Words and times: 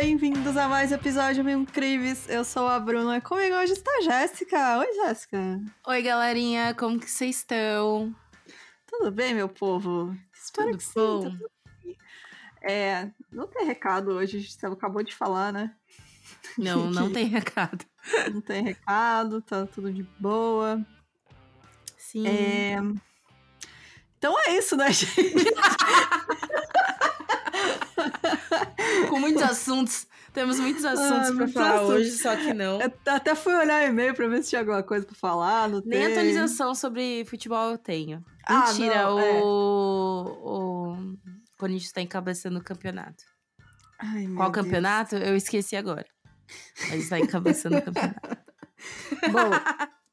bem-vindos 0.00 0.56
a 0.56 0.68
mais 0.68 0.92
episódio 0.92 1.42
Mil 1.42 1.62
Incríveis. 1.62 2.28
Eu 2.28 2.44
sou 2.44 2.68
a 2.68 2.78
Bruna, 2.78 3.20
comigo 3.20 3.56
hoje 3.56 3.72
está 3.72 3.90
a 3.96 4.00
Jéssica. 4.00 4.78
Oi, 4.78 4.94
Jéssica. 4.94 5.60
Oi, 5.88 6.02
galerinha, 6.02 6.72
como 6.72 7.00
que 7.00 7.10
vocês 7.10 7.38
estão? 7.38 8.14
Tudo 8.86 9.10
bem, 9.10 9.34
meu 9.34 9.48
povo? 9.48 10.16
Espero 10.32 10.70
Tudo 10.70 10.78
que 10.78 10.94
bom? 10.94 11.22
sim. 11.22 11.30
tudo 11.30 11.50
bem. 11.82 11.96
É, 12.62 13.10
não 13.32 13.48
tem 13.48 13.66
recado 13.66 14.12
hoje, 14.12 14.36
a 14.36 14.40
gente 14.40 14.66
acabou 14.66 15.02
de 15.02 15.12
falar, 15.12 15.52
né? 15.52 15.74
Não, 16.56 16.88
não 16.90 17.12
tem 17.12 17.26
recado. 17.26 17.84
Não 18.32 18.40
tem 18.40 18.62
recado, 18.62 19.42
tá 19.42 19.66
tudo 19.66 19.92
de 19.92 20.04
boa. 20.20 20.80
Sim. 21.96 22.24
É... 22.24 22.76
Então 24.16 24.32
é 24.46 24.56
isso, 24.56 24.76
né, 24.76 24.90
gente? 24.94 25.14
Com 29.08 29.20
muitos 29.20 29.42
assuntos. 29.42 30.06
Temos 30.32 30.58
muitos 30.60 30.84
assuntos 30.84 31.10
Ah, 31.12 31.24
pra 31.26 31.32
muitos 31.34 31.54
falar 31.54 31.74
assuntos. 31.76 31.94
hoje, 31.94 32.10
só 32.12 32.36
que 32.36 32.52
não. 32.54 32.80
Eu 32.80 32.92
até 33.06 33.34
fui 33.34 33.54
olhar 33.54 33.82
o 33.82 33.86
e-mail 33.90 34.14
pra 34.14 34.28
ver 34.28 34.42
se 34.42 34.50
tinha 34.50 34.60
alguma 34.60 34.82
coisa 34.82 35.04
pra 35.06 35.14
falar, 35.16 35.68
não 35.68 35.80
Nem 35.84 36.00
tem. 36.02 36.12
atualização 36.12 36.74
sobre 36.74 37.24
futebol 37.24 37.70
eu 37.72 37.78
tenho. 37.78 38.24
Ah, 38.46 38.66
Mentira, 38.68 39.02
não, 39.04 39.16
o... 39.16 39.20
é. 39.20 39.42
o 39.42 40.96
Corinthians 41.58 41.92
tá 41.92 42.00
encabeçando 42.00 42.58
o 42.58 42.62
campeonato. 42.64 43.24
Ai, 43.98 44.26
Qual 44.28 44.50
Deus. 44.50 44.64
campeonato? 44.64 45.16
Eu 45.16 45.34
esqueci 45.34 45.74
agora. 45.76 46.06
Mas 46.88 47.08
tá 47.08 47.18
encabeçando 47.18 47.78
o 47.78 47.82
campeonato. 47.82 48.20
Bom, 49.32 49.50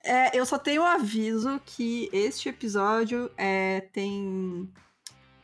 é, 0.03 0.35
eu 0.37 0.45
só 0.45 0.57
tenho 0.57 0.81
um 0.81 0.85
aviso 0.85 1.61
que 1.65 2.09
este 2.11 2.49
episódio 2.49 3.29
é, 3.37 3.81
tem 3.93 4.71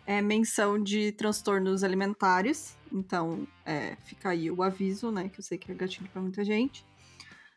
é, 0.05 0.21
menção 0.21 0.81
de 0.81 1.11
transtornos 1.11 1.83
alimentares. 1.83 2.77
Então, 2.91 3.47
é, 3.65 3.95
fica 4.03 4.29
aí 4.29 4.51
o 4.51 4.61
aviso, 4.61 5.11
né? 5.11 5.29
Que 5.29 5.39
eu 5.39 5.43
sei 5.43 5.57
que 5.57 5.71
é 5.71 5.75
gatilho 5.75 6.09
pra 6.09 6.21
muita 6.21 6.43
gente. 6.43 6.85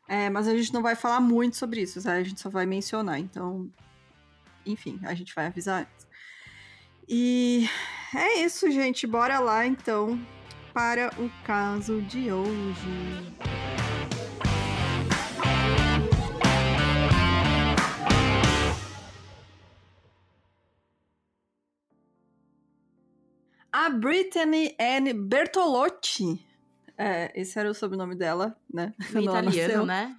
É, 0.07 0.29
mas 0.29 0.47
a 0.47 0.57
gente 0.57 0.73
não 0.73 0.83
vai 0.83 0.95
falar 0.95 1.21
muito 1.21 1.57
sobre 1.57 1.81
isso, 1.81 2.01
sabe? 2.01 2.21
A 2.21 2.25
gente 2.25 2.41
só 2.41 2.51
vai 2.51 2.67
mencionar. 2.67 3.19
Então, 3.19 3.71
enfim, 4.65 5.01
a 5.03 5.15
gente 5.15 5.35
vai 5.35 5.47
avisar 5.47 5.83
antes. 5.83 6.07
E 7.09 7.69
é 8.15 8.41
isso, 8.41 8.71
gente. 8.71 9.07
Bora 9.07 9.39
lá, 9.41 9.67
então, 9.67 10.19
para 10.73 11.11
o 11.19 11.31
caso 11.45 12.01
de 12.03 12.31
hoje. 12.31 13.74
A 23.77 23.91
Brittany 23.91 24.73
Anne 24.79 25.13
Bertolotti. 25.13 26.47
É, 26.97 27.33
esse 27.35 27.59
era 27.59 27.69
o 27.69 27.75
sobrenome 27.75 28.15
dela, 28.15 28.57
né? 28.73 28.95
No 29.13 29.21
italiano, 29.21 29.85
né? 29.85 30.15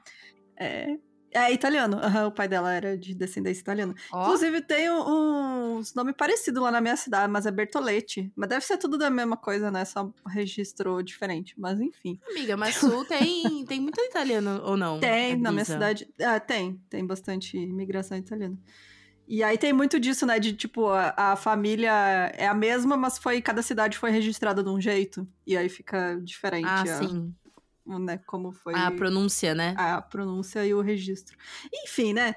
É, 0.58 0.98
é 1.32 1.54
italiano. 1.54 1.96
aham, 2.04 2.28
o 2.28 2.32
pai 2.34 2.50
dela 2.50 2.74
era 2.74 2.98
de 2.98 3.16
descendência 3.16 3.62
italiana. 3.62 3.96
Ó, 4.12 4.24
Inclusive, 4.26 4.62
tem 4.62 4.92
um- 4.92 5.78
uns 5.78 5.94
nomes 5.94 6.16
parecidos 6.18 6.62
lá 6.62 6.70
na 6.70 6.82
minha 6.82 6.98
cidade, 6.98 7.32
mas 7.32 7.46
é 7.46 7.52
Bertoletti. 7.52 8.30
Mas 8.36 8.50
deve 8.50 8.66
ser 8.66 8.78
tudo 8.78 8.98
da 8.98 9.10
mesma 9.10 9.38
coisa, 9.38 9.72
né? 9.72 9.86
Só 9.86 10.12
registro 10.28 11.02
diferente. 11.02 11.54
Mas 11.58 11.80
enfim. 11.80 12.20
amiga, 12.30 12.58
mas 12.58 12.76
Sul 12.76 13.06
tem, 13.06 13.64
tem 13.66 13.80
muito 13.80 14.02
italiano 14.02 14.62
ou 14.66 14.76
não? 14.76 15.00
Tem, 15.00 15.32
É 15.32 15.36
na 15.38 15.52
minha 15.54 15.64
cidade. 15.64 16.14
Ah, 16.22 16.42
tem. 16.42 16.78
Tem 16.90 17.06
bastante 17.06 17.58
imigração 17.58 18.18
italiana. 18.18 18.58
E 19.28 19.42
aí 19.44 19.58
tem 19.58 19.74
muito 19.74 20.00
disso, 20.00 20.26
né? 20.26 20.40
De 20.40 20.54
tipo, 20.54 20.88
a, 20.90 21.14
a 21.18 21.36
família 21.36 21.92
é 22.36 22.48
a 22.48 22.54
mesma, 22.54 22.96
mas 22.96 23.18
foi 23.18 23.42
cada 23.42 23.62
cidade 23.62 23.98
foi 23.98 24.12
registrada 24.12 24.64
de 24.64 24.70
um 24.70 24.80
jeito. 24.80 25.28
E 25.48 25.58
aí 25.58 25.68
fica 25.70 26.20
diferente 26.24 26.68
Ah, 26.68 26.82
a- 26.84 26.86
sim. 26.86 27.34
né, 27.86 28.20
como 28.28 28.52
foi 28.52 28.76
A 28.76 28.92
pronúncia, 28.92 29.56
né? 29.56 29.74
a 29.78 30.00
pronúncia 30.02 30.66
e 30.66 30.74
o 30.74 30.82
registro. 30.82 31.36
Enfim, 31.74 32.14
né? 32.14 32.36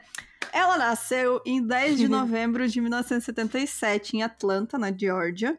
Ela 0.51 0.79
nasceu 0.79 1.43
em 1.45 1.63
10 1.67 1.99
de 1.99 2.09
novembro 2.09 2.67
de 2.67 2.81
1977 2.81 4.17
em 4.17 4.23
Atlanta, 4.23 4.79
na 4.79 4.91
Geórgia. 4.91 5.59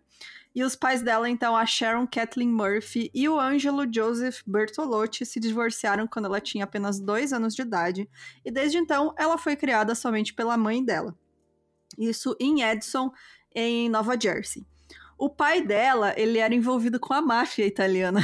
E 0.56 0.64
os 0.64 0.76
pais 0.76 1.04
dela, 1.04 1.30
então, 1.30 1.56
a 1.56 1.64
Sharon 1.64 2.08
Kathleen 2.08 2.50
Murphy 2.50 3.12
e 3.14 3.30
o 3.30 3.40
Ângelo 3.40 3.86
Joseph 3.94 4.42
Bertolotti, 4.48 5.24
se 5.24 5.40
divorciaram 5.40 6.08
quando 6.08 6.26
ela 6.26 6.42
tinha 6.42 6.64
apenas 6.64 7.00
dois 7.00 7.32
anos 7.32 7.54
de 7.54 7.62
idade. 7.62 8.10
E 8.44 8.50
desde 8.50 8.80
então, 8.80 9.14
ela 9.16 9.38
foi 9.38 9.56
criada 9.56 9.94
somente 9.94 10.34
pela 10.34 10.58
mãe 10.58 10.84
dela. 10.84 11.16
Isso 11.98 12.36
em 12.40 12.62
Edson, 12.62 13.12
em 13.54 13.90
Nova 13.90 14.18
Jersey. 14.20 14.66
O 15.20 15.30
pai 15.30 15.62
dela, 15.62 16.14
ele 16.16 16.38
era 16.38 16.56
envolvido 16.56 16.98
com 16.98 17.14
a 17.14 17.22
máfia 17.22 17.66
italiana. 17.66 18.22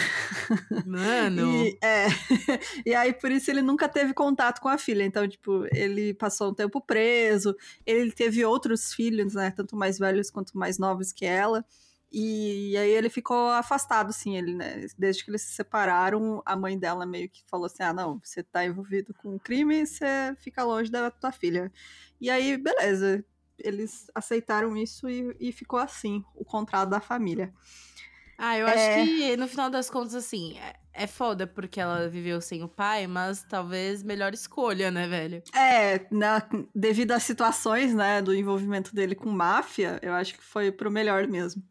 Mano. 0.85 1.51
E, 1.65 1.77
é, 1.83 2.07
e 2.85 2.95
aí, 2.95 3.11
por 3.11 3.31
isso, 3.31 3.51
ele 3.51 3.61
nunca 3.61 3.89
teve 3.89 4.13
contato 4.13 4.61
com 4.61 4.69
a 4.69 4.77
filha. 4.77 5.03
Então, 5.03 5.27
tipo, 5.27 5.67
ele 5.73 6.13
passou 6.13 6.51
um 6.51 6.53
tempo 6.53 6.79
preso. 6.79 7.53
Ele 7.85 8.13
teve 8.13 8.45
outros 8.45 8.93
filhos, 8.93 9.33
né? 9.33 9.51
Tanto 9.51 9.75
mais 9.75 9.99
velhos 9.99 10.31
quanto 10.31 10.57
mais 10.57 10.77
novos 10.77 11.11
que 11.11 11.25
ela. 11.25 11.65
E, 12.09 12.77
aí 12.77 12.91
ele 12.91 13.09
ficou 13.09 13.49
afastado, 13.49 14.11
assim, 14.11 14.37
ele, 14.37 14.55
né? 14.55 14.85
Desde 14.97 15.25
que 15.25 15.29
eles 15.29 15.41
se 15.41 15.51
separaram, 15.51 16.41
a 16.45 16.55
mãe 16.55 16.79
dela 16.79 17.05
meio 17.05 17.27
que 17.29 17.43
falou 17.45 17.65
assim: 17.65 17.83
ah, 17.83 17.91
não, 17.93 18.21
você 18.23 18.41
tá 18.41 18.63
envolvido 18.63 19.13
com 19.15 19.35
um 19.35 19.39
crime, 19.39 19.85
você 19.85 20.33
fica 20.39 20.63
longe 20.63 20.89
da 20.89 21.11
tua 21.11 21.33
filha. 21.33 21.69
E 22.21 22.29
aí, 22.29 22.55
beleza. 22.55 23.25
Eles 23.59 24.07
aceitaram 24.13 24.75
isso 24.75 25.09
e, 25.09 25.35
e 25.39 25.51
ficou 25.51 25.79
assim, 25.79 26.23
o 26.35 26.43
contrato 26.45 26.89
da 26.89 26.99
família. 26.99 27.53
Ah, 28.37 28.57
eu 28.57 28.67
É. 28.67 28.73
acho 28.73 28.91
que 28.93 29.37
no 29.37 29.47
final 29.47 29.69
das 29.69 29.89
contas, 29.89 30.13
assim, 30.13 30.57
é, 30.59 30.75
é 30.93 31.07
foda 31.07 31.47
porque 31.47 31.79
ela 31.79 32.09
viveu 32.09 32.41
sem 32.41 32.63
o 32.63 32.67
pai, 32.67 33.07
mas 33.07 33.43
talvez 33.43 34.03
melhor 34.03 34.33
escolha, 34.33 34.91
né, 34.91 35.07
velho? 35.07 35.41
É, 35.53 36.05
na- 36.11 36.47
devido 36.75 37.11
às 37.11 37.23
situações, 37.23 37.93
né, 37.93 38.21
do 38.21 38.35
envolvimento 38.35 38.93
dele 38.93 39.15
com 39.15 39.29
máfia, 39.29 39.99
eu 40.01 40.13
acho 40.13 40.33
que 40.35 40.43
foi 40.43 40.71
pro 40.71 40.91
melhor 40.91 41.27
mesmo. 41.27 41.63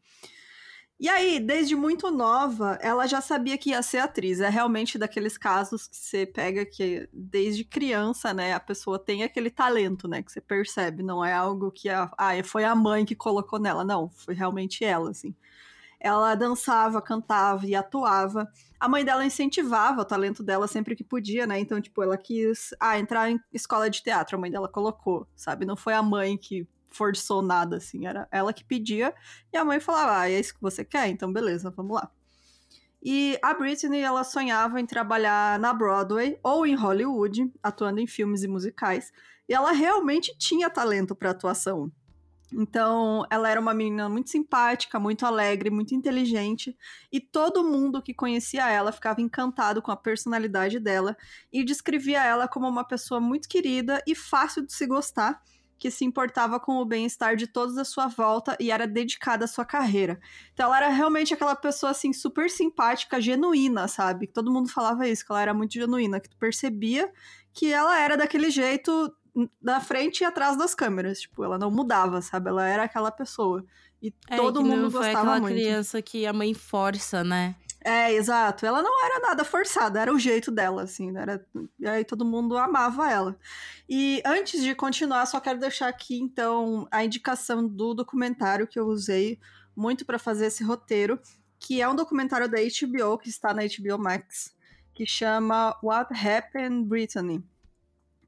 E 1.04 1.08
aí, 1.10 1.38
desde 1.38 1.76
muito 1.76 2.10
nova, 2.10 2.78
ela 2.80 3.06
já 3.06 3.20
sabia 3.20 3.58
que 3.58 3.68
ia 3.68 3.82
ser 3.82 3.98
atriz. 3.98 4.40
É 4.40 4.48
realmente 4.48 4.96
daqueles 4.96 5.36
casos 5.36 5.86
que 5.86 5.94
você 5.94 6.24
pega 6.24 6.64
que 6.64 7.06
desde 7.12 7.62
criança, 7.62 8.32
né, 8.32 8.54
a 8.54 8.58
pessoa 8.58 8.98
tem 8.98 9.22
aquele 9.22 9.50
talento, 9.50 10.08
né, 10.08 10.22
que 10.22 10.32
você 10.32 10.40
percebe. 10.40 11.02
Não 11.02 11.22
é 11.22 11.34
algo 11.34 11.70
que 11.70 11.90
a, 11.90 12.10
ah, 12.16 12.42
foi 12.42 12.64
a 12.64 12.74
mãe 12.74 13.04
que 13.04 13.14
colocou 13.14 13.58
nela. 13.58 13.84
Não, 13.84 14.08
foi 14.08 14.32
realmente 14.32 14.82
ela, 14.82 15.10
assim. 15.10 15.34
Ela 16.00 16.34
dançava, 16.34 17.02
cantava 17.02 17.66
e 17.66 17.74
atuava. 17.74 18.50
A 18.80 18.88
mãe 18.88 19.04
dela 19.04 19.26
incentivava 19.26 20.00
o 20.00 20.06
talento 20.06 20.42
dela 20.42 20.66
sempre 20.66 20.96
que 20.96 21.04
podia, 21.04 21.46
né? 21.46 21.58
Então, 21.60 21.82
tipo, 21.82 22.02
ela 22.02 22.16
quis 22.16 22.70
ah, 22.80 22.98
entrar 22.98 23.30
em 23.30 23.38
escola 23.52 23.90
de 23.90 24.02
teatro, 24.02 24.38
a 24.38 24.40
mãe 24.40 24.50
dela 24.50 24.68
colocou, 24.70 25.28
sabe? 25.36 25.66
Não 25.66 25.76
foi 25.76 25.92
a 25.92 26.02
mãe 26.02 26.38
que 26.38 26.66
forçou 26.94 27.42
nada, 27.42 27.76
assim, 27.76 28.06
era 28.06 28.28
ela 28.30 28.52
que 28.52 28.64
pedia, 28.64 29.14
e 29.52 29.56
a 29.56 29.64
mãe 29.64 29.80
falava, 29.80 30.20
ah, 30.20 30.30
é 30.30 30.38
isso 30.38 30.54
que 30.54 30.62
você 30.62 30.84
quer? 30.84 31.08
Então, 31.08 31.32
beleza, 31.32 31.70
vamos 31.70 31.96
lá. 31.96 32.10
E 33.02 33.38
a 33.42 33.52
Britney, 33.52 34.00
ela 34.00 34.24
sonhava 34.24 34.80
em 34.80 34.86
trabalhar 34.86 35.58
na 35.58 35.74
Broadway 35.74 36.38
ou 36.42 36.66
em 36.66 36.74
Hollywood, 36.74 37.52
atuando 37.62 38.00
em 38.00 38.06
filmes 38.06 38.42
e 38.42 38.48
musicais, 38.48 39.12
e 39.46 39.52
ela 39.52 39.72
realmente 39.72 40.34
tinha 40.38 40.70
talento 40.70 41.14
para 41.14 41.30
atuação. 41.30 41.92
Então, 42.52 43.26
ela 43.30 43.50
era 43.50 43.60
uma 43.60 43.74
menina 43.74 44.08
muito 44.08 44.30
simpática, 44.30 45.00
muito 45.00 45.26
alegre, 45.26 45.70
muito 45.70 45.94
inteligente, 45.94 46.76
e 47.10 47.20
todo 47.20 47.64
mundo 47.64 48.00
que 48.00 48.14
conhecia 48.14 48.70
ela 48.70 48.92
ficava 48.92 49.20
encantado 49.20 49.82
com 49.82 49.90
a 49.90 49.96
personalidade 49.96 50.78
dela 50.78 51.16
e 51.52 51.64
descrevia 51.64 52.22
ela 52.22 52.46
como 52.46 52.68
uma 52.68 52.84
pessoa 52.86 53.20
muito 53.20 53.48
querida 53.48 54.02
e 54.06 54.14
fácil 54.14 54.64
de 54.64 54.72
se 54.72 54.86
gostar, 54.86 55.42
que 55.78 55.90
se 55.90 56.04
importava 56.04 56.58
com 56.58 56.76
o 56.78 56.84
bem-estar 56.84 57.36
de 57.36 57.46
todos 57.46 57.76
à 57.76 57.84
sua 57.84 58.06
volta 58.06 58.56
e 58.60 58.70
era 58.70 58.86
dedicada 58.86 59.44
à 59.44 59.48
sua 59.48 59.64
carreira. 59.64 60.18
Então, 60.52 60.66
ela 60.66 60.76
era 60.78 60.88
realmente 60.88 61.34
aquela 61.34 61.54
pessoa 61.56 61.90
assim 61.90 62.12
super 62.12 62.48
simpática, 62.50 63.20
genuína, 63.20 63.88
sabe? 63.88 64.26
Todo 64.26 64.52
mundo 64.52 64.68
falava 64.68 65.06
isso, 65.08 65.24
que 65.24 65.32
ela 65.32 65.42
era 65.42 65.54
muito 65.54 65.74
genuína, 65.74 66.20
que 66.20 66.28
tu 66.30 66.36
percebia 66.36 67.12
que 67.52 67.72
ela 67.72 67.98
era 67.98 68.16
daquele 68.16 68.50
jeito 68.50 69.12
da 69.60 69.80
frente 69.80 70.20
e 70.20 70.24
atrás 70.24 70.56
das 70.56 70.74
câmeras. 70.74 71.20
Tipo, 71.20 71.44
ela 71.44 71.58
não 71.58 71.70
mudava, 71.70 72.20
sabe? 72.22 72.48
Ela 72.48 72.66
era 72.66 72.84
aquela 72.84 73.10
pessoa. 73.10 73.64
E 74.02 74.12
É, 74.28 74.36
todo 74.36 74.62
mundo 74.62 74.82
não 74.82 74.90
foi 74.90 75.00
gostava 75.00 75.20
aquela 75.20 75.40
muito. 75.40 75.54
criança 75.54 76.00
que 76.02 76.26
a 76.26 76.32
mãe 76.32 76.52
força, 76.54 77.24
né? 77.24 77.54
É, 77.84 78.10
exato. 78.14 78.64
Ela 78.64 78.82
não 78.82 79.04
era 79.04 79.20
nada 79.20 79.44
forçada, 79.44 80.00
era 80.00 80.12
o 80.12 80.18
jeito 80.18 80.50
dela, 80.50 80.82
assim. 80.82 81.12
né? 81.12 81.20
Era... 81.20 81.46
E 81.78 81.86
aí 81.86 82.04
todo 82.04 82.24
mundo 82.24 82.56
amava 82.56 83.10
ela. 83.10 83.38
E 83.86 84.22
antes 84.24 84.62
de 84.62 84.74
continuar, 84.74 85.26
só 85.26 85.38
quero 85.38 85.58
deixar 85.58 85.88
aqui, 85.88 86.18
então, 86.18 86.88
a 86.90 87.04
indicação 87.04 87.68
do 87.68 87.92
documentário 87.92 88.66
que 88.66 88.78
eu 88.78 88.86
usei 88.86 89.38
muito 89.76 90.06
para 90.06 90.18
fazer 90.18 90.46
esse 90.46 90.64
roteiro, 90.64 91.20
que 91.58 91.82
é 91.82 91.88
um 91.88 91.94
documentário 91.94 92.48
da 92.48 92.56
HBO, 92.58 93.18
que 93.18 93.28
está 93.28 93.52
na 93.52 93.62
HBO 93.62 93.98
Max, 93.98 94.54
que 94.94 95.04
chama 95.04 95.78
What 95.82 96.14
Happened 96.14 96.88
Brittany, 96.88 97.44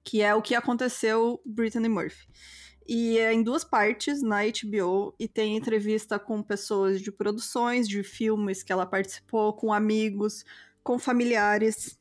que 0.04 0.20
é 0.20 0.34
o 0.34 0.42
que 0.42 0.54
aconteceu 0.54 1.40
Brittany 1.46 1.88
Murphy. 1.88 2.26
E 2.88 3.18
é 3.18 3.32
em 3.32 3.42
duas 3.42 3.64
partes 3.64 4.22
na 4.22 4.42
HBO 4.42 5.12
e 5.18 5.26
tem 5.26 5.56
entrevista 5.56 6.18
com 6.18 6.40
pessoas 6.40 7.00
de 7.00 7.10
produções, 7.10 7.88
de 7.88 8.02
filmes 8.04 8.62
que 8.62 8.72
ela 8.72 8.86
participou, 8.86 9.52
com 9.52 9.72
amigos, 9.72 10.44
com 10.84 10.98
familiares. 10.98 11.98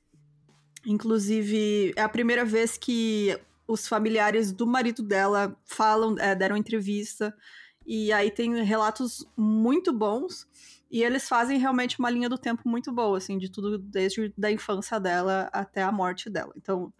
Inclusive, 0.86 1.92
é 1.96 2.02
a 2.02 2.10
primeira 2.10 2.46
vez 2.46 2.78
que 2.78 3.36
os 3.68 3.88
familiares 3.88 4.52
do 4.52 4.68
marido 4.68 5.02
dela 5.02 5.60
falam, 5.66 6.16
é, 6.20 6.36
deram 6.36 6.56
entrevista. 6.56 7.36
E 7.84 8.14
aí 8.14 8.30
tem 8.30 8.64
relatos 8.64 9.28
muito 9.36 9.92
bons. 9.92 10.48
E 10.92 11.04
eles 11.04 11.28
fazem 11.28 11.58
realmente 11.58 11.98
uma 11.98 12.12
linha 12.12 12.30
do 12.30 12.38
tempo 12.38 12.62
muito 12.70 12.92
boa, 12.92 13.18
assim, 13.18 13.40
de 13.40 13.50
tudo 13.50 13.80
desde 13.80 14.32
da 14.38 14.52
infância 14.52 15.00
dela 15.00 15.50
até 15.52 15.82
a 15.82 15.92
morte 15.92 16.30
dela. 16.30 16.54
Então, 16.56 16.94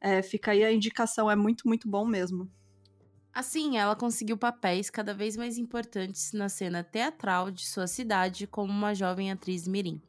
é, 0.00 0.22
fica 0.22 0.52
aí 0.52 0.62
a 0.64 0.72
indicação, 0.72 1.28
é 1.28 1.34
muito, 1.34 1.66
muito 1.66 1.88
bom 1.88 2.06
mesmo. 2.06 2.48
Assim, 3.34 3.78
ela 3.78 3.96
conseguiu 3.96 4.36
papéis 4.36 4.90
cada 4.90 5.14
vez 5.14 5.36
mais 5.36 5.56
importantes 5.56 6.32
na 6.32 6.48
cena 6.50 6.84
teatral 6.84 7.50
de 7.50 7.66
sua 7.66 7.86
cidade 7.86 8.46
como 8.46 8.70
uma 8.70 8.94
jovem 8.94 9.32
atriz 9.32 9.66
mirim. 9.66 10.02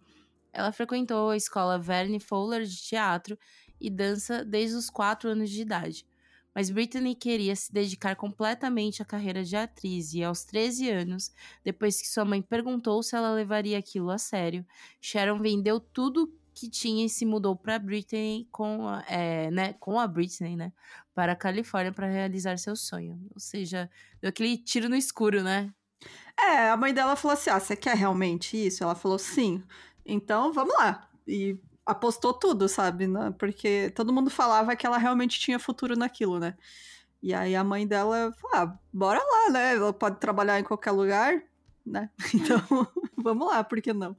Ela 0.51 0.71
frequentou 0.73 1.29
a 1.29 1.37
escola 1.37 1.79
Verne 1.79 2.19
Fowler 2.19 2.63
de 2.65 2.75
teatro 2.75 3.39
e 3.79 3.89
dança 3.89 4.43
desde 4.43 4.75
os 4.75 4.89
4 4.89 5.29
anos 5.29 5.49
de 5.49 5.61
idade. 5.61 6.05
Mas 6.53 6.69
Britney 6.69 7.15
queria 7.15 7.55
se 7.55 7.73
dedicar 7.73 8.15
completamente 8.15 9.01
à 9.01 9.05
carreira 9.05 9.43
de 9.43 9.55
atriz 9.55 10.13
e, 10.13 10.23
aos 10.23 10.43
13 10.43 10.89
anos, 10.89 11.31
depois 11.63 11.99
que 11.99 12.07
sua 12.07 12.25
mãe 12.25 12.41
perguntou 12.41 13.01
se 13.01 13.15
ela 13.15 13.31
levaria 13.33 13.79
aquilo 13.79 14.11
a 14.11 14.17
sério, 14.17 14.65
Sharon 15.01 15.39
vendeu 15.39 15.79
tudo 15.79 16.31
que 16.53 16.69
tinha 16.69 17.05
e 17.05 17.09
se 17.09 17.25
mudou 17.25 17.55
para 17.55 17.79
Britney 17.79 18.47
com, 18.51 18.87
a, 18.87 19.03
é, 19.07 19.49
né, 19.51 19.73
com 19.73 19.99
a 19.99 20.07
Britney, 20.07 20.55
né, 20.55 20.71
para 21.13 21.33
a 21.33 21.35
Califórnia 21.35 21.91
para 21.91 22.07
realizar 22.07 22.57
seu 22.57 22.75
sonho. 22.75 23.19
Ou 23.33 23.39
seja, 23.39 23.89
deu 24.21 24.29
aquele 24.29 24.57
tiro 24.57 24.89
no 24.89 24.95
escuro, 24.95 25.43
né? 25.43 25.73
É, 26.39 26.69
a 26.69 26.77
mãe 26.77 26.93
dela 26.93 27.15
falou 27.15 27.33
assim: 27.33 27.49
ah, 27.49 27.59
você 27.59 27.75
quer 27.75 27.95
realmente 27.95 28.57
isso? 28.57 28.83
Ela 28.83 28.95
falou 28.95 29.19
sim. 29.19 29.63
Então 30.05 30.51
vamos 30.51 30.73
lá. 30.73 31.07
E 31.27 31.57
apostou 31.85 32.33
tudo, 32.33 32.67
sabe? 32.67 33.07
Né? 33.07 33.33
Porque 33.37 33.91
todo 33.95 34.13
mundo 34.13 34.29
falava 34.29 34.75
que 34.75 34.85
ela 34.85 34.97
realmente 34.97 35.39
tinha 35.39 35.59
futuro 35.59 35.95
naquilo, 35.95 36.39
né? 36.39 36.55
E 37.21 37.33
aí 37.33 37.55
a 37.55 37.63
mãe 37.63 37.87
dela 37.87 38.33
falou: 38.33 38.57
ah, 38.57 38.79
bora 38.91 39.19
lá, 39.19 39.49
né? 39.51 39.75
Ela 39.75 39.93
pode 39.93 40.19
trabalhar 40.19 40.59
em 40.59 40.63
qualquer 40.63 40.91
lugar, 40.91 41.41
né? 41.85 42.09
Então 42.33 42.61
vamos 43.17 43.47
lá, 43.47 43.63
por 43.63 43.81
que 43.81 43.93
não? 43.93 44.15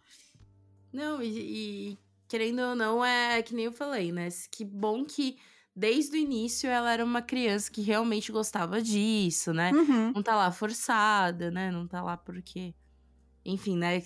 Não, 0.92 1.20
e, 1.20 1.90
e 1.90 1.98
querendo 2.34 2.62
ou 2.62 2.74
não, 2.74 3.04
é 3.04 3.40
que 3.42 3.54
nem 3.54 3.66
eu 3.66 3.72
falei, 3.72 4.10
né? 4.10 4.26
Que 4.50 4.64
bom 4.64 5.04
que 5.04 5.36
desde 5.74 6.16
o 6.16 6.18
início 6.18 6.68
ela 6.68 6.92
era 6.92 7.04
uma 7.04 7.22
criança 7.22 7.70
que 7.70 7.80
realmente 7.80 8.32
gostava 8.32 8.82
disso, 8.82 9.52
né? 9.52 9.70
Uhum. 9.70 10.10
Não 10.12 10.20
tá 10.20 10.34
lá 10.34 10.50
forçada, 10.50 11.52
né? 11.52 11.70
Não 11.70 11.86
tá 11.86 12.02
lá 12.02 12.16
porque. 12.16 12.74
Enfim, 13.44 13.76
né? 13.76 14.02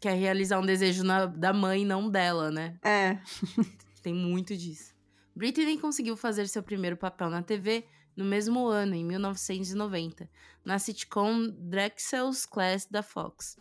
Quer 0.00 0.14
realizar 0.14 0.60
um 0.60 0.64
desejo 0.64 1.02
na, 1.02 1.26
da 1.26 1.52
mãe, 1.52 1.84
não 1.84 2.08
dela, 2.08 2.48
né? 2.48 2.78
É. 2.80 3.18
Tem 4.04 4.14
muito 4.14 4.56
disso. 4.56 4.94
Britney 5.34 5.76
conseguiu 5.76 6.16
fazer 6.16 6.46
seu 6.46 6.62
primeiro 6.62 6.96
papel 6.96 7.28
na 7.28 7.42
TV 7.42 7.84
no 8.14 8.24
mesmo 8.24 8.68
ano, 8.68 8.94
em 8.94 9.04
1990, 9.04 10.30
na 10.64 10.78
sitcom 10.78 11.48
Drexel's 11.48 12.46
Class 12.46 12.86
da 12.86 13.02
Fox, 13.02 13.58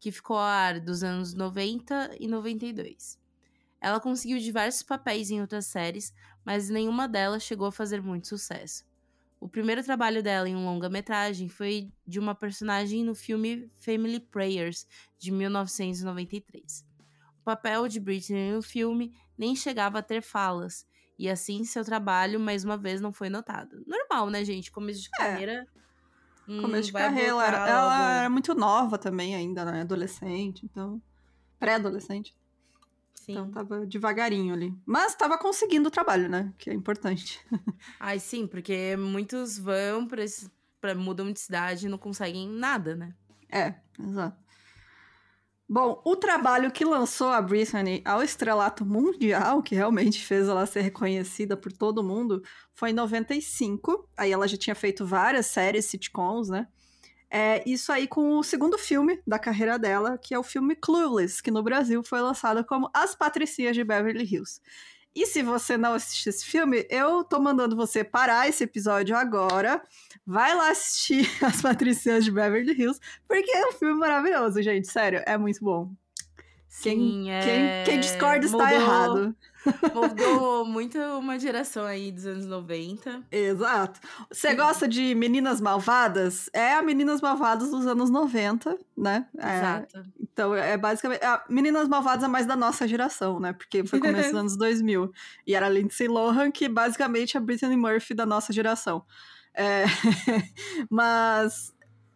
que 0.00 0.10
ficou 0.10 0.36
ao 0.36 0.42
ar 0.42 0.80
dos 0.80 1.04
anos 1.04 1.32
90 1.32 2.16
e 2.18 2.26
92. 2.26 3.21
Ela 3.82 3.98
conseguiu 3.98 4.38
diversos 4.38 4.84
papéis 4.84 5.28
em 5.28 5.40
outras 5.40 5.66
séries, 5.66 6.14
mas 6.44 6.70
nenhuma 6.70 7.08
delas 7.08 7.42
chegou 7.42 7.66
a 7.66 7.72
fazer 7.72 8.00
muito 8.00 8.28
sucesso. 8.28 8.84
O 9.40 9.48
primeiro 9.48 9.82
trabalho 9.82 10.22
dela 10.22 10.48
em 10.48 10.54
um 10.54 10.64
longa-metragem 10.64 11.48
foi 11.48 11.92
de 12.06 12.20
uma 12.20 12.32
personagem 12.32 13.02
no 13.02 13.12
filme 13.12 13.68
Family 13.80 14.20
Prayers, 14.20 14.86
de 15.18 15.32
1993. 15.32 16.86
O 17.40 17.44
papel 17.44 17.88
de 17.88 17.98
Britney 17.98 18.52
no 18.52 18.62
filme 18.62 19.12
nem 19.36 19.56
chegava 19.56 19.98
a 19.98 20.02
ter 20.02 20.22
falas, 20.22 20.86
e 21.18 21.28
assim 21.28 21.64
seu 21.64 21.84
trabalho, 21.84 22.38
mais 22.38 22.62
uma 22.64 22.76
vez, 22.76 23.00
não 23.00 23.12
foi 23.12 23.28
notado. 23.28 23.82
Normal, 23.84 24.30
né, 24.30 24.44
gente? 24.44 24.70
Começo 24.70 25.02
de 25.02 25.08
é. 25.08 25.18
carreira. 25.18 25.52
É. 25.52 26.52
Hum, 26.52 26.62
Começo 26.62 26.86
de 26.86 26.92
carreira, 26.92 27.30
ela, 27.30 27.68
ela 27.68 28.14
era 28.20 28.30
muito 28.30 28.54
nova 28.54 28.96
também 28.96 29.34
ainda, 29.34 29.64
né? 29.64 29.80
Adolescente, 29.80 30.64
então... 30.64 31.02
Pré-adolescente. 31.58 32.32
Sim. 33.24 33.32
Então 33.32 33.50
tava 33.52 33.86
devagarinho 33.86 34.52
ali. 34.52 34.74
Mas 34.84 35.14
tava 35.14 35.38
conseguindo 35.38 35.86
o 35.86 35.92
trabalho, 35.92 36.28
né? 36.28 36.52
Que 36.58 36.70
é 36.70 36.74
importante. 36.74 37.40
Ai, 38.00 38.18
sim, 38.18 38.48
porque 38.48 38.96
muitos 38.96 39.56
vão 39.56 40.08
pra, 40.08 40.24
esse, 40.24 40.50
pra 40.80 40.92
mudam 40.92 41.32
de 41.32 41.38
cidade 41.38 41.86
e 41.86 41.88
não 41.88 41.98
conseguem 41.98 42.48
nada, 42.48 42.96
né? 42.96 43.14
É, 43.48 43.74
exato. 43.96 44.42
Bom, 45.68 46.02
o 46.04 46.16
trabalho 46.16 46.72
que 46.72 46.84
lançou 46.84 47.28
a 47.28 47.40
Britney 47.40 48.02
ao 48.04 48.24
estrelato 48.24 48.84
mundial, 48.84 49.62
que 49.62 49.76
realmente 49.76 50.22
fez 50.24 50.48
ela 50.48 50.66
ser 50.66 50.80
reconhecida 50.80 51.56
por 51.56 51.72
todo 51.72 52.02
mundo, 52.02 52.42
foi 52.74 52.90
em 52.90 52.94
95. 52.94 54.10
Aí 54.16 54.32
ela 54.32 54.48
já 54.48 54.56
tinha 54.56 54.74
feito 54.74 55.06
várias 55.06 55.46
séries 55.46 55.84
sitcoms, 55.84 56.48
né? 56.48 56.66
É, 57.34 57.62
isso 57.64 57.90
aí 57.90 58.06
com 58.06 58.36
o 58.36 58.42
segundo 58.42 58.76
filme 58.76 59.18
da 59.26 59.38
carreira 59.38 59.78
dela, 59.78 60.18
que 60.18 60.34
é 60.34 60.38
o 60.38 60.42
filme 60.42 60.76
Clueless, 60.76 61.42
que 61.42 61.50
no 61.50 61.62
Brasil 61.62 62.02
foi 62.04 62.20
lançado 62.20 62.62
como 62.62 62.90
As 62.92 63.14
Patricinhas 63.14 63.74
de 63.74 63.82
Beverly 63.82 64.22
Hills. 64.22 64.60
E 65.14 65.24
se 65.24 65.42
você 65.42 65.78
não 65.78 65.94
assistiu 65.94 66.28
esse 66.28 66.44
filme, 66.44 66.86
eu 66.90 67.24
tô 67.24 67.40
mandando 67.40 67.74
você 67.74 68.04
parar 68.04 68.50
esse 68.50 68.64
episódio 68.64 69.16
agora. 69.16 69.82
Vai 70.26 70.54
lá 70.54 70.70
assistir 70.72 71.26
As 71.42 71.62
Patricinhas 71.62 72.22
de 72.22 72.30
Beverly 72.30 72.78
Hills, 72.78 73.00
porque 73.26 73.50
é 73.50 73.66
um 73.66 73.72
filme 73.72 73.94
maravilhoso, 73.94 74.60
gente. 74.60 74.92
Sério, 74.92 75.22
é 75.24 75.38
muito 75.38 75.64
bom. 75.64 75.90
Sim, 76.68 76.96
quem, 76.96 77.32
é... 77.32 77.44
quem, 77.44 77.84
quem 77.84 78.00
discorda 78.00 78.44
está 78.44 78.74
errado. 78.74 79.34
Mudou 79.94 80.64
muito 80.64 80.98
uma 80.98 81.38
geração 81.38 81.84
aí 81.84 82.10
dos 82.10 82.26
anos 82.26 82.46
90. 82.46 83.22
Exato. 83.30 84.00
Você 84.30 84.54
gosta 84.54 84.88
de 84.88 85.14
Meninas 85.14 85.60
Malvadas? 85.60 86.50
É 86.52 86.74
a 86.74 86.82
Meninas 86.82 87.20
Malvadas 87.20 87.70
dos 87.70 87.86
anos 87.86 88.10
90, 88.10 88.76
né? 88.96 89.26
É, 89.38 89.58
Exato. 89.58 90.04
Então, 90.20 90.54
é 90.54 90.76
basicamente. 90.76 91.24
A 91.24 91.44
Meninas 91.48 91.88
Malvadas 91.88 92.24
é 92.24 92.28
mais 92.28 92.46
da 92.46 92.56
nossa 92.56 92.86
geração, 92.88 93.38
né? 93.38 93.52
Porque 93.52 93.84
foi 93.84 94.00
começo 94.00 94.30
dos 94.30 94.38
anos 94.40 94.56
2000. 94.56 95.12
E 95.46 95.54
era 95.54 95.66
a 95.66 95.70
Lindsay 95.70 96.08
Lohan, 96.08 96.50
que 96.50 96.68
basicamente 96.68 97.36
é 97.36 97.38
a 97.38 97.42
Brittany 97.42 97.76
Murphy 97.76 98.14
da 98.14 98.26
nossa 98.26 98.52
geração. 98.52 99.04
É... 99.54 99.84
Mas 100.90 101.72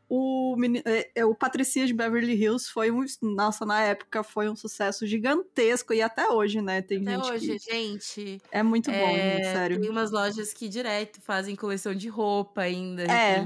o, 0.08 0.56
é, 0.84 1.10
é, 1.16 1.24
o 1.24 1.34
Patricinha 1.34 1.86
de 1.86 1.92
Beverly 1.92 2.34
Hills 2.34 2.70
foi 2.70 2.90
um. 2.90 3.04
Nossa, 3.22 3.66
na 3.66 3.82
época 3.82 4.22
foi 4.22 4.48
um 4.48 4.54
sucesso 4.54 5.06
gigantesco 5.06 5.92
e 5.92 6.00
até 6.00 6.28
hoje, 6.28 6.62
né? 6.62 6.80
Tem 6.80 7.02
até 7.02 7.12
gente 7.12 7.32
hoje, 7.32 7.58
que... 7.58 7.72
gente. 7.72 8.42
É 8.52 8.62
muito 8.62 8.90
bom, 8.90 8.96
é, 8.96 9.42
sério. 9.52 9.80
Tem 9.80 9.90
umas 9.90 10.12
lojas 10.12 10.52
que 10.52 10.68
direto 10.68 11.20
fazem 11.20 11.56
coleção 11.56 11.94
de 11.94 12.08
roupa 12.08 12.62
ainda, 12.62 13.02
é. 13.02 13.44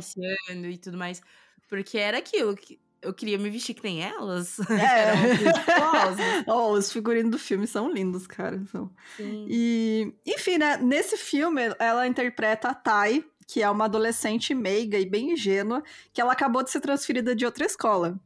e 0.49 0.79
tudo 0.79 0.99
mais. 0.99 1.23
Porque 1.67 1.97
era 1.97 2.19
aquilo 2.19 2.55
que 2.55 2.79
eu 3.03 3.15
queria 3.15 3.39
me 3.39 3.49
vestir 3.49 3.75
que 3.75 3.83
nem 3.83 4.03
elas. 4.03 4.59
É. 4.71 5.13
oh, 6.47 6.73
os 6.73 6.93
figurinos 6.93 7.31
do 7.31 7.39
filme 7.39 7.67
são 7.67 7.91
lindos, 7.91 8.27
cara. 8.27 8.63
São. 8.67 8.91
Sim. 9.17 9.47
E, 9.49 10.15
enfim, 10.27 10.59
né? 10.59 10.77
Nesse 10.77 11.17
filme, 11.17 11.63
ela 11.79 12.07
interpreta 12.07 12.69
a 12.69 12.75
Tai, 12.75 13.25
que 13.51 13.63
é 13.63 13.69
uma 13.69 13.87
adolescente 13.87 14.55
meiga 14.55 14.97
e 14.97 15.05
bem 15.05 15.33
ingênua, 15.33 15.83
que 16.13 16.21
ela 16.21 16.33
acabou 16.33 16.63
de 16.63 16.71
ser 16.71 16.81
transferida 16.81 17.35
de 17.35 17.45
outra 17.45 17.67
escola. 17.67 18.17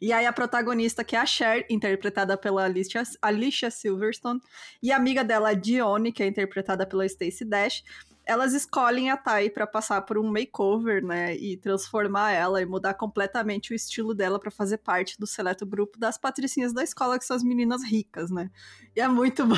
E 0.00 0.12
aí 0.12 0.26
a 0.26 0.32
protagonista, 0.32 1.02
que 1.02 1.16
é 1.16 1.18
a 1.18 1.26
Cher, 1.26 1.66
interpretada 1.68 2.36
pela 2.36 2.64
Alicia, 2.64 3.02
Alicia 3.20 3.68
Silverstone, 3.68 4.40
e 4.80 4.92
a 4.92 4.96
amiga 4.96 5.24
dela, 5.24 5.56
Dione, 5.56 6.12
que 6.12 6.22
é 6.22 6.26
interpretada 6.28 6.86
pela 6.86 7.08
Stacey 7.08 7.44
Dash, 7.44 7.82
elas 8.24 8.54
escolhem 8.54 9.10
a 9.10 9.16
Tai 9.16 9.50
para 9.50 9.66
passar 9.66 10.02
por 10.02 10.16
um 10.18 10.30
makeover, 10.30 11.04
né, 11.04 11.34
e 11.34 11.56
transformar 11.56 12.30
ela 12.30 12.62
e 12.62 12.64
mudar 12.64 12.94
completamente 12.94 13.72
o 13.72 13.74
estilo 13.74 14.14
dela 14.14 14.38
para 14.38 14.52
fazer 14.52 14.78
parte 14.78 15.18
do 15.18 15.26
seleto 15.26 15.66
grupo 15.66 15.98
das 15.98 16.16
patricinhas 16.16 16.72
da 16.72 16.82
escola, 16.84 17.18
que 17.18 17.24
são 17.24 17.36
as 17.36 17.42
meninas 17.42 17.82
ricas, 17.82 18.30
né? 18.30 18.50
E 18.94 19.00
é 19.00 19.08
muito 19.08 19.44
bom. 19.44 19.56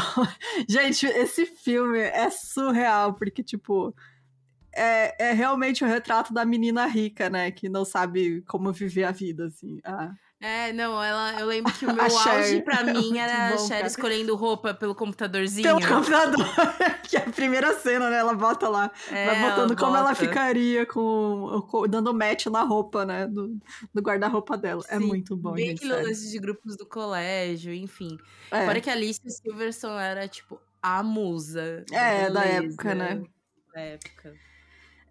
Gente, 0.66 1.06
esse 1.06 1.44
filme 1.44 1.98
é 1.98 2.30
surreal, 2.30 3.12
porque 3.14 3.42
tipo, 3.42 3.94
é, 4.76 5.16
é 5.18 5.32
realmente 5.32 5.82
o 5.84 5.86
retrato 5.86 6.32
da 6.32 6.44
menina 6.44 6.86
rica, 6.86 7.30
né? 7.30 7.50
Que 7.50 7.68
não 7.68 7.84
sabe 7.84 8.42
como 8.42 8.72
viver 8.72 9.04
a 9.04 9.10
vida, 9.10 9.46
assim. 9.46 9.80
Ah. 9.84 10.12
É, 10.38 10.70
não, 10.74 11.02
ela, 11.02 11.40
eu 11.40 11.46
lembro 11.46 11.72
que 11.72 11.86
o 11.86 11.92
meu 11.94 12.04
auge 12.04 12.60
pra 12.60 12.84
mim 12.84 13.16
era 13.18 13.54
a 13.54 13.58
Cher 13.58 13.86
escolhendo 13.86 14.36
roupa 14.36 14.74
pelo 14.74 14.94
computadorzinho. 14.94 15.62
Pelo 15.62 15.80
computador, 15.80 16.46
que 17.08 17.16
é 17.16 17.20
a 17.20 17.32
primeira 17.32 17.72
cena, 17.78 18.10
né? 18.10 18.18
Ela 18.18 18.34
bota 18.34 18.68
lá, 18.68 18.90
é, 19.10 19.26
vai 19.26 19.50
botando 19.50 19.70
ela 19.70 19.76
como 19.76 19.92
bota. 19.92 19.98
ela 19.98 20.14
ficaria 20.14 20.84
com, 20.84 21.66
com, 21.70 21.88
dando 21.88 22.12
match 22.12 22.46
na 22.46 22.62
roupa, 22.62 23.06
né? 23.06 23.26
Do, 23.26 23.58
do 23.94 24.02
guarda-roupa 24.02 24.58
dela. 24.58 24.82
É 24.88 24.98
Sim, 24.98 25.04
é 25.04 25.06
muito 25.06 25.36
bom, 25.36 25.52
bem 25.52 25.68
gente. 25.68 25.90
aquilo 25.90 26.12
de 26.12 26.38
grupos 26.38 26.76
do 26.76 26.84
colégio, 26.84 27.72
enfim. 27.72 28.18
É. 28.50 28.66
Fora 28.66 28.80
que 28.80 28.90
a 28.90 28.92
Alice 28.92 29.20
Silverson 29.26 29.98
era, 29.98 30.28
tipo, 30.28 30.60
a 30.82 31.02
musa. 31.02 31.82
É, 31.90 32.28
da 32.28 32.44
época, 32.44 32.94
né? 32.94 33.22
Da 33.74 33.80
época. 33.80 34.34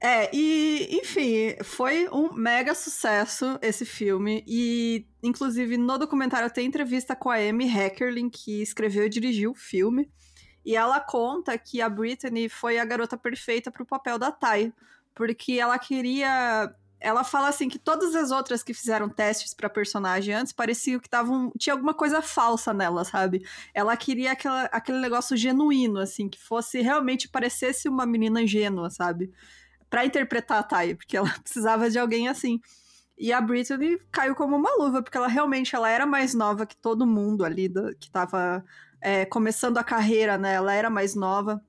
É, 0.06 0.30
e 0.32 1.00
enfim, 1.02 1.56
foi 1.64 2.08
um 2.10 2.32
mega 2.32 2.76
sucesso 2.76 3.58
esse 3.60 3.84
filme. 3.86 4.44
E, 4.46 5.04
inclusive, 5.24 5.78
no 5.78 5.98
documentário 5.98 6.48
tem 6.52 6.68
entrevista 6.68 7.16
com 7.16 7.28
a 7.32 7.38
Amy 7.38 7.68
Heckerling, 7.68 8.30
que 8.30 8.62
escreveu 8.62 9.08
e 9.08 9.10
dirigiu 9.10 9.50
o 9.50 9.56
filme. 9.56 10.08
E 10.64 10.76
ela 10.76 11.00
conta 11.00 11.58
que 11.58 11.82
a 11.82 11.90
Britney 11.90 12.48
foi 12.48 12.78
a 12.78 12.86
garota 12.86 13.18
perfeita 13.18 13.72
pro 13.72 13.84
papel 13.84 14.20
da 14.20 14.32
Ty. 14.32 14.72
Porque 15.16 15.54
ela 15.54 15.80
queria 15.80 16.72
ela 17.00 17.24
fala 17.24 17.50
assim 17.50 17.68
que 17.68 17.80
todas 17.80 18.16
as 18.16 18.32
outras 18.32 18.64
que 18.64 18.74
fizeram 18.74 19.10
testes 19.10 19.54
para 19.54 19.70
personagem 19.70 20.34
antes 20.34 20.54
pareciam 20.54 21.00
que 21.00 21.08
estavam 21.08 21.52
tinha 21.58 21.74
alguma 21.74 21.94
coisa 21.96 22.22
falsa 22.22 22.74
nela, 22.74 23.04
sabe? 23.04 23.44
Ela 23.74 23.98
queria 23.98 24.34
aquela, 24.34 24.66
aquele 24.66 25.00
negócio 25.00 25.36
genuíno 25.36 26.00
assim, 26.00 26.30
que 26.30 26.40
fosse 26.40 26.82
realmente 26.82 27.28
parecesse 27.28 27.90
uma 27.90 28.06
menina 28.06 28.42
ingênua, 28.42 28.90
sabe? 28.92 29.32
Para 29.96 30.06
interpretar 30.06 30.60
a 30.60 30.64
Thay, 30.64 30.94
porque 30.94 31.16
ela 31.16 31.30
precisava 31.40 31.90
de 31.90 31.98
alguém 31.98 32.28
assim. 32.28 32.60
E 33.18 33.32
a 33.32 33.40
Britney 33.40 33.98
caiu 34.12 34.36
como 34.36 34.58
uma 34.58 34.76
luva, 34.76 35.02
porque 35.02 35.16
ela 35.16 35.30
realmente 35.30 35.74
ela 35.74 35.90
era 35.90 36.06
mais 36.06 36.34
nova 36.34 36.66
que 36.66 36.76
todo 36.76 37.08
mundo 37.08 37.46
ali 37.46 37.70
do, 37.70 37.96
que 37.96 38.08
estava 38.08 38.62
é, 39.00 39.24
começando 39.24 39.78
a 39.78 39.86
carreira, 39.86 40.38
né? 40.38 40.56
Ela 40.56 40.74
era 40.74 40.90
mais 40.90 41.16
nova. 41.16 41.64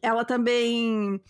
Ela 0.00 0.24
também 0.24 1.20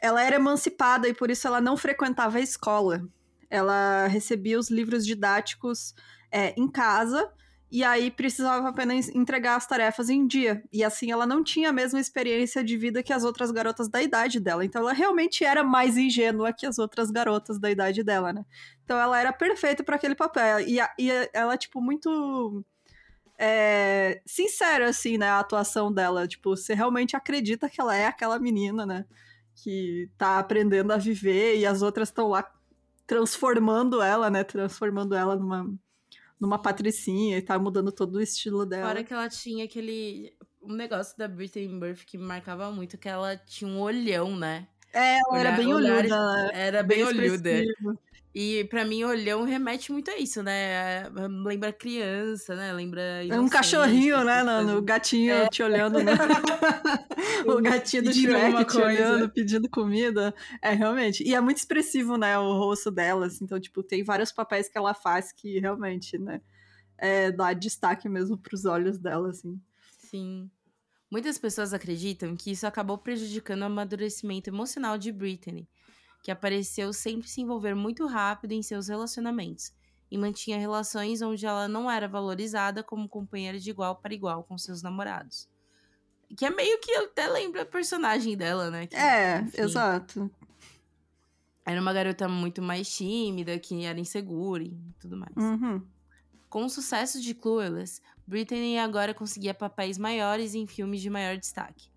ela 0.00 0.20
era 0.20 0.34
emancipada 0.34 1.06
e 1.06 1.14
por 1.14 1.30
isso 1.30 1.46
ela 1.46 1.60
não 1.60 1.76
frequentava 1.76 2.38
a 2.38 2.40
escola. 2.40 3.08
Ela 3.48 4.08
recebia 4.08 4.58
os 4.58 4.72
livros 4.72 5.06
didáticos 5.06 5.94
é, 6.28 6.54
em 6.60 6.68
casa 6.68 7.32
e 7.70 7.84
aí 7.84 8.10
precisava 8.10 8.68
apenas 8.68 9.08
entregar 9.10 9.56
as 9.56 9.66
tarefas 9.66 10.08
em 10.08 10.26
dia. 10.26 10.62
E 10.72 10.82
assim 10.82 11.12
ela 11.12 11.26
não 11.26 11.44
tinha 11.44 11.70
a 11.70 11.72
mesma 11.72 12.00
experiência 12.00 12.64
de 12.64 12.76
vida 12.76 13.02
que 13.02 13.12
as 13.12 13.24
outras 13.24 13.50
garotas 13.50 13.88
da 13.88 14.02
idade 14.02 14.40
dela. 14.40 14.64
Então 14.64 14.82
ela 14.82 14.92
realmente 14.92 15.44
era 15.44 15.62
mais 15.62 15.96
ingênua 15.96 16.52
que 16.52 16.66
as 16.66 16.78
outras 16.78 17.10
garotas 17.10 17.58
da 17.58 17.70
idade 17.70 18.02
dela, 18.02 18.32
né? 18.32 18.44
Então 18.84 18.98
ela 18.98 19.20
era 19.20 19.32
perfeita 19.32 19.84
para 19.84 19.96
aquele 19.96 20.14
papel. 20.14 20.60
E, 20.60 20.80
a, 20.80 20.90
e 20.98 21.10
ela, 21.32 21.56
tipo, 21.56 21.80
muito. 21.80 22.64
É, 23.40 24.20
sincera, 24.26 24.88
assim, 24.88 25.18
né? 25.18 25.28
A 25.28 25.40
atuação 25.40 25.92
dela. 25.92 26.26
Tipo, 26.26 26.56
você 26.56 26.74
realmente 26.74 27.16
acredita 27.16 27.68
que 27.68 27.80
ela 27.80 27.94
é 27.94 28.06
aquela 28.06 28.38
menina, 28.38 28.86
né? 28.86 29.04
que 29.62 30.08
tá 30.16 30.38
aprendendo 30.38 30.92
a 30.92 30.96
viver 30.96 31.58
e 31.58 31.66
as 31.66 31.82
outras 31.82 32.08
estão 32.08 32.28
lá 32.28 32.48
transformando 33.06 34.00
ela, 34.02 34.30
né? 34.30 34.44
Transformando 34.44 35.14
ela 35.14 35.36
numa, 35.36 35.68
numa 36.40 36.58
patricinha 36.60 37.38
e 37.38 37.42
tá 37.42 37.58
mudando 37.58 37.90
todo 37.92 38.16
o 38.16 38.20
estilo 38.20 38.64
dela. 38.64 38.86
Fora 38.86 39.04
que 39.04 39.12
ela 39.12 39.28
tinha 39.28 39.64
aquele. 39.64 40.32
Um 40.60 40.74
negócio 40.74 41.16
da 41.16 41.28
Britney 41.28 41.68
Murphy 41.68 42.04
que 42.04 42.18
me 42.18 42.24
marcava 42.24 42.70
muito, 42.70 42.98
que 42.98 43.08
ela 43.08 43.36
tinha 43.36 43.70
um 43.70 43.80
olhão, 43.80 44.36
né? 44.36 44.68
É, 44.92 45.18
ela 45.18 45.28
Olhar, 45.30 45.46
era 45.46 45.56
bem 45.56 45.74
olhuda. 45.74 46.50
Era 46.52 46.82
bem, 46.82 46.98
bem 46.98 47.06
olhuda. 47.06 47.50
E 48.34 48.64
para 48.64 48.84
mim, 48.84 49.04
olhão 49.04 49.42
remete 49.44 49.90
muito 49.90 50.10
a 50.10 50.18
isso, 50.18 50.42
né? 50.42 51.08
Lembra 51.44 51.72
criança, 51.72 52.54
né? 52.54 52.72
Lembra. 52.72 53.26
É 53.26 53.40
um 53.40 53.48
cachorrinho, 53.48 54.22
né? 54.22 54.42
No, 54.42 54.74
no 54.74 54.82
gatinho 54.82 55.32
é. 55.32 55.48
te 55.48 55.62
olhando. 55.62 55.98
Né? 56.02 56.12
o 57.46 57.60
gatinho 57.60 58.04
do 58.04 58.12
Shrek 58.12 58.64
te 58.66 58.78
olhando, 58.78 59.28
pedindo 59.30 59.68
comida. 59.68 60.34
É, 60.60 60.72
realmente. 60.72 61.24
E 61.24 61.34
é 61.34 61.40
muito 61.40 61.56
expressivo, 61.56 62.16
né? 62.16 62.38
O 62.38 62.52
rosto 62.58 62.90
delas. 62.90 63.40
Então, 63.40 63.58
tipo, 63.58 63.82
tem 63.82 64.04
vários 64.04 64.30
papéis 64.30 64.68
que 64.68 64.76
ela 64.76 64.92
faz 64.92 65.32
que 65.32 65.58
realmente, 65.58 66.18
né? 66.18 66.40
É, 66.98 67.32
dá 67.32 67.52
destaque 67.52 68.08
mesmo 68.08 68.36
pros 68.36 68.66
olhos 68.66 68.98
dela, 68.98 69.30
assim. 69.30 69.58
Sim. 70.10 70.50
Muitas 71.10 71.38
pessoas 71.38 71.72
acreditam 71.72 72.36
que 72.36 72.50
isso 72.50 72.66
acabou 72.66 72.98
prejudicando 72.98 73.62
o 73.62 73.64
amadurecimento 73.64 74.50
emocional 74.50 74.98
de 74.98 75.10
Britney 75.10 75.66
que 76.22 76.30
apareceu 76.30 76.92
sempre 76.92 77.28
se 77.28 77.40
envolver 77.40 77.74
muito 77.74 78.06
rápido 78.06 78.52
em 78.52 78.62
seus 78.62 78.88
relacionamentos 78.88 79.72
e 80.10 80.16
mantinha 80.16 80.58
relações 80.58 81.22
onde 81.22 81.44
ela 81.46 81.68
não 81.68 81.90
era 81.90 82.08
valorizada 82.08 82.82
como 82.82 83.08
companheira 83.08 83.58
de 83.58 83.70
igual 83.70 83.96
para 83.96 84.14
igual 84.14 84.42
com 84.44 84.56
seus 84.56 84.82
namorados. 84.82 85.48
Que 86.36 86.44
é 86.44 86.50
meio 86.50 86.78
que 86.80 86.92
até 86.92 87.28
lembra 87.28 87.62
a 87.62 87.66
personagem 87.66 88.36
dela, 88.36 88.70
né? 88.70 88.86
Que, 88.86 88.96
é, 88.96 89.40
enfim, 89.40 89.60
exato. 89.60 90.30
Era 91.64 91.80
uma 91.80 91.92
garota 91.92 92.28
muito 92.28 92.62
mais 92.62 92.88
tímida, 92.88 93.58
que 93.58 93.84
era 93.84 93.98
insegura 93.98 94.62
e 94.62 94.76
tudo 94.98 95.16
mais. 95.16 95.36
Uhum. 95.36 95.82
Com 96.48 96.64
o 96.64 96.70
sucesso 96.70 97.20
de 97.20 97.34
Clueless, 97.34 98.00
Britney 98.26 98.78
agora 98.78 99.12
conseguia 99.12 99.52
papéis 99.52 99.98
maiores 99.98 100.54
em 100.54 100.66
filmes 100.66 101.00
de 101.00 101.10
maior 101.10 101.36
destaque. 101.36 101.90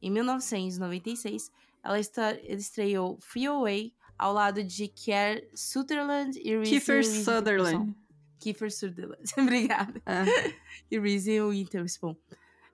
Em 0.00 0.10
1996, 0.10 1.50
ela 1.82 1.98
estreou 1.98 3.18
Free 3.20 3.46
Away 3.46 3.92
ao 4.18 4.32
lado 4.32 4.62
de 4.64 4.88
Kier 4.88 5.48
Sutherland 5.54 6.38
e 6.42 6.56
Reese 6.56 6.70
Kiefer 6.70 7.04
Sutherland. 7.04 7.94
Kiefer 8.38 8.70
Sutherland, 8.72 9.22
obrigada. 9.38 10.00
É. 10.06 10.54
e 10.90 10.98
Reese 10.98 11.40
Witherspoon. 11.40 12.16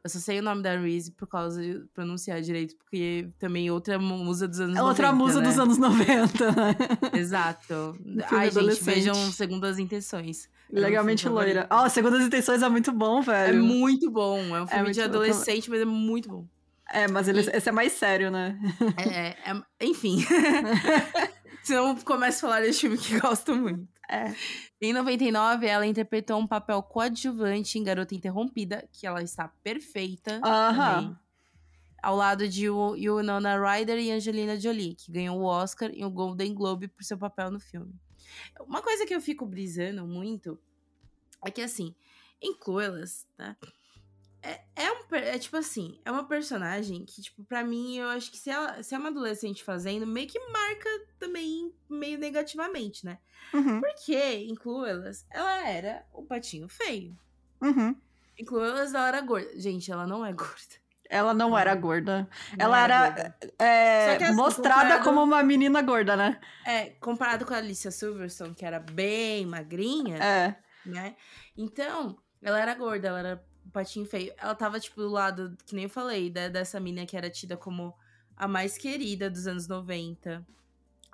Eu 0.05 0.11
só 0.11 0.19
sei 0.19 0.39
o 0.39 0.43
nome 0.43 0.63
da 0.63 0.79
Reese 0.79 1.13
por 1.13 1.27
causa 1.27 1.63
de 1.63 1.83
pronunciar 1.95 2.39
direito, 2.43 2.77
porque 2.77 3.31
também 3.39 3.71
outra 3.71 3.99
musa 3.99 4.47
dos 4.47 4.61
anos 4.61 4.77
é 4.77 4.81
90. 4.81 4.89
Outra 4.91 5.13
musa 5.13 5.41
né? 5.41 5.49
dos 5.49 5.59
anos 5.59 5.79
90, 5.79 6.53
né? 6.53 6.77
Exato. 7.19 7.99
Ai, 8.31 8.51
gente, 8.51 8.85
vejam 8.85 9.15
Segundo 9.33 9.65
as 9.65 9.79
Intenções. 9.79 10.51
É 10.71 10.79
Legalmente 10.79 11.27
loira. 11.27 11.67
Ó, 11.71 11.87
oh, 11.87 11.89
Segundo 11.89 12.17
as 12.17 12.25
Intenções 12.27 12.63
é 12.63 12.69
muito 12.69 12.93
bom, 12.93 13.23
velho. 13.23 13.59
É 13.59 13.63
muito 13.63 14.11
bom. 14.11 14.39
É 14.55 14.61
um 14.61 14.65
é 14.65 14.67
filme 14.67 14.91
é 14.91 14.93
de 14.93 15.01
adolescente, 15.01 15.71
bom. 15.71 15.73
mas 15.73 15.81
é 15.81 15.87
muito 15.87 16.29
bom. 16.29 16.47
É, 16.95 17.09
mas 17.09 17.27
ele, 17.27 17.41
e... 17.41 17.57
esse 17.57 17.69
é 17.69 17.73
mais 17.73 17.93
sério, 17.93 18.31
né? 18.31 18.57
É, 18.97 19.51
é 19.51 19.87
enfim. 19.87 20.19
Senão 21.65 21.97
começo 21.97 22.39
a 22.39 22.49
falar 22.49 22.61
desse 22.61 22.83
filme 22.83 22.97
que 22.97 23.19
gosto 23.19 23.55
muito. 23.57 23.89
É. 24.09 24.33
Em 24.81 24.93
99, 24.93 25.67
ela 25.67 25.87
interpretou 25.87 26.39
um 26.39 26.47
papel 26.47 26.81
coadjuvante 26.83 27.79
em 27.79 27.83
Garota 27.83 28.15
Interrompida, 28.15 28.89
que 28.93 29.07
ela 29.07 29.23
está 29.23 29.49
perfeita. 29.63 30.41
Aham. 30.45 31.01
Uh 31.01 31.11
-huh. 31.11 31.19
Ao 32.01 32.15
lado 32.15 32.47
de 32.47 32.69
Winona 32.69 33.57
Ryder 33.59 33.99
e 33.99 34.13
Angelina 34.13 34.61
Jolie, 34.61 34.95
que 34.95 35.11
ganhou 35.11 35.41
o 35.41 35.45
Oscar 35.45 35.91
e 35.93 36.05
o 36.05 36.11
Golden 36.11 36.55
Globe 36.55 36.87
por 36.87 37.03
seu 37.03 37.17
papel 37.17 37.51
no 37.51 37.59
filme. 37.59 37.95
Uma 38.61 38.83
coisa 38.83 39.07
que 39.07 39.15
eu 39.15 39.23
fico 39.23 39.47
brisando 39.47 40.07
muito 40.07 40.61
é 41.43 41.51
que, 41.51 41.63
assim, 41.63 41.95
em 42.43 42.55
Clueless, 42.55 43.27
tá? 43.35 43.57
É, 44.45 44.61
é, 44.77 44.93
um, 44.93 45.17
é 45.17 45.39
tipo 45.39 45.57
assim, 45.57 45.99
é 46.05 46.11
uma 46.11 46.29
personagem 46.29 47.03
que, 47.07 47.23
tipo, 47.23 47.43
pra 47.45 47.65
mim, 47.65 47.97
eu 47.97 48.09
acho 48.09 48.31
que 48.31 48.37
se, 48.37 48.51
ela, 48.51 48.83
se 48.83 48.95
é 48.95 48.99
uma 48.99 49.09
adolescente 49.09 49.65
fazendo, 49.65 50.07
meio 50.07 50.29
que 50.29 50.39
marca 50.51 50.89
também 51.19 51.73
meio 51.89 52.19
negativamente, 52.19 53.07
né? 53.07 53.19
Uhum. 53.55 53.81
Porque, 53.81 54.15
em 54.15 54.55
Clueless, 54.55 55.25
ela 55.31 55.67
era 55.67 56.05
o 56.13 56.23
patinho 56.23 56.69
feio. 56.69 57.17
Uhum. 57.63 57.97
Em 58.39 58.45
Clueless, 58.45 58.95
ela 58.95 59.09
era 59.09 59.21
gorda. 59.23 59.59
Gente, 59.59 59.91
ela 59.91 60.07
não 60.07 60.27
é 60.27 60.33
gorda. 60.35 60.85
Ela 61.09 61.33
não 61.33 61.57
era 61.57 61.75
gorda. 61.75 62.29
Não 62.59 62.67
ela 62.67 62.85
era, 62.85 63.11
gorda. 63.11 63.37
É, 63.59 64.17
assim, 64.17 64.35
mostrada 64.35 64.83
comparado... 64.83 65.05
como 65.05 65.23
uma 65.23 65.43
menina 65.43 65.81
gorda, 65.81 66.17
né? 66.17 66.39
É, 66.67 66.91
comparado 67.01 67.47
com 67.47 67.55
a 67.55 67.59
Alicia 67.59 67.91
Silverstone, 67.91 68.55
que 68.55 68.67
era 68.67 68.79
bem 68.79 69.47
magrinha. 69.47 70.19
É. 70.19 70.57
Né? 70.85 71.17
Então, 71.57 72.19
ela 72.43 72.61
era 72.61 72.75
gorda, 72.75 73.09
ela 73.09 73.19
era 73.21 73.54
patinho 73.75 74.07
feio. 74.07 74.33
Ela 74.39 74.55
tava, 74.55 74.79
tipo, 74.79 75.01
do 75.01 75.09
lado, 75.09 75.59
que 75.67 75.75
nem 75.75 75.85
eu 75.85 75.91
falei, 75.91 76.31
né, 76.31 76.49
dessa 76.49 76.79
mina 76.79 77.05
que 77.05 77.17
era 77.17 77.29
tida 77.29 77.57
como 77.57 77.93
a 78.37 78.47
mais 78.47 78.79
querida 78.79 79.29
dos 79.29 79.47
anos 79.49 79.67
90, 79.67 80.47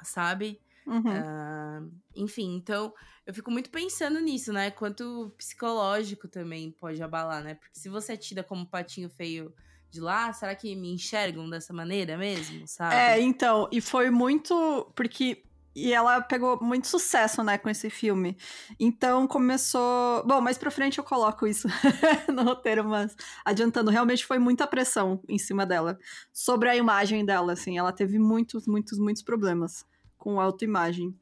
sabe? 0.02 0.60
Uhum. 0.86 1.00
Uh, 1.00 1.92
enfim, 2.14 2.54
então 2.56 2.92
eu 3.26 3.32
fico 3.32 3.50
muito 3.50 3.70
pensando 3.70 4.20
nisso, 4.20 4.52
né? 4.52 4.70
Quanto 4.70 5.32
psicológico 5.36 6.28
também 6.28 6.70
pode 6.70 7.02
abalar, 7.02 7.42
né? 7.42 7.54
Porque 7.54 7.78
se 7.78 7.88
você 7.88 8.12
é 8.12 8.16
tida 8.16 8.42
como 8.42 8.66
patinho 8.66 9.08
feio 9.08 9.54
de 9.90 10.00
lá, 10.00 10.32
será 10.32 10.54
que 10.54 10.74
me 10.76 10.92
enxergam 10.92 11.48
dessa 11.48 11.72
maneira 11.72 12.16
mesmo, 12.16 12.66
sabe? 12.66 12.94
É, 12.94 13.20
então, 13.20 13.68
e 13.72 13.80
foi 13.80 14.10
muito. 14.10 14.90
Porque 14.94 15.44
e 15.74 15.92
ela 15.92 16.20
pegou 16.20 16.58
muito 16.60 16.88
sucesso, 16.88 17.42
né, 17.42 17.56
com 17.56 17.68
esse 17.68 17.88
filme. 17.88 18.36
Então 18.78 19.26
começou. 19.26 20.24
Bom, 20.26 20.40
mais 20.40 20.58
pra 20.58 20.70
frente 20.70 20.98
eu 20.98 21.04
coloco 21.04 21.46
isso 21.46 21.68
no 22.32 22.42
roteiro, 22.42 22.84
mas 22.84 23.14
adiantando, 23.44 23.90
realmente 23.90 24.26
foi 24.26 24.38
muita 24.38 24.66
pressão 24.66 25.22
em 25.28 25.38
cima 25.38 25.64
dela. 25.64 25.98
Sobre 26.32 26.68
a 26.68 26.76
imagem 26.76 27.24
dela, 27.24 27.52
assim. 27.52 27.78
Ela 27.78 27.92
teve 27.92 28.18
muitos, 28.18 28.66
muitos, 28.66 28.98
muitos 28.98 29.22
problemas 29.22 29.86
com 30.18 30.40
autoimagem 30.40 31.14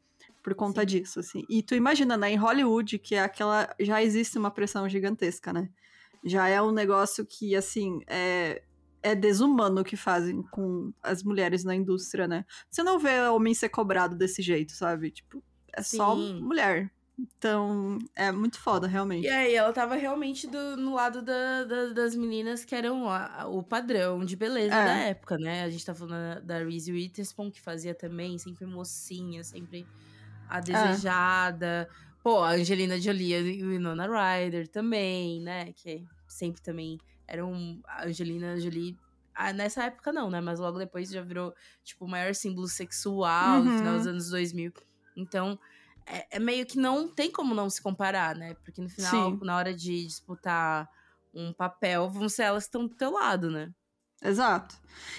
por 0.43 0.55
conta 0.55 0.81
Sim. 0.81 0.87
disso, 0.87 1.21
assim. 1.21 1.45
E 1.49 1.63
tu 1.63 1.75
imagina, 1.75 2.17
né, 2.17 2.31
em 2.31 2.37
Hollywood, 2.37 2.99
que 2.99 3.15
é 3.15 3.23
aquela. 3.23 3.69
Já 3.79 4.03
existe 4.03 4.39
uma 4.39 4.51
pressão 4.51 4.89
gigantesca, 4.89 5.53
né? 5.53 5.69
Já 6.25 6.49
é 6.49 6.61
um 6.61 6.73
negócio 6.73 7.25
que, 7.25 7.55
assim, 7.55 8.01
é 8.07 8.63
é 9.03 9.15
desumano 9.15 9.81
o 9.81 9.85
que 9.85 9.97
fazem 9.97 10.43
com 10.43 10.93
as 11.03 11.23
mulheres 11.23 11.65
na 11.65 11.75
indústria, 11.75 12.27
né? 12.27 12.45
Você 12.71 12.83
não 12.83 12.99
vê 12.99 13.21
homem 13.29 13.55
ser 13.55 13.69
cobrado 13.69 14.17
desse 14.17 14.43
jeito, 14.43 14.73
sabe? 14.73 15.11
Tipo, 15.11 15.43
é 15.73 15.83
Sim. 15.83 15.97
só 15.97 16.15
mulher. 16.15 16.91
Então, 17.19 17.99
é 18.15 18.31
muito 18.31 18.61
foda, 18.61 18.87
realmente. 18.87 19.25
E 19.25 19.29
aí, 19.29 19.53
ela 19.53 19.73
tava 19.73 19.97
realmente 19.97 20.47
do, 20.47 20.77
no 20.77 20.95
lado 20.95 21.21
da, 21.21 21.65
da, 21.65 21.87
das 21.87 22.15
meninas 22.15 22.65
que 22.65 22.77
eram 22.77 23.09
a, 23.11 23.45
o 23.49 23.61
padrão 23.61 24.25
de 24.25 24.37
beleza 24.37 24.75
é. 24.75 24.85
da 24.85 24.95
época, 24.99 25.37
né? 25.37 25.65
A 25.65 25.71
gente 25.71 25.85
tá 25.85 25.95
falando 25.95 26.41
da 26.45 26.59
Reese 26.59 26.93
Witherspoon, 26.93 27.51
que 27.51 27.61
fazia 27.61 27.93
também, 27.93 28.39
sempre 28.39 28.65
mocinha, 28.67 29.43
sempre 29.43 29.85
a 30.49 30.59
é. 30.59 30.61
desejada. 30.61 31.89
É. 31.91 32.09
Pô, 32.23 32.39
a 32.39 32.51
Angelina 32.51 33.01
Jolie 33.01 33.35
e 33.35 33.65
o 33.65 33.71
Winona 33.71 34.07
Ryder 34.07 34.69
também, 34.69 35.41
né? 35.41 35.73
Que 35.73 36.05
sempre 36.29 36.63
também 36.63 36.99
eram... 37.29 37.81
A 37.87 38.07
Angelina 38.07 38.59
Jolie 38.59 38.99
ah, 39.39 39.53
nessa 39.53 39.85
época 39.85 40.13
não, 40.13 40.29
né? 40.29 40.41
Mas 40.41 40.59
logo 40.59 40.81
depois 40.81 41.09
já 41.09 41.23
virou, 41.23 41.55
tipo, 41.85 42.05
o 42.05 42.09
maior 42.09 42.35
símbolo 42.35 42.67
sexual 42.67 43.59
uhum. 43.59 43.65
no 43.67 43.79
final 43.79 43.97
dos 43.97 44.07
anos 44.09 44.31
2000. 44.31 44.73
Então, 45.17 45.57
é, 46.05 46.37
é, 46.37 46.39
meio 46.41 46.67
que 46.67 46.77
não 46.77 47.07
tem 47.07 47.31
como 47.31 47.55
não 47.55 47.71
se 47.71 47.81
comparar, 47.81 48.35
né? 48.35 48.55
Porque 48.65 48.81
no 48.81 48.89
final, 48.89 49.31
Sim. 49.31 49.39
na 49.43 49.57
hora 49.57 49.73
de 49.73 50.05
disputar 50.05 50.91
um 51.33 51.53
papel, 51.53 52.11
vão 52.11 52.29
ser 52.29 52.43
elas 52.43 52.65
que 52.65 52.69
estão 52.69 52.85
do 52.85 52.97
teu 52.97 53.13
lado, 53.13 53.49
né? 53.49 53.73
Exato. 54.23 54.77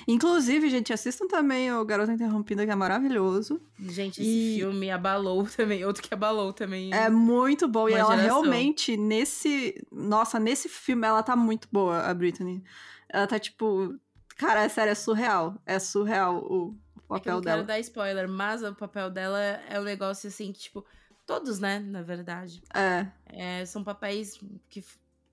Inclusive, 0.08 0.70
gente, 0.70 0.92
assistam 0.92 1.28
também 1.28 1.72
o 1.72 1.86
Garota 1.86 2.12
Interrompida, 2.12 2.66
que 2.66 2.72
é 2.72 2.76
maravilhoso. 2.76 3.62
Gente, 3.80 4.22
esse 4.22 4.56
e... 4.56 4.60
filme 4.60 4.92
abalou 4.92 5.48
também, 5.56 5.86
outro 5.86 6.04
que 6.04 6.14
abalou 6.14 6.52
também. 6.52 6.94
É 6.94 7.10
muito 7.10 7.68
bom. 7.68 7.88
E 7.88 7.94
ela 7.94 8.16
geração. 8.16 8.42
realmente, 8.42 8.98
nesse. 8.98 9.82
Nossa, 9.92 10.40
nesse 10.40 10.68
filme, 10.68 11.08
ela 11.08 11.24
tá 11.24 11.36
muito 11.36 11.68
boa, 11.72 12.02
a 12.02 12.14
Britney. 12.14 12.62
Ela 13.08 13.26
tá, 13.26 13.40
tipo, 13.40 13.98
Cara, 14.40 14.64
é 14.64 14.70
sério, 14.70 14.92
é 14.92 14.96
surreal. 14.96 15.62
É 15.66 15.78
surreal 15.80 16.38
o 16.38 16.74
papel 17.10 17.34
é 17.34 17.38
eu 17.38 17.42
dela. 17.42 17.58
Não 17.58 17.66
quero 17.66 17.68
dar 17.68 17.80
spoiler, 17.82 18.30
mas 18.30 18.64
o 18.64 18.74
papel 18.74 19.10
dela 19.10 19.38
é 19.38 19.78
um 19.78 19.84
negócio 19.84 20.30
assim 20.30 20.54
que, 20.54 20.60
tipo, 20.60 20.86
todos, 21.26 21.60
né, 21.60 21.78
na 21.80 22.02
verdade. 22.02 22.64
É. 22.74 23.06
é 23.28 23.66
são 23.66 23.84
papéis 23.84 24.40
que. 24.70 24.82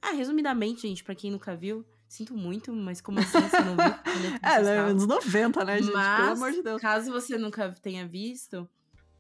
Ah, 0.03 0.11
resumidamente, 0.11 0.83
gente, 0.83 1.05
pra 1.05 1.15
quem 1.15 1.31
nunca 1.31 1.55
viu. 1.55 1.87
Sinto 2.09 2.37
muito, 2.37 2.73
mas 2.73 3.01
como 3.01 3.19
assim 3.19 3.41
você 3.41 3.61
não 3.61 3.77
viu? 3.77 3.95
é, 4.43 4.63
né, 4.63 4.79
anos 4.79 5.07
90, 5.07 5.65
né, 5.65 5.83
gente? 5.83 5.93
Mas, 5.93 6.21
Pelo 6.21 6.33
amor 6.33 6.53
de 6.53 6.63
Deus. 6.63 6.81
Caso 6.81 7.11
você 7.11 7.37
nunca 7.37 7.71
tenha 7.83 8.07
visto, 8.07 8.69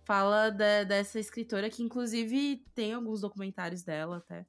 fala 0.04 0.50
de, 0.50 0.84
dessa 0.84 1.18
escritora 1.18 1.68
que, 1.68 1.82
inclusive, 1.82 2.64
tem 2.74 2.94
alguns 2.94 3.20
documentários 3.20 3.82
dela 3.82 4.18
até. 4.18 4.46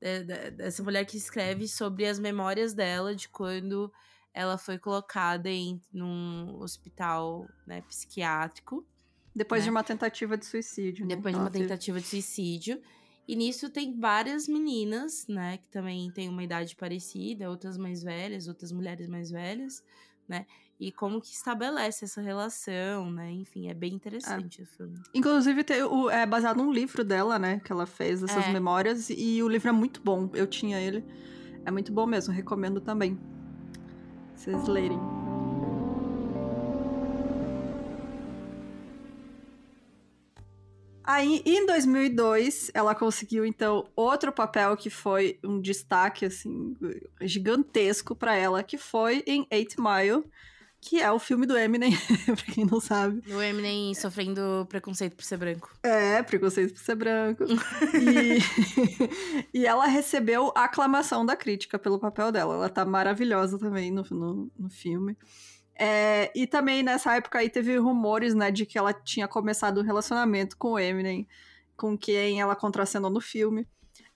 De, 0.00 0.24
de, 0.24 0.50
dessa 0.52 0.82
mulher 0.82 1.04
que 1.04 1.16
escreve 1.16 1.66
sobre 1.68 2.06
as 2.06 2.18
memórias 2.18 2.74
dela 2.74 3.14
de 3.14 3.28
quando 3.28 3.92
ela 4.34 4.58
foi 4.58 4.78
colocada 4.78 5.48
em 5.48 5.80
num 5.92 6.60
hospital 6.60 7.48
né, 7.66 7.82
psiquiátrico. 7.82 8.86
Depois 9.34 9.62
né? 9.62 9.64
de 9.64 9.70
uma 9.70 9.84
tentativa 9.84 10.36
de 10.36 10.46
suicídio. 10.46 11.06
Né? 11.06 11.16
Depois 11.16 11.34
de 11.34 11.40
uma 11.40 11.50
tentativa 11.50 12.00
de 12.00 12.06
suicídio. 12.06 12.80
E 13.28 13.36
nisso 13.36 13.68
tem 13.68 13.94
várias 14.00 14.48
meninas, 14.48 15.26
né, 15.28 15.58
que 15.58 15.68
também 15.68 16.10
têm 16.10 16.30
uma 16.30 16.42
idade 16.42 16.74
parecida, 16.74 17.50
outras 17.50 17.76
mais 17.76 18.02
velhas, 18.02 18.48
outras 18.48 18.72
mulheres 18.72 19.06
mais 19.06 19.30
velhas, 19.30 19.84
né? 20.26 20.46
E 20.80 20.90
como 20.90 21.20
que 21.20 21.32
estabelece 21.32 22.04
essa 22.04 22.22
relação, 22.22 23.10
né? 23.10 23.32
Enfim, 23.32 23.68
é 23.68 23.74
bem 23.74 23.92
interessante 23.92 24.60
é. 24.60 24.64
o 24.64 24.66
filme. 24.66 25.02
Inclusive, 25.12 25.66
o, 25.90 26.08
é 26.08 26.24
baseado 26.24 26.58
num 26.58 26.72
livro 26.72 27.04
dela, 27.04 27.36
né? 27.36 27.60
Que 27.64 27.72
ela 27.72 27.84
fez, 27.84 28.22
essas 28.22 28.46
é. 28.46 28.52
memórias. 28.52 29.10
E 29.10 29.42
o 29.42 29.48
livro 29.48 29.68
é 29.68 29.72
muito 29.72 30.00
bom. 30.00 30.30
Eu 30.34 30.46
tinha 30.46 30.80
ele. 30.80 31.04
É 31.64 31.70
muito 31.72 31.92
bom 31.92 32.06
mesmo, 32.06 32.32
recomendo 32.32 32.80
também 32.80 33.18
vocês 34.36 34.68
lerem. 34.68 35.27
Aí, 41.08 41.42
em 41.46 41.64
2002, 41.64 42.70
ela 42.74 42.94
conseguiu, 42.94 43.46
então, 43.46 43.88
outro 43.96 44.30
papel 44.30 44.76
que 44.76 44.90
foi 44.90 45.38
um 45.42 45.58
destaque, 45.58 46.26
assim, 46.26 46.76
gigantesco 47.22 48.14
para 48.14 48.36
ela, 48.36 48.62
que 48.62 48.76
foi 48.76 49.24
em 49.26 49.46
Eight 49.50 49.76
Mile, 49.80 50.22
que 50.78 51.00
é 51.00 51.10
o 51.10 51.18
filme 51.18 51.46
do 51.46 51.56
Eminem, 51.56 51.96
pra 52.26 52.52
quem 52.52 52.66
não 52.66 52.78
sabe. 52.78 53.22
O 53.32 53.40
Eminem 53.40 53.94
sofrendo 53.94 54.66
preconceito 54.68 55.16
por 55.16 55.24
ser 55.24 55.38
branco. 55.38 55.70
É, 55.82 56.22
preconceito 56.22 56.74
por 56.74 56.80
ser 56.82 56.94
branco. 56.94 57.44
e... 57.94 59.48
e 59.60 59.66
ela 59.66 59.86
recebeu 59.86 60.52
a 60.54 60.64
aclamação 60.64 61.24
da 61.24 61.34
crítica 61.34 61.78
pelo 61.78 61.98
papel 61.98 62.30
dela. 62.30 62.52
Ela 62.52 62.68
tá 62.68 62.84
maravilhosa 62.84 63.58
também 63.58 63.90
no, 63.90 64.04
no, 64.10 64.50
no 64.58 64.68
filme. 64.68 65.16
É, 65.78 66.32
e 66.34 66.44
também 66.46 66.82
nessa 66.82 67.14
época 67.14 67.38
aí 67.38 67.48
teve 67.48 67.76
rumores, 67.76 68.34
né, 68.34 68.50
de 68.50 68.66
que 68.66 68.76
ela 68.76 68.92
tinha 68.92 69.28
começado 69.28 69.80
um 69.80 69.84
relacionamento 69.84 70.56
com 70.56 70.72
o 70.72 70.78
Eminem, 70.78 71.26
com 71.76 71.96
quem 71.96 72.40
ela 72.40 72.56
contracenou 72.56 73.10
no 73.10 73.20
filme. 73.20 73.66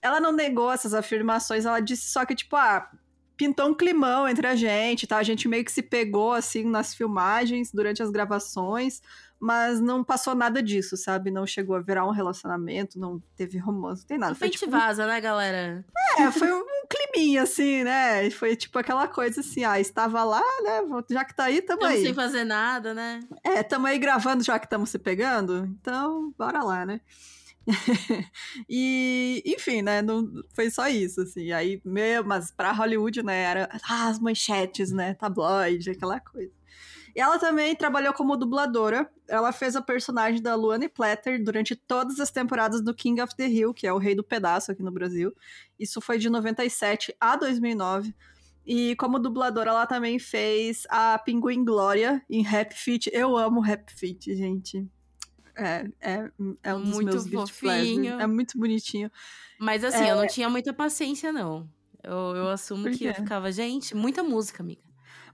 Ela 0.01 0.19
não 0.19 0.33
negou 0.33 0.69
essas 0.69 0.93
afirmações, 0.93 1.65
ela 1.65 1.79
disse 1.79 2.11
só 2.11 2.25
que, 2.25 2.35
tipo, 2.35 2.57
ah, 2.57 2.91
pintou 3.37 3.69
um 3.69 3.73
climão 3.73 4.27
entre 4.27 4.45
a 4.45 4.55
gente, 4.55 5.07
tá? 5.07 5.17
A 5.17 5.23
gente 5.23 5.47
meio 5.47 5.63
que 5.63 5.71
se 5.71 5.81
pegou, 5.81 6.33
assim, 6.33 6.65
nas 6.65 6.93
filmagens, 6.93 7.71
durante 7.71 8.03
as 8.03 8.11
gravações, 8.11 9.01
mas 9.43 9.81
não 9.81 10.05
passou 10.05 10.33
nada 10.33 10.63
disso, 10.63 10.95
sabe? 10.95 11.29
Não 11.29 11.45
chegou 11.45 11.75
a 11.75 11.81
virar 11.81 12.07
um 12.07 12.11
relacionamento, 12.11 12.97
não 12.97 13.21
teve 13.35 13.57
romance, 13.57 14.03
não 14.03 14.07
tem 14.07 14.17
nada. 14.17 14.33
Foi, 14.35 14.49
tipo, 14.49 14.71
vaza, 14.71 15.05
né, 15.05 15.19
galera? 15.19 15.85
É, 16.17 16.31
foi 16.31 16.49
um, 16.49 16.61
um 16.61 16.87
climinha, 16.89 17.43
assim, 17.43 17.83
né? 17.83 18.29
Foi 18.31 18.55
tipo 18.55 18.79
aquela 18.79 19.05
coisa 19.05 19.41
assim, 19.41 19.65
ah, 19.65 19.77
estava 19.81 20.23
lá, 20.23 20.41
né? 20.61 20.79
Já 21.11 21.25
que 21.25 21.35
tá 21.35 21.43
aí, 21.43 21.61
tamo, 21.61 21.81
tamo 21.81 21.91
aí. 21.91 22.03
sem 22.03 22.13
fazer 22.13 22.45
nada, 22.45 22.93
né? 22.93 23.19
É, 23.43 23.61
tamo 23.61 23.85
aí 23.85 23.99
gravando 23.99 24.45
já 24.45 24.57
que 24.57 24.65
estamos 24.65 24.89
se 24.89 24.97
pegando, 24.97 25.65
então 25.65 26.33
bora 26.37 26.63
lá, 26.63 26.85
né? 26.85 27.01
e, 28.69 29.43
enfim, 29.45 29.81
né, 29.81 30.01
não 30.01 30.25
foi 30.53 30.69
só 30.69 30.87
isso, 30.87 31.19
assim, 31.21 31.51
aí, 31.51 31.81
meu, 31.83 32.23
mas 32.23 32.49
pra 32.49 32.71
Hollywood, 32.71 33.23
né, 33.23 33.43
era 33.43 33.69
ah, 33.89 34.07
as 34.07 34.19
manchetes, 34.19 34.91
né, 34.91 35.13
tabloide, 35.15 35.91
aquela 35.91 36.19
coisa. 36.21 36.62
E 37.15 37.21
ela 37.21 37.37
também 37.37 37.75
trabalhou 37.75 38.13
como 38.13 38.35
dubladora, 38.35 39.09
ela 39.27 39.51
fez 39.51 39.75
a 39.75 39.81
personagem 39.81 40.41
da 40.41 40.55
Luane 40.55 40.89
Platter 40.89 41.43
durante 41.43 41.75
todas 41.75 42.19
as 42.19 42.31
temporadas 42.31 42.81
do 42.81 42.93
King 42.93 43.21
of 43.21 43.35
the 43.35 43.47
Hill, 43.47 43.73
que 43.73 43.85
é 43.85 43.93
o 43.93 43.99
Rei 43.99 44.15
do 44.15 44.23
Pedaço 44.23 44.71
aqui 44.71 44.81
no 44.81 44.91
Brasil, 44.91 45.31
isso 45.79 46.01
foi 46.01 46.17
de 46.17 46.29
97 46.29 47.15
a 47.19 47.35
2009, 47.35 48.15
e 48.65 48.95
como 48.95 49.19
dubladora, 49.19 49.71
ela 49.71 49.85
também 49.85 50.17
fez 50.17 50.85
a 50.89 51.19
Pinguim 51.19 51.65
Glória 51.65 52.23
em 52.29 52.41
Rap 52.41 52.73
Fit. 52.73 53.09
Eu 53.13 53.35
amo 53.35 53.59
Rap 53.59 53.91
Fit, 53.91 54.33
gente. 54.35 54.87
É, 55.55 55.85
é, 55.99 56.31
é 56.63 56.73
um 56.73 56.81
dos 56.81 56.93
muito 56.93 57.29
meus 57.29 57.49
fofinho. 57.49 58.19
É 58.19 58.25
muito 58.25 58.57
bonitinho. 58.57 59.11
Mas 59.59 59.83
assim, 59.83 60.05
é... 60.05 60.11
eu 60.11 60.15
não 60.15 60.27
tinha 60.27 60.49
muita 60.49 60.73
paciência, 60.73 61.31
não. 61.31 61.69
Eu, 62.01 62.35
eu 62.35 62.49
assumo 62.49 62.89
que 62.91 63.05
eu 63.05 63.13
ficava, 63.13 63.51
gente, 63.51 63.95
muita 63.95 64.23
música, 64.23 64.63
amiga. 64.63 64.81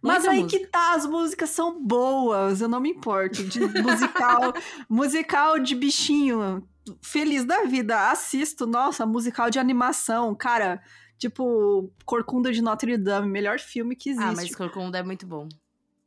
Muita 0.02 0.20
Mas 0.20 0.28
aí 0.28 0.44
música. 0.44 0.60
que 0.60 0.68
tá, 0.68 0.94
as 0.94 1.06
músicas 1.06 1.50
são 1.50 1.84
boas, 1.84 2.62
eu 2.62 2.70
não 2.70 2.80
me 2.80 2.90
importo. 2.90 3.44
De 3.44 3.60
musical, 3.60 4.54
musical 4.90 5.60
de 5.60 5.76
bichinho, 5.76 6.68
feliz 7.02 7.44
da 7.44 7.64
vida, 7.64 8.10
assisto, 8.10 8.66
nossa, 8.66 9.06
musical 9.06 9.50
de 9.50 9.60
animação, 9.60 10.34
cara, 10.34 10.82
tipo, 11.18 11.92
Corcunda 12.06 12.52
de 12.52 12.62
Notre 12.62 12.98
Dame, 12.98 13.28
melhor 13.28 13.60
filme 13.60 13.96
que 13.96 14.10
existe. 14.12 14.30
Ah, 14.30 14.34
mas 14.36 14.56
Corcunda 14.56 14.98
é 14.98 15.04
muito 15.04 15.28
bom. 15.28 15.50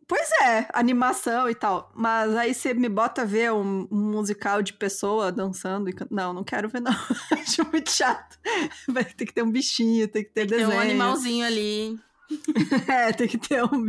Pois 0.09 0.31
é, 0.43 0.69
animação 0.75 1.49
e 1.49 1.55
tal. 1.55 1.91
Mas 1.95 2.35
aí 2.37 2.53
você 2.53 2.75
me 2.75 2.89
bota 2.89 3.25
ver 3.25 3.53
um, 3.53 3.89
um 3.91 4.11
musical 4.11 4.61
de 4.63 4.73
pessoa 4.75 5.33
dançando 5.33 5.89
e 5.89 5.95
Não, 6.11 6.35
não 6.35 6.45
quero 6.45 6.69
ver, 6.69 6.81
não. 6.81 6.93
Acho 7.33 7.67
muito 7.71 7.91
chato. 7.91 8.39
Vai 8.89 9.05
ter 9.05 9.25
que 9.25 9.33
ter 9.33 9.43
um 9.43 9.51
bichinho, 9.51 10.07
tem 10.09 10.23
que 10.23 10.31
ter 10.31 10.47
tem 10.47 10.59
desenho. 10.59 10.69
Tem 10.69 10.79
um 10.79 10.81
animalzinho 10.83 11.47
ali. 11.47 11.99
é, 12.89 13.13
tem 13.13 13.29
que 13.29 13.39
ter 13.39 13.63
um. 13.65 13.87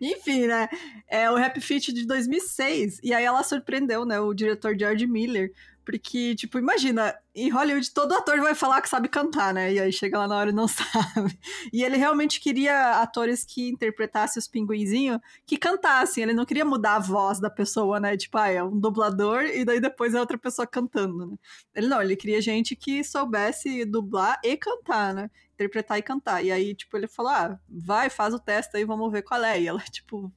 Enfim, 0.00 0.46
né? 0.46 0.68
É 1.08 1.30
o 1.30 1.36
Rap 1.36 1.60
Fit 1.60 1.92
de 1.92 2.06
2006. 2.06 3.00
E 3.02 3.12
aí 3.14 3.24
ela 3.24 3.42
surpreendeu, 3.42 4.04
né? 4.04 4.20
O 4.20 4.34
diretor 4.34 4.78
George 4.78 5.06
Miller 5.06 5.52
porque, 5.88 6.34
tipo, 6.34 6.58
imagina, 6.58 7.14
em 7.34 7.48
Hollywood 7.48 7.90
todo 7.92 8.12
ator 8.12 8.38
vai 8.40 8.54
falar 8.54 8.82
que 8.82 8.90
sabe 8.90 9.08
cantar, 9.08 9.54
né? 9.54 9.72
E 9.72 9.80
aí 9.80 9.90
chega 9.90 10.18
lá 10.18 10.28
na 10.28 10.36
hora 10.36 10.50
e 10.50 10.52
não 10.52 10.68
sabe. 10.68 11.40
E 11.72 11.82
ele 11.82 11.96
realmente 11.96 12.42
queria 12.42 13.00
atores 13.00 13.42
que 13.42 13.70
interpretassem 13.70 14.38
os 14.38 14.46
pinguinzinhos 14.46 15.18
que 15.46 15.56
cantassem. 15.56 16.22
Ele 16.22 16.34
não 16.34 16.44
queria 16.44 16.66
mudar 16.66 16.96
a 16.96 16.98
voz 16.98 17.40
da 17.40 17.48
pessoa, 17.48 17.98
né? 17.98 18.18
Tipo, 18.18 18.36
ah, 18.36 18.50
é 18.50 18.62
um 18.62 18.78
dublador 18.78 19.44
e 19.44 19.64
daí 19.64 19.80
depois 19.80 20.14
é 20.14 20.20
outra 20.20 20.36
pessoa 20.36 20.66
cantando, 20.66 21.26
né? 21.26 21.36
Ele 21.74 21.88
não, 21.88 22.02
ele 22.02 22.16
queria 22.16 22.42
gente 22.42 22.76
que 22.76 23.02
soubesse 23.02 23.86
dublar 23.86 24.38
e 24.44 24.58
cantar, 24.58 25.14
né? 25.14 25.30
Interpretar 25.58 25.98
e 25.98 26.02
cantar. 26.02 26.44
E 26.44 26.52
aí, 26.52 26.72
tipo, 26.72 26.96
ele 26.96 27.08
falou: 27.08 27.32
ah, 27.32 27.60
vai, 27.68 28.08
faz 28.08 28.32
o 28.32 28.38
teste 28.38 28.76
aí, 28.76 28.84
vamos 28.84 29.10
ver 29.10 29.22
qual 29.22 29.42
é. 29.42 29.60
E 29.60 29.66
ela, 29.66 29.80
tipo, 29.90 30.32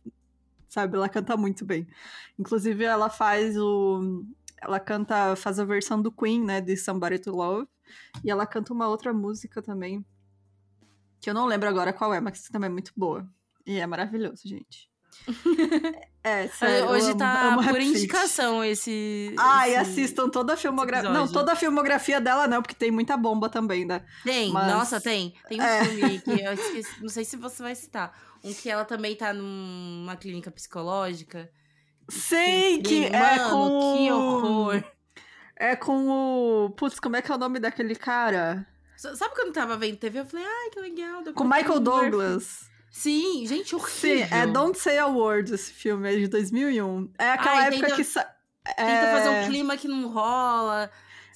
sabe, 0.68 0.98
ela 0.98 1.08
canta 1.08 1.38
muito 1.38 1.64
bem. 1.64 1.88
Inclusive, 2.40 2.84
ela 2.84 3.10
faz 3.10 3.56
o 3.56 4.26
ela 4.62 4.80
canta, 4.80 5.36
faz 5.36 5.60
a 5.60 5.66
versão 5.66 6.00
do 6.00 6.12
Queen, 6.12 6.44
né, 6.44 6.62
de 6.62 6.78
Somebody 6.78 7.18
to 7.18 7.32
Love, 7.32 7.68
e 8.24 8.30
ela 8.30 8.46
canta 8.46 8.72
uma 8.72 8.88
outra 8.88 9.12
música 9.12 9.60
também, 9.62 10.06
que 11.20 11.30
eu 11.30 11.34
não 11.34 11.48
lembro 11.48 11.68
agora 11.68 11.92
qual 11.92 12.14
é, 12.14 12.22
mas 12.22 12.46
que 12.46 12.52
também 12.52 12.70
é 12.70 12.72
muito 12.72 12.94
boa. 12.96 13.28
E 13.66 13.80
é 13.80 13.88
maravilhoso, 13.88 14.48
gente. 14.48 14.90
É, 16.24 16.48
sério. 16.50 16.88
Hoje 16.90 17.06
eu 17.06 17.10
amo, 17.12 17.18
tá 17.18 17.42
amo 17.54 17.64
por 17.68 17.82
indicação 17.82 18.64
esse. 18.64 19.34
Ai, 19.40 19.72
esse- 19.72 19.80
assistam 19.80 20.30
toda 20.30 20.54
a 20.54 20.58
filmografia. 20.58 21.10
Não, 21.10 21.28
toda 21.28 21.54
a 21.54 21.56
filmografia 21.56 22.22
dela 22.22 22.48
não, 22.48 22.62
porque 22.62 22.76
tem 22.76 22.92
muita 22.92 23.18
bomba 23.18 23.50
também, 23.50 23.86
né? 23.86 24.06
Tem, 24.24 24.52
Mas- 24.52 24.72
nossa, 24.72 25.02
tem. 25.02 25.34
Tem 25.50 25.60
um 25.60 25.64
É. 25.64 25.84
filme 25.86 26.20
que 26.22 26.30
eu 26.42 26.54
esqueci, 26.54 27.02
não 27.02 27.10
sei 27.10 27.26
se 27.26 27.36
você 27.38 27.64
vai 27.64 27.74
citar. 27.74 28.14
Um 28.44 28.54
que 28.54 28.70
ela 28.70 28.86
também 28.86 29.16
tá 29.16 29.34
numa 29.34 30.16
clínica 30.16 30.52
psicológica. 30.52 31.50
Sei 32.10 32.82
que 32.82 33.10
Mano, 33.10 33.16
é 33.16 33.50
com. 33.50 33.98
que 33.98 34.12
horror. 34.12 34.84
É 35.56 35.76
com 35.76 36.08
o. 36.10 36.70
Putz, 36.72 37.00
como 37.00 37.16
é 37.16 37.22
que 37.22 37.32
é 37.32 37.36
o 37.36 37.38
nome 37.38 37.60
daquele 37.60 37.96
cara? 37.96 38.66
Sabe 38.96 39.34
quando 39.34 39.48
eu 39.48 39.54
tava 39.54 39.78
vendo 39.78 39.98
TV? 39.98 40.20
Eu 40.20 40.26
falei, 40.26 40.46
ai, 40.46 40.70
que 40.70 40.80
legal. 40.80 41.24
Com 41.34 41.44
Michael. 41.44 41.80
Douglas. 41.80 42.70
Sim, 42.92 43.46
gente, 43.48 43.70
Sim, 43.70 43.76
horrível. 43.78 44.38
é 44.38 44.46
Don't 44.46 44.78
Say 44.78 44.98
a 44.98 45.08
Word 45.08 45.54
esse 45.54 45.72
filme, 45.72 46.14
é 46.14 46.18
de 46.18 46.28
2001. 46.28 47.10
É 47.18 47.32
aquela 47.32 47.58
Ai, 47.62 47.68
época 47.70 47.88
tenta- 47.88 47.96
que. 47.96 48.04
Tenta 48.04 48.82
é... 48.82 49.12
fazer 49.12 49.30
um 49.30 49.48
clima 49.48 49.78
que 49.78 49.88
não 49.88 50.10
rola, 50.10 50.92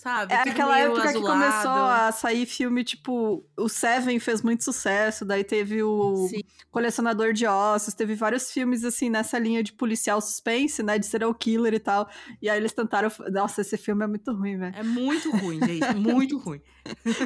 sabe? 0.06 0.32
É 0.32 0.38
aquela 0.38 0.80
época 0.80 1.02
que 1.02 1.08
azulado. 1.08 1.34
começou 1.34 1.72
a 1.72 2.12
sair 2.12 2.46
filme, 2.46 2.84
tipo, 2.84 3.44
o 3.58 3.68
Seven 3.68 4.20
fez 4.20 4.44
muito 4.44 4.64
sucesso, 4.64 5.26
daí 5.26 5.44
teve 5.44 5.82
o 5.82 6.28
Sim. 6.28 6.42
Colecionador 6.70 7.34
de 7.34 7.48
Ossos, 7.48 7.96
teve 7.96 8.14
vários 8.14 8.52
filmes, 8.52 8.84
assim, 8.84 9.10
nessa 9.10 9.40
linha 9.40 9.64
de 9.64 9.74
policial 9.74 10.22
suspense, 10.22 10.84
né, 10.84 11.00
de 11.00 11.08
serial 11.08 11.34
killer 11.34 11.74
e 11.74 11.80
tal, 11.80 12.08
e 12.40 12.48
aí 12.48 12.60
eles 12.60 12.72
tentaram... 12.72 13.10
Nossa, 13.32 13.62
esse 13.62 13.78
filme 13.78 14.04
é 14.04 14.08
muito 14.08 14.32
ruim, 14.32 14.60
velho. 14.60 14.76
É 14.76 14.84
muito 14.84 15.32
ruim, 15.32 15.60
gente, 15.66 15.96
muito 15.96 16.38
ruim. 16.38 16.62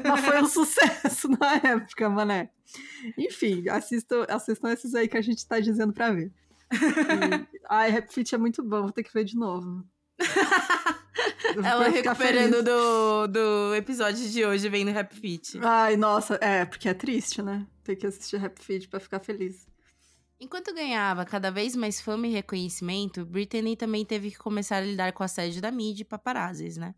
Mas 0.08 0.22
foi 0.22 0.42
um 0.42 0.48
sucesso 0.48 1.28
na 1.38 1.56
época, 1.56 2.10
mané. 2.10 2.50
Enfim, 3.18 3.68
assistam, 3.68 4.26
assistam 4.30 4.72
esses 4.72 4.96
aí 4.96 5.10
que 5.10 5.18
a 5.18 5.22
gente 5.22 5.46
tá 5.46 5.60
dizendo 5.60 5.92
pra 5.92 6.14
ver. 6.14 6.32
E... 6.72 7.60
Ai, 7.70 7.92
Rap 7.92 8.14
Fit 8.14 8.34
é 8.34 8.38
muito 8.38 8.64
bom, 8.64 8.84
vou 8.84 8.92
ter 8.92 9.04
que 9.04 9.14
ver 9.14 9.26
de 9.26 9.36
novo. 9.36 9.84
Ela 11.64 11.92
ficar 11.92 12.14
recuperando 12.14 12.64
do, 12.64 13.28
do 13.28 13.76
episódio 13.76 14.30
de 14.30 14.46
hoje, 14.46 14.70
vendo 14.70 14.92
Rap 14.92 15.14
Fit. 15.14 15.60
Ai, 15.62 15.98
nossa, 15.98 16.36
é, 16.42 16.66
porque 16.66 16.88
é 16.88 16.94
triste, 16.94 17.42
né? 17.42 17.66
Ter 17.84 17.96
que 17.96 18.08
assistir 18.08 18.38
Rap 18.38 18.60
Fit 18.60 18.88
pra 18.88 19.00
ficar 19.00 19.20
feliz. 19.20 19.68
Enquanto 20.40 20.74
ganhava 20.74 21.26
cada 21.26 21.52
vez 21.52 21.76
mais 21.76 22.00
fama 22.00 22.26
e 22.26 22.32
reconhecimento, 22.32 23.26
Britney 23.26 23.76
também 23.76 24.06
teve 24.06 24.32
que 24.32 24.38
começar 24.38 24.78
a 24.78 24.82
lidar 24.82 25.12
com 25.12 25.22
a 25.22 25.26
assédio 25.26 25.62
da 25.62 25.70
mídia 25.70 26.04
e 26.04 26.06
paparazzis, 26.06 26.78
né? 26.78 26.96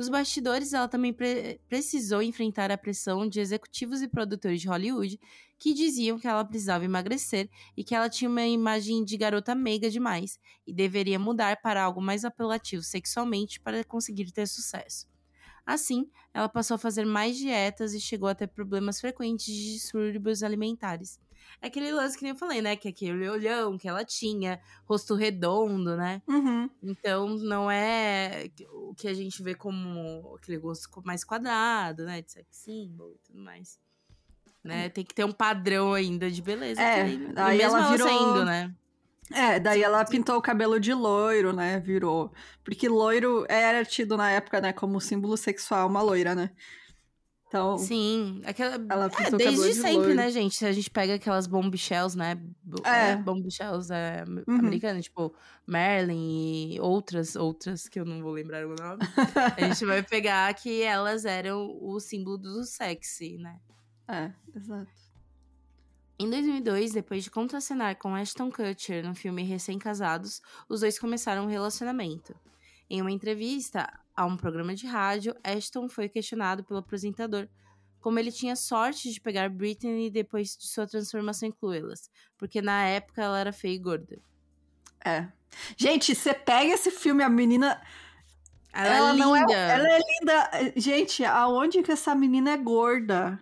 Nos 0.00 0.08
bastidores, 0.08 0.72
ela 0.72 0.88
também 0.88 1.12
pre- 1.12 1.60
precisou 1.68 2.22
enfrentar 2.22 2.70
a 2.70 2.78
pressão 2.78 3.28
de 3.28 3.38
executivos 3.38 4.00
e 4.00 4.08
produtores 4.08 4.58
de 4.58 4.66
Hollywood 4.66 5.20
que 5.58 5.74
diziam 5.74 6.18
que 6.18 6.26
ela 6.26 6.42
precisava 6.42 6.86
emagrecer 6.86 7.50
e 7.76 7.84
que 7.84 7.94
ela 7.94 8.08
tinha 8.08 8.30
uma 8.30 8.46
imagem 8.46 9.04
de 9.04 9.14
garota 9.18 9.54
meiga 9.54 9.90
demais 9.90 10.38
e 10.66 10.72
deveria 10.72 11.18
mudar 11.18 11.60
para 11.60 11.82
algo 11.82 12.00
mais 12.00 12.24
apelativo 12.24 12.82
sexualmente 12.82 13.60
para 13.60 13.84
conseguir 13.84 14.32
ter 14.32 14.48
sucesso. 14.48 15.06
Assim, 15.66 16.10
ela 16.32 16.48
passou 16.48 16.76
a 16.76 16.78
fazer 16.78 17.04
mais 17.04 17.36
dietas 17.36 17.94
e 17.94 18.00
chegou 18.00 18.28
a 18.28 18.34
ter 18.34 18.48
problemas 18.48 19.00
frequentes 19.00 19.46
de 19.46 19.74
distúrbios 19.74 20.42
alimentares. 20.42 21.20
É 21.62 21.66
aquele 21.66 21.90
lance 21.92 22.16
que 22.16 22.22
nem 22.22 22.32
eu 22.32 22.36
falei, 22.38 22.60
né? 22.62 22.76
Que 22.76 22.88
é 22.88 22.90
aquele 22.90 23.28
olhão 23.28 23.76
que 23.78 23.88
ela 23.88 24.04
tinha, 24.04 24.60
rosto 24.84 25.14
redondo, 25.14 25.96
né? 25.96 26.20
Uhum. 26.28 26.68
Então 26.82 27.28
não 27.36 27.70
é 27.70 28.50
o 28.72 28.94
que 28.94 29.08
a 29.08 29.14
gente 29.14 29.42
vê 29.42 29.54
como 29.54 30.34
aquele 30.36 30.58
gosto 30.58 30.88
mais 31.04 31.22
quadrado, 31.24 32.04
né? 32.04 32.22
De 32.22 32.32
sex 32.32 32.46
symbol 32.50 33.12
e 33.12 33.18
tudo 33.26 33.38
mais. 33.42 33.78
Né? 34.62 34.88
Tem 34.90 35.04
que 35.04 35.14
ter 35.14 35.24
um 35.24 35.32
padrão 35.32 35.94
ainda 35.94 36.30
de 36.30 36.42
beleza. 36.42 36.80
É, 36.82 37.04
que- 37.04 37.10
e 37.10 37.32
aí 37.40 37.58
mesmo 37.58 37.76
ela 37.76 37.86
ela 37.86 37.90
virou- 37.92 38.08
sendo, 38.08 38.44
né? 38.44 38.74
É, 39.32 39.60
daí 39.60 39.80
ela 39.82 40.04
pintou 40.04 40.36
o 40.36 40.42
cabelo 40.42 40.80
de 40.80 40.92
loiro, 40.92 41.52
né? 41.52 41.78
Virou. 41.78 42.32
Porque 42.64 42.88
loiro 42.88 43.46
era 43.48 43.84
tido 43.84 44.16
na 44.16 44.28
época, 44.30 44.60
né, 44.60 44.72
como 44.72 45.00
símbolo 45.00 45.36
sexual, 45.36 45.88
uma 45.88 46.02
loira, 46.02 46.34
né? 46.34 46.50
Então, 47.50 47.76
Sim, 47.78 48.40
aquela. 48.44 48.76
ela 48.88 49.06
É, 49.06 49.10
cabelo 49.10 49.36
desde 49.38 49.68
de 49.70 49.74
sempre, 49.74 50.14
né, 50.14 50.30
gente? 50.30 50.54
Se 50.54 50.64
a 50.64 50.70
gente 50.70 50.88
pega 50.88 51.16
aquelas 51.16 51.48
bombshells, 51.48 52.16
né? 52.16 52.40
É. 52.84 53.10
é, 53.10 53.16
Bombshells 53.16 53.92
é, 53.92 54.20
am- 54.22 54.44
Uhum. 54.46 54.58
americanas, 54.60 55.06
tipo 55.06 55.34
Merlin 55.66 56.74
e 56.74 56.80
outras, 56.80 57.34
outras 57.34 57.88
que 57.88 57.98
eu 57.98 58.04
não 58.04 58.22
vou 58.22 58.30
lembrar 58.30 58.64
o 58.64 58.68
nome. 58.76 59.02
a 59.56 59.64
gente 59.64 59.84
vai 59.84 60.00
pegar 60.08 60.54
que 60.54 60.80
elas 60.82 61.24
eram 61.24 61.76
o 61.82 61.98
símbolo 61.98 62.38
do 62.38 62.62
sexy, 62.62 63.36
né? 63.38 63.58
É, 64.06 64.30
exato. 64.56 64.86
Em 66.20 66.30
2002, 66.30 66.92
depois 66.92 67.24
de 67.24 67.30
contracenar 67.32 67.96
com 67.96 68.14
Ashton 68.14 68.48
Kutcher 68.52 69.04
no 69.04 69.14
filme 69.14 69.42
Recém-Casados, 69.42 70.40
os 70.68 70.80
dois 70.82 71.00
começaram 71.00 71.44
um 71.46 71.48
relacionamento. 71.48 72.32
Em 72.90 73.00
uma 73.00 73.12
entrevista 73.12 73.88
a 74.14 74.26
um 74.26 74.36
programa 74.36 74.74
de 74.74 74.86
rádio, 74.86 75.34
Ashton 75.44 75.88
foi 75.88 76.08
questionado 76.08 76.64
pelo 76.64 76.80
apresentador 76.80 77.48
como 78.00 78.18
ele 78.18 78.32
tinha 78.32 78.56
sorte 78.56 79.12
de 79.12 79.20
pegar 79.20 79.50
Britney 79.50 80.10
depois 80.10 80.56
de 80.56 80.66
sua 80.66 80.86
transformação 80.86 81.48
em 81.48 81.52
Clueless, 81.52 82.10
porque 82.36 82.62
na 82.62 82.84
época 82.86 83.22
ela 83.22 83.38
era 83.38 83.52
feia 83.52 83.74
e 83.74 83.78
gorda. 83.78 84.18
É. 85.04 85.28
Gente, 85.76 86.14
você 86.14 86.32
pega 86.32 86.72
esse 86.72 86.90
filme, 86.90 87.22
a 87.22 87.28
menina. 87.28 87.80
Ela, 88.72 88.96
ela 88.96 89.10
é 89.10 89.12
não 89.14 89.36
é. 89.36 89.42
Ela 89.42 89.88
é 89.88 89.98
linda. 89.98 90.50
Gente, 90.76 91.24
aonde 91.24 91.82
que 91.82 91.92
essa 91.92 92.14
menina 92.14 92.52
é 92.52 92.56
gorda? 92.56 93.38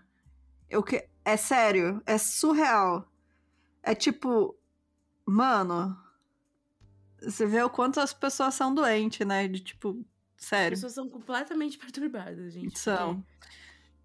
Eu 0.68 0.82
que... 0.82 1.06
É 1.24 1.37
sério, 1.37 2.02
é 2.06 2.16
surreal. 2.16 3.06
É 3.82 3.94
tipo. 3.94 4.56
Mano. 5.26 5.96
Você 7.22 7.44
vê 7.46 7.62
o 7.62 7.70
quanto 7.70 8.00
as 8.00 8.12
pessoas 8.12 8.54
são 8.54 8.74
doentes, 8.74 9.26
né? 9.26 9.48
De 9.48 9.61
tipo. 9.61 10.04
As 10.40 10.44
Sério. 10.46 10.70
pessoas 10.76 10.92
são 10.94 11.09
completamente 11.09 11.76
perturbadas, 11.78 12.52
gente. 12.52 12.78
São. 12.78 13.24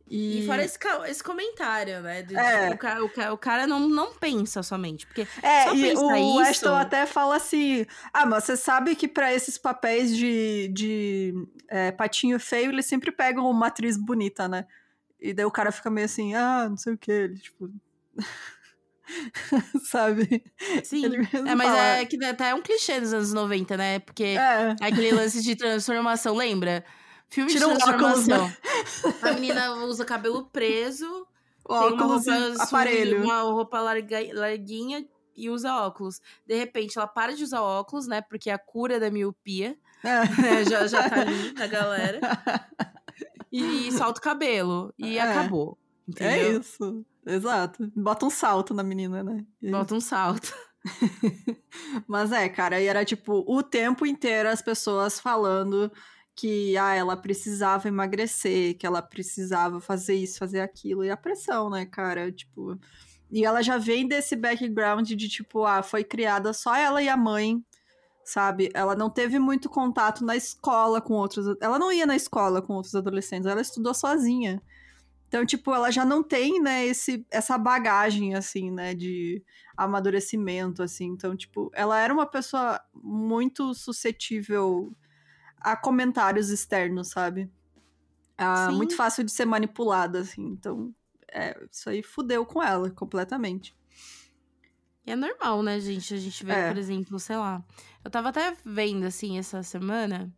E, 0.06 0.42
E, 0.42 0.46
fora 0.46 0.64
esse, 0.66 0.78
esse 1.08 1.24
comentário, 1.24 2.02
né? 2.02 2.20
É. 2.20 2.24
tipo, 2.24 2.74
o, 2.74 2.78
cara, 2.78 3.06
o, 3.06 3.10
ca- 3.10 3.34
o 3.34 3.38
cara 3.38 3.66
não, 3.68 3.88
não 3.88 4.14
pensa 4.14 4.62
somente. 4.62 5.06
Porque 5.08 5.26
É, 5.42 5.64
Só 5.64 5.74
e 5.76 5.94
o 5.96 6.14
isso- 6.16 6.40
Ashton 6.40 6.76
até 6.76 7.06
fala 7.06 7.38
assim: 7.38 7.86
ah, 8.14 8.26
mas 8.26 8.44
você 8.44 8.58
sabe 8.58 8.96
que 8.96 9.08
pra 9.08 9.34
esses 9.34 9.58
papéis 9.58 10.16
de, 10.16 10.68
de 10.74 11.34
é, 11.70 11.92
patinho 11.92 12.38
feio, 12.40 12.72
eles 12.72 12.86
sempre 12.86 13.12
pegam 13.12 13.50
uma 13.50 13.68
atriz 13.68 13.96
bonita, 13.96 14.48
né? 14.48 14.66
E 15.22 15.34
daí 15.34 15.46
o 15.46 15.52
cara 15.52 15.72
fica 15.72 15.90
meio 15.90 16.06
assim, 16.06 16.34
ah, 16.36 16.68
não 16.70 16.76
sei 16.78 16.94
o 16.94 16.98
que, 16.98 17.12
ele, 17.12 17.38
tipo. 17.40 17.72
sabe? 19.90 20.44
Sim. 20.84 21.06
É, 21.48 21.56
mas 21.56 21.68
fala, 21.68 21.98
é 21.98 22.06
que 22.06 22.24
até 22.24 22.50
é 22.50 22.56
um 22.56 22.62
clichê 22.62 23.00
dos 23.00 23.14
anos 23.14 23.34
90, 23.34 23.78
né? 23.78 24.00
Porque 24.00 24.24
É, 24.24 24.76
aquele 24.82 25.12
lance 25.12 25.42
de 25.42 25.56
transformação, 25.56 26.36
lembra? 26.36 26.84
Filme 27.30 27.52
Tira 27.52 27.66
de 27.68 27.72
o 27.72 27.76
óculos, 27.76 28.28
né? 28.28 28.36
transformação. 28.38 29.30
A 29.30 29.34
menina 29.34 29.74
usa 29.86 30.06
cabelo 30.06 30.46
preso, 30.46 31.26
o 31.66 31.80
tem 31.80 31.94
uma 31.94 32.06
óculos, 32.06 32.26
roupa, 32.28 32.32
e 32.40 32.52
suja, 32.52 32.64
aparelho. 32.64 33.24
uma 33.24 33.42
roupa 33.42 33.80
larga, 33.82 34.20
larguinha 34.34 35.06
e 35.36 35.50
usa 35.50 35.74
óculos. 35.76 36.20
De 36.46 36.56
repente, 36.56 36.98
ela 36.98 37.08
para 37.08 37.36
de 37.36 37.44
usar 37.44 37.62
óculos, 37.62 38.06
né? 38.08 38.22
Porque 38.22 38.50
é 38.50 38.54
a 38.54 38.60
cura 38.60 39.00
da 39.00 39.10
miopia 39.10 39.76
É. 40.04 40.20
né, 40.42 40.66
já, 40.70 40.86
já 40.86 41.10
tá 41.10 41.22
ali 41.22 41.54
na 41.58 41.66
galera. 41.68 42.20
E, 43.52 43.92
solta 43.92 44.20
o 44.20 44.24
cabelo. 44.24 44.94
E 44.98 45.18
É. 45.18 45.22
acabou. 45.22 45.78
É 46.20 46.38
Entendeu? 46.38 46.60
isso, 46.62 47.06
exato. 47.26 47.92
Bota 47.96 48.26
um 48.26 48.30
salto 48.30 48.74
na 48.74 48.84
menina, 48.84 49.24
né? 49.24 49.46
E- 49.62 49.72
Bota 49.72 49.96
um 49.96 50.02
salto. 50.02 50.54
Mas 52.08 52.32
é, 52.32 52.50
cara, 52.50 52.82
e 52.82 52.88
era 52.88 53.06
tipo 53.06 53.44
o 53.48 53.64
tempo 53.64 54.06
inteiro 54.06 54.50
as 54.50 54.62
pessoas 54.62 55.20
falando 55.20 55.92
que 56.36 56.76
ah, 56.78 56.94
ela 56.94 57.16
precisava 57.16 57.88
emagrecer, 57.88 58.78
que 58.78 58.86
ela 58.86 59.02
precisava 59.02 59.80
fazer 59.80 60.16
isso, 60.16 60.40
fazer 60.40 60.62
aquilo, 60.62 61.04
e 61.04 61.10
a 61.10 61.18
pressão, 61.18 61.70
né, 61.70 61.86
cara? 61.86 62.32
Tipo. 62.32 62.78
E 63.32 63.46
ela 63.46 63.62
já 63.62 63.78
vem 63.78 64.08
desse 64.08 64.36
background 64.36 65.10
de 65.10 65.28
tipo, 65.28 65.66
ah, 65.66 65.82
foi 65.82 66.04
criada 66.04 66.54
só 66.54 66.76
ela 66.76 67.02
e 67.02 67.10
a 67.10 67.18
mãe, 67.18 67.64
sabe? 68.24 68.70
Ela 68.74 68.96
não 68.96 69.10
teve 69.10 69.40
muito 69.40 69.70
contato 69.70 70.24
na 70.24 70.36
escola 70.36 71.02
com 71.02 71.14
outros. 71.14 71.56
Ela 71.60 71.80
não 71.80 71.92
ia 71.92 72.06
na 72.06 72.16
escola 72.16 72.62
com 72.62 72.74
outros 72.74 72.94
adolescentes, 72.96 73.48
ela 73.48 73.62
estudou 73.62 73.94
sozinha. 73.94 74.62
Então, 75.34 75.44
tipo, 75.48 75.74
ela 75.74 75.90
já 75.90 76.06
não 76.06 76.22
tem, 76.22 76.62
né, 76.62 76.86
esse, 76.86 77.26
essa 77.32 77.58
bagagem, 77.58 78.36
assim, 78.36 78.70
né, 78.70 78.94
de 78.94 79.44
amadurecimento, 79.76 80.84
assim. 80.84 81.06
Então, 81.06 81.36
tipo, 81.36 81.72
ela 81.74 82.00
era 82.00 82.14
uma 82.14 82.28
pessoa 82.28 82.80
muito 82.94 83.74
suscetível 83.74 84.96
a 85.58 85.76
comentários 85.76 86.52
externos, 86.52 87.10
sabe? 87.10 87.50
Ah, 88.38 88.72
muito 88.72 88.96
fácil 88.96 89.24
de 89.24 89.32
ser 89.32 89.46
manipulada, 89.46 90.20
assim. 90.20 90.46
Então, 90.46 90.94
é, 91.32 91.60
isso 91.72 91.90
aí 91.90 92.04
fudeu 92.04 92.46
com 92.46 92.62
ela 92.62 92.92
completamente. 92.92 93.76
E 95.04 95.10
é 95.14 95.16
normal, 95.16 95.64
né, 95.64 95.80
gente? 95.80 96.14
A 96.14 96.18
gente 96.18 96.46
vê, 96.46 96.54
É. 96.54 96.68
por 96.68 96.78
exemplo, 96.78 97.18
sei 97.18 97.38
lá. 97.38 97.66
Eu 98.06 98.12
tava 98.12 98.30
até 98.30 98.56
vendo, 98.64 99.04
assim, 99.04 99.40
essa 99.40 99.64
semana, 99.64 100.32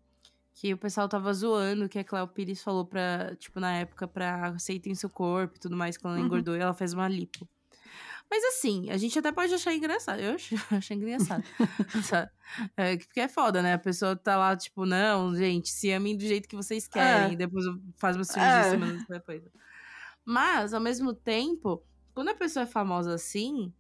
que 0.56 0.74
o 0.74 0.78
pessoal 0.78 1.10
tava 1.10 1.34
zoando 1.34 1.90
que 1.90 2.00
a 2.00 2.04
Cléo 2.04 2.28
Pires 2.30 2.64
falou 2.64 2.86
pra, 2.86 3.36
tipo, 3.36 3.60
na 3.60 3.74
época, 3.74 4.08
pra 4.08 4.48
aceitem 4.48 4.96
seu 4.96 5.10
corpo 5.10 5.58
e 5.58 5.60
tudo 5.60 5.76
mais, 5.76 5.98
quando 5.98 6.14
ela 6.14 6.22
Uhum. 6.22 6.28
engordou 6.28 6.56
e 6.56 6.60
ela 6.60 6.74
fez 6.74 6.94
uma 6.94 7.10
lipo. 7.10 7.48
Mas 8.32 8.44
assim, 8.46 8.90
a 8.90 8.98
gente 8.98 9.20
até 9.20 9.32
pode 9.32 9.54
achar 9.54 9.74
engraçado. 9.74 10.20
Eu 10.20 10.34
acho 10.34 10.56
engraçado. 10.94 11.44
é, 12.78 12.98
porque 12.98 13.20
é 13.20 13.28
foda, 13.28 13.62
né? 13.62 13.74
A 13.74 13.78
pessoa 13.78 14.16
tá 14.16 14.38
lá, 14.38 14.56
tipo, 14.56 14.86
não, 14.86 15.36
gente, 15.36 15.70
se 15.70 15.92
amem 15.92 16.16
do 16.18 16.24
jeito 16.24 16.48
que 16.48 16.56
vocês 16.56 16.88
querem. 16.88 17.34
É. 17.34 17.36
Depois 17.36 17.66
faz 17.98 18.16
uma 18.16 18.24
cirurgia 18.24 19.04
é. 19.10 19.14
depois. 19.14 19.44
Mas, 20.24 20.74
ao 20.74 20.82
mesmo 20.82 21.14
tempo, 21.14 21.84
quando 22.14 22.30
a 22.30 22.34
pessoa 22.34 22.64
é 22.64 22.66
famosa 22.66 23.14
assim, 23.14 23.72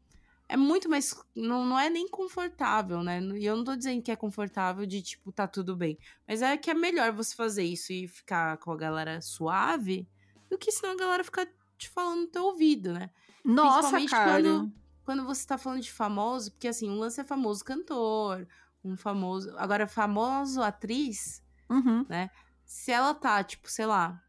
é 0.47 0.55
muito 0.55 0.87
mais. 0.89 1.15
Não, 1.35 1.65
não 1.65 1.79
é 1.79 1.89
nem 1.89 2.07
confortável, 2.07 3.03
né? 3.03 3.19
E 3.35 3.45
eu 3.45 3.55
não 3.55 3.63
tô 3.63 3.75
dizendo 3.75 4.01
que 4.01 4.11
é 4.11 4.15
confortável 4.15 4.85
de, 4.85 5.01
tipo, 5.01 5.31
tá 5.31 5.47
tudo 5.47 5.75
bem. 5.75 5.97
Mas 6.27 6.41
é 6.41 6.55
que 6.55 6.69
é 6.69 6.73
melhor 6.73 7.11
você 7.11 7.35
fazer 7.35 7.63
isso 7.63 7.91
e 7.91 8.07
ficar 8.07 8.57
com 8.57 8.71
a 8.71 8.77
galera 8.77 9.21
suave 9.21 10.07
do 10.49 10.57
que 10.57 10.71
senão 10.71 10.93
a 10.93 10.97
galera 10.97 11.23
ficar 11.23 11.47
te 11.77 11.89
falando 11.89 12.21
no 12.21 12.27
teu 12.27 12.43
ouvido, 12.45 12.93
né? 12.93 13.09
Nossa, 13.43 14.03
cara. 14.05 14.41
Quando, 14.41 14.71
quando 15.03 15.25
você 15.25 15.45
tá 15.45 15.57
falando 15.57 15.81
de 15.81 15.91
famoso, 15.91 16.51
porque 16.51 16.67
assim, 16.67 16.89
um 16.89 16.99
lance 16.99 17.19
é 17.19 17.23
famoso 17.23 17.63
cantor, 17.63 18.47
um 18.83 18.95
famoso. 18.95 19.53
Agora, 19.57 19.87
famoso 19.87 20.61
atriz, 20.61 21.43
uhum. 21.69 22.05
né? 22.07 22.29
Se 22.63 22.91
ela 22.91 23.13
tá, 23.13 23.43
tipo, 23.43 23.69
sei 23.69 23.85
lá, 23.85 24.21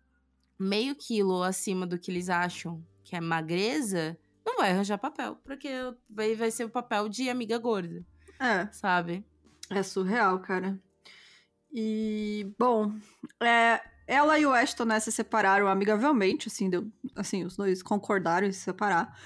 meio 0.59 0.95
quilo 0.95 1.43
acima 1.43 1.87
do 1.87 1.99
que 1.99 2.11
eles 2.11 2.29
acham 2.29 2.83
que 3.05 3.15
é 3.15 3.21
magreza, 3.21 4.19
não 4.47 4.57
vai 4.57 4.71
arranjar 4.71 4.97
papel, 4.97 5.37
porque 5.45 5.69
vai, 6.09 6.37
vai 6.37 6.51
ser 6.51 6.65
o 6.65 6.71
papel 6.71 7.09
de 7.09 7.29
amiga 7.29 7.59
gorda. 7.59 8.05
É. 8.39 8.67
Sabe? 8.73 9.25
É 9.69 9.83
surreal, 9.83 10.39
cara. 10.39 10.81
E, 11.73 12.55
bom, 12.57 12.95
é, 13.43 13.81
ela 14.07 14.39
e 14.39 14.47
o 14.47 14.53
Ashton, 14.53 14.85
né, 14.85 15.01
se 15.01 15.11
separaram 15.11 15.67
amigavelmente, 15.67 16.49
assim, 16.49 16.71
deu, 16.71 16.91
assim, 17.15 17.45
os 17.45 17.57
dois 17.57 17.83
concordaram 17.83 18.47
em 18.47 18.53
se 18.53 18.61
separar. 18.61 19.19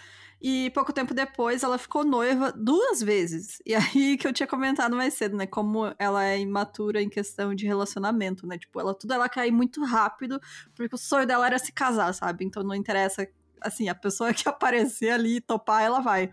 E 0.42 0.70
pouco 0.70 0.90
tempo 0.90 1.12
depois 1.12 1.62
ela 1.62 1.76
ficou 1.76 2.02
noiva 2.02 2.50
duas 2.50 3.02
vezes. 3.02 3.60
E 3.66 3.74
aí 3.74 4.16
que 4.16 4.26
eu 4.26 4.32
tinha 4.32 4.46
comentado 4.46 4.96
mais 4.96 5.12
cedo, 5.12 5.36
né? 5.36 5.46
Como 5.46 5.94
ela 5.98 6.24
é 6.24 6.38
imatura 6.40 7.02
em 7.02 7.10
questão 7.10 7.54
de 7.54 7.66
relacionamento, 7.66 8.46
né? 8.46 8.56
Tipo, 8.56 8.80
ela 8.80 8.94
tudo 8.94 9.12
ela 9.12 9.28
cai 9.28 9.50
muito 9.50 9.84
rápido, 9.84 10.40
porque 10.74 10.94
o 10.94 10.98
sonho 10.98 11.26
dela 11.26 11.46
era 11.46 11.58
se 11.58 11.72
casar, 11.72 12.14
sabe? 12.14 12.44
Então 12.46 12.62
não 12.62 12.74
interessa, 12.74 13.28
assim, 13.62 13.88
a 13.88 13.94
pessoa 13.94 14.32
que 14.34 14.48
aparecer 14.48 15.10
ali 15.10 15.36
e 15.36 15.40
topar, 15.40 15.82
ela 15.82 16.00
vai. 16.00 16.32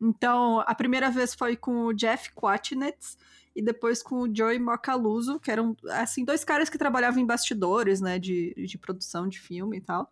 Então, 0.00 0.60
a 0.60 0.74
primeira 0.74 1.10
vez 1.10 1.34
foi 1.34 1.56
com 1.56 1.86
o 1.86 1.92
Jeff 1.92 2.32
Quatnetz, 2.32 3.16
e 3.54 3.62
depois 3.62 4.02
com 4.02 4.22
o 4.22 4.36
Joey 4.36 4.58
Mocaluso, 4.58 5.38
que 5.38 5.50
eram, 5.50 5.76
assim, 5.90 6.24
dois 6.24 6.42
caras 6.42 6.68
que 6.68 6.76
trabalhavam 6.76 7.20
em 7.20 7.26
bastidores, 7.26 8.00
né, 8.00 8.18
de, 8.18 8.52
de 8.54 8.76
produção 8.76 9.28
de 9.28 9.38
filme 9.38 9.76
e 9.76 9.80
tal. 9.80 10.10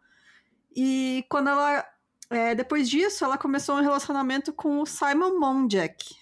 E 0.75 1.25
quando 1.29 1.51
ela, 1.51 1.85
é, 2.31 2.55
depois 2.55 2.89
disso, 2.89 3.25
ela 3.25 3.37
começou 3.37 3.77
um 3.77 3.83
relacionamento 3.83 4.53
com 4.53 4.81
o 4.81 4.87
Simon 4.87 5.39
Monjack, 5.41 6.15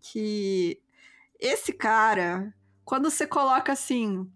que 0.00 0.80
esse 1.38 1.72
cara, 1.72 2.52
quando 2.84 3.08
você 3.08 3.26
coloca 3.26 3.72
assim, 3.72 4.28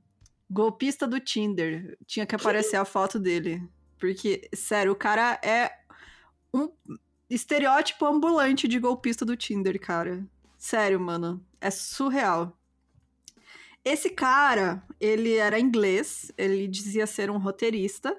golpista 0.48 1.06
do 1.06 1.18
Tinder, 1.18 1.98
tinha 2.06 2.24
que 2.24 2.36
aparecer 2.36 2.76
a 2.76 2.84
foto 2.84 3.18
dele. 3.18 3.62
Porque, 3.98 4.48
sério, 4.54 4.92
o 4.92 4.96
cara 4.96 5.40
é 5.42 5.72
um 6.52 6.70
estereótipo 7.28 8.06
ambulante 8.06 8.66
de 8.66 8.78
golpista 8.78 9.24
do 9.24 9.36
Tinder, 9.36 9.80
cara. 9.80 10.26
Sério, 10.56 10.98
mano. 10.98 11.44
É 11.60 11.70
surreal. 11.70 12.56
Esse 13.84 14.10
cara, 14.10 14.82
ele 15.00 15.34
era 15.34 15.58
inglês, 15.58 16.30
ele 16.36 16.66
dizia 16.68 17.06
ser 17.06 17.30
um 17.30 17.38
roteirista. 17.38 18.16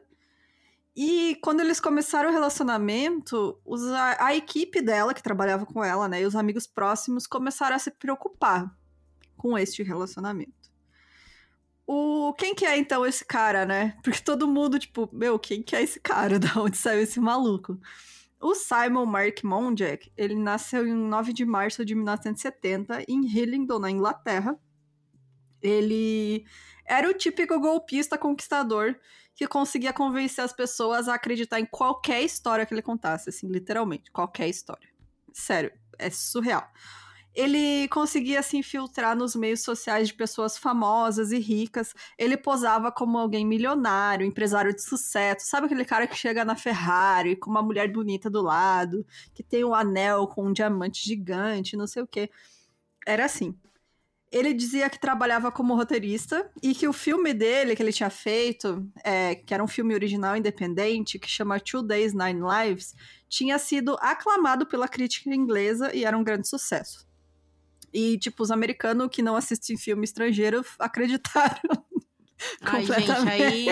E 0.95 1.37
quando 1.41 1.61
eles 1.61 1.79
começaram 1.79 2.29
o 2.29 2.33
relacionamento, 2.33 3.59
os, 3.63 3.83
a, 3.87 4.25
a, 4.25 4.35
equipe 4.35 4.81
dela, 4.81 5.13
que 5.13 5.23
trabalhava 5.23 5.65
com 5.65 5.83
ela, 5.83 6.07
né, 6.09 6.21
e 6.21 6.25
os 6.25 6.35
amigos 6.35 6.67
próximos 6.67 7.25
começaram 7.27 7.75
a 7.75 7.79
se 7.79 7.91
preocupar 7.91 8.75
com 9.37 9.57
este 9.57 9.83
relacionamento. 9.83 10.58
O, 11.91 12.35
quem 12.35 12.53
que 12.53 12.67
é 12.67 12.77
então 12.77 13.03
esse 13.03 13.25
cara, 13.25 13.65
né? 13.65 13.97
Porque 14.05 14.21
todo 14.21 14.47
mundo, 14.47 14.77
tipo, 14.77 15.09
meu, 15.11 15.39
quem 15.39 15.63
que 15.63 15.75
é 15.75 15.81
esse 15.81 15.99
cara? 15.99 16.37
Da 16.37 16.61
onde 16.61 16.77
saiu 16.77 17.01
esse 17.01 17.19
maluco? 17.19 17.79
O 18.39 18.53
Simon 18.53 19.07
Mark 19.07 19.43
Monjack, 19.43 20.11
ele 20.15 20.35
nasceu 20.35 20.85
em 20.85 20.93
9 20.93 21.33
de 21.33 21.43
março 21.45 21.83
de 21.83 21.95
1970 21.95 23.05
em 23.07 23.25
Hillingdon, 23.25 23.79
na 23.79 23.89
Inglaterra. 23.89 24.55
Ele 25.63 26.45
era 26.85 27.09
o 27.09 27.13
típico 27.13 27.59
golpista 27.59 28.19
conquistador 28.19 28.95
que 29.33 29.47
conseguia 29.47 29.91
convencer 29.91 30.45
as 30.45 30.53
pessoas 30.53 31.07
a 31.07 31.15
acreditar 31.15 31.59
em 31.59 31.65
qualquer 31.65 32.21
história 32.21 32.67
que 32.67 32.73
ele 32.73 32.83
contasse, 32.83 33.29
assim, 33.29 33.47
literalmente, 33.47 34.11
qualquer 34.11 34.47
história. 34.47 34.87
Sério, 35.33 35.73
é 35.97 36.11
surreal 36.11 36.71
ele 37.39 37.87
conseguia 37.87 38.43
se 38.43 38.57
infiltrar 38.57 39.15
nos 39.15 39.33
meios 39.33 39.61
sociais 39.61 40.09
de 40.09 40.13
pessoas 40.13 40.57
famosas 40.57 41.31
e 41.31 41.39
ricas. 41.39 41.93
Ele 42.17 42.35
posava 42.35 42.91
como 42.91 43.17
alguém 43.17 43.45
milionário, 43.45 44.25
empresário 44.25 44.75
de 44.75 44.83
sucesso. 44.83 45.47
Sabe 45.47 45.67
aquele 45.67 45.85
cara 45.85 46.05
que 46.05 46.17
chega 46.17 46.43
na 46.43 46.57
Ferrari 46.57 47.37
com 47.37 47.49
uma 47.49 47.61
mulher 47.61 47.89
bonita 47.93 48.29
do 48.29 48.41
lado, 48.41 49.05
que 49.33 49.41
tem 49.41 49.63
um 49.63 49.73
anel 49.73 50.27
com 50.27 50.47
um 50.47 50.51
diamante 50.51 51.05
gigante, 51.05 51.77
não 51.77 51.87
sei 51.87 52.03
o 52.03 52.07
quê. 52.07 52.29
Era 53.07 53.23
assim. 53.23 53.55
Ele 54.29 54.53
dizia 54.53 54.89
que 54.89 54.99
trabalhava 54.99 55.49
como 55.49 55.75
roteirista 55.75 56.51
e 56.61 56.75
que 56.75 56.89
o 56.89 56.93
filme 56.93 57.33
dele 57.33 57.73
que 57.73 57.81
ele 57.81 57.93
tinha 57.93 58.09
feito, 58.09 58.85
é, 59.01 59.35
que 59.35 59.53
era 59.53 59.63
um 59.63 59.67
filme 59.67 59.93
original 59.93 60.35
independente, 60.35 61.17
que 61.17 61.29
chama 61.29 61.57
Two 61.57 61.83
Days, 61.83 62.13
Nine 62.13 62.41
Lives, 62.41 62.93
tinha 63.29 63.57
sido 63.57 63.95
aclamado 64.01 64.67
pela 64.67 64.89
crítica 64.89 65.33
inglesa 65.33 65.95
e 65.95 66.03
era 66.03 66.17
um 66.17 66.23
grande 66.23 66.49
sucesso. 66.49 67.08
E, 67.93 68.17
tipo, 68.17 68.43
os 68.43 68.51
americanos 68.51 69.09
que 69.11 69.21
não 69.21 69.35
assistem 69.35 69.77
filme 69.77 70.03
estrangeiro 70.03 70.63
acreditaram. 70.79 71.85
Ai, 72.61 72.85
gente, 72.85 73.11
aí. 73.11 73.67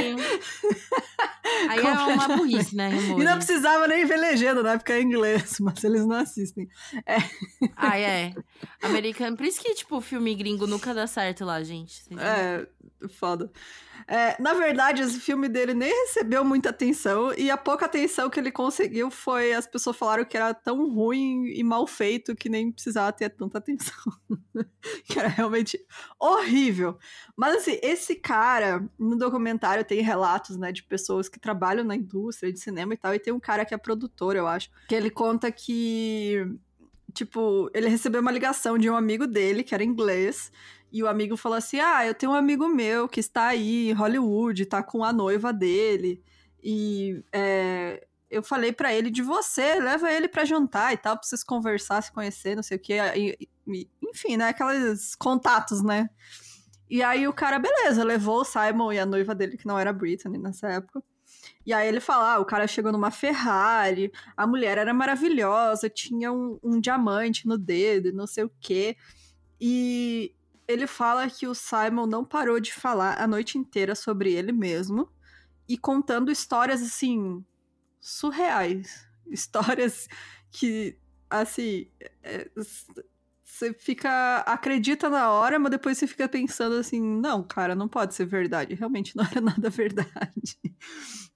aí 1.70 1.80
é 1.80 1.92
uma 1.92 2.36
burrice, 2.36 2.76
né, 2.76 2.92
E 3.18 3.24
não 3.24 3.38
precisava 3.38 3.88
nem 3.88 4.06
ver 4.06 4.18
legenda, 4.18 4.62
né? 4.62 4.78
Porque 4.78 4.92
é 4.92 5.02
inglês, 5.02 5.58
mas 5.62 5.82
eles 5.84 6.06
não 6.06 6.18
assistem. 6.18 6.68
É. 7.06 7.18
Ah, 7.78 7.98
é. 7.98 8.34
Americano. 8.82 9.38
Por 9.38 9.46
isso 9.46 9.62
que, 9.62 9.74
tipo, 9.74 10.02
filme 10.02 10.36
gringo 10.36 10.68
nunca 10.68 10.94
dá 10.94 11.08
certo 11.08 11.46
lá, 11.46 11.64
gente. 11.64 12.04
É, 12.20 12.68
foda. 13.08 13.50
É, 14.08 14.42
na 14.42 14.54
verdade, 14.54 15.02
esse 15.02 15.20
filme 15.20 15.50
dele 15.50 15.74
nem 15.74 15.90
recebeu 15.90 16.46
muita 16.46 16.70
atenção, 16.70 17.34
e 17.38 17.52
a 17.52 17.58
pouca 17.58 17.86
atenção 17.86 18.30
que 18.30 18.40
ele 18.40 18.52
conseguiu 18.52 19.12
foi 19.12 19.54
as 19.54 19.68
pessoas 19.68 19.98
falaram 19.98 20.24
que 20.24 20.38
era 20.38 20.54
tão 20.54 20.90
ruim 20.90 21.48
e 21.48 21.62
mal 21.62 21.86
feito 21.86 22.34
que 22.34 22.48
nem 22.48 22.72
precisava 22.72 23.12
ter 23.12 23.30
tanta 23.30 23.58
atenção. 23.58 23.98
que 25.06 25.20
era 25.20 25.28
realmente 25.28 25.78
horrível. 26.20 26.98
Mas 27.36 27.58
assim, 27.58 27.78
esse 27.84 28.16
cara, 28.16 28.88
no 28.98 29.18
documentário 29.18 29.84
tem 29.84 30.02
relatos, 30.02 30.58
né, 30.58 30.72
de 30.72 30.84
pessoas 30.84 31.28
que 31.28 31.40
trabalham 31.40 31.84
na 31.84 31.96
indústria 31.96 32.52
de 32.52 32.60
cinema 32.60 32.94
e 32.94 32.98
tal, 32.98 33.14
e 33.14 33.20
tem 33.20 33.34
um 33.34 33.40
cara 33.40 33.66
que 33.66 33.74
é 33.74 33.78
produtor, 33.78 34.38
eu 34.38 34.48
acho, 34.48 34.70
que 34.88 34.96
ele 34.96 35.10
conta 35.10 35.52
que 35.52 36.48
tipo, 37.14 37.70
ele 37.74 37.90
recebeu 37.90 38.22
uma 38.22 38.32
ligação 38.32 38.78
de 38.78 38.88
um 38.90 38.96
amigo 38.96 39.26
dele, 39.26 39.64
que 39.64 39.74
era 39.74 39.84
inglês, 39.84 40.52
e 40.92 41.04
o 41.04 41.08
amigo 41.08 41.36
falou 41.38 41.58
assim: 41.58 41.80
Ah, 41.80 42.06
eu 42.06 42.14
tenho 42.14 42.32
um 42.32 42.36
amigo 42.36 42.68
meu 42.68 43.08
que 43.08 43.20
está 43.20 43.48
aí 43.48 43.90
em 43.90 43.94
Hollywood, 43.94 44.66
tá 44.66 44.82
com 44.82 45.04
a 45.04 45.12
noiva 45.12 45.52
dele. 45.52 46.24
E 46.64 47.24
é, 47.32 48.06
eu 48.30 48.44
falei 48.44 48.72
para 48.72 48.94
ele 48.94 49.10
de 49.10 49.22
você, 49.22 49.80
leva 49.80 50.12
ele 50.12 50.28
para 50.28 50.46
jantar 50.46 50.94
e 50.94 50.98
tal, 50.98 51.18
pra 51.18 51.28
vocês 51.28 51.44
conversar, 51.44 52.02
se 52.02 52.12
conhecer, 52.12 52.56
não 52.56 52.64
sei 52.64 52.78
o 52.78 52.80
quê. 52.80 52.98
E, 53.16 53.50
e, 53.68 53.90
enfim, 54.04 54.38
né? 54.38 54.50
Aqueles 54.50 55.16
contatos, 55.16 55.82
né? 55.84 56.10
E 56.90 57.04
aí 57.04 57.28
o 57.28 57.34
cara, 57.34 57.60
beleza, 57.60 58.04
levou 58.04 58.42
o 58.42 58.46
Simon 58.46 58.94
e 58.94 59.00
a 59.00 59.06
noiva 59.06 59.36
dele, 59.36 59.58
que 59.58 59.68
não 59.68 59.78
era 59.78 59.92
Britney 59.94 60.40
nessa 60.40 60.70
época. 60.70 61.04
E 61.66 61.74
aí 61.74 61.88
ele 61.88 62.00
fala: 62.00 62.36
ah, 62.36 62.40
o 62.40 62.46
cara 62.46 62.68
chegou 62.68 62.92
numa 62.92 63.12
Ferrari, 63.12 64.12
a 64.36 64.48
mulher 64.48 64.78
era 64.78 64.94
maravilhosa, 64.94 65.90
tinha 65.90 66.32
um, 66.32 66.58
um 66.64 66.80
diamante 66.80 67.48
no 67.48 67.58
dedo, 67.58 68.14
não 68.14 68.26
sei 68.26 68.46
o 68.46 68.52
quê. 68.60 68.96
E 69.60 70.34
ele 70.68 70.86
fala 70.86 71.30
que 71.30 71.48
o 71.48 71.56
Simon 71.56 72.06
não 72.06 72.26
parou 72.26 72.60
de 72.60 72.74
falar 72.74 73.22
a 73.22 73.28
noite 73.28 73.58
inteira 73.58 73.96
sobre 73.96 74.34
ele 74.34 74.52
mesmo 74.52 75.10
e 75.68 75.78
contando 75.78 76.32
histórias 76.32 76.82
assim 76.82 77.44
surreais, 78.00 79.08
histórias 79.28 80.08
que 80.52 80.98
assim 81.30 81.90
é, 82.24 82.50
você 83.44 83.74
fica 83.74 84.40
acredita 84.40 85.10
na 85.10 85.32
hora, 85.32 85.58
mas 85.58 85.72
depois 85.72 85.98
você 85.98 86.06
fica 86.06 86.30
pensando 86.30 86.76
assim, 86.76 87.02
não, 87.02 87.42
cara, 87.44 87.74
não 87.74 87.88
pode 87.88 88.14
ser 88.14 88.26
verdade. 88.26 88.76
Realmente 88.76 89.16
não 89.16 89.26
era 89.26 89.42
nada 89.42 89.70
verdade. 89.70 90.60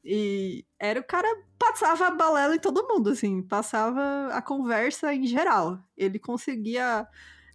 E 0.03 0.65
era 0.79 0.99
o 0.99 1.03
cara 1.03 1.27
passava 1.57 2.07
a 2.07 2.11
balela 2.11 2.55
em 2.55 2.59
todo 2.59 2.87
mundo, 2.87 3.09
assim, 3.09 3.41
passava 3.41 4.27
a 4.31 4.41
conversa 4.41 5.13
em 5.13 5.25
geral. 5.25 5.83
Ele 5.97 6.19
conseguia 6.19 7.07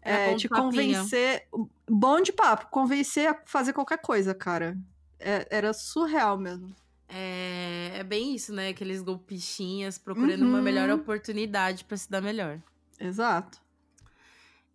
é, 0.06 0.34
te 0.36 0.48
convencer. 0.48 1.46
Bom 1.88 2.20
de 2.20 2.32
papo, 2.32 2.66
convencer 2.70 3.28
a 3.28 3.40
fazer 3.46 3.72
qualquer 3.72 3.98
coisa, 3.98 4.34
cara. 4.34 4.76
É, 5.18 5.46
era 5.50 5.72
surreal 5.72 6.38
mesmo. 6.38 6.74
É, 7.08 7.92
é 7.94 8.04
bem 8.04 8.34
isso, 8.34 8.52
né? 8.52 8.68
Aqueles 8.68 9.02
golpichinhas 9.02 9.98
procurando 9.98 10.42
uhum. 10.42 10.48
uma 10.48 10.62
melhor 10.62 10.88
uhum. 10.88 10.96
oportunidade 10.96 11.84
para 11.84 11.96
se 11.96 12.10
dar 12.10 12.20
melhor. 12.20 12.60
Exato. 12.98 13.60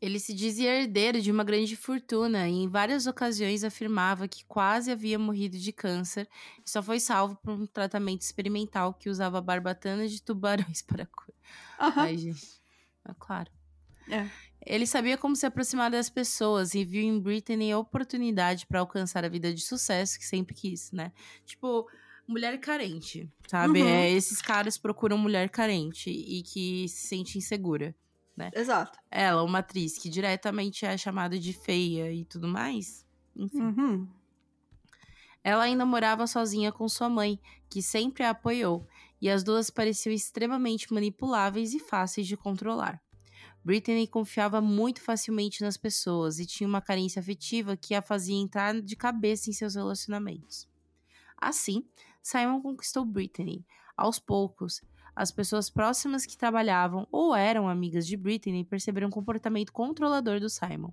Ele 0.02 0.20
se 0.20 0.34
dizia 0.34 0.82
herdeiro 0.82 1.22
de 1.22 1.32
uma 1.32 1.44
grande 1.44 1.76
fortuna 1.76 2.50
e 2.50 2.64
em 2.64 2.68
várias 2.68 3.06
ocasiões 3.06 3.64
afirmava 3.64 4.28
que 4.28 4.44
quase 4.46 4.92
havia 4.92 5.20
morrido 5.20 5.60
de 5.60 5.72
câncer 5.72 6.28
e 6.66 6.70
só 6.70 6.82
foi 6.82 7.00
salvo 7.00 7.36
por 7.36 7.52
um 7.52 7.68
tratamento 7.68 8.22
experimental 8.22 8.96
que 8.96 9.10
usava 9.10 9.40
barbatanas 9.40 10.12
de 10.12 10.20
tubarões 10.20 10.82
para 10.82 11.06
cura. 11.06 11.38
Uhum. 11.80 11.94
Ai, 11.98 12.18
gente. 12.18 12.60
É 13.08 13.14
claro. 13.20 13.52
É. 14.10 14.28
Ele 14.66 14.86
sabia 14.86 15.18
como 15.18 15.36
se 15.36 15.46
aproximar 15.46 15.90
das 15.90 16.10
pessoas 16.10 16.76
e 16.76 16.86
viu 16.86 17.02
em 17.02 17.20
Britney 17.20 17.72
a 17.72 17.80
oportunidade 17.80 18.66
para 18.68 18.80
alcançar 18.80 19.26
a 19.26 19.30
vida 19.30 19.54
de 19.54 19.62
sucesso 19.62 20.20
que 20.20 20.26
sempre 20.26 20.54
quis, 20.54 20.92
né? 20.92 21.12
Tipo, 21.46 21.88
mulher 22.28 22.60
carente, 22.60 23.30
sabe? 23.48 23.82
Uhum. 23.82 23.88
É, 23.88 24.12
esses 24.12 24.42
caras 24.42 24.78
procuram 24.78 25.18
mulher 25.18 25.50
carente 25.50 26.10
e 26.10 26.44
que 26.44 26.88
se 26.88 27.08
sente 27.08 27.38
insegura 27.38 27.96
né? 28.36 28.50
Exato. 28.54 28.98
Ela, 29.10 29.44
uma 29.44 29.60
atriz 29.60 29.98
que 29.98 30.10
diretamente 30.10 30.86
é 30.86 30.98
chamada 30.98 31.38
de 31.38 31.54
feia 31.54 32.12
e 32.12 32.26
tudo 32.26 32.48
mais. 32.48 33.06
Enfim. 33.36 33.62
Uhum. 33.62 34.08
Ela 35.44 35.64
ainda 35.64 35.86
morava 35.86 36.28
sozinha 36.28 36.72
com 36.72 36.88
sua 36.88 37.10
mãe, 37.10 37.40
que 37.70 37.82
sempre 37.82 38.24
a 38.24 38.30
apoiou, 38.32 38.88
e 39.20 39.30
as 39.30 39.44
duas 39.44 39.70
pareciam 39.70 40.14
extremamente 40.14 40.92
manipuláveis 40.94 41.74
e 41.74 41.80
fáceis 41.80 42.28
de 42.28 42.38
controlar. 42.38 43.02
Brittany 43.64 44.08
confiava 44.08 44.60
muito 44.60 45.02
facilmente 45.02 45.62
nas 45.62 45.78
pessoas 45.78 46.40
e 46.40 46.46
tinha 46.46 46.68
uma 46.68 46.82
carência 46.82 47.20
afetiva 47.20 47.78
que 47.78 47.94
a 47.94 48.02
fazia 48.02 48.36
entrar 48.36 48.82
de 48.82 48.96
cabeça 48.96 49.50
em 49.50 49.54
seus 49.54 49.76
relacionamentos. 49.76 50.68
Assim, 51.38 51.86
Simon 52.22 52.62
conquistou 52.62 53.06
Brittany, 53.06 53.66
aos 53.96 54.20
poucos, 54.20 54.82
as 55.16 55.32
pessoas 55.32 55.70
próximas 55.70 56.26
que 56.26 56.38
trabalhavam 56.38 57.08
ou 57.12 57.36
eram 57.36 57.68
amigas 57.68 58.08
de 58.08 58.16
Britney 58.16 58.64
perceberam 58.64 59.08
um 59.08 59.12
comportamento 59.12 59.74
controlador 59.74 60.40
do 60.40 60.50
Simon. 60.50 60.92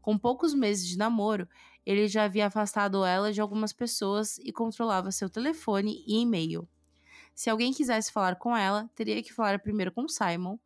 Com 0.00 0.18
poucos 0.18 0.54
meses 0.54 0.86
de 0.88 0.96
namoro, 0.96 1.48
ele 1.86 2.08
já 2.08 2.24
havia 2.24 2.46
afastado 2.46 3.04
ela 3.04 3.32
de 3.32 3.40
algumas 3.40 3.72
pessoas 3.72 4.38
e 4.38 4.52
controlava 4.52 5.12
seu 5.12 5.28
telefone 5.28 6.02
e 6.06 6.20
e-mail. 6.20 6.66
Se 7.34 7.50
alguém 7.50 7.72
quisesse 7.72 8.10
falar 8.10 8.36
com 8.36 8.56
ela, 8.56 8.90
teria 8.94 9.22
que 9.22 9.32
falar 9.32 9.60
primeiro 9.60 9.92
com 9.92 10.08
Simon. 10.08 10.58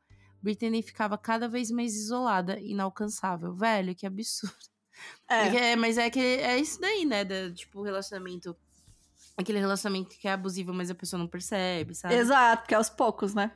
Britney 0.43 0.83
ficava 0.83 1.17
cada 1.19 1.49
vez 1.49 1.71
mais 1.71 1.95
isolada 1.95 2.59
inalcançável. 2.61 3.55
Velho, 3.55 3.95
que 3.95 4.07
absurdo. 4.07 4.55
É. 5.29 5.73
é 5.73 5.77
mas 5.77 5.99
é 5.99 6.09
que 6.09 6.19
é 6.19 6.59
isso 6.59 6.81
daí, 6.81 7.05
né? 7.05 7.25
Da, 7.25 7.53
tipo, 7.53 7.83
relacionamento 7.83 8.57
aquele 9.37 9.59
relacionamento 9.59 10.17
que 10.17 10.27
é 10.27 10.33
abusivo, 10.33 10.73
mas 10.73 10.91
a 10.91 10.95
pessoa 10.95 11.19
não 11.19 11.29
percebe, 11.29 11.95
sabe? 11.95 12.15
Exato, 12.15 12.63
porque 12.63 12.75
é 12.75 12.77
aos 12.77 12.89
poucos, 12.89 13.35
né? 13.35 13.53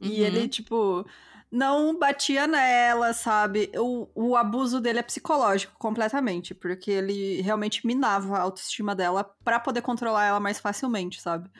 Uhum. 0.00 0.08
E 0.08 0.22
ele, 0.22 0.48
tipo, 0.48 1.06
não 1.50 1.98
batia 1.98 2.46
nela, 2.46 3.12
sabe? 3.12 3.70
O, 3.76 4.08
o 4.14 4.36
abuso 4.36 4.80
dele 4.80 5.00
é 5.00 5.02
psicológico 5.02 5.74
completamente, 5.78 6.54
porque 6.54 6.90
ele 6.90 7.40
realmente 7.42 7.86
minava 7.86 8.38
a 8.38 8.42
autoestima 8.42 8.94
dela 8.94 9.24
para 9.44 9.60
poder 9.60 9.82
controlar 9.82 10.24
ela 10.24 10.40
mais 10.40 10.58
facilmente, 10.58 11.20
sabe? 11.20 11.50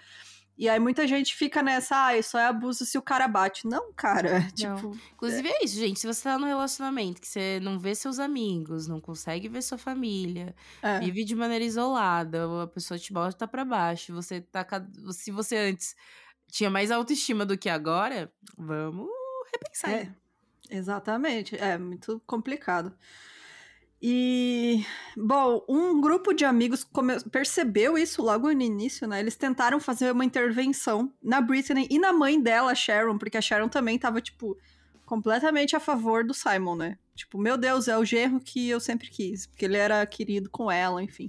E 0.59 0.69
aí 0.69 0.81
muita 0.81 1.07
gente 1.07 1.37
fica 1.37 1.63
nessa, 1.63 2.07
ah, 2.07 2.19
isso 2.19 2.37
é 2.37 2.47
abuso 2.47 2.85
se 2.85 2.99
o 2.99 3.03
cara 3.03 3.29
bate. 3.29 3.65
Não, 3.65 3.93
cara. 3.93 4.41
Não. 4.59 4.77
Tipo. 4.77 4.99
Inclusive 5.15 5.49
é... 5.49 5.53
é 5.53 5.65
isso, 5.65 5.79
gente. 5.79 6.01
Se 6.01 6.07
você 6.07 6.25
tá 6.25 6.37
num 6.37 6.49
relacionamento 6.49 7.21
que 7.21 7.29
você 7.29 7.61
não 7.63 7.79
vê 7.79 7.95
seus 7.95 8.19
amigos, 8.19 8.89
não 8.89 9.01
consegue 9.01 9.49
ver 9.49 9.63
sua 9.63 9.79
família, 9.79 10.53
é. 10.83 10.99
vive 10.99 11.25
de 11.25 11.37
maneira 11.37 11.65
isolada, 11.65 12.45
a 12.63 12.67
pessoa 12.67 12.99
te 12.99 13.13
bota 13.13 13.47
pra 13.47 13.65
baixo, 13.65 14.13
você 14.13 14.41
tá. 14.41 14.67
Se 15.13 15.31
você 15.31 15.57
antes 15.57 15.95
tinha 16.51 16.69
mais 16.69 16.91
autoestima 16.91 17.47
do 17.47 17.57
que 17.57 17.69
agora, 17.69 18.33
vamos 18.57 19.09
repensar. 19.53 19.93
É. 19.93 20.13
Exatamente. 20.71 21.57
É 21.57 21.79
muito 21.79 22.21
complicado. 22.27 22.93
E, 24.01 24.85
bom, 25.17 25.65
um 25.69 26.01
grupo 26.01 26.33
de 26.33 26.45
amigos 26.45 26.87
percebeu 27.33 27.99
isso 27.99 28.23
logo 28.23 28.53
no 28.53 28.63
início, 28.63 29.09
né? 29.09 29.19
Eles 29.19 29.35
tentaram 29.35 29.81
fazer 29.81 30.13
uma 30.13 30.25
intervenção 30.25 31.13
na 31.21 31.41
Britney 31.41 31.89
e 31.91 31.99
na 31.99 32.13
mãe 32.13 32.41
dela, 32.41 32.75
Sharon, 32.75 33.19
porque 33.19 33.37
a 33.37 33.41
Sharon 33.41 33.69
também 33.69 33.99
tava, 33.99 34.21
tipo, 34.21 34.57
completamente 35.05 35.75
a 35.75 35.81
favor 35.81 36.25
do 36.25 36.33
Simon, 36.33 36.77
né? 36.77 36.99
Tipo, 37.15 37.39
meu 37.39 37.57
Deus, 37.57 37.89
é 37.89 37.99
o 37.99 38.05
genro 38.05 38.39
que 38.39 38.69
eu 38.69 38.79
sempre 38.79 39.11
quis, 39.11 39.47
porque 39.47 39.65
ele 39.65 39.77
era 39.77 40.07
querido 40.07 40.49
com 40.49 40.71
ela, 40.71 41.03
enfim. 41.03 41.29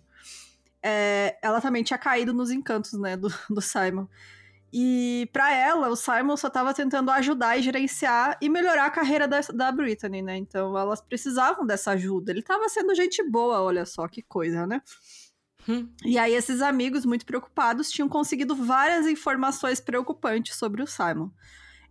É, 0.83 1.39
ela 1.41 1.59
também 1.59 1.83
tinha 1.83 1.97
caído 1.97 2.33
nos 2.33 2.51
encantos, 2.51 2.93
né, 2.93 3.17
do, 3.17 3.29
do 3.49 3.61
Simon. 3.61 4.05
E 4.71 5.27
para 5.33 5.51
ela, 5.51 5.89
o 5.89 5.95
Simon 5.95 6.37
só 6.37 6.47
estava 6.47 6.73
tentando 6.73 7.09
ajudar 7.09 7.57
e 7.57 7.61
gerenciar 7.61 8.37
e 8.39 8.47
melhorar 8.47 8.85
a 8.85 8.91
carreira 8.91 9.27
da, 9.27 9.39
da 9.53 9.71
Britney, 9.71 10.21
né? 10.21 10.37
Então 10.37 10.77
elas 10.77 11.01
precisavam 11.01 11.65
dessa 11.65 11.91
ajuda. 11.91 12.31
Ele 12.31 12.41
estava 12.41 12.69
sendo 12.69 12.93
gente 12.93 13.23
boa, 13.23 13.61
olha 13.61 13.85
só 13.85 14.07
que 14.07 14.21
coisa, 14.21 14.67
né? 14.67 14.81
Hum. 15.67 15.89
E 16.05 16.17
aí 16.17 16.33
esses 16.33 16.61
amigos 16.61 17.05
muito 17.05 17.25
preocupados 17.25 17.91
tinham 17.91 18.07
conseguido 18.07 18.55
várias 18.55 19.07
informações 19.07 19.79
preocupantes 19.79 20.55
sobre 20.55 20.83
o 20.83 20.87
Simon. 20.87 21.29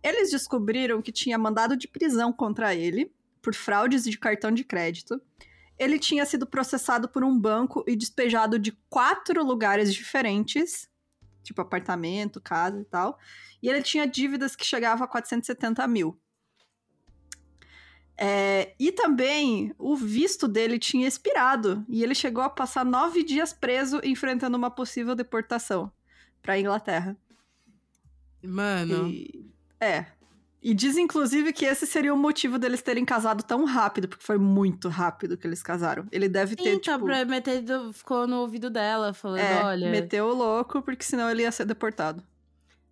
Eles 0.01 0.31
descobriram 0.31 1.01
que 1.01 1.11
tinha 1.11 1.37
mandado 1.37 1.75
de 1.75 1.87
prisão 1.87 2.31
contra 2.31 2.73
ele 2.73 3.11
por 3.41 3.53
fraudes 3.53 4.03
de 4.03 4.17
cartão 4.17 4.51
de 4.51 4.63
crédito. 4.63 5.21
Ele 5.77 5.99
tinha 5.99 6.25
sido 6.25 6.45
processado 6.45 7.07
por 7.09 7.23
um 7.23 7.37
banco 7.37 7.83
e 7.87 7.95
despejado 7.95 8.57
de 8.57 8.71
quatro 8.89 9.43
lugares 9.43 9.93
diferentes 9.93 10.88
tipo 11.43 11.61
apartamento, 11.61 12.41
casa 12.41 12.79
e 12.79 12.85
tal. 12.85 13.17
E 13.61 13.69
ele 13.69 13.81
tinha 13.81 14.07
dívidas 14.07 14.55
que 14.55 14.65
chegavam 14.65 15.03
a 15.03 15.07
470 15.07 15.87
mil. 15.87 16.19
É, 18.21 18.75
e 18.77 18.91
também 18.91 19.73
o 19.77 19.95
visto 19.95 20.45
dele 20.45 20.77
tinha 20.77 21.07
expirado 21.07 21.85
e 21.87 22.03
ele 22.03 22.13
chegou 22.13 22.43
a 22.43 22.49
passar 22.49 22.83
nove 22.83 23.23
dias 23.23 23.53
preso 23.53 24.01
enfrentando 24.03 24.57
uma 24.57 24.69
possível 24.69 25.15
deportação 25.15 25.89
para 26.41 26.59
Inglaterra. 26.59 27.15
Mano. 28.43 29.07
E, 29.07 29.49
é. 29.79 30.05
E 30.61 30.73
diz, 30.73 30.97
inclusive, 30.97 31.53
que 31.53 31.63
esse 31.63 31.87
seria 31.87 32.13
o 32.13 32.17
motivo 32.17 32.59
deles 32.59 32.81
terem 32.81 33.05
casado 33.05 33.43
tão 33.43 33.63
rápido, 33.63 34.09
porque 34.09 34.25
foi 34.25 34.37
muito 34.37 34.89
rápido 34.89 35.37
que 35.37 35.47
eles 35.47 35.63
casaram. 35.63 36.05
Ele 36.11 36.27
deve 36.27 36.55
ter, 36.55 36.73
Sim, 36.73 36.79
tipo... 36.79 37.05
Pra 37.05 37.23
meter, 37.23 37.63
ficou 37.93 38.27
no 38.27 38.41
ouvido 38.41 38.69
dela, 38.69 39.13
falando, 39.13 39.39
é, 39.39 39.63
olha... 39.63 39.89
meteu 39.89 40.25
o 40.25 40.33
louco, 40.33 40.81
porque 40.81 41.03
senão 41.03 41.29
ele 41.29 41.43
ia 41.43 41.51
ser 41.51 41.65
deportado. 41.65 42.21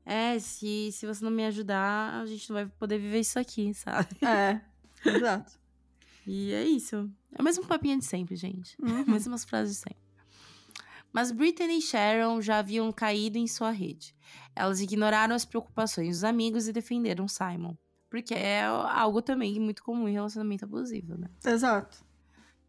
É, 0.06 0.40
se, 0.40 0.90
se 0.94 1.06
você 1.06 1.22
não 1.22 1.32
me 1.32 1.46
ajudar, 1.46 2.22
a 2.22 2.26
gente 2.26 2.50
não 2.50 2.54
vai 2.54 2.66
poder 2.80 2.98
viver 2.98 3.20
isso 3.20 3.38
aqui, 3.38 3.74
sabe? 3.74 4.08
É, 4.26 4.62
exato. 5.06 5.60
e 6.26 6.54
é 6.54 6.64
isso. 6.64 7.12
É 7.34 7.42
o 7.42 7.44
mesmo 7.44 7.66
papinho 7.66 8.00
de 8.00 8.06
sempre, 8.06 8.38
gente. 8.38 8.78
Uhum. 8.82 9.04
Mesmas 9.06 9.44
frases 9.44 9.76
de 9.76 9.82
sempre. 9.82 10.07
Mas 11.12 11.32
Britney 11.32 11.80
e 11.80 11.82
Sharon 11.82 12.42
já 12.42 12.60
haviam 12.60 12.92
caído 12.92 13.38
em 13.38 13.48
sua 13.48 13.72
rede. 13.72 14.16
Elas 14.56 14.82
ignoraram 14.82 15.36
as 15.36 15.46
preocupações 15.46 16.18
dos 16.18 16.24
amigos 16.24 16.68
e 16.68 16.74
defenderam 16.74 17.28
Simon. 17.28 17.76
Porque 18.10 18.34
é 18.34 18.64
algo 18.66 19.22
também 19.22 19.60
muito 19.60 19.84
comum 19.84 20.08
em 20.08 20.14
relacionamento 20.14 20.66
abusivo, 20.66 21.18
né? 21.18 21.28
Exato. 21.46 22.06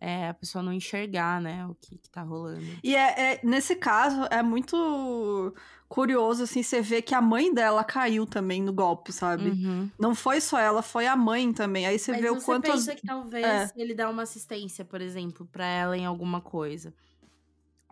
É, 0.01 0.29
a 0.29 0.35
pessoa 0.35 0.63
não 0.63 0.73
enxergar, 0.73 1.41
né, 1.41 1.67
o 1.67 1.75
que, 1.75 1.99
que 1.99 2.09
tá 2.09 2.23
rolando. 2.23 2.65
E 2.85 2.95
é, 2.95 3.33
é, 3.35 3.41
nesse 3.43 3.75
caso, 3.75 4.29
é 4.31 4.41
muito 4.45 5.53
curioso, 5.89 6.45
assim, 6.45 6.63
você 6.63 6.81
ver 6.81 7.03
que 7.03 7.17
a 7.17 7.21
mãe 7.21 7.53
dela 7.53 7.83
caiu 7.83 8.25
também 8.25 8.63
no 8.63 8.73
golpe, 8.73 9.13
sabe? 9.13 9.51
Uhum. 9.51 9.91
Não 9.99 10.15
foi 10.15 10.41
só 10.41 10.57
ela, 10.57 10.83
foi 10.83 11.09
a 11.09 11.17
mãe 11.17 11.53
também. 11.53 11.85
Aí 11.85 11.99
você 11.99 12.13
Mas 12.13 12.21
vê 12.21 12.31
o 12.31 12.41
quanto. 12.41 12.67
Você 12.67 12.73
pensa 12.73 12.95
que 12.95 13.07
talvez 13.07 13.45
é. 13.45 13.71
ele 13.75 13.93
dá 13.93 14.09
uma 14.09 14.23
assistência, 14.23 14.85
por 14.85 15.01
exemplo, 15.01 15.49
para 15.51 15.67
ela 15.67 15.97
em 15.97 16.07
alguma 16.07 16.41
coisa. 16.41 16.95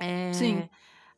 É, 0.00 0.32
Sim. 0.32 0.68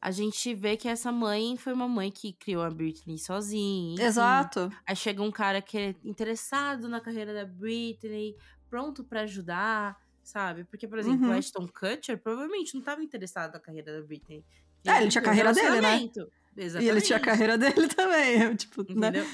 A 0.00 0.12
gente 0.12 0.54
vê 0.54 0.76
que 0.76 0.88
essa 0.88 1.10
mãe 1.10 1.56
foi 1.56 1.72
uma 1.72 1.88
mãe 1.88 2.10
que 2.10 2.32
criou 2.32 2.62
a 2.62 2.70
Britney 2.70 3.18
sozinha. 3.18 3.94
Enfim. 3.94 4.02
Exato. 4.02 4.70
Aí 4.86 4.94
chega 4.94 5.22
um 5.22 5.30
cara 5.30 5.60
que 5.60 5.76
é 5.76 5.94
interessado 6.04 6.88
na 6.88 7.00
carreira 7.00 7.34
da 7.34 7.44
Britney, 7.44 8.36
pronto 8.70 9.02
para 9.02 9.22
ajudar, 9.22 9.96
sabe? 10.22 10.64
Porque, 10.64 10.86
por 10.86 10.98
exemplo, 11.00 11.26
uhum. 11.26 11.34
o 11.34 11.38
Ashton 11.38 11.66
Kutcher 11.66 12.16
provavelmente 12.18 12.74
não 12.74 12.80
estava 12.80 13.02
interessado 13.02 13.54
na 13.54 13.60
carreira 13.60 14.00
da 14.00 14.06
Britney. 14.06 14.44
Ele 14.84 14.94
é, 14.94 15.00
ele 15.02 15.10
tinha 15.10 15.20
a 15.20 15.24
carreira 15.24 15.52
dele, 15.52 15.80
né? 15.80 16.10
Exatamente. 16.56 16.86
E 16.86 16.88
ele 16.88 17.00
tinha 17.00 17.16
a 17.18 17.20
carreira 17.20 17.58
dele 17.58 17.88
também, 17.94 18.54
tipo, 18.54 18.82
né? 18.82 19.08
Entendeu? 19.08 19.24
né? 19.24 19.30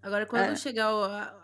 Agora, 0.00 0.24
quando 0.26 0.52
é. 0.52 0.56
chegar. 0.56 0.88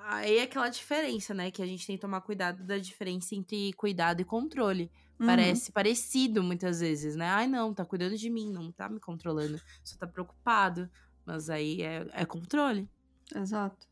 Aí 0.04 0.38
é 0.38 0.42
aquela 0.42 0.68
diferença, 0.68 1.34
né? 1.34 1.50
Que 1.50 1.62
a 1.62 1.66
gente 1.66 1.86
tem 1.86 1.96
que 1.96 2.00
tomar 2.00 2.20
cuidado 2.20 2.62
da 2.64 2.78
diferença 2.78 3.34
entre 3.34 3.72
cuidado 3.72 4.20
e 4.20 4.24
controle. 4.24 4.90
Uhum. 5.18 5.26
Parece 5.26 5.72
parecido 5.72 6.42
muitas 6.42 6.80
vezes, 6.80 7.14
né? 7.16 7.28
Ai, 7.28 7.46
não, 7.46 7.72
tá 7.72 7.84
cuidando 7.84 8.16
de 8.16 8.28
mim, 8.28 8.50
não 8.50 8.72
tá 8.72 8.88
me 8.88 8.98
controlando, 9.00 9.60
só 9.82 9.96
tá 9.96 10.06
preocupado. 10.06 10.90
Mas 11.24 11.48
aí 11.48 11.82
é, 11.82 12.06
é 12.12 12.24
controle. 12.24 12.88
Exato. 13.34 13.86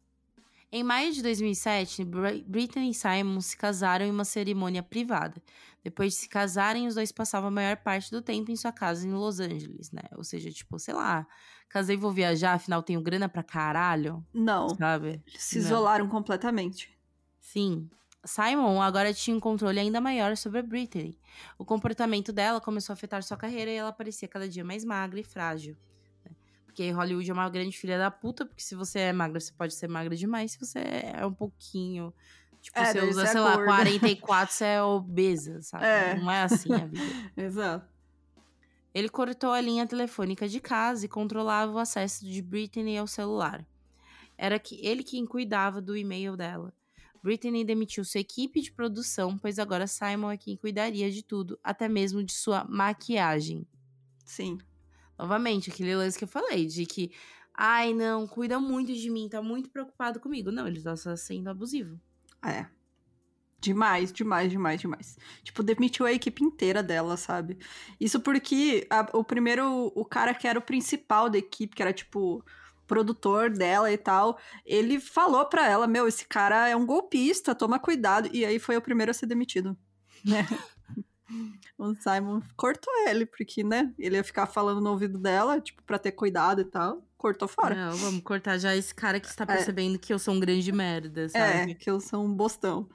Em 0.70 0.82
maio 0.82 1.12
de 1.12 1.22
2007, 1.22 2.02
Britney 2.46 2.90
e 2.90 2.94
Simon 2.94 3.40
se 3.42 3.56
casaram 3.56 4.06
em 4.06 4.10
uma 4.10 4.24
cerimônia 4.24 4.82
privada. 4.82 5.42
Depois 5.84 6.14
de 6.14 6.20
se 6.20 6.28
casarem, 6.28 6.86
os 6.86 6.94
dois 6.94 7.12
passavam 7.12 7.48
a 7.48 7.50
maior 7.50 7.76
parte 7.76 8.10
do 8.10 8.22
tempo 8.22 8.50
em 8.50 8.56
sua 8.56 8.72
casa 8.72 9.06
em 9.06 9.12
Los 9.12 9.38
Angeles, 9.38 9.90
né? 9.92 10.02
Ou 10.16 10.24
seja, 10.24 10.50
tipo, 10.50 10.78
sei 10.78 10.94
lá, 10.94 11.26
casei 11.68 11.96
vou 11.96 12.10
viajar, 12.10 12.54
afinal 12.54 12.82
tenho 12.82 13.02
grana 13.02 13.28
pra 13.28 13.42
caralho. 13.42 14.24
Não. 14.32 14.70
Sabe? 14.70 15.22
Se 15.36 15.58
isolaram 15.58 16.06
Não. 16.06 16.10
completamente. 16.10 16.96
Sim. 17.38 17.90
Simon 18.24 18.80
agora 18.80 19.12
tinha 19.12 19.36
um 19.36 19.40
controle 19.40 19.80
ainda 19.80 20.00
maior 20.00 20.36
sobre 20.36 20.60
a 20.60 20.62
Britney. 20.62 21.18
O 21.58 21.64
comportamento 21.64 22.32
dela 22.32 22.60
começou 22.60 22.92
a 22.92 22.94
afetar 22.94 23.22
sua 23.22 23.36
carreira 23.36 23.70
e 23.70 23.74
ela 23.74 23.92
parecia 23.92 24.28
cada 24.28 24.48
dia 24.48 24.64
mais 24.64 24.84
magra 24.84 25.18
e 25.18 25.24
frágil. 25.24 25.76
Né? 26.24 26.30
Porque 26.64 26.90
Hollywood 26.90 27.28
é 27.28 27.34
uma 27.34 27.50
grande 27.50 27.76
filha 27.76 27.98
da 27.98 28.10
puta, 28.10 28.46
porque 28.46 28.62
se 28.62 28.74
você 28.74 29.00
é 29.00 29.12
magra, 29.12 29.40
você 29.40 29.52
pode 29.52 29.74
ser 29.74 29.88
magra 29.88 30.14
demais. 30.14 30.52
Se 30.52 30.60
você 30.60 30.78
é 30.78 31.26
um 31.26 31.34
pouquinho. 31.34 32.14
Tipo, 32.60 32.78
é, 32.78 32.92
você 32.92 33.00
usa, 33.00 33.26
sei 33.26 33.40
lá, 33.40 33.56
gorda. 33.56 33.72
44, 33.72 34.54
você 34.54 34.64
é 34.64 34.82
obesa, 34.82 35.60
sabe? 35.62 35.84
É. 35.84 36.14
Não 36.14 36.30
é 36.30 36.42
assim 36.44 36.72
a 36.72 36.86
vida. 36.86 37.02
Exato. 37.36 37.90
Ele 38.94 39.08
cortou 39.08 39.50
a 39.50 39.60
linha 39.60 39.86
telefônica 39.86 40.46
de 40.46 40.60
casa 40.60 41.06
e 41.06 41.08
controlava 41.08 41.72
o 41.72 41.78
acesso 41.78 42.24
de 42.24 42.40
Britney 42.40 42.98
ao 42.98 43.06
celular. 43.08 43.66
Era 44.38 44.58
que 44.60 44.78
ele 44.86 45.02
quem 45.02 45.26
cuidava 45.26 45.80
do 45.80 45.96
e-mail 45.96 46.36
dela. 46.36 46.72
Britney 47.22 47.64
demitiu 47.64 48.04
sua 48.04 48.20
equipe 48.20 48.60
de 48.60 48.72
produção, 48.72 49.38
pois 49.38 49.58
agora 49.58 49.86
Simon 49.86 50.32
é 50.32 50.36
quem 50.36 50.56
cuidaria 50.56 51.10
de 51.10 51.22
tudo, 51.22 51.58
até 51.62 51.88
mesmo 51.88 52.22
de 52.22 52.32
sua 52.32 52.64
maquiagem. 52.64 53.66
Sim. 54.24 54.58
Novamente, 55.18 55.70
aquele 55.70 55.94
lance 55.94 56.18
que 56.18 56.24
eu 56.24 56.28
falei, 56.28 56.66
de 56.66 56.84
que, 56.84 57.12
ai, 57.54 57.94
não, 57.94 58.26
cuida 58.26 58.58
muito 58.58 58.92
de 58.92 59.08
mim, 59.08 59.28
tá 59.28 59.40
muito 59.40 59.70
preocupado 59.70 60.18
comigo. 60.18 60.50
Não, 60.50 60.66
ele 60.66 60.82
tá 60.82 60.96
sendo 60.96 61.48
abusivo. 61.48 62.00
É. 62.44 62.66
Demais, 63.60 64.12
demais, 64.12 64.50
demais, 64.50 64.80
demais. 64.80 65.16
Tipo, 65.44 65.62
demitiu 65.62 66.04
a 66.04 66.12
equipe 66.12 66.42
inteira 66.42 66.82
dela, 66.82 67.16
sabe? 67.16 67.56
Isso 68.00 68.18
porque 68.18 68.84
a, 68.90 69.08
o 69.16 69.22
primeiro, 69.22 69.92
o 69.94 70.04
cara 70.04 70.34
que 70.34 70.48
era 70.48 70.58
o 70.58 70.62
principal 70.62 71.30
da 71.30 71.38
equipe, 71.38 71.76
que 71.76 71.82
era 71.82 71.92
tipo 71.92 72.44
produtor 72.92 73.48
dela 73.48 73.90
e 73.90 73.96
tal, 73.96 74.38
ele 74.66 75.00
falou 75.00 75.46
pra 75.46 75.66
ela: 75.66 75.86
Meu, 75.86 76.06
esse 76.06 76.26
cara 76.26 76.68
é 76.68 76.76
um 76.76 76.84
golpista, 76.84 77.54
toma 77.54 77.78
cuidado. 77.78 78.28
E 78.34 78.44
aí 78.44 78.58
foi 78.58 78.76
o 78.76 78.82
primeiro 78.82 79.10
a 79.10 79.14
ser 79.14 79.24
demitido, 79.24 79.74
né? 80.22 80.46
o 81.78 81.94
Simon 81.94 82.42
cortou 82.54 82.92
ele, 83.08 83.24
porque, 83.24 83.64
né? 83.64 83.94
Ele 83.98 84.16
ia 84.16 84.24
ficar 84.24 84.46
falando 84.46 84.78
no 84.78 84.90
ouvido 84.90 85.18
dela, 85.18 85.58
tipo, 85.58 85.82
pra 85.84 85.98
ter 85.98 86.12
cuidado 86.12 86.60
e 86.60 86.66
tal. 86.66 87.02
Cortou 87.16 87.48
fora. 87.48 87.74
Não, 87.74 87.96
vamos 87.96 88.22
cortar 88.22 88.58
já 88.58 88.76
esse 88.76 88.94
cara 88.94 89.18
que 89.18 89.26
está 89.26 89.44
é. 89.44 89.46
percebendo 89.46 89.94
é. 89.94 89.98
que 89.98 90.12
eu 90.12 90.18
sou 90.18 90.34
um 90.34 90.40
grande 90.40 90.70
merda, 90.70 91.30
sabe? 91.30 91.72
É, 91.72 91.74
que 91.74 91.90
eu 91.90 91.98
sou 91.98 92.22
um 92.22 92.34
bostão. 92.34 92.86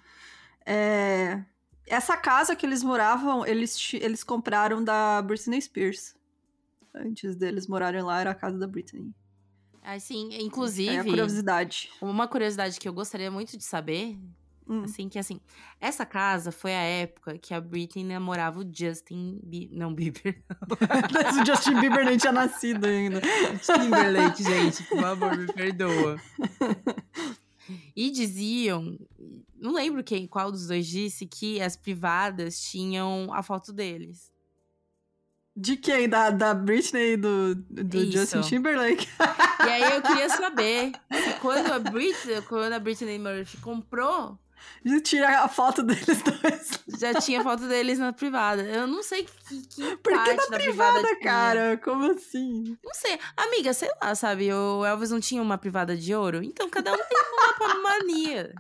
É... 0.64 1.44
Essa 1.88 2.16
casa 2.16 2.56
que 2.56 2.68
eles 2.68 2.84
moravam, 2.84 3.44
eles, 3.48 3.94
eles 3.94 4.24
compraram 4.24 4.84
da 4.84 5.24
Britney 5.24 5.60
Spears. 5.60 6.16
Antes 6.94 7.36
deles 7.36 7.66
morarem 7.66 8.04
lá, 8.04 8.22
era 8.22 8.32
a 8.32 8.36
casa 8.36 8.60
da 8.60 8.68
Britney. 8.68 9.12
Ah, 9.90 9.98
sim. 10.02 10.28
Inclusive. 10.34 10.98
É 10.98 11.02
curiosidade. 11.02 11.90
Uma 12.02 12.28
curiosidade 12.28 12.78
que 12.78 12.90
eu 12.90 12.94
gostaria 12.94 13.32
muito 13.32 13.58
de 13.58 13.64
saber. 13.64 14.20
Hum. 14.68 14.84
Assim, 14.84 15.08
que 15.08 15.18
assim, 15.18 15.40
essa 15.80 16.06
casa 16.06 16.52
foi 16.52 16.76
a 16.76 16.82
época 16.82 17.38
que 17.38 17.54
a 17.54 17.62
Britney 17.62 18.04
namorava 18.04 18.60
o 18.60 18.70
Justin 18.70 19.40
Bieber. 19.42 19.78
Não, 19.78 19.94
Bieber. 19.94 20.44
o 21.42 21.46
Justin 21.46 21.80
Bieber 21.80 22.04
nem 22.04 22.18
tinha 22.18 22.34
nascido 22.34 22.84
ainda. 22.86 23.22
Timberlake, 23.62 24.44
gente, 24.44 24.84
por 24.84 25.00
favor, 25.00 25.38
me 25.38 25.48
perdoa. 25.54 26.20
E 27.96 28.12
diziam, 28.12 29.00
não 29.56 29.74
lembro 29.74 30.04
quem, 30.04 30.28
qual 30.28 30.52
dos 30.52 30.68
dois 30.68 30.86
disse, 30.86 31.26
que 31.26 31.62
as 31.62 31.78
privadas 31.78 32.60
tinham 32.60 33.30
a 33.32 33.42
foto 33.42 33.72
deles. 33.72 34.30
De 35.60 35.76
quem? 35.76 36.08
Da, 36.08 36.30
da 36.30 36.54
Britney 36.54 37.14
e 37.14 37.18
do, 37.18 37.56
do 37.56 38.12
Justin 38.12 38.42
Timberlake? 38.42 39.08
E 39.66 39.70
aí 39.70 39.96
eu 39.96 40.02
queria 40.04 40.30
saber 40.38 40.92
se 41.12 41.34
quando 41.42 41.74
a 41.74 41.80
Britney, 41.80 42.42
quando 42.44 42.74
a 42.74 42.80
Britney 42.80 43.18
Murphy 43.18 43.58
comprou. 43.58 44.38
De 44.86 45.02
tirar 45.02 45.44
a 45.44 45.48
foto 45.48 45.82
deles 45.82 46.22
dois. 46.22 46.80
Já 47.00 47.16
tinha 47.16 47.42
foto 47.42 47.68
deles 47.68 47.98
na 47.98 48.14
privada. 48.14 48.62
Eu 48.62 48.86
não 48.86 49.02
sei 49.02 49.24
que, 49.24 49.62
que 49.68 49.98
Por 49.98 50.14
que 50.24 50.34
na 50.34 50.46
privada, 50.46 51.00
privada 51.00 51.20
cara? 51.22 51.78
Como 51.78 52.12
assim? 52.12 52.78
Não 52.84 52.94
sei. 52.94 53.20
Amiga, 53.36 53.74
sei 53.74 53.90
lá, 54.02 54.14
sabe? 54.14 54.54
O 54.54 54.86
Elvis 54.86 55.10
não 55.10 55.20
tinha 55.20 55.42
uma 55.42 55.58
privada 55.58 55.98
de 55.98 56.14
ouro? 56.14 56.44
Então 56.44 56.70
cada 56.70 56.94
um 56.94 56.98
tem 56.98 57.18
uma 57.60 57.82
mania. 57.82 58.54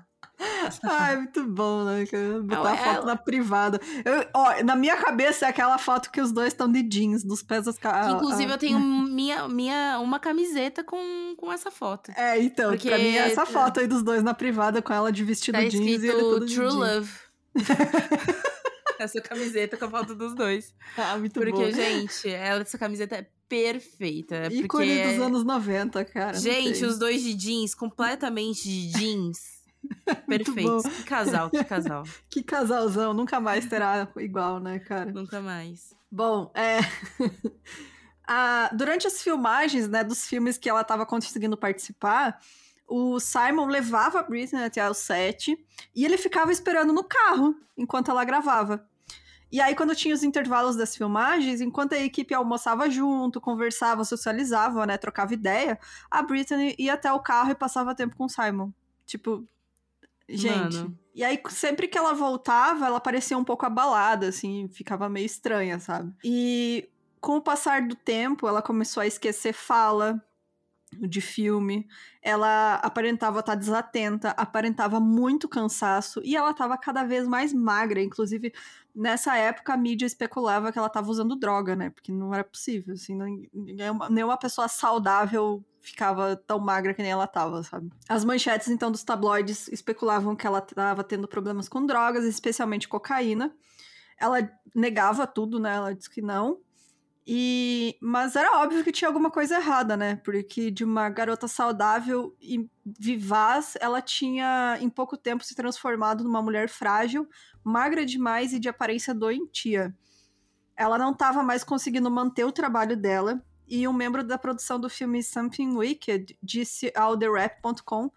Ai, 0.83 1.17
muito 1.17 1.43
bom, 1.45 1.83
né? 1.83 2.05
Botar 2.43 2.73
a 2.73 2.77
foto 2.77 3.05
na 3.05 3.15
privada. 3.15 3.79
Eu, 4.05 4.25
ó, 4.33 4.63
na 4.63 4.75
minha 4.75 4.95
cabeça 4.97 5.45
é 5.45 5.49
aquela 5.49 5.77
foto 5.77 6.11
que 6.11 6.21
os 6.21 6.31
dois 6.31 6.49
estão 6.49 6.71
de 6.71 6.83
jeans, 6.83 7.23
dos 7.23 7.41
pés 7.41 7.65
das 7.65 7.77
caras. 7.77 8.13
Inclusive, 8.13 8.51
eu 8.51 8.57
tenho 8.57 8.79
minha, 8.79 9.47
minha, 9.47 9.99
uma 9.99 10.19
camiseta 10.19 10.83
com, 10.83 11.35
com 11.37 11.51
essa 11.51 11.71
foto. 11.71 12.11
É, 12.15 12.39
então, 12.39 12.71
Porque... 12.71 12.87
pra 12.89 12.97
mim 12.97 13.15
é 13.15 13.29
essa 13.29 13.45
foto 13.45 13.79
aí 13.79 13.87
dos 13.87 14.03
dois 14.03 14.21
na 14.21 14.33
privada 14.33 14.81
com 14.81 14.93
ela 14.93 15.11
de 15.11 15.23
vestido 15.23 15.57
tá 15.57 15.65
jeans 15.65 16.03
e 16.03 16.07
ele 16.07 16.19
tudo 16.19 16.45
True 16.45 16.67
Love. 16.67 17.11
essa 18.99 19.21
camiseta 19.21 19.77
com 19.77 19.85
a 19.85 19.89
foto 19.89 20.15
dos 20.15 20.35
dois. 20.35 20.73
Ah, 20.97 21.17
muito 21.17 21.33
Porque, 21.33 21.51
bom. 21.51 21.57
Porque, 21.59 21.73
gente, 21.73 22.29
essa 22.29 22.77
camiseta 22.77 23.15
é 23.15 23.27
perfeita. 23.47 24.47
Ícone 24.51 24.67
porque... 24.67 25.03
dos 25.03 25.25
anos 25.25 25.43
90, 25.43 26.05
cara. 26.05 26.37
Gente, 26.37 26.83
os 26.83 26.97
dois 26.97 27.21
de 27.21 27.33
jeans, 27.33 27.73
completamente 27.73 28.63
de 28.63 28.87
jeans. 28.91 29.56
Perfeito. 30.27 30.83
Que 30.83 31.03
casal, 31.03 31.49
que 31.49 31.63
casal. 31.63 32.03
que 32.29 32.43
casalzão. 32.43 33.13
Nunca 33.13 33.39
mais 33.39 33.65
terá 33.65 34.07
igual, 34.17 34.59
né, 34.59 34.79
cara? 34.79 35.11
Nunca 35.11 35.41
mais. 35.41 35.95
Bom, 36.11 36.51
é. 36.53 36.79
a... 38.27 38.69
Durante 38.73 39.07
as 39.07 39.21
filmagens, 39.21 39.87
né, 39.87 40.03
dos 40.03 40.27
filmes 40.27 40.57
que 40.57 40.69
ela 40.69 40.81
estava 40.81 41.05
conseguindo 41.05 41.57
participar, 41.57 42.39
o 42.87 43.19
Simon 43.19 43.67
levava 43.67 44.19
a 44.19 44.23
Britney 44.23 44.63
até 44.63 44.87
o 44.89 44.93
set 44.93 45.57
e 45.93 46.05
ele 46.05 46.17
ficava 46.17 46.51
esperando 46.51 46.93
no 46.93 47.03
carro 47.03 47.55
enquanto 47.77 48.09
ela 48.09 48.23
gravava. 48.23 48.87
E 49.49 49.61
aí, 49.61 49.73
quando 49.75 49.95
tinha 49.95 50.13
os 50.13 50.23
intervalos 50.23 50.75
das 50.75 50.95
filmagens, 50.95 51.61
enquanto 51.61 51.93
a 51.93 51.97
equipe 51.97 52.33
almoçava 52.33 52.89
junto, 52.89 53.39
conversava, 53.39 54.03
socializava, 54.03 54.85
né, 54.85 54.97
trocava 54.97 55.33
ideia, 55.33 55.79
a 56.11 56.21
Britney 56.21 56.75
ia 56.77 56.95
até 56.95 57.11
o 57.11 57.19
carro 57.19 57.51
e 57.51 57.55
passava 57.55 57.95
tempo 57.95 58.15
com 58.17 58.25
o 58.25 58.29
Simon. 58.29 58.71
Tipo, 59.05 59.47
Gente, 60.29 60.77
Mano. 60.77 60.99
e 61.15 61.23
aí 61.23 61.41
sempre 61.49 61.87
que 61.87 61.97
ela 61.97 62.13
voltava, 62.13 62.85
ela 62.85 62.99
parecia 62.99 63.37
um 63.37 63.43
pouco 63.43 63.65
abalada, 63.65 64.27
assim, 64.27 64.67
ficava 64.67 65.07
meio 65.07 65.25
estranha, 65.25 65.79
sabe? 65.79 66.13
E 66.23 66.89
com 67.21 67.37
o 67.37 67.41
passar 67.41 67.81
do 67.87 67.95
tempo, 67.95 68.47
ela 68.47 68.61
começou 68.61 69.01
a 69.01 69.07
esquecer 69.07 69.53
fala 69.53 70.21
de 70.93 71.19
filme, 71.19 71.87
ela 72.21 72.75
aparentava 72.75 73.39
estar 73.39 73.55
desatenta, 73.55 74.29
aparentava 74.31 74.99
muito 74.99 75.47
cansaço 75.47 76.21
e 76.23 76.35
ela 76.35 76.51
estava 76.51 76.77
cada 76.77 77.03
vez 77.03 77.27
mais 77.27 77.53
magra, 77.53 78.01
inclusive 78.01 78.53
nessa 78.95 79.35
época 79.35 79.73
a 79.73 79.77
mídia 79.77 80.05
especulava 80.05 80.71
que 80.71 80.77
ela 80.77 80.87
estava 80.87 81.09
usando 81.09 81.35
droga, 81.35 81.75
né? 81.75 81.89
Porque 81.89 82.11
não 82.11 82.33
era 82.33 82.43
possível, 82.43 82.93
assim, 82.93 83.17
nenhuma, 83.53 84.09
nenhuma 84.09 84.37
pessoa 84.37 84.67
saudável 84.67 85.63
ficava 85.81 86.35
tão 86.35 86.59
magra 86.59 86.93
que 86.93 87.01
nem 87.01 87.11
ela 87.11 87.27
tava, 87.27 87.63
sabe? 87.63 87.91
As 88.09 88.25
manchetes, 88.25 88.67
então, 88.69 88.91
dos 88.91 89.03
tabloides 89.03 89.67
especulavam 89.69 90.35
que 90.35 90.47
ela 90.47 90.59
tava 90.61 91.03
tendo 91.03 91.27
problemas 91.27 91.69
com 91.69 91.85
drogas, 91.85 92.25
especialmente 92.25 92.87
cocaína. 92.87 93.53
Ela 94.19 94.49
negava 94.75 95.27
tudo, 95.27 95.59
né? 95.59 95.75
Ela 95.75 95.93
disse 95.93 96.09
que 96.09 96.21
não. 96.21 96.59
E 97.29 97.97
mas 98.01 98.37
era 98.37 98.57
óbvio 98.61 98.85
que 98.85 98.91
tinha 98.91 99.09
alguma 99.09 99.29
coisa 99.29 99.57
errada, 99.57 99.97
né? 99.97 100.15
Porque 100.23 100.71
de 100.71 100.85
uma 100.85 101.09
garota 101.09 101.45
saudável 101.45 102.33
e 102.41 102.69
vivaz, 102.85 103.73
ela 103.81 104.01
tinha 104.01 104.77
em 104.79 104.89
pouco 104.89 105.17
tempo 105.17 105.43
se 105.43 105.53
transformado 105.53 106.23
numa 106.23 106.41
mulher 106.41 106.69
frágil, 106.69 107.27
magra 107.61 108.05
demais 108.05 108.53
e 108.53 108.59
de 108.59 108.69
aparência 108.69 109.13
doentia. 109.13 109.93
Ela 110.73 110.97
não 110.97 111.11
estava 111.11 111.43
mais 111.43 111.65
conseguindo 111.65 112.09
manter 112.09 112.45
o 112.45 112.51
trabalho 112.51 112.95
dela 112.95 113.43
e 113.67 113.85
um 113.85 113.93
membro 113.93 114.23
da 114.23 114.37
produção 114.37 114.79
do 114.79 114.89
filme 114.89 115.21
Something 115.21 115.75
Wicked 115.75 116.37
disse 116.41 116.93
ao 116.95 117.17
TheRap.com 117.17 118.09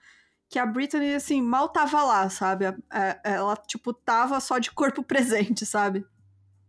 que 0.48 0.58
a 0.58 0.66
Britney, 0.66 1.14
assim, 1.14 1.42
mal 1.42 1.68
tava 1.68 2.04
lá, 2.04 2.28
sabe? 2.28 2.66
É, 2.92 3.20
ela, 3.24 3.56
tipo, 3.56 3.92
tava 3.92 4.38
só 4.38 4.58
de 4.58 4.70
corpo 4.70 5.02
presente, 5.04 5.66
sabe? 5.66 6.06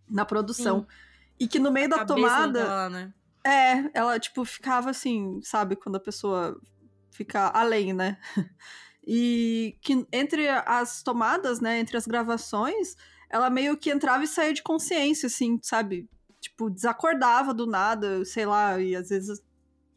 Na 0.10 0.26
produção. 0.26 0.82
Sim. 0.82 1.11
E 1.42 1.48
que 1.48 1.60
no 1.60 1.72
meio 1.72 1.88
a 1.94 1.98
da 1.98 2.06
tomada. 2.06 2.66
Lá, 2.66 2.90
né? 2.90 3.14
É, 3.44 3.90
ela, 3.94 4.20
tipo, 4.20 4.46
ficava 4.46 4.92
assim, 4.92 5.40
sabe? 5.42 5.76
Quando 5.76 5.96
a 5.96 6.00
pessoa 6.00 6.60
fica 7.12 7.48
além, 7.50 7.94
né? 7.94 8.18
E 9.04 9.80
que 9.82 10.06
entre 10.14 10.48
as 10.48 11.02
tomadas, 11.02 11.60
né? 11.60 11.80
Entre 11.80 11.98
as 11.98 12.06
gravações, 12.06 12.96
ela 13.32 13.50
meio 13.50 13.76
que 13.76 13.90
entrava 13.90 14.24
e 14.24 14.28
saía 14.28 14.54
de 14.54 14.62
consciência, 14.62 15.26
assim, 15.26 15.60
sabe? 15.64 16.08
tipo, 16.42 16.70
desacordava 16.70 17.54
do 17.54 17.68
nada, 17.68 18.26
sei 18.26 18.46
lá, 18.46 18.80
e 18.80 18.96
às 18.96 19.10
vezes, 19.10 19.42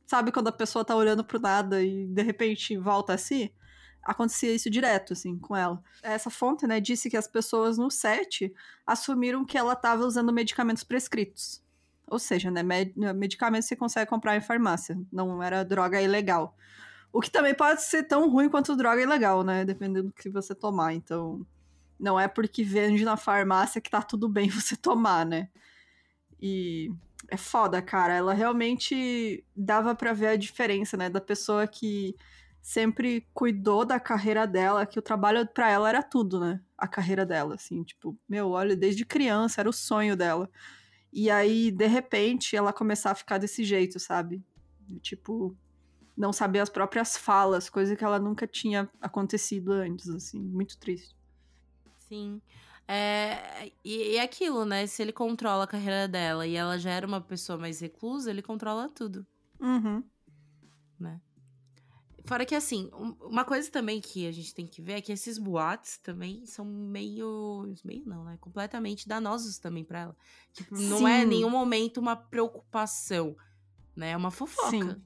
sabe 0.07 0.31
quando 0.31 0.49
a 0.49 0.53
pessoa 0.53 0.85
tá 0.85 0.95
olhando 0.95 1.25
pro 1.25 1.41
nada 1.41 1.83
e 1.83 2.07
de 2.07 2.23
repente 2.23 2.77
volta 2.77 3.15
assim? 3.15 3.51
Acontecia 4.05 4.55
isso 4.55 4.69
direto, 4.71 5.13
assim, 5.13 5.39
com 5.39 5.57
ela. 5.57 5.83
Essa 6.03 6.31
fonte, 6.31 6.67
né, 6.67 6.81
disse 6.81 7.11
que 7.11 7.17
as 7.17 7.27
pessoas 7.27 7.79
no 7.79 7.91
set 7.91 8.53
assumiram 8.87 9.45
que 9.45 9.57
ela 9.57 9.73
estava 9.73 10.05
usando 10.05 10.33
medicamentos 10.33 10.85
prescritos. 10.85 11.63
Ou 12.07 12.19
seja, 12.19 12.51
né, 12.51 12.63
med 12.63 12.93
medicamentos 13.15 13.69
você 13.69 13.77
consegue 13.77 14.09
comprar 14.09 14.37
em 14.37 14.41
farmácia, 14.41 14.99
não 15.13 15.43
era 15.43 15.65
droga 15.65 16.01
ilegal. 16.01 16.57
O 17.13 17.21
que 17.21 17.31
também 17.31 17.55
pode 17.55 17.83
ser 17.83 18.03
tão 18.05 18.29
ruim 18.29 18.49
quanto 18.49 18.77
droga 18.77 19.01
ilegal, 19.01 19.43
né, 19.43 19.65
dependendo 19.65 20.09
do 20.09 20.15
que 20.15 20.29
você 20.29 20.55
tomar. 20.55 20.93
Então, 20.93 21.47
não 21.99 22.19
é 22.19 22.29
porque 22.29 22.63
vende 22.63 23.05
na 23.05 23.17
farmácia 23.17 23.81
que 23.81 23.91
tá 23.91 24.03
tudo 24.03 24.29
bem 24.29 24.49
você 24.51 24.77
tomar, 24.77 25.25
né? 25.25 25.49
E 26.41 26.93
é 27.29 27.37
foda, 27.37 27.81
cara. 27.81 28.15
Ela 28.15 28.35
realmente 28.35 29.45
dava 29.57 29.95
para 29.95 30.13
ver 30.13 30.29
a 30.29 30.37
diferença, 30.37 30.97
né, 30.97 31.09
da 31.09 31.21
pessoa 31.21 31.67
que 31.67 32.15
sempre 32.65 33.29
cuidou 33.35 33.85
da 33.85 34.01
carreira 34.01 34.47
dela, 34.47 34.87
que 34.87 34.99
o 34.99 35.03
trabalho 35.03 35.47
para 35.47 35.71
ela 35.71 35.87
era 35.87 36.03
tudo, 36.03 36.41
né? 36.41 36.63
A 36.79 36.89
carreira 36.89 37.27
dela, 37.27 37.57
assim, 37.57 37.85
tipo, 37.85 38.19
meu, 38.27 38.53
olha, 38.53 38.75
desde 38.75 39.05
criança 39.05 39.61
era 39.61 39.69
o 39.69 39.73
sonho 39.73 40.17
dela. 40.17 40.49
E 41.13 41.31
aí, 41.31 41.71
de 41.71 41.87
repente, 41.87 42.57
ela 42.57 42.73
começar 42.73 43.11
a 43.11 43.15
ficar 43.15 43.37
desse 43.37 43.65
jeito, 43.65 44.01
sabe? 44.01 44.43
Tipo, 45.03 45.55
não 46.17 46.33
saber 46.33 46.61
as 46.61 46.71
próprias 46.71 47.19
falas, 47.19 47.69
coisa 47.69 47.95
que 47.95 48.03
ela 48.03 48.19
nunca 48.19 48.47
tinha 48.47 48.89
acontecido 48.99 49.71
antes, 49.71 50.09
assim, 50.09 50.41
muito 50.41 50.79
triste. 50.79 51.15
Sim. 51.99 52.41
É, 52.89 53.73
e, 53.85 54.15
e 54.15 54.19
aquilo, 54.19 54.65
né? 54.65 54.87
Se 54.87 55.03
ele 55.03 55.13
controla 55.13 55.65
a 55.65 55.69
carreira 55.69 56.09
dela 56.09 56.47
e 56.47 56.55
ela 56.55 56.79
já 56.79 56.93
era 56.93 57.07
uma 57.07 57.21
pessoa 57.21 57.59
mais 57.59 57.81
reclusa, 57.81 58.31
ele 58.31 58.41
controla 58.41 58.89
tudo. 58.89 59.27
Uhum. 59.61 60.03
Né? 60.99 61.21
Fora 62.25 62.47
que, 62.47 62.55
assim, 62.55 62.91
uma 63.21 63.45
coisa 63.45 63.71
também 63.71 64.01
que 64.01 64.27
a 64.27 64.33
gente 64.33 64.55
tem 64.55 64.67
que 64.67 64.81
ver 64.81 64.95
é 64.95 65.01
que 65.01 65.13
esses 65.13 65.37
boatos 65.37 65.99
também 65.99 66.47
são 66.47 66.65
meio. 66.65 67.71
Meio 67.85 68.03
não, 68.07 68.25
né? 68.25 68.39
Completamente 68.41 69.07
danosos 69.07 69.59
também 69.59 69.85
para 69.85 70.01
ela. 70.01 70.17
Tipo, 70.53 70.75
não 70.75 71.07
é 71.07 71.23
em 71.23 71.27
nenhum 71.27 71.51
momento 71.51 71.99
uma 71.99 72.17
preocupação, 72.17 73.37
né? 73.95 74.13
É 74.13 74.17
uma 74.17 74.31
fofoca. 74.31 74.71
Sim. 74.71 74.85
Né? 74.85 74.97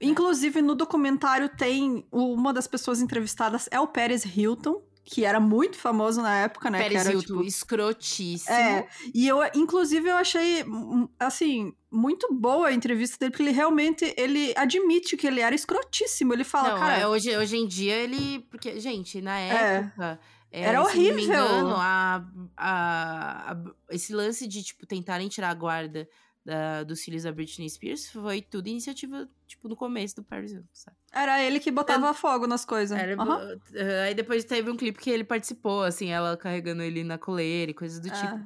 Inclusive, 0.00 0.60
no 0.60 0.74
documentário 0.74 1.48
tem 1.48 2.06
uma 2.10 2.52
das 2.52 2.66
pessoas 2.66 3.00
entrevistadas 3.00 3.68
é 3.70 3.78
o 3.78 3.86
Pérez 3.86 4.24
Hilton, 4.24 4.82
que 5.10 5.24
era 5.24 5.40
muito 5.40 5.78
famoso 5.78 6.20
na 6.20 6.36
época, 6.36 6.70
né? 6.70 6.78
Pérez 6.82 7.02
que 7.02 7.08
era, 7.08 7.18
tipo, 7.18 7.42
escrotíssimo. 7.42 8.54
É, 8.54 8.86
e 9.14 9.26
eu, 9.26 9.38
inclusive, 9.54 10.06
eu 10.06 10.16
achei, 10.16 10.62
hum, 10.64 11.08
assim, 11.18 11.72
muito 11.90 12.28
boa 12.30 12.68
a 12.68 12.74
entrevista 12.74 13.16
dele, 13.18 13.30
porque 13.30 13.42
ele 13.42 13.52
realmente, 13.52 14.14
ele 14.18 14.52
admite 14.54 15.16
que 15.16 15.26
ele 15.26 15.40
era 15.40 15.54
escrotíssimo, 15.54 16.34
ele 16.34 16.44
fala, 16.44 16.72
não, 16.72 16.78
cara... 16.78 16.98
É, 16.98 17.06
hoje, 17.06 17.34
hoje 17.34 17.56
em 17.56 17.66
dia 17.66 17.94
ele, 17.94 18.40
porque, 18.50 18.78
gente, 18.78 19.22
na 19.22 19.38
é. 19.40 19.76
época... 19.76 20.20
É, 20.50 20.62
era 20.62 20.80
horrível. 20.80 21.24
Engano, 21.24 21.74
a, 21.76 22.24
a, 22.56 23.52
a, 23.52 23.56
esse 23.90 24.14
lance 24.14 24.46
de, 24.46 24.62
tipo, 24.62 24.86
tentarem 24.86 25.28
tirar 25.28 25.50
a 25.50 25.54
guarda 25.54 26.08
da, 26.48 26.82
dos 26.82 27.02
filhos 27.02 27.24
da 27.24 27.30
Britney 27.30 27.68
Spears 27.68 28.10
foi 28.10 28.40
tudo 28.40 28.68
iniciativa, 28.68 29.28
tipo, 29.46 29.68
no 29.68 29.76
começo 29.76 30.16
do 30.16 30.22
Paris 30.22 30.50
Hilton, 30.50 30.66
sabe? 30.72 30.96
Era 31.12 31.44
ele 31.44 31.60
que 31.60 31.70
botava 31.70 32.14
fogo 32.14 32.46
nas 32.46 32.64
coisas. 32.64 32.98
Era, 32.98 33.22
uhum. 33.22 33.58
Aí 34.02 34.14
depois 34.14 34.46
teve 34.46 34.70
um 34.70 34.76
clipe 34.76 34.98
que 34.98 35.10
ele 35.10 35.24
participou, 35.24 35.82
assim, 35.82 36.08
ela 36.08 36.38
carregando 36.38 36.82
ele 36.82 37.04
na 37.04 37.18
coleira 37.18 37.70
e 37.70 37.74
coisas 37.74 38.00
do 38.00 38.08
é. 38.08 38.12
tipo. 38.12 38.40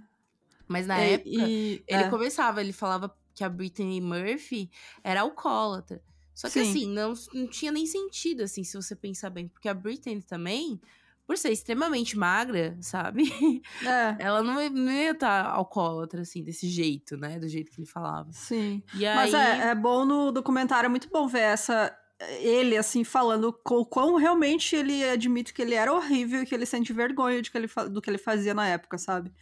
Mas 0.67 0.85
na 0.85 0.99
época, 0.99 1.31
e, 1.31 1.85
ele 1.87 2.03
é. 2.03 2.11
começava, 2.11 2.61
ele 2.61 2.73
falava 2.73 3.17
que 3.33 3.45
a 3.45 3.49
Britney 3.49 4.01
Murphy 4.01 4.69
era 5.05 5.21
alcoólatra. 5.21 6.03
Só 6.35 6.49
que 6.49 6.55
Sim. 6.65 6.71
assim, 6.71 6.89
não, 6.89 7.15
não 7.33 7.47
tinha 7.47 7.71
nem 7.71 7.87
sentido, 7.87 8.43
assim, 8.43 8.65
se 8.65 8.77
você 8.77 8.97
pensar 8.97 9.31
bem. 9.31 9.47
Porque 9.47 9.69
a 9.69 9.75
Britney 9.75 10.21
também, 10.23 10.81
por 11.33 11.39
ser 11.39 11.51
extremamente 11.51 12.16
magra, 12.16 12.76
sabe? 12.80 13.22
É. 13.83 14.16
Ela 14.18 14.43
não, 14.43 14.55
não 14.70 14.93
ia 14.93 15.12
estar 15.12 15.45
tá 15.45 15.51
alcoólatra, 15.51 16.22
assim, 16.22 16.43
desse 16.43 16.68
jeito, 16.68 17.16
né? 17.16 17.39
Do 17.39 17.49
jeito 17.49 17.70
que 17.70 17.80
ele 17.80 17.87
falava. 17.87 18.30
Sim. 18.33 18.83
E 18.95 19.05
Mas 19.05 19.33
aí... 19.33 19.61
é, 19.61 19.66
é 19.68 19.74
bom 19.74 20.05
no 20.05 20.30
documentário, 20.30 20.87
é 20.87 20.91
muito 20.91 21.09
bom 21.09 21.26
ver 21.26 21.41
essa. 21.41 21.97
Ele, 22.41 22.76
assim, 22.76 23.03
falando 23.03 23.57
o 23.64 23.87
quão 23.87 24.16
realmente 24.16 24.76
ele 24.76 25.09
admite 25.09 25.55
que 25.55 25.62
ele 25.62 25.74
era 25.74 25.93
horrível 25.93 26.43
e 26.43 26.47
que 26.47 26.55
ele 26.55 26.66
sente 26.66 26.93
vergonha 26.93 27.41
de 27.41 27.51
que 27.51 27.57
ele, 27.57 27.68
do 27.91 28.03
que 28.03 28.11
ele 28.11 28.18
fazia 28.18 28.53
na 28.53 28.68
época, 28.68 28.99
sabe? 28.99 29.33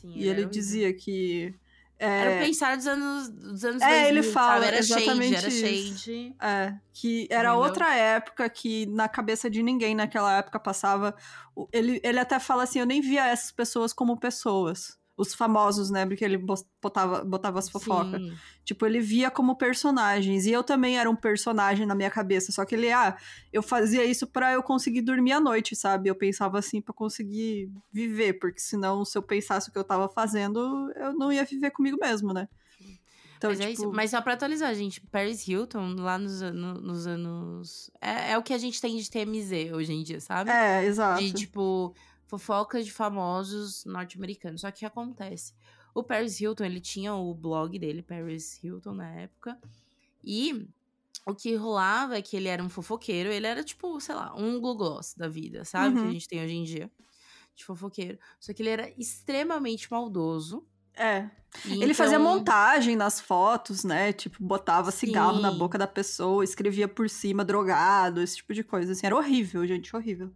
Sim, 0.00 0.12
e 0.14 0.28
ele 0.28 0.44
dizia 0.44 0.92
que 0.92 1.54
é... 1.98 2.06
Era 2.06 2.36
o 2.36 2.46
pensar 2.46 2.76
dos 2.76 2.86
anos, 2.86 3.28
dos 3.28 3.64
anos 3.64 3.82
é, 3.82 4.02
2000, 4.04 4.08
ele 4.08 4.22
fala 4.22 4.66
Era 4.66 4.78
exatamente 4.78 5.40
shade, 5.40 5.46
era 5.46 5.50
shade. 5.50 6.36
É, 6.40 6.74
que 6.92 7.26
era 7.30 7.50
Entendeu? 7.50 7.64
outra 7.64 7.94
época 7.94 8.48
que 8.48 8.86
na 8.86 9.08
cabeça 9.08 9.50
de 9.50 9.62
ninguém 9.62 9.94
naquela 9.94 10.38
época 10.38 10.60
passava... 10.60 11.14
Ele, 11.72 12.00
ele 12.04 12.18
até 12.18 12.38
fala 12.38 12.62
assim, 12.62 12.78
eu 12.78 12.86
nem 12.86 13.00
via 13.00 13.26
essas 13.26 13.50
pessoas 13.50 13.92
como 13.92 14.18
pessoas 14.18 14.98
os 15.18 15.34
famosos, 15.34 15.90
né? 15.90 16.06
Porque 16.06 16.24
ele 16.24 16.38
botava, 16.80 17.24
botava 17.24 17.58
as 17.58 17.68
fofocas. 17.68 18.22
Tipo, 18.64 18.86
ele 18.86 19.00
via 19.00 19.30
como 19.30 19.56
personagens. 19.56 20.46
E 20.46 20.52
eu 20.52 20.62
também 20.62 20.96
era 20.96 21.10
um 21.10 21.16
personagem 21.16 21.84
na 21.84 21.94
minha 21.94 22.10
cabeça. 22.10 22.52
Só 22.52 22.64
que 22.64 22.76
ele, 22.76 22.92
ah, 22.92 23.16
eu 23.52 23.60
fazia 23.60 24.04
isso 24.04 24.28
para 24.28 24.52
eu 24.52 24.62
conseguir 24.62 25.02
dormir 25.02 25.32
à 25.32 25.40
noite, 25.40 25.74
sabe? 25.74 26.08
Eu 26.08 26.14
pensava 26.14 26.58
assim 26.58 26.80
para 26.80 26.94
conseguir 26.94 27.68
viver. 27.92 28.34
Porque 28.34 28.60
senão, 28.60 29.04
se 29.04 29.18
eu 29.18 29.22
pensasse 29.22 29.68
o 29.68 29.72
que 29.72 29.78
eu 29.78 29.84
tava 29.84 30.08
fazendo, 30.08 30.92
eu 30.94 31.12
não 31.12 31.32
ia 31.32 31.44
viver 31.44 31.72
comigo 31.72 31.98
mesmo, 32.00 32.32
né? 32.32 32.48
Então, 33.36 33.50
mas, 33.50 33.58
tipo... 33.58 33.68
é 33.68 33.72
isso. 33.72 33.82
Tipo 33.82 33.96
mas 33.96 34.10
só 34.10 34.20
pra 34.20 34.34
atualizar, 34.34 34.72
gente, 34.74 35.00
Paris 35.00 35.46
Hilton, 35.48 35.96
lá 35.98 36.16
nos, 36.16 36.40
no, 36.40 36.74
nos 36.74 37.08
anos. 37.08 37.90
É, 38.00 38.32
é, 38.32 38.38
o 38.38 38.42
que 38.42 38.52
a 38.52 38.58
gente 38.58 38.80
tem 38.80 38.96
de 38.96 39.10
TMZ 39.10 39.72
hoje 39.72 39.92
em 39.92 40.02
dia, 40.04 40.20
sabe? 40.20 40.50
É, 40.50 40.84
exato. 40.84 41.20
De 41.20 41.32
tipo, 41.32 41.92
fofocas 42.28 42.84
de 42.84 42.92
famosos 42.92 43.84
norte-americanos. 43.84 44.60
Só 44.60 44.70
que 44.70 44.84
acontece. 44.84 45.54
O 45.94 46.04
Paris 46.04 46.40
Hilton, 46.40 46.64
ele 46.64 46.80
tinha 46.80 47.14
o 47.14 47.34
blog 47.34 47.76
dele, 47.78 48.02
Paris 48.02 48.62
Hilton, 48.62 48.94
na 48.94 49.08
época. 49.08 49.58
E 50.22 50.68
o 51.26 51.34
que 51.34 51.54
rolava 51.56 52.16
é 52.16 52.22
que 52.22 52.36
ele 52.36 52.48
era 52.48 52.62
um 52.62 52.68
fofoqueiro. 52.68 53.30
Ele 53.30 53.46
era, 53.46 53.64
tipo, 53.64 53.98
sei 54.00 54.14
lá, 54.14 54.32
um 54.36 54.60
Gloss 54.60 55.14
da 55.14 55.28
vida, 55.28 55.64
sabe? 55.64 55.96
Uhum. 55.96 56.02
Que 56.02 56.08
a 56.08 56.12
gente 56.12 56.28
tem 56.28 56.44
hoje 56.44 56.54
em 56.54 56.64
dia. 56.64 56.90
De 57.56 57.64
fofoqueiro. 57.64 58.18
Só 58.38 58.52
que 58.52 58.62
ele 58.62 58.70
era 58.70 58.92
extremamente 58.96 59.90
maldoso. 59.90 60.64
É. 60.94 61.30
Então... 61.64 61.82
Ele 61.82 61.94
fazia 61.94 62.18
então 62.18 62.30
montagem 62.30 62.94
nas 62.94 63.20
fotos, 63.20 63.84
né? 63.84 64.12
Tipo, 64.12 64.42
botava 64.44 64.90
Sim. 64.90 65.06
cigarro 65.06 65.40
na 65.40 65.50
boca 65.50 65.78
da 65.78 65.86
pessoa, 65.86 66.44
escrevia 66.44 66.86
por 66.86 67.08
cima, 67.08 67.44
drogado, 67.44 68.20
esse 68.20 68.36
tipo 68.36 68.52
de 68.52 68.62
coisa. 68.62 68.92
Assim, 68.92 69.06
era 69.06 69.16
horrível, 69.16 69.66
gente, 69.66 69.94
horrível. 69.96 70.30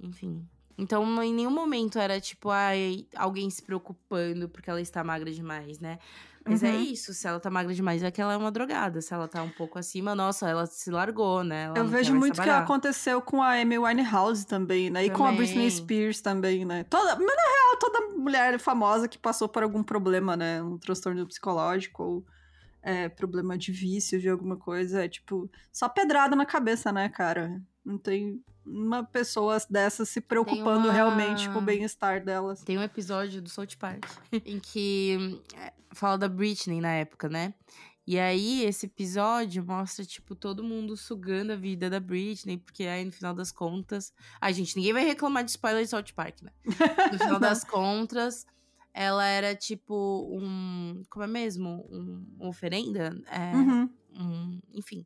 Enfim. 0.00 0.46
Então, 0.78 1.20
em 1.22 1.34
nenhum 1.34 1.50
momento 1.50 1.98
era 1.98 2.20
tipo, 2.20 2.50
ai, 2.50 3.04
alguém 3.16 3.50
se 3.50 3.60
preocupando 3.60 4.48
porque 4.48 4.70
ela 4.70 4.80
está 4.80 5.02
magra 5.02 5.30
demais, 5.30 5.80
né? 5.80 5.98
Mas 6.44 6.62
é 6.62 6.70
uhum. 6.70 6.76
é 6.76 6.78
isso, 6.78 7.12
se 7.12 7.26
ela 7.26 7.38
tá 7.38 7.50
magra 7.50 7.74
demais, 7.74 8.02
é 8.02 8.10
que 8.10 8.22
ela 8.22 8.32
é 8.32 8.36
uma 8.36 8.50
drogada. 8.50 9.02
Se 9.02 9.12
ela 9.12 9.28
tá 9.28 9.42
um 9.42 9.50
pouco 9.50 9.78
acima, 9.78 10.14
nossa, 10.14 10.48
ela 10.48 10.66
se 10.66 10.90
largou, 10.90 11.44
né? 11.44 11.64
Ela 11.64 11.78
Eu 11.78 11.86
vejo 11.86 12.14
muito 12.14 12.40
que 12.40 12.48
aconteceu 12.48 13.20
com 13.20 13.42
a 13.42 13.60
Amy 13.60 13.76
Winehouse 13.78 14.46
também, 14.46 14.88
né? 14.88 15.04
E 15.04 15.10
também. 15.10 15.18
com 15.18 15.24
a 15.26 15.32
Britney 15.32 15.70
Spears 15.70 16.20
também, 16.20 16.64
né? 16.64 16.84
Toda, 16.84 17.16
mas 17.16 17.26
na 17.26 17.42
real, 17.42 17.76
toda 17.78 18.16
mulher 18.16 18.58
famosa 18.58 19.08
que 19.08 19.18
passou 19.18 19.48
por 19.48 19.62
algum 19.62 19.82
problema, 19.82 20.36
né? 20.36 20.62
Um 20.62 20.78
transtorno 20.78 21.26
psicológico 21.26 22.02
ou 22.02 22.26
é, 22.82 23.08
problema 23.08 23.58
de 23.58 23.72
vício, 23.72 24.20
de 24.20 24.28
alguma 24.28 24.56
coisa, 24.56 25.04
é 25.04 25.08
tipo, 25.08 25.50
só 25.72 25.88
pedrada 25.88 26.34
na 26.34 26.46
cabeça, 26.46 26.92
né, 26.92 27.08
cara? 27.08 27.60
Não 27.84 27.98
tem 27.98 28.42
uma 28.70 29.02
pessoa 29.04 29.58
dessas 29.68 30.08
se 30.08 30.20
preocupando 30.20 30.88
uma... 30.88 30.92
realmente 30.92 31.48
com 31.50 31.58
o 31.58 31.62
bem-estar 31.62 32.22
delas. 32.22 32.62
Tem 32.62 32.78
um 32.78 32.82
episódio 32.82 33.40
do 33.40 33.48
South 33.48 33.76
Park 33.78 34.04
em 34.44 34.60
que 34.60 35.40
é, 35.56 35.72
fala 35.92 36.18
da 36.18 36.28
Britney 36.28 36.80
na 36.80 36.92
época, 36.92 37.28
né? 37.28 37.54
E 38.06 38.18
aí, 38.18 38.64
esse 38.64 38.86
episódio 38.86 39.62
mostra, 39.62 40.02
tipo, 40.02 40.34
todo 40.34 40.64
mundo 40.64 40.96
sugando 40.96 41.52
a 41.52 41.56
vida 41.56 41.90
da 41.90 42.00
Britney, 42.00 42.56
porque 42.56 42.84
aí, 42.84 43.04
no 43.04 43.12
final 43.12 43.34
das 43.34 43.52
contas. 43.52 44.14
Ai, 44.40 44.54
gente, 44.54 44.76
ninguém 44.76 44.94
vai 44.94 45.04
reclamar 45.04 45.44
de 45.44 45.50
spoiler 45.50 45.84
de 45.84 45.90
South 45.90 46.14
Park, 46.16 46.40
né? 46.40 46.50
No 47.12 47.18
final 47.20 47.38
das 47.38 47.64
contas, 47.64 48.46
ela 48.94 49.26
era, 49.26 49.54
tipo, 49.54 50.26
um. 50.32 51.02
Como 51.10 51.22
é 51.22 51.26
mesmo? 51.26 51.86
Um, 51.90 52.26
uma 52.40 52.48
oferenda? 52.48 53.14
É, 53.30 53.54
uhum. 53.54 53.90
um, 54.14 54.60
enfim 54.72 55.04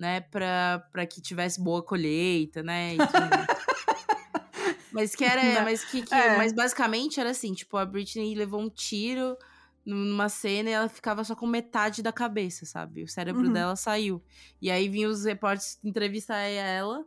né, 0.00 0.22
para 0.22 1.06
que 1.06 1.20
tivesse 1.20 1.60
boa 1.62 1.82
colheita, 1.82 2.62
né? 2.62 2.96
mas 4.90 5.14
que 5.14 5.22
era, 5.22 5.62
mas 5.62 5.84
que, 5.84 6.00
que 6.00 6.14
é. 6.14 6.38
mas 6.38 6.54
basicamente 6.54 7.20
era 7.20 7.28
assim, 7.28 7.52
tipo, 7.52 7.76
a 7.76 7.84
Britney 7.84 8.34
levou 8.34 8.62
um 8.62 8.70
tiro 8.70 9.36
numa 9.84 10.30
cena 10.30 10.70
e 10.70 10.72
ela 10.72 10.88
ficava 10.88 11.22
só 11.22 11.36
com 11.36 11.46
metade 11.46 12.02
da 12.02 12.10
cabeça, 12.10 12.64
sabe? 12.64 13.02
O 13.02 13.08
cérebro 13.08 13.46
uhum. 13.46 13.52
dela 13.52 13.76
saiu. 13.76 14.22
E 14.60 14.70
aí 14.70 14.88
vinham 14.88 15.10
os 15.10 15.26
repórteres 15.26 15.78
entrevistar 15.84 16.38
ela 16.38 17.04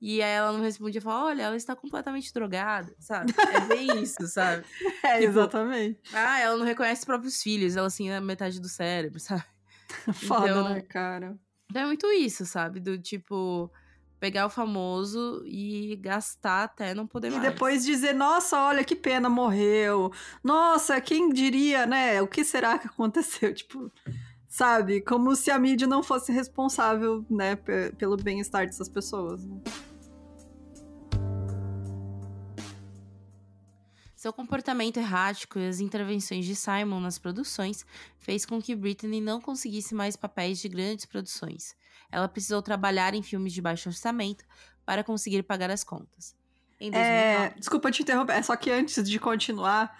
e 0.00 0.20
aí 0.20 0.32
ela 0.32 0.52
não 0.52 0.62
respondia 0.62 0.98
e 0.98 1.02
falava, 1.02 1.26
olha, 1.26 1.42
ela 1.42 1.56
está 1.56 1.76
completamente 1.76 2.34
drogada, 2.34 2.92
sabe? 2.98 3.32
É 3.52 3.60
bem 3.60 4.02
isso, 4.02 4.26
sabe? 4.26 4.64
É, 5.04 5.20
tipo, 5.20 5.30
exatamente. 5.30 6.00
Ah, 6.12 6.40
ela 6.40 6.56
não 6.56 6.64
reconhece 6.64 7.02
os 7.02 7.04
próprios 7.04 7.40
filhos, 7.40 7.76
ela 7.76 7.86
assim, 7.86 8.10
é 8.10 8.20
metade 8.20 8.60
do 8.60 8.68
cérebro, 8.68 9.20
sabe? 9.20 9.44
Foda, 10.26 10.48
então, 10.48 10.68
né, 10.70 10.80
cara? 10.80 11.38
Então 11.72 11.82
é 11.84 11.86
muito 11.86 12.06
isso, 12.12 12.44
sabe? 12.44 12.80
Do 12.80 12.98
tipo. 12.98 13.70
pegar 14.20 14.44
o 14.44 14.50
famoso 14.50 15.42
e 15.46 15.96
gastar 15.96 16.64
até 16.64 16.94
não 16.94 17.06
poder 17.06 17.28
e 17.28 17.30
mais. 17.30 17.42
E 17.42 17.48
depois 17.48 17.82
dizer, 17.82 18.14
nossa, 18.14 18.60
olha 18.60 18.84
que 18.84 18.94
pena, 18.94 19.30
morreu. 19.30 20.12
Nossa, 20.44 21.00
quem 21.00 21.30
diria, 21.30 21.86
né? 21.86 22.20
O 22.20 22.28
que 22.28 22.44
será 22.44 22.78
que 22.78 22.88
aconteceu? 22.88 23.54
Tipo, 23.56 23.90
sabe? 24.46 25.00
Como 25.00 25.34
se 25.34 25.50
a 25.50 25.58
mídia 25.58 25.86
não 25.86 26.02
fosse 26.02 26.30
responsável, 26.30 27.24
né, 27.30 27.56
pelo 27.96 28.18
bem-estar 28.18 28.66
dessas 28.66 28.86
pessoas. 28.86 29.42
Né? 29.42 29.62
Seu 34.22 34.32
comportamento 34.32 34.98
errático 34.98 35.58
e 35.58 35.66
as 35.66 35.80
intervenções 35.80 36.44
de 36.44 36.54
Simon 36.54 37.00
nas 37.00 37.18
produções 37.18 37.84
fez 38.20 38.46
com 38.46 38.62
que 38.62 38.76
Britney 38.76 39.20
não 39.20 39.40
conseguisse 39.40 39.96
mais 39.96 40.14
papéis 40.14 40.60
de 40.60 40.68
grandes 40.68 41.04
produções. 41.04 41.74
Ela 42.08 42.28
precisou 42.28 42.62
trabalhar 42.62 43.14
em 43.14 43.22
filmes 43.24 43.52
de 43.52 43.60
baixo 43.60 43.88
orçamento 43.88 44.44
para 44.86 45.02
conseguir 45.02 45.42
pagar 45.42 45.72
as 45.72 45.82
contas. 45.82 46.36
É, 46.80 47.50
desculpa 47.58 47.90
te 47.90 48.02
interromper, 48.02 48.34
é 48.34 48.42
só 48.42 48.54
que 48.54 48.70
antes 48.70 49.02
de 49.02 49.18
continuar, 49.18 49.92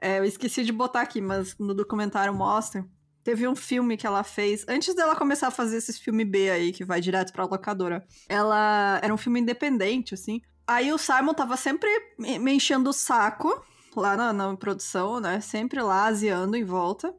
é, 0.00 0.18
eu 0.18 0.24
esqueci 0.24 0.64
de 0.64 0.72
botar 0.72 1.02
aqui, 1.02 1.20
mas 1.20 1.56
no 1.56 1.72
documentário 1.72 2.34
mostra. 2.34 2.84
Teve 3.22 3.46
um 3.46 3.54
filme 3.54 3.96
que 3.96 4.08
ela 4.08 4.24
fez 4.24 4.64
antes 4.66 4.92
dela 4.92 5.14
começar 5.14 5.46
a 5.46 5.52
fazer 5.52 5.76
esses 5.76 6.00
filme 6.00 6.24
B 6.24 6.50
aí 6.50 6.72
que 6.72 6.84
vai 6.84 7.00
direto 7.00 7.32
pra 7.32 7.44
locadora. 7.44 8.04
Ela 8.28 8.98
era 9.04 9.14
um 9.14 9.16
filme 9.16 9.38
independente, 9.38 10.14
assim. 10.14 10.42
Aí 10.68 10.92
o 10.92 10.98
Simon 10.98 11.32
tava 11.32 11.56
sempre 11.56 11.88
me 12.18 12.52
enchendo 12.52 12.90
o 12.90 12.92
saco 12.92 13.64
lá 13.96 14.14
na, 14.18 14.34
na 14.34 14.54
produção, 14.54 15.18
né? 15.18 15.40
Sempre 15.40 15.80
lá 15.80 16.04
aziando 16.04 16.54
em 16.56 16.62
volta. 16.62 17.14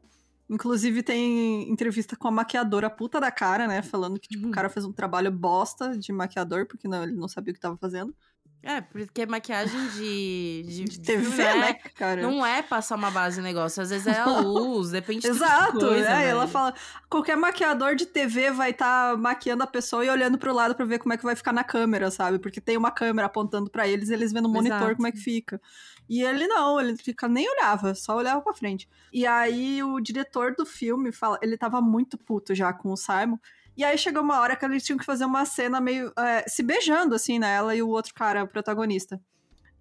Inclusive 0.48 1.02
tem 1.02 1.68
entrevista 1.68 2.14
com 2.14 2.28
a 2.28 2.30
maquiadora 2.30 2.88
puta 2.88 3.20
da 3.20 3.30
cara, 3.32 3.66
né? 3.66 3.82
Falando 3.82 4.20
que 4.20 4.28
tipo, 4.28 4.44
uhum. 4.44 4.50
o 4.50 4.54
cara 4.54 4.68
fez 4.68 4.84
um 4.84 4.92
trabalho 4.92 5.32
bosta 5.32 5.98
de 5.98 6.12
maquiador, 6.12 6.66
porque 6.66 6.86
não, 6.86 7.02
ele 7.02 7.16
não 7.16 7.26
sabia 7.26 7.50
o 7.50 7.54
que 7.54 7.60
tava 7.60 7.76
fazendo. 7.76 8.14
É, 8.62 8.82
porque 8.82 9.24
maquiagem 9.24 9.88
de, 9.88 10.62
de, 10.66 10.84
de 10.84 11.00
TV, 11.00 11.36
né, 11.36 11.70
é, 11.70 11.74
cara? 11.74 12.20
Não 12.20 12.44
é 12.44 12.62
passar 12.62 12.96
uma 12.96 13.10
base 13.10 13.38
no 13.38 13.42
negócio. 13.42 13.82
Às 13.82 13.88
vezes 13.88 14.06
é 14.06 14.18
a 14.18 14.26
luz, 14.40 14.90
depende 14.90 15.20
de 15.20 15.28
Exato, 15.28 15.78
coisa, 15.78 16.10
é, 16.10 16.28
ela 16.28 16.46
fala, 16.46 16.74
qualquer 17.08 17.36
maquiador 17.36 17.94
de 17.94 18.04
TV 18.04 18.50
vai 18.50 18.70
estar 18.70 19.12
tá 19.12 19.16
maquiando 19.16 19.62
a 19.62 19.66
pessoa 19.66 20.04
e 20.04 20.10
olhando 20.10 20.36
pro 20.36 20.52
lado 20.52 20.74
para 20.74 20.84
ver 20.84 20.98
como 20.98 21.14
é 21.14 21.16
que 21.16 21.24
vai 21.24 21.34
ficar 21.34 21.52
na 21.52 21.64
câmera, 21.64 22.10
sabe? 22.10 22.38
Porque 22.38 22.60
tem 22.60 22.76
uma 22.76 22.90
câmera 22.90 23.26
apontando 23.26 23.70
para 23.70 23.88
eles 23.88 24.10
e 24.10 24.12
eles 24.12 24.30
vendo 24.30 24.48
no 24.48 24.52
monitor 24.52 24.78
Exato. 24.78 24.96
como 24.96 25.08
é 25.08 25.12
que 25.12 25.18
fica. 25.18 25.60
E 26.06 26.22
ele 26.22 26.46
não, 26.46 26.80
ele 26.80 26.96
fica, 26.96 27.28
nem 27.28 27.48
olhava, 27.48 27.94
só 27.94 28.16
olhava 28.16 28.42
pra 28.42 28.52
frente. 28.52 28.88
E 29.12 29.26
aí 29.26 29.82
o 29.82 30.00
diretor 30.00 30.54
do 30.54 30.66
filme 30.66 31.12
fala, 31.12 31.38
ele 31.40 31.56
tava 31.56 31.80
muito 31.80 32.18
puto 32.18 32.54
já 32.54 32.72
com 32.72 32.90
o 32.90 32.96
Simon. 32.96 33.38
E 33.80 33.84
aí 33.84 33.96
chegou 33.96 34.22
uma 34.22 34.38
hora 34.38 34.54
que 34.54 34.62
eles 34.62 34.84
tinham 34.84 34.98
que 34.98 35.06
fazer 35.06 35.24
uma 35.24 35.46
cena 35.46 35.80
meio 35.80 36.12
é, 36.14 36.46
se 36.46 36.62
beijando, 36.62 37.14
assim, 37.14 37.38
né? 37.38 37.54
Ela 37.54 37.74
e 37.74 37.82
o 37.82 37.88
outro 37.88 38.12
cara, 38.12 38.44
o 38.44 38.46
protagonista. 38.46 39.18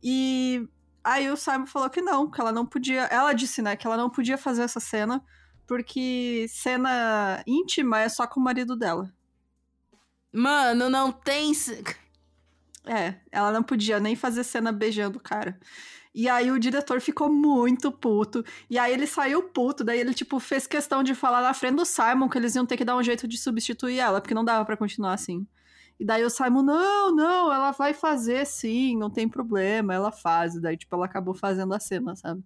E 0.02 0.66
aí 1.04 1.30
o 1.30 1.36
Simon 1.36 1.66
falou 1.66 1.90
que 1.90 2.02
não, 2.02 2.32
que 2.32 2.40
ela 2.40 2.54
não 2.54 2.66
podia. 2.66 3.02
Ela 3.08 3.34
disse, 3.34 3.62
né, 3.62 3.76
que 3.76 3.86
ela 3.86 3.98
não 3.98 4.10
podia 4.10 4.38
fazer 4.38 4.62
essa 4.62 4.80
cena, 4.80 5.22
porque 5.68 6.46
cena 6.48 7.44
íntima 7.46 8.00
é 8.00 8.08
só 8.08 8.26
com 8.26 8.40
o 8.40 8.44
marido 8.44 8.74
dela. 8.74 9.14
Mano, 10.32 10.90
não 10.90 11.12
tem. 11.12 11.52
É, 12.86 13.16
ela 13.30 13.52
não 13.52 13.62
podia 13.62 14.00
nem 14.00 14.16
fazer 14.16 14.46
cena 14.46 14.72
beijando 14.72 15.18
o 15.18 15.22
cara. 15.22 15.60
E 16.14 16.28
aí 16.28 16.52
o 16.52 16.60
diretor 16.60 17.00
ficou 17.00 17.32
muito 17.32 17.92
puto. 17.92 18.44
E 18.70 18.80
aí 18.80 18.92
ele 18.92 19.06
saiu 19.06 19.44
puto. 19.44 19.84
Daí 19.84 20.00
ele, 20.00 20.14
tipo, 20.14 20.40
fez 20.40 20.66
questão 20.66 21.04
de 21.04 21.14
falar 21.14 21.42
na 21.42 21.54
frente 21.54 21.76
do 21.76 21.86
Simon 21.86 22.28
que 22.28 22.38
eles 22.38 22.56
iam 22.56 22.66
ter 22.66 22.78
que 22.78 22.86
dar 22.86 22.96
um 22.96 23.04
jeito 23.04 23.28
de 23.28 23.38
substituir 23.38 24.00
ela, 24.00 24.20
porque 24.20 24.34
não 24.34 24.44
dava 24.44 24.66
para 24.66 24.78
continuar 24.78 25.14
assim. 25.14 25.46
E 26.00 26.06
daí 26.06 26.24
o 26.24 26.30
Simon, 26.30 26.64
não, 26.64 27.14
não, 27.14 27.54
ela 27.54 27.72
vai 27.72 27.94
fazer 27.94 28.46
sim, 28.46 28.98
não 28.98 29.10
tem 29.10 29.28
problema, 29.28 29.94
ela 29.94 30.12
faz. 30.12 30.56
E 30.56 30.62
daí, 30.62 30.78
tipo, 30.78 30.96
ela 30.96 31.06
acabou 31.06 31.34
fazendo 31.34 31.74
a 31.74 31.80
cena, 31.80 32.16
sabe? 32.16 32.44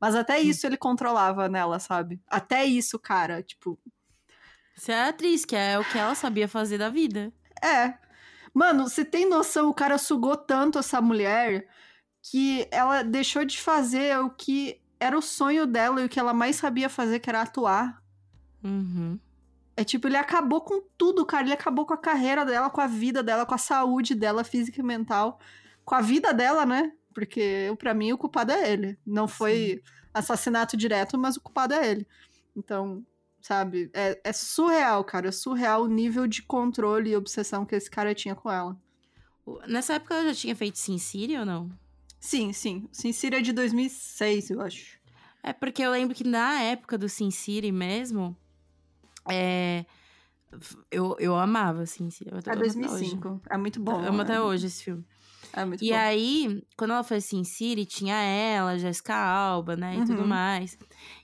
Mas 0.00 0.14
até 0.14 0.38
isso 0.40 0.66
ele 0.66 0.76
controlava 0.76 1.48
nela, 1.48 1.78
sabe? 1.78 2.20
Até 2.26 2.64
isso, 2.64 2.98
cara, 2.98 3.42
tipo. 3.42 3.78
Você 4.74 4.92
é 4.92 5.08
atriz, 5.08 5.44
que 5.44 5.56
é 5.56 5.78
o 5.78 5.84
que 5.84 5.96
ela 5.96 6.14
sabia 6.14 6.46
fazer 6.46 6.78
da 6.78 6.90
vida. 6.90 7.32
É. 7.64 7.94
Mano, 8.52 8.88
você 8.88 9.04
tem 9.04 9.28
noção, 9.28 9.68
o 9.68 9.74
cara 9.74 9.96
sugou 9.96 10.36
tanto 10.36 10.78
essa 10.78 11.00
mulher 11.00 11.66
que 12.30 12.66
ela 12.72 13.02
deixou 13.02 13.44
de 13.44 13.58
fazer 13.58 14.18
o 14.18 14.30
que 14.30 14.80
era 14.98 15.16
o 15.16 15.22
sonho 15.22 15.66
dela 15.66 16.00
e 16.00 16.06
o 16.06 16.08
que 16.08 16.18
ela 16.18 16.34
mais 16.34 16.56
sabia 16.56 16.88
fazer, 16.88 17.20
que 17.20 17.30
era 17.30 17.42
atuar. 17.42 18.02
Uhum. 18.64 19.18
É 19.76 19.84
tipo, 19.84 20.08
ele 20.08 20.16
acabou 20.16 20.60
com 20.60 20.82
tudo, 20.98 21.24
cara. 21.24 21.44
Ele 21.44 21.52
acabou 21.52 21.86
com 21.86 21.94
a 21.94 21.98
carreira 21.98 22.44
dela, 22.44 22.68
com 22.68 22.80
a 22.80 22.86
vida 22.86 23.22
dela, 23.22 23.46
com 23.46 23.54
a 23.54 23.58
saúde 23.58 24.14
dela, 24.14 24.42
física 24.42 24.80
e 24.80 24.84
mental. 24.84 25.38
Com 25.84 25.94
a 25.94 26.00
vida 26.00 26.32
dela, 26.32 26.66
né? 26.66 26.92
Porque, 27.14 27.72
para 27.78 27.94
mim, 27.94 28.12
o 28.12 28.18
culpado 28.18 28.50
é 28.50 28.72
ele. 28.72 28.98
Não 29.06 29.28
foi 29.28 29.80
Sim. 29.84 29.92
assassinato 30.12 30.76
direto, 30.76 31.16
mas 31.16 31.36
o 31.36 31.40
culpado 31.40 31.74
é 31.74 31.90
ele. 31.90 32.06
Então, 32.56 33.06
sabe? 33.40 33.88
É, 33.94 34.20
é 34.24 34.32
surreal, 34.32 35.04
cara. 35.04 35.28
É 35.28 35.32
surreal 35.32 35.84
o 35.84 35.88
nível 35.88 36.26
de 36.26 36.42
controle 36.42 37.10
e 37.10 37.16
obsessão 37.16 37.64
que 37.64 37.76
esse 37.76 37.90
cara 37.90 38.14
tinha 38.14 38.34
com 38.34 38.50
ela. 38.50 38.76
Nessa 39.68 39.94
época 39.94 40.14
ela 40.14 40.24
já 40.30 40.34
tinha 40.34 40.56
feito 40.56 40.78
Sin 40.78 40.98
City 40.98 41.36
ou 41.36 41.46
não? 41.46 41.70
Sim, 42.20 42.52
sim. 42.52 42.88
Sin 42.92 43.12
City 43.12 43.36
é 43.36 43.40
de 43.40 43.52
2006, 43.52 44.50
eu 44.50 44.60
acho. 44.60 44.98
É 45.42 45.52
porque 45.52 45.82
eu 45.82 45.90
lembro 45.90 46.14
que 46.14 46.24
na 46.24 46.60
época 46.62 46.98
do 46.98 47.08
Sin 47.08 47.30
City 47.30 47.70
mesmo, 47.70 48.36
é... 49.28 49.84
eu, 50.90 51.16
eu 51.20 51.36
amava 51.36 51.86
Sin 51.86 52.10
City. 52.10 52.30
Eu 52.30 52.38
é 52.38 52.56
2005. 52.56 53.42
É 53.48 53.56
muito 53.56 53.80
bom. 53.80 54.00
Eu 54.02 54.08
amo 54.08 54.22
até 54.22 54.40
hoje 54.40 54.66
esse 54.66 54.84
filme. 54.84 55.04
É 55.52 55.64
muito 55.64 55.84
e 55.84 55.90
bom. 55.90 55.96
aí, 55.96 56.62
quando 56.76 56.90
ela 56.92 57.04
foi 57.04 57.20
Sin 57.20 57.44
City, 57.44 57.86
tinha 57.86 58.16
ela, 58.16 58.78
Jessica 58.78 59.14
Alba, 59.14 59.76
né, 59.76 59.94
e 59.94 59.98
uhum. 60.00 60.06
tudo 60.06 60.26
mais. 60.26 60.76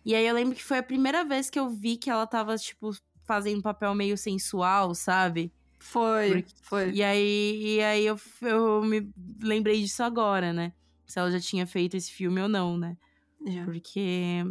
E 0.05 0.14
aí 0.14 0.26
eu 0.26 0.34
lembro 0.34 0.55
que 0.55 0.62
foi 0.62 0.78
a 0.78 0.82
primeira 0.82 1.24
vez 1.24 1.51
que 1.51 1.59
eu 1.59 1.68
vi 1.68 1.97
que 1.97 2.09
ela 2.09 2.26
tava, 2.26 2.57
tipo, 2.57 2.93
fazendo 3.24 3.59
um 3.59 3.62
papel 3.62 3.95
meio 3.95 4.16
sensual, 4.16 4.95
sabe? 4.95 5.53
Foi, 5.78 6.30
Porque... 6.30 6.55
foi. 6.62 6.90
E 6.93 7.03
aí, 7.03 7.76
e 7.76 7.82
aí 7.82 8.07
eu, 8.07 8.18
eu 8.43 8.82
me 8.82 9.12
lembrei 9.43 9.82
disso 9.82 10.03
agora, 10.03 10.53
né? 10.53 10.72
Se 11.12 11.18
ela 11.18 11.30
já 11.30 11.38
tinha 11.38 11.66
feito 11.66 11.94
esse 11.94 12.10
filme 12.10 12.40
ou 12.40 12.48
não, 12.48 12.78
né? 12.78 12.96
Yeah. 13.44 13.70
Porque 13.70 14.42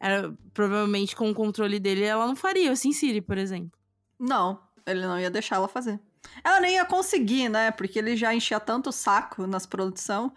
era, 0.00 0.34
provavelmente 0.52 1.14
com 1.14 1.30
o 1.30 1.34
controle 1.34 1.78
dele 1.78 2.02
ela 2.02 2.26
não 2.26 2.34
faria 2.34 2.72
o 2.72 2.76
Sin 2.76 2.92
City, 2.92 3.20
por 3.20 3.38
exemplo. 3.38 3.78
Não, 4.18 4.60
ele 4.84 5.02
não 5.02 5.18
ia 5.20 5.30
deixar 5.30 5.56
ela 5.56 5.68
fazer. 5.68 6.00
Ela 6.42 6.60
nem 6.60 6.74
ia 6.74 6.84
conseguir, 6.84 7.48
né? 7.48 7.70
Porque 7.70 7.98
ele 7.98 8.16
já 8.16 8.34
enchia 8.34 8.58
tanto 8.58 8.88
o 8.88 8.92
saco 8.92 9.46
nas 9.46 9.66
produção 9.66 10.32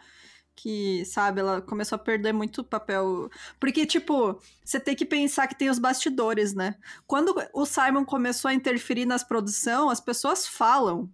que, 0.56 1.04
sabe, 1.06 1.40
ela 1.40 1.62
começou 1.62 1.96
a 1.96 2.00
perder 2.00 2.34
muito 2.34 2.64
papel. 2.64 3.30
Porque, 3.60 3.86
tipo, 3.86 4.40
você 4.64 4.80
tem 4.80 4.96
que 4.96 5.06
pensar 5.06 5.48
que 5.48 5.58
tem 5.58 5.70
os 5.70 5.80
bastidores, 5.80 6.54
né? 6.54 6.76
Quando 7.08 7.36
o 7.54 7.66
Simon 7.66 8.06
começou 8.06 8.50
a 8.50 8.54
interferir 8.54 9.06
nas 9.06 9.24
produções, 9.24 9.92
as 9.92 10.02
pessoas 10.02 10.48
falam 10.48 11.10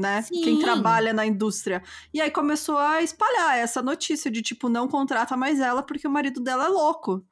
né? 0.00 0.22
Sim. 0.22 0.42
Quem 0.42 0.58
trabalha 0.58 1.12
na 1.12 1.26
indústria. 1.26 1.82
E 2.12 2.20
aí 2.20 2.30
começou 2.30 2.78
a 2.78 3.02
espalhar 3.02 3.58
essa 3.58 3.82
notícia 3.82 4.30
de 4.30 4.42
tipo, 4.42 4.68
não 4.68 4.88
contrata 4.88 5.36
mais 5.36 5.60
ela 5.60 5.82
porque 5.82 6.08
o 6.08 6.10
marido 6.10 6.40
dela 6.40 6.64
é 6.66 6.68
louco. 6.68 7.24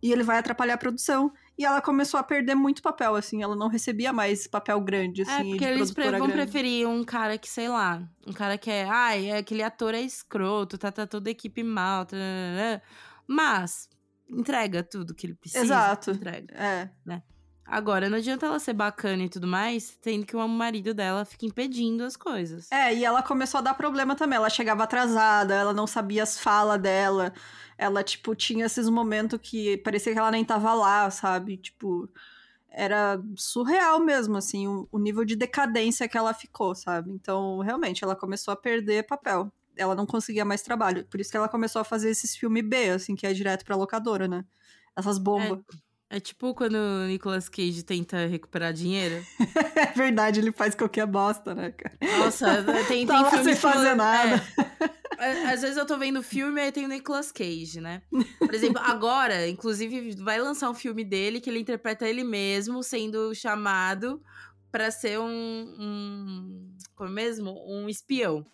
E 0.00 0.12
ele 0.12 0.22
vai 0.22 0.38
atrapalhar 0.38 0.74
a 0.74 0.78
produção. 0.78 1.32
E 1.56 1.64
ela 1.64 1.80
começou 1.80 2.20
a 2.20 2.22
perder 2.22 2.54
muito 2.54 2.80
papel, 2.80 3.16
assim. 3.16 3.42
Ela 3.42 3.56
não 3.56 3.66
recebia 3.66 4.12
mais 4.12 4.46
papel 4.46 4.80
grande, 4.80 5.22
assim. 5.22 5.32
É, 5.32 5.50
porque 5.50 5.64
eles 5.64 5.90
vão 5.90 6.04
grande. 6.12 6.32
preferir 6.32 6.88
um 6.88 7.02
cara 7.02 7.36
que, 7.36 7.48
sei 7.48 7.68
lá, 7.68 8.08
um 8.24 8.32
cara 8.32 8.56
que 8.56 8.70
é. 8.70 8.84
Ai, 8.84 9.32
ah, 9.32 9.38
aquele 9.38 9.62
ator 9.62 9.94
é 9.94 10.00
escroto, 10.00 10.78
tá, 10.78 10.92
tá 10.92 11.04
toda 11.04 11.28
a 11.28 11.32
equipe 11.32 11.64
mal. 11.64 12.06
Tá, 12.06 12.16
tá, 12.16 12.78
tá, 12.78 12.82
mas 13.26 13.88
entrega 14.30 14.84
tudo 14.84 15.14
que 15.14 15.26
ele 15.26 15.34
precisa. 15.34 15.64
Exato. 15.64 16.12
Entrega. 16.12 16.54
É. 16.54 16.90
Né? 17.04 17.22
Agora, 17.70 18.08
não 18.08 18.16
adianta 18.16 18.46
ela 18.46 18.58
ser 18.58 18.72
bacana 18.72 19.24
e 19.24 19.28
tudo 19.28 19.46
mais, 19.46 19.96
tendo 20.00 20.24
que 20.24 20.34
o 20.34 20.48
marido 20.48 20.94
dela 20.94 21.24
fica 21.26 21.44
impedindo 21.44 22.02
as 22.02 22.16
coisas. 22.16 22.72
É, 22.72 22.94
e 22.94 23.04
ela 23.04 23.22
começou 23.22 23.58
a 23.58 23.60
dar 23.60 23.74
problema 23.74 24.16
também. 24.16 24.36
Ela 24.36 24.48
chegava 24.48 24.84
atrasada, 24.84 25.54
ela 25.54 25.74
não 25.74 25.86
sabia 25.86 26.22
as 26.22 26.38
falas 26.38 26.80
dela. 26.80 27.32
Ela, 27.76 28.02
tipo, 28.02 28.34
tinha 28.34 28.64
esses 28.64 28.88
momentos 28.88 29.38
que 29.42 29.76
parecia 29.78 30.14
que 30.14 30.18
ela 30.18 30.30
nem 30.30 30.44
tava 30.44 30.72
lá, 30.72 31.10
sabe? 31.10 31.58
Tipo, 31.58 32.08
era 32.70 33.22
surreal 33.36 34.00
mesmo, 34.00 34.38
assim, 34.38 34.66
o, 34.66 34.88
o 34.90 34.98
nível 34.98 35.24
de 35.24 35.36
decadência 35.36 36.08
que 36.08 36.16
ela 36.16 36.32
ficou, 36.32 36.74
sabe? 36.74 37.10
Então, 37.12 37.58
realmente, 37.58 38.02
ela 38.02 38.16
começou 38.16 38.52
a 38.52 38.56
perder 38.56 39.06
papel. 39.06 39.52
Ela 39.76 39.94
não 39.94 40.06
conseguia 40.06 40.44
mais 40.44 40.62
trabalho. 40.62 41.04
Por 41.04 41.20
isso 41.20 41.30
que 41.30 41.36
ela 41.36 41.48
começou 41.48 41.80
a 41.80 41.84
fazer 41.84 42.08
esses 42.08 42.34
filmes 42.34 42.64
B, 42.66 42.90
assim, 42.90 43.14
que 43.14 43.26
é 43.26 43.32
direto 43.34 43.64
pra 43.64 43.76
locadora, 43.76 44.26
né? 44.26 44.42
Essas 44.96 45.18
bombas. 45.18 45.58
É. 45.58 45.87
É 46.10 46.18
tipo 46.18 46.54
quando 46.54 46.74
o 46.74 47.06
Nicolas 47.06 47.48
Cage 47.50 47.82
tenta 47.82 48.26
recuperar 48.26 48.72
dinheiro. 48.72 49.22
é 49.76 49.92
verdade, 49.92 50.40
ele 50.40 50.52
faz 50.52 50.74
qualquer 50.74 51.06
bosta, 51.06 51.54
né, 51.54 51.70
cara? 51.72 51.98
Nossa, 52.18 52.62
tem, 52.86 53.06
tem 53.06 53.06
tá 53.06 53.30
filme 53.30 53.44
sem 53.44 53.56
fazer 53.56 53.94
nada. 53.94 54.42
É, 55.18 55.52
às 55.52 55.60
vezes 55.60 55.76
eu 55.76 55.84
tô 55.84 55.98
vendo 55.98 56.22
filme 56.22 56.60
e 56.60 56.72
tem 56.72 56.84
o 56.84 56.88
Nicolas 56.88 57.30
Cage, 57.30 57.80
né? 57.80 58.02
Por 58.38 58.54
exemplo, 58.54 58.80
agora, 58.86 59.48
inclusive, 59.48 60.12
vai 60.22 60.40
lançar 60.40 60.70
um 60.70 60.74
filme 60.74 61.04
dele 61.04 61.40
que 61.40 61.50
ele 61.50 61.58
interpreta 61.58 62.08
ele 62.08 62.24
mesmo 62.24 62.82
sendo 62.82 63.34
chamado 63.34 64.22
para 64.70 64.90
ser 64.90 65.18
um, 65.18 65.26
um. 65.28 66.76
Como 66.94 67.10
mesmo? 67.10 67.54
Um 67.66 67.88
espião. 67.88 68.46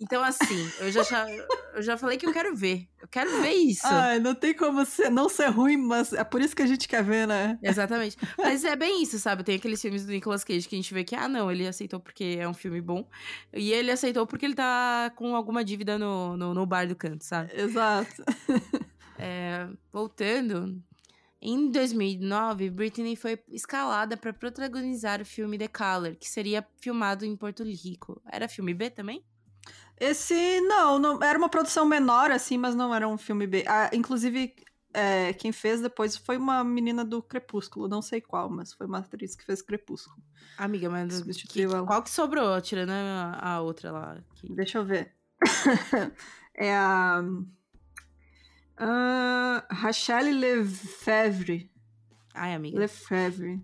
Então, 0.00 0.22
assim, 0.24 0.68
eu 0.80 0.90
já, 0.90 1.02
já, 1.04 1.26
eu 1.74 1.82
já 1.82 1.96
falei 1.96 2.18
que 2.18 2.26
eu 2.26 2.32
quero 2.32 2.54
ver. 2.56 2.88
Eu 3.00 3.06
quero 3.06 3.40
ver 3.40 3.52
isso. 3.52 3.86
Ai, 3.86 4.18
não 4.18 4.34
tem 4.34 4.52
como 4.52 4.84
ser, 4.84 5.10
não 5.10 5.28
ser 5.28 5.46
ruim, 5.46 5.76
mas 5.76 6.12
é 6.12 6.24
por 6.24 6.40
isso 6.40 6.56
que 6.56 6.62
a 6.62 6.66
gente 6.66 6.88
quer 6.88 7.04
ver, 7.04 7.26
né? 7.26 7.58
Exatamente. 7.62 8.16
Mas 8.36 8.64
é 8.64 8.74
bem 8.74 9.02
isso, 9.02 9.18
sabe? 9.18 9.44
Tem 9.44 9.56
aqueles 9.56 9.80
filmes 9.80 10.04
do 10.04 10.10
Nicolas 10.10 10.42
Cage 10.42 10.68
que 10.68 10.74
a 10.74 10.78
gente 10.78 10.92
vê 10.92 11.04
que, 11.04 11.14
ah, 11.14 11.28
não, 11.28 11.50
ele 11.50 11.66
aceitou 11.66 12.00
porque 12.00 12.36
é 12.38 12.48
um 12.48 12.54
filme 12.54 12.80
bom. 12.80 13.08
E 13.52 13.72
ele 13.72 13.90
aceitou 13.90 14.26
porque 14.26 14.44
ele 14.44 14.54
tá 14.54 15.12
com 15.14 15.36
alguma 15.36 15.64
dívida 15.64 15.98
no, 15.98 16.36
no, 16.36 16.52
no 16.52 16.66
bar 16.66 16.88
do 16.88 16.96
canto, 16.96 17.24
sabe? 17.24 17.52
Exato. 17.54 18.24
É, 19.18 19.68
voltando, 19.92 20.82
em 21.42 21.70
2009, 21.70 22.70
Britney 22.70 23.16
foi 23.16 23.36
escalada 23.48 24.16
para 24.16 24.32
protagonizar 24.32 25.20
o 25.20 25.26
filme 25.26 25.58
The 25.58 25.66
Color, 25.66 26.14
que 26.14 26.28
seria 26.28 26.64
filmado 26.80 27.24
em 27.24 27.36
Porto 27.36 27.64
Rico. 27.64 28.22
Era 28.30 28.48
filme 28.48 28.72
B 28.72 28.90
também? 28.90 29.24
Esse, 29.98 30.60
não, 30.60 31.00
não 31.00 31.22
era 31.22 31.36
uma 31.36 31.48
produção 31.48 31.84
menor, 31.84 32.30
assim, 32.30 32.56
mas 32.56 32.76
não 32.76 32.94
era 32.94 33.08
um 33.08 33.18
filme 33.18 33.46
B. 33.48 33.64
Ah, 33.66 33.90
inclusive, 33.92 34.54
é, 34.94 35.32
quem 35.32 35.50
fez 35.50 35.80
depois 35.80 36.16
foi 36.16 36.36
uma 36.36 36.62
menina 36.62 37.04
do 37.04 37.20
Crepúsculo, 37.20 37.88
não 37.88 38.00
sei 38.00 38.20
qual, 38.20 38.48
mas 38.48 38.72
foi 38.72 38.86
uma 38.86 38.98
atriz 38.98 39.34
que 39.34 39.44
fez 39.44 39.60
Crepúsculo. 39.60 40.22
Amiga, 40.56 40.88
mas 40.88 41.22
que, 41.22 41.66
qual 41.66 42.02
que 42.04 42.10
sobrou, 42.10 42.60
tirando 42.60 42.90
a, 42.90 43.54
a 43.54 43.60
outra 43.60 43.90
lá? 43.90 44.12
Aqui. 44.12 44.54
Deixa 44.54 44.78
eu 44.78 44.84
ver. 44.84 45.12
é 46.54 46.72
a... 46.72 47.20
Uh, 48.82 49.62
Rachelle 49.70 50.32
Lefebvre. 50.32 51.70
Ai, 52.34 52.54
amiga. 52.54 52.80
Lefebvre. 52.80 53.54
O 53.54 53.62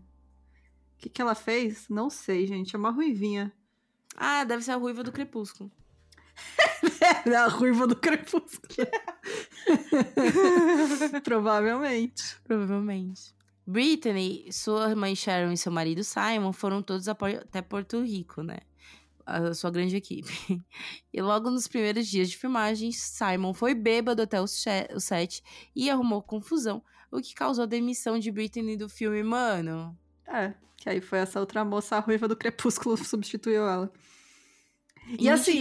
que, 0.99 1.09
que 1.09 1.21
ela 1.21 1.35
fez? 1.35 1.89
Não 1.89 2.09
sei, 2.09 2.47
gente. 2.47 2.77
É 2.77 2.79
uma 2.79 2.91
ruivinha. 2.91 3.53
Ah, 4.17 4.45
deve 4.45 4.63
ser 4.63 4.73
a 4.73 4.77
ruiva 4.77 5.03
do 5.03 5.11
Crepúsculo. 5.11 5.73
é 7.27 7.35
a 7.35 7.49
ruiva 7.49 7.87
do 7.87 7.97
Crepúsculo. 7.97 8.69
Provavelmente. 11.25 12.37
Provavelmente. 12.45 13.35
Brittany, 13.67 14.47
sua 14.53 14.95
mãe 14.95 15.17
Sharon 15.17 15.53
e 15.53 15.57
seu 15.57 15.73
marido 15.73 16.05
Simon 16.05 16.53
foram 16.53 16.81
todos 16.81 17.09
até 17.09 17.61
Porto 17.61 18.03
Rico, 18.03 18.43
né? 18.43 18.59
A 19.29 19.53
sua 19.53 19.71
grande 19.71 19.97
equipe. 19.97 20.33
E 21.13 21.21
logo 21.21 21.51
nos 21.51 21.67
primeiros 21.67 22.07
dias 22.07 22.31
de 22.31 22.37
filmagem, 22.37 22.93
Simon 22.93 23.53
foi 23.53 23.75
bêbado 23.75 24.23
até 24.23 24.41
o 24.41 24.47
set 24.47 25.43
e 25.75 25.91
arrumou 25.91 26.23
confusão, 26.23 26.83
o 27.11 27.21
que 27.21 27.35
causou 27.35 27.65
a 27.65 27.67
demissão 27.67 28.19
de 28.19 28.31
Brittany 28.31 28.77
do 28.77 28.89
filme, 28.89 29.23
mano. 29.23 29.99
É, 30.27 30.55
que 30.77 30.89
aí 30.89 31.01
foi 31.01 31.19
essa 31.19 31.41
outra 31.41 31.65
moça, 31.65 31.97
a 31.97 32.01
ruiva 32.01 32.29
do 32.29 32.37
crepúsculo, 32.37 32.97
substituiu 33.05 33.67
ela. 33.67 33.93
E, 35.09 35.25
e 35.25 35.29
assim, 35.29 35.61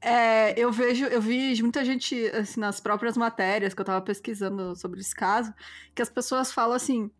é, 0.00 0.58
eu 0.58 0.72
vejo, 0.72 1.04
eu 1.04 1.20
vi 1.20 1.60
muita 1.62 1.84
gente, 1.84 2.28
assim, 2.28 2.60
nas 2.60 2.80
próprias 2.80 3.16
matérias 3.16 3.74
que 3.74 3.80
eu 3.80 3.84
tava 3.84 4.00
pesquisando 4.04 4.74
sobre 4.76 5.00
esse 5.00 5.14
caso, 5.14 5.52
que 5.94 6.00
as 6.00 6.08
pessoas 6.08 6.52
falam 6.52 6.74
assim, 6.74 7.10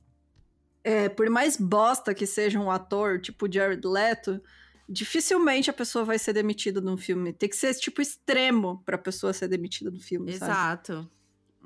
é, 0.85 1.09
por 1.09 1.29
mais 1.29 1.57
bosta 1.57 2.15
que 2.15 2.27
seja 2.27 2.61
um 2.61 2.71
ator, 2.71 3.21
tipo 3.21 3.53
Jared 3.53 3.85
Leto, 3.85 4.41
dificilmente 4.89 5.71
a 5.71 5.73
pessoa 5.73 6.05
vai 6.05 6.19
ser 6.19 6.33
demitida 6.33 6.81
num 6.81 6.97
filme. 6.97 7.33
Tem 7.33 7.49
que 7.49 7.57
ser, 7.57 7.75
tipo, 7.75 8.01
extremo 8.01 8.83
pra 8.85 8.97
pessoa 8.99 9.33
ser 9.33 9.49
demitida 9.49 9.91
do 9.91 10.01
filme, 10.01 10.33
Exato. 10.33 10.95
Sabe? 10.95 11.09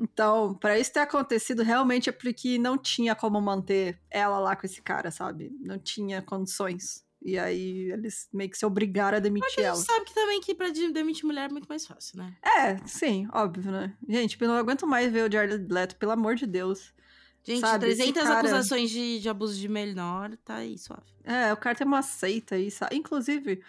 Então, 0.01 0.55
para 0.55 0.79
isso 0.79 0.93
ter 0.93 1.01
acontecido, 1.01 1.62
realmente 1.62 2.09
é 2.09 2.12
porque 2.12 2.59
não 2.59 2.79
tinha 2.79 3.14
como 3.14 3.41
manter 3.41 4.01
ela 4.11 4.39
lá 4.39 4.57
com 4.57 4.64
esse 4.64 4.81
cara, 4.81 5.11
sabe? 5.11 5.53
Não 5.61 5.79
tinha 5.79 6.23
condições. 6.23 7.05
E 7.23 7.39
aí 7.39 7.93
eles 7.93 8.27
meio 8.33 8.49
que 8.49 8.57
se 8.57 8.64
obrigaram 8.64 9.18
a 9.18 9.21
demitir 9.21 9.53
Mas 9.59 9.66
a 9.66 9.75
gente 9.75 9.85
sabe 9.85 10.05
que 10.07 10.14
também 10.14 10.41
que 10.41 10.55
pra 10.55 10.71
demitir 10.71 11.27
mulher 11.27 11.51
é 11.51 11.53
muito 11.53 11.68
mais 11.68 11.87
fácil, 11.87 12.16
né? 12.16 12.35
É, 12.43 12.79
sim, 12.87 13.29
óbvio, 13.31 13.71
né? 13.71 13.95
Gente, 14.09 14.41
eu 14.41 14.49
não 14.49 14.57
aguento 14.57 14.87
mais 14.87 15.12
ver 15.12 15.29
o 15.29 15.31
Jared 15.31 15.66
Leto, 15.71 15.97
pelo 15.97 16.12
amor 16.12 16.35
de 16.35 16.47
Deus. 16.47 16.95
Gente, 17.43 17.61
sabe? 17.61 17.86
300 17.86 18.22
cara... 18.22 18.38
acusações 18.38 18.91
de, 18.91 19.20
de 19.20 19.28
abuso 19.28 19.59
de 19.59 19.68
menor, 19.68 20.36
tá 20.45 20.57
aí, 20.57 20.76
suave. 20.78 21.03
É, 21.24 21.53
o 21.53 21.57
cara 21.57 21.74
tem 21.74 21.86
uma 21.86 22.03
seita 22.03 22.55
aí, 22.55 22.70
sabe? 22.70 22.97
Inclusive, 22.97 23.62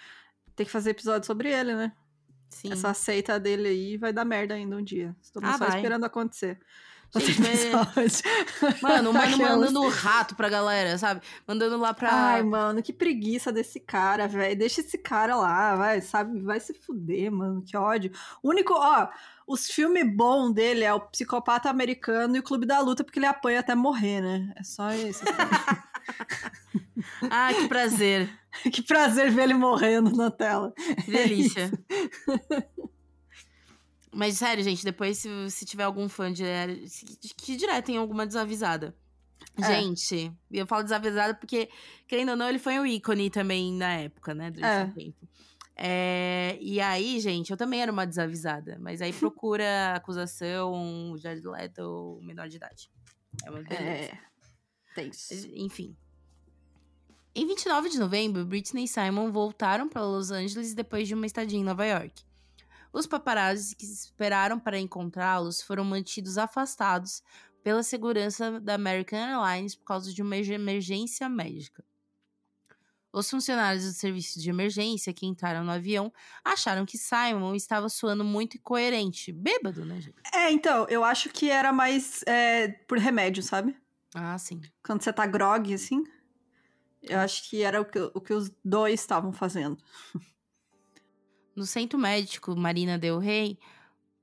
tem 0.55 0.65
que 0.65 0.71
fazer 0.71 0.91
episódio 0.91 1.25
sobre 1.25 1.49
ele, 1.49 1.75
né? 1.75 1.91
Sim. 2.49 2.71
Essa 2.71 2.93
seita 2.93 3.39
dele 3.39 3.69
aí 3.69 3.97
vai 3.97 4.11
dar 4.11 4.25
merda 4.25 4.53
ainda 4.53 4.75
um 4.75 4.83
dia. 4.83 5.15
Estamos 5.21 5.49
ah, 5.49 5.57
só 5.57 5.65
vai. 5.65 5.77
esperando 5.77 6.03
acontecer. 6.03 6.59
Gente, 7.19 7.41
mano, 8.81 9.09
o 9.09 9.13
mano 9.13 9.37
mandando 9.37 9.87
rato 9.89 10.33
pra 10.33 10.47
galera, 10.47 10.97
sabe? 10.97 11.21
Mandando 11.45 11.77
lá 11.77 11.93
pra. 11.93 12.09
Ai, 12.09 12.43
mano, 12.43 12.81
que 12.81 12.93
preguiça 12.93 13.51
desse 13.51 13.81
cara, 13.81 14.29
velho. 14.29 14.57
Deixa 14.57 14.79
esse 14.79 14.97
cara 14.97 15.35
lá, 15.35 15.75
vai, 15.75 15.99
sabe? 15.99 16.39
Vai 16.39 16.59
se 16.61 16.73
fuder, 16.73 17.29
mano. 17.29 17.61
Que 17.63 17.75
ódio. 17.75 18.13
O 18.41 18.49
único, 18.49 18.73
ó, 18.73 19.09
os 19.51 19.67
filmes 19.67 20.05
bons 20.15 20.53
dele 20.53 20.83
é 20.83 20.93
o 20.93 20.99
Psicopata 20.99 21.69
Americano 21.69 22.35
e 22.35 22.39
o 22.39 22.43
Clube 22.43 22.65
da 22.65 22.79
Luta, 22.79 23.03
porque 23.03 23.19
ele 23.19 23.25
apanha 23.25 23.59
até 23.59 23.75
morrer, 23.75 24.21
né? 24.21 24.53
É 24.55 24.63
só 24.63 24.93
isso. 24.93 25.23
ah, 27.29 27.53
que 27.53 27.67
prazer. 27.67 28.29
que 28.71 28.81
prazer 28.81 29.31
ver 29.31 29.43
ele 29.43 29.53
morrendo 29.53 30.15
na 30.15 30.31
tela. 30.31 30.73
Que 31.05 31.11
delícia. 31.11 31.71
Mas 34.13 34.37
sério, 34.37 34.63
gente, 34.63 34.83
depois 34.83 35.17
se, 35.17 35.29
se 35.49 35.65
tiver 35.65 35.83
algum 35.83 36.09
fã 36.09 36.31
de, 36.31 36.43
que 37.37 37.55
direto 37.55 37.85
tem 37.85 37.97
alguma 37.97 38.27
desavisada. 38.27 38.95
É. 39.57 39.63
Gente, 39.63 40.31
eu 40.51 40.67
falo 40.67 40.83
desavisada 40.83 41.33
porque, 41.33 41.69
querendo 42.07 42.29
ou 42.29 42.35
não, 42.35 42.49
ele 42.49 42.59
foi 42.59 42.79
um 42.79 42.85
ícone 42.85 43.29
também 43.29 43.73
na 43.73 43.93
época, 43.93 44.33
né? 44.33 44.51
Durante 44.51 44.91
é. 44.91 44.93
tempo. 44.93 45.27
É, 45.83 46.59
e 46.61 46.79
aí, 46.79 47.19
gente, 47.19 47.49
eu 47.49 47.57
também 47.57 47.81
era 47.81 47.91
uma 47.91 48.05
desavisada. 48.05 48.77
Mas 48.79 49.01
aí 49.01 49.11
procura 49.33 49.95
acusação, 49.95 51.15
Jared 51.17 51.47
Leto, 51.47 52.19
menor 52.21 52.47
de 52.47 52.57
idade. 52.57 52.91
É 53.43 53.49
uma 53.49 53.63
beleza. 53.63 54.11
É. 54.95 55.09
Enfim. 55.55 55.97
Em 57.33 57.47
29 57.47 57.89
de 57.89 57.97
novembro, 57.97 58.45
Britney 58.45 58.83
e 58.83 58.87
Simon 58.87 59.31
voltaram 59.31 59.89
para 59.89 60.05
Los 60.05 60.29
Angeles 60.29 60.75
depois 60.75 61.07
de 61.07 61.15
uma 61.15 61.25
estadia 61.25 61.57
em 61.57 61.63
Nova 61.63 61.85
York. 61.85 62.23
Os 62.93 63.07
paparazzi 63.07 63.75
que 63.75 63.85
esperaram 63.85 64.59
para 64.59 64.77
encontrá-los 64.77 65.61
foram 65.61 65.83
mantidos 65.83 66.37
afastados 66.37 67.23
pela 67.63 67.81
segurança 67.81 68.59
da 68.59 68.75
American 68.75 69.17
Airlines 69.17 69.75
por 69.75 69.85
causa 69.85 70.13
de 70.13 70.21
uma 70.21 70.37
emergência 70.37 71.27
médica. 71.29 71.83
Os 73.13 73.29
funcionários 73.29 73.83
do 73.83 73.91
serviço 73.91 74.39
de 74.39 74.49
emergência 74.49 75.13
que 75.13 75.25
entraram 75.25 75.65
no 75.65 75.71
avião 75.71 76.13
acharam 76.45 76.85
que 76.85 76.97
Simon 76.97 77.53
estava 77.55 77.89
soando 77.89 78.23
muito 78.23 78.55
incoerente. 78.55 79.33
Bêbado, 79.33 79.83
né, 79.85 79.99
gente? 79.99 80.15
É, 80.33 80.49
então, 80.49 80.85
eu 80.89 81.03
acho 81.03 81.29
que 81.29 81.49
era 81.49 81.73
mais 81.73 82.23
é, 82.25 82.69
por 82.87 82.97
remédio, 82.97 83.43
sabe? 83.43 83.75
Ah, 84.15 84.37
sim. 84.37 84.61
Quando 84.83 85.03
você 85.03 85.11
tá 85.11 85.25
grog, 85.25 85.73
assim. 85.73 86.03
Eu 87.01 87.19
acho 87.19 87.49
que 87.49 87.63
era 87.63 87.81
o 87.81 87.85
que, 87.85 87.99
o 87.99 88.21
que 88.21 88.33
os 88.33 88.51
dois 88.63 88.99
estavam 88.99 89.31
fazendo. 89.31 89.77
No 91.53 91.65
centro 91.65 91.99
médico 91.99 92.55
Marina 92.55 92.97
Del 92.97 93.19
Rey, 93.19 93.59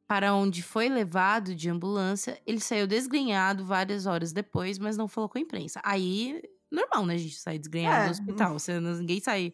para 0.06 0.34
onde 0.34 0.62
foi 0.62 0.88
levado 0.88 1.54
de 1.54 1.68
ambulância, 1.68 2.40
ele 2.46 2.58
saiu 2.58 2.86
desgrenhado 2.86 3.66
várias 3.66 4.06
horas 4.06 4.32
depois, 4.32 4.78
mas 4.78 4.96
não 4.96 5.06
falou 5.06 5.28
com 5.28 5.36
a 5.36 5.40
imprensa. 5.42 5.78
Aí 5.84 6.42
normal, 6.70 7.06
né, 7.06 7.18
gente 7.18 7.36
sair 7.36 7.58
desgrenhado 7.58 8.02
é. 8.02 8.06
do 8.06 8.10
hospital. 8.10 8.52
Você, 8.58 8.78
ninguém 8.80 9.20
sai 9.20 9.52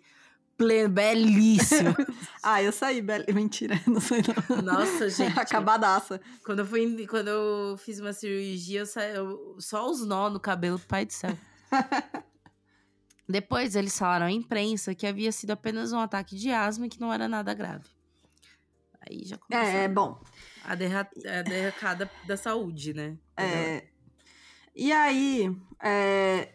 pleno, 0.56 0.88
belíssimo. 0.88 1.94
ah, 2.42 2.62
eu 2.62 2.72
saí, 2.72 3.00
be... 3.00 3.32
mentira, 3.32 3.80
não 3.86 4.00
sei 4.00 4.22
não. 4.48 4.62
Nossa, 4.62 5.08
gente. 5.10 5.38
Acabadaça. 5.38 6.20
Quando 6.44 6.60
eu, 6.60 6.66
fui, 6.66 7.06
quando 7.06 7.28
eu 7.28 7.76
fiz 7.76 8.00
uma 8.00 8.12
cirurgia, 8.12 8.80
eu 8.80 8.86
saí, 8.86 9.14
eu, 9.14 9.56
só 9.58 9.90
os 9.90 10.06
nó 10.06 10.30
no 10.30 10.40
cabelo, 10.40 10.78
pai 10.78 11.06
do 11.06 11.12
céu. 11.12 11.36
Depois 13.28 13.74
eles 13.74 13.98
falaram 13.98 14.26
à 14.26 14.30
imprensa 14.30 14.94
que 14.94 15.06
havia 15.06 15.32
sido 15.32 15.52
apenas 15.52 15.92
um 15.92 15.98
ataque 15.98 16.36
de 16.36 16.50
asma 16.50 16.86
e 16.86 16.88
que 16.88 17.00
não 17.00 17.12
era 17.12 17.26
nada 17.26 17.54
grave. 17.54 17.88
Aí 19.00 19.22
já 19.24 19.38
começou. 19.38 19.68
É, 19.68 19.88
bom. 19.88 20.20
A, 20.62 20.74
derra 20.74 21.08
a 21.26 21.42
derracada 21.42 22.10
da 22.26 22.36
saúde, 22.36 22.94
né? 22.94 23.16
É. 23.36 23.86
E 24.74 24.92
aí, 24.92 25.54
é, 25.82 26.54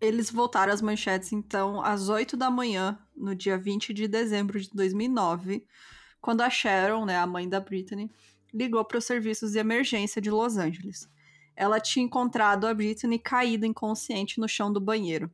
eles 0.00 0.30
voltaram 0.30 0.72
às 0.72 0.82
manchetes, 0.82 1.32
então, 1.32 1.80
às 1.82 2.08
8 2.08 2.36
da 2.36 2.50
manhã, 2.50 2.98
no 3.16 3.34
dia 3.34 3.56
20 3.56 3.94
de 3.94 4.06
dezembro 4.06 4.60
de 4.60 4.70
2009, 4.72 5.66
quando 6.20 6.42
a 6.42 6.50
Sharon, 6.50 7.04
né, 7.04 7.16
a 7.16 7.26
mãe 7.26 7.48
da 7.48 7.60
Britney, 7.60 8.10
ligou 8.52 8.84
para 8.84 8.98
os 8.98 9.04
serviços 9.04 9.52
de 9.52 9.58
emergência 9.58 10.20
de 10.20 10.30
Los 10.30 10.56
Angeles. 10.56 11.08
Ela 11.54 11.80
tinha 11.80 12.04
encontrado 12.04 12.66
a 12.66 12.74
Britney 12.74 13.18
caída 13.18 13.66
inconsciente 13.66 14.38
no 14.38 14.48
chão 14.48 14.72
do 14.72 14.80
banheiro. 14.80 15.30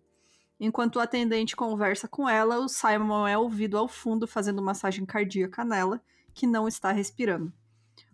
Enquanto 0.60 0.96
o 0.96 1.00
atendente 1.00 1.56
conversa 1.56 2.06
com 2.06 2.28
ela, 2.28 2.60
o 2.60 2.68
Simon 2.68 3.26
é 3.26 3.36
ouvido 3.36 3.76
ao 3.76 3.88
fundo 3.88 4.28
fazendo 4.28 4.62
massagem 4.62 5.04
cardíaca 5.04 5.64
nela, 5.64 6.00
que 6.32 6.46
não 6.46 6.68
está 6.68 6.92
respirando. 6.92 7.52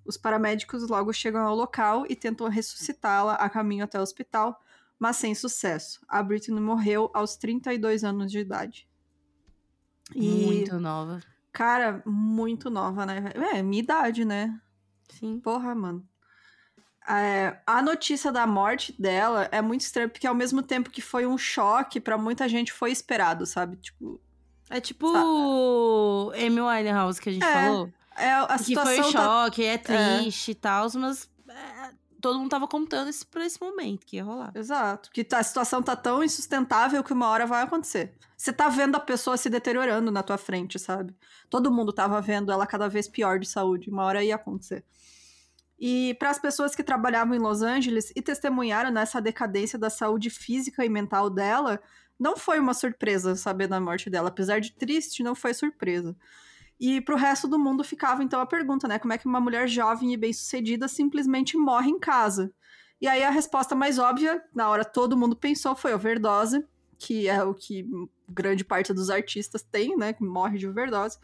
Os 0.05 0.17
paramédicos 0.17 0.89
logo 0.89 1.13
chegam 1.13 1.43
ao 1.43 1.55
local 1.55 2.07
e 2.09 2.17
tentam 2.17 2.49
ressuscitá-la 2.49 3.35
a 3.35 3.51
caminho 3.51 3.85
até 3.85 3.99
o 3.99 4.03
hospital, 4.03 4.59
mas 4.99 5.17
sem 5.17 5.35
sucesso. 5.35 6.01
A 6.09 6.23
Britney 6.23 6.61
morreu 6.61 7.11
aos 7.15 7.37
32 7.37 8.05
anos 8.05 8.31
de 8.31 8.39
idade. 8.39 8.89
E, 10.15 10.29
Muito 10.47 10.79
nova. 10.81 11.21
cara, 11.53 12.03
muito 12.07 12.71
nova, 12.71 13.05
né? 13.05 13.31
É, 13.55 13.63
minha 13.63 13.83
idade, 13.83 14.25
né? 14.25 14.59
Sim. 15.11 15.39
Porra, 15.41 15.75
mano. 15.75 16.07
É, 17.07 17.59
a 17.67 17.81
notícia 17.83 18.31
da 18.31 18.47
morte 18.47 18.95
dela 19.01 19.49
é 19.51 19.63
muito 19.63 19.81
estranha, 19.83 20.09
porque 20.09 20.27
ao 20.27 20.35
mesmo 20.35 20.63
tempo 20.63 20.91
que 20.91 21.01
foi 21.01 21.27
um 21.27 21.39
choque, 21.39 22.01
pra 22.01 22.19
muita 22.19 22.47
gente 22.49 22.73
foi 22.73 22.91
esperado, 22.91 23.47
sabe? 23.47 23.77
Tipo, 23.79 24.21
É 24.69 24.79
tipo 24.81 25.07
o 25.09 26.31
Amy 26.35 26.61
Winehouse 26.61 27.19
que 27.21 27.31
a 27.31 27.33
gente 27.33 27.45
É, 27.45 27.65
falou. 27.65 27.93
é, 28.17 28.31
a 28.33 28.47
que 28.59 28.65
situação 28.65 28.95
foi 28.95 29.01
um 29.09 29.13
tá 29.13 29.25
choque, 29.25 29.65
é 29.65 29.79
triste 29.79 30.51
e 30.51 30.55
tal, 30.55 30.87
mas 30.97 31.31
é, 31.49 31.93
todo 32.21 32.39
mundo 32.39 32.51
tava 32.51 32.67
contando 32.69 33.09
isso 33.11 33.27
pra 33.27 33.45
esse 33.47 33.61
momento 33.61 34.05
que 34.07 34.17
ia 34.17 34.25
rolar. 34.25 34.53
Exato. 34.55 35.11
Que 35.13 35.23
tá- 35.25 35.39
a 35.39 35.43
situação 35.43 35.83
tá 35.83 35.95
tão 35.97 36.23
insustentável 36.23 37.03
que 37.05 37.13
uma 37.13 37.29
hora 37.29 37.47
vai 37.47 37.63
acontecer. 37.63 38.15
Você 38.37 38.53
tá 38.53 38.69
vendo 38.69 38.97
a 38.97 39.01
pessoa 39.01 39.37
se 39.37 39.49
deteriorando 39.51 40.11
na 40.11 40.23
tua 40.23 40.39
frente, 40.39 40.79
sabe? 40.79 41.15
Todo 41.51 41.71
mundo 41.73 41.93
tava 41.93 42.21
vendo 42.21 42.53
ela 42.53 42.67
cada 42.67 42.89
vez 42.89 43.09
pior 43.09 43.39
de 43.39 43.49
saúde. 43.49 43.91
Uma 43.91 44.05
hora 44.05 44.23
ia 44.23 44.35
acontecer. 44.37 44.85
E 45.79 46.15
para 46.19 46.31
as 46.31 46.39
pessoas 46.39 46.75
que 46.75 46.83
trabalhavam 46.83 47.35
em 47.37 47.39
Los 47.39 47.63
Angeles 47.63 48.13
e 48.17 48.21
testemunharam 48.21 48.91
nessa 48.91 49.21
decadência 49.21 49.79
da 49.79 49.89
saúde 49.91 50.29
física 50.29 50.85
e 50.85 50.89
mental 50.89 51.31
dela, 51.31 51.81
não 52.19 52.37
foi 52.37 52.59
uma 52.59 52.75
surpresa 52.75 53.37
saber 53.37 53.69
da 53.69 53.81
morte 53.81 54.11
dela. 54.11 54.29
Apesar 54.29 54.61
de 54.61 54.73
triste, 54.73 55.23
não 55.23 55.37
foi 55.37 55.55
surpresa. 55.55 56.17
E 56.81 57.01
pro 57.01 57.17
resto 57.17 57.49
do 57.49 57.59
mundo 57.59 57.83
ficava 57.83 58.23
então 58.23 58.41
a 58.41 58.47
pergunta, 58.47 58.87
né? 58.87 58.99
Como 58.99 59.13
é 59.13 59.19
que 59.19 59.27
uma 59.27 59.41
mulher 59.41 59.69
jovem 59.69 60.13
e 60.13 60.17
bem-sucedida 60.17 60.87
simplesmente 60.87 61.57
morre 61.57 61.91
em 61.91 61.99
casa? 61.99 62.53
E 63.01 63.07
aí 63.07 63.23
a 63.23 63.31
resposta 63.31 63.75
mais 63.75 63.99
óbvia, 63.99 64.43
na 64.55 64.69
hora 64.69 64.85
todo 64.85 65.17
mundo 65.17 65.37
pensou, 65.37 65.75
foi 65.75 65.93
overdose, 65.93 66.65
que 66.97 67.29
é 67.29 67.43
o 67.43 67.55
que 67.55 67.87
grande 68.29 68.65
parte 68.65 68.93
dos 68.93 69.11
artistas 69.11 69.63
tem, 69.63 69.97
né? 69.97 70.13
Que 70.13 70.25
morre 70.25 70.59
de 70.59 70.69
overdose. 70.69 71.19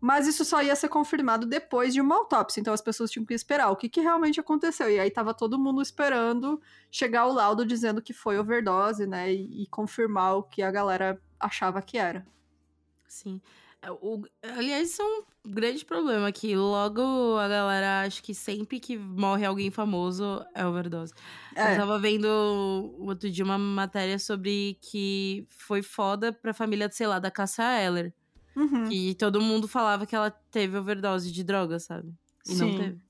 Mas 0.00 0.26
isso 0.26 0.44
só 0.44 0.62
ia 0.62 0.76
ser 0.76 0.88
confirmado 0.88 1.46
depois 1.46 1.94
de 1.94 2.00
uma 2.00 2.16
autópsia, 2.16 2.60
então 2.60 2.74
as 2.74 2.82
pessoas 2.82 3.10
tinham 3.10 3.24
que 3.24 3.32
esperar 3.32 3.70
o 3.70 3.76
que, 3.76 3.88
que 3.88 4.02
realmente 4.02 4.38
aconteceu. 4.38 4.90
E 4.90 5.00
aí 5.00 5.10
tava 5.10 5.32
todo 5.32 5.58
mundo 5.58 5.80
esperando 5.80 6.60
chegar 6.90 7.26
o 7.26 7.32
laudo 7.32 7.64
dizendo 7.64 8.02
que 8.02 8.12
foi 8.12 8.38
overdose, 8.38 9.06
né? 9.06 9.32
E, 9.32 9.62
e 9.62 9.66
confirmar 9.68 10.36
o 10.36 10.42
que 10.42 10.62
a 10.62 10.70
galera 10.70 11.18
achava 11.40 11.80
que 11.80 11.96
era. 11.96 12.26
Sim. 13.08 13.40
É, 13.86 13.90
o- 13.90 14.22
aliás, 14.42 14.90
isso 14.92 15.02
é 15.02 15.04
um 15.04 15.24
grande 15.50 15.84
problema 15.84 16.32
que 16.32 16.56
logo 16.56 17.36
a 17.38 17.46
galera 17.48 18.02
acha 18.06 18.22
que 18.22 18.34
sempre 18.34 18.80
que 18.80 18.96
morre 18.96 19.44
alguém 19.44 19.70
famoso 19.70 20.24
é 20.54 20.66
overdose. 20.66 21.12
Eu 21.52 21.56
É, 21.56 21.76
tava 21.76 21.98
vendo 21.98 22.26
outro 22.98 23.30
dia 23.30 23.44
uma 23.44 23.58
matéria 23.58 24.18
sobre 24.18 24.78
que 24.80 25.46
foi 25.50 25.82
foda 25.82 26.32
pra 26.32 26.54
família, 26.54 26.90
sei 26.90 27.06
lá, 27.06 27.18
da 27.18 27.30
Cassia 27.30 27.78
Eller. 27.82 28.14
uhum, 28.56 28.88
Que 28.88 29.14
todo 29.16 29.40
mundo 29.40 29.68
falava 29.68 30.06
que 30.06 30.16
ela 30.16 30.30
teve 30.30 30.78
overdose 30.78 31.30
de 31.32 31.44
droga, 31.44 31.78
sabe? 31.78 32.14
E 32.46 32.54
não 32.54 32.68
Sim. 32.68 32.76
teve. 32.78 33.00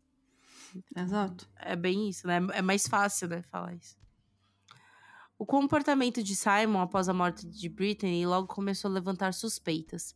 exato. 0.97 1.49
É 1.57 1.77
bem 1.77 2.09
isso, 2.09 2.27
né? 2.27 2.39
É 2.53 2.63
mais 2.63 2.87
fácil, 2.87 3.29
né, 3.29 3.43
falar 3.51 3.75
isso. 3.75 3.97
O 5.39 5.45
comportamento 5.47 6.23
de 6.23 6.35
Simon 6.35 6.81
após 6.81 7.09
a 7.09 7.15
morte 7.15 7.47
de 7.47 7.69
Britney 7.69 8.27
logo 8.27 8.47
começou 8.49 8.91
a 8.91 8.95
levantar 8.95 9.33
suspeitas. 9.35 10.15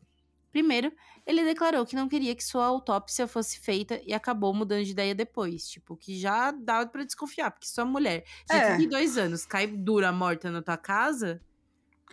Primeiro, 0.50 0.90
ele 1.26 1.44
declarou 1.44 1.84
que 1.84 1.94
não 1.94 2.08
queria 2.08 2.34
que 2.34 2.42
sua 2.42 2.64
autópsia 2.66 3.26
fosse 3.28 3.60
feita 3.60 4.00
e 4.06 4.14
acabou 4.14 4.54
mudando 4.54 4.84
de 4.84 4.92
ideia 4.92 5.14
depois. 5.14 5.68
Tipo, 5.68 5.96
que 5.96 6.18
já 6.18 6.50
dava 6.50 6.86
pra 6.88 7.04
desconfiar, 7.04 7.50
porque 7.50 7.66
sua 7.66 7.84
mulher 7.84 8.24
de 8.48 8.56
É. 8.56 8.76
32 8.76 9.18
anos 9.18 9.44
cai 9.44 9.66
dura 9.66 10.10
morta 10.10 10.50
na 10.50 10.62
tua 10.62 10.76
casa, 10.78 11.40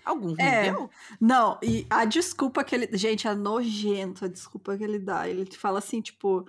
algum 0.03 0.35
É. 0.37 0.71
deu? 0.71 0.89
Não, 1.19 1.57
e 1.63 1.87
a 1.89 2.03
desculpa 2.05 2.63
que 2.63 2.75
ele. 2.75 2.89
Gente, 2.97 3.27
é 3.27 3.33
nojento 3.33 4.25
a 4.25 4.27
desculpa 4.27 4.77
que 4.77 4.83
ele 4.83 4.99
dá. 4.99 5.27
Ele 5.29 5.45
te 5.45 5.57
fala 5.57 5.79
assim, 5.79 6.01
tipo. 6.01 6.45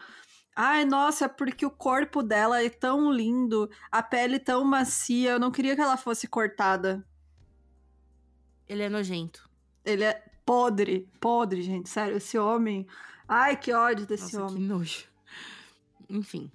Ai, 0.59 0.85
nossa, 0.87 1.27
é 1.27 1.29
porque 1.29 1.67
o 1.67 1.71
corpo 1.71 2.23
dela 2.23 2.63
é 2.65 2.71
tão 2.71 3.13
lindo, 3.13 3.71
a 3.93 4.03
pele 4.03 4.39
tão 4.39 4.65
macia, 4.65 5.33
eu 5.33 5.39
não 5.39 5.51
queria 5.51 5.75
que 5.77 5.83
ela 5.83 5.99
fosse 5.99 6.27
cortada. 6.27 7.07
Ele 8.69 8.83
é 8.83 8.89
nojento. 8.89 9.49
Ele 9.85 10.03
é 10.05 10.25
podre, 10.47 11.09
podre, 11.21 11.61
gente, 11.61 11.89
sério, 11.89 12.17
esse 12.17 12.39
homem. 12.39 12.87
Ai, 13.29 13.57
que 13.57 13.73
ódio 13.73 14.07
desse 14.07 14.37
Nossa, 14.37 14.55
que 14.55 14.63
homem. 14.63 14.69
nojo. 14.69 15.05
Enfim. 16.09 16.51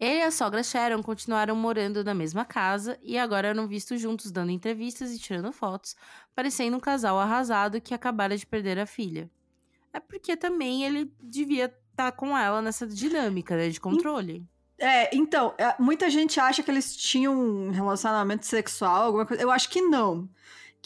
Ele 0.00 0.18
e 0.18 0.22
a 0.22 0.30
sogra 0.32 0.62
Sharon 0.62 1.02
continuaram 1.02 1.54
morando 1.54 2.02
na 2.02 2.12
mesma 2.12 2.44
casa 2.44 2.98
e 3.00 3.16
agora 3.16 3.48
eram 3.48 3.68
vistos 3.68 4.00
juntos 4.00 4.32
dando 4.32 4.50
entrevistas 4.50 5.12
e 5.12 5.18
tirando 5.18 5.52
fotos, 5.52 5.94
parecendo 6.34 6.76
um 6.76 6.80
casal 6.80 7.18
arrasado 7.18 7.80
que 7.80 7.94
acabara 7.94 8.36
de 8.36 8.44
perder 8.44 8.78
a 8.78 8.86
filha. 8.86 9.30
É 9.92 10.00
porque 10.00 10.36
também 10.36 10.84
ele 10.84 11.14
devia 11.22 11.72
estar 11.92 12.10
com 12.12 12.36
ela 12.36 12.60
nessa 12.60 12.84
dinâmica 12.84 13.56
né, 13.56 13.68
de 13.68 13.80
controle. 13.80 14.44
É, 14.76 15.14
então, 15.14 15.54
é, 15.56 15.76
muita 15.78 16.10
gente 16.10 16.40
acha 16.40 16.60
que 16.60 16.70
eles 16.70 16.96
tinham 16.96 17.32
um 17.32 17.70
relacionamento 17.70 18.44
sexual, 18.44 19.04
alguma 19.04 19.24
coisa. 19.24 19.40
Eu 19.40 19.50
acho 19.52 19.70
que 19.70 19.80
não. 19.80 20.28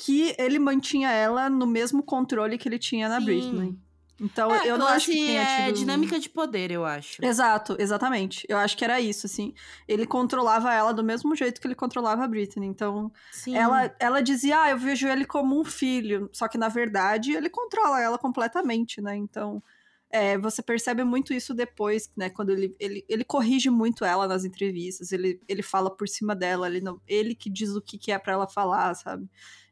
Que 0.01 0.35
ele 0.39 0.59
mantinha 0.59 1.11
ela 1.11 1.51
no 1.51 1.67
mesmo 1.67 2.03
controle 2.03 2.57
que 2.57 2.69
ele 2.69 2.79
tinha 2.79 3.09
na 3.09 3.19
Sim. 3.19 3.25
Britney. 3.25 3.79
Então, 4.21 4.53
É, 4.53 4.69
eu 4.69 4.77
não 4.77 4.87
acho 4.87 5.07
que 5.07 5.13
lance 5.13 5.27
tenha 5.27 5.43
é 5.43 5.67
tido... 5.67 5.77
dinâmica 5.79 6.19
de 6.19 6.29
poder, 6.29 6.71
eu 6.73 6.85
acho. 6.85 7.25
Exato, 7.25 7.77
exatamente. 7.79 8.45
Eu 8.49 8.59
acho 8.59 8.77
que 8.77 8.85
era 8.85 9.01
isso, 9.01 9.27
assim. 9.27 9.55
Ele 9.87 10.07
controlava 10.07 10.73
ela 10.73 10.93
do 10.93 11.05
mesmo 11.05 11.37
jeito 11.37 11.61
que 11.61 11.67
ele 11.67 11.75
controlava 11.75 12.25
a 12.25 12.29
Britney. 12.29 12.67
Então, 12.67 13.13
Sim. 13.31 13.57
ela, 13.57 13.95
ela 14.01 14.21
dizia, 14.21 14.63
ah, 14.63 14.71
eu 14.71 14.79
vejo 14.79 15.07
ele 15.07 15.25
como 15.25 15.61
um 15.61 15.65
filho. 15.65 16.29
Só 16.33 16.49
que, 16.49 16.59
na 16.59 16.69
verdade, 16.69 17.33
ele 17.33 17.49
controla 17.49 18.01
ela 18.01 18.19
completamente, 18.19 19.01
né? 19.01 19.15
Então, 19.17 19.63
é, 20.11 20.37
você 20.37 20.63
percebe 20.63 21.05
muito 21.05 21.33
isso 21.33 21.55
depois, 21.55 22.11
né? 22.17 22.29
Quando 22.29 22.51
ele, 22.51 22.75
ele, 22.81 23.05
ele 23.09 23.25
corrige 23.25 23.71
muito 23.71 24.05
ela 24.05 24.27
nas 24.27 24.45
entrevistas. 24.45 25.13
Ele, 25.13 25.41
ele 25.47 25.63
fala 25.63 25.91
por 25.91 26.09
cima 26.09 26.35
dela. 26.35 26.67
Ele, 26.67 26.81
não, 26.81 27.01
ele 27.07 27.37
que 27.37 27.49
diz 27.49 27.71
o 27.71 27.81
que, 27.81 27.97
que 27.97 28.11
é 28.11 28.19
pra 28.19 28.33
ela 28.33 28.49
falar, 28.49 28.95
sabe? 28.95 29.29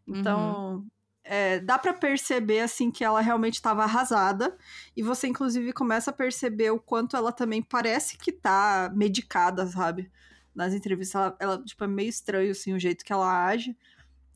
Então... 0.07 0.87
é, 1.25 1.59
dá 1.61 1.79
pra 1.79 1.93
perceber 1.93 2.61
assim 2.61 2.91
que 2.91 3.05
ela 3.05 3.21
realmente 3.21 3.55
estava 3.55 3.83
arrasada 3.83 4.57
e 4.97 5.03
você 5.03 5.27
inclusive 5.27 5.73
começa 5.73 6.11
a 6.11 6.15
perceber 6.15 6.71
o 6.71 6.79
quanto 6.79 7.17
ela 7.17 7.33
também 7.33 7.61
parece 7.63 8.17
que 8.17 8.31
tá 8.31 8.93
medicada, 8.95 9.67
sabe? 9.67 10.11
Nas 10.55 10.73
entrevistas 10.73 11.21
ela, 11.21 11.37
ela, 11.41 11.65
tipo 11.65 11.83
é 11.83 11.89
meio 11.89 12.09
estranho 12.09 12.53
assim 12.53 12.73
o 12.73 12.79
jeito 12.79 13.05
que 13.05 13.13
ela 13.13 13.47
age 13.47 13.77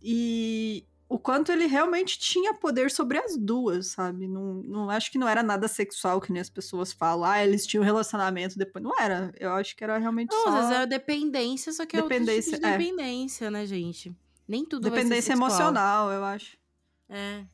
e 0.02 0.84
o 1.10 1.18
quanto 1.18 1.50
ele 1.50 1.66
realmente 1.66 2.18
tinha 2.20 2.54
poder 2.54 2.88
sobre 2.88 3.18
as 3.18 3.36
duas, 3.36 3.88
sabe? 3.88 4.28
Não, 4.28 4.62
não 4.62 4.90
acho 4.90 5.10
que 5.10 5.18
não 5.18 5.28
era 5.28 5.42
nada 5.42 5.66
sexual 5.66 6.20
que 6.20 6.32
nem 6.32 6.40
as 6.40 6.48
pessoas 6.48 6.92
falam, 6.92 7.28
ah, 7.28 7.44
eles 7.44 7.66
tinham 7.66 7.82
relacionamento 7.82 8.56
depois. 8.56 8.82
Não 8.82 8.96
era. 8.96 9.32
Eu 9.36 9.50
acho 9.54 9.74
que 9.76 9.82
era 9.82 9.98
realmente 9.98 10.30
Não, 10.30 10.44
só 10.44 10.48
às 10.50 10.68
vezes 10.68 10.82
é 10.82 10.86
dependência, 10.86 11.72
só 11.72 11.84
que 11.84 11.96
é 11.96 12.00
outro 12.00 12.16
tipo 12.16 12.26
Dependência, 12.26 12.58
de 12.60 12.64
é. 12.64 12.78
dependência, 12.78 13.50
né, 13.50 13.66
gente? 13.66 14.14
Nem 14.50 14.64
tudo 14.64 14.90
dependência 14.90 15.32
emocional, 15.32 16.10
eu 16.10 16.24
acho. 16.24 16.58
É. 17.08 17.44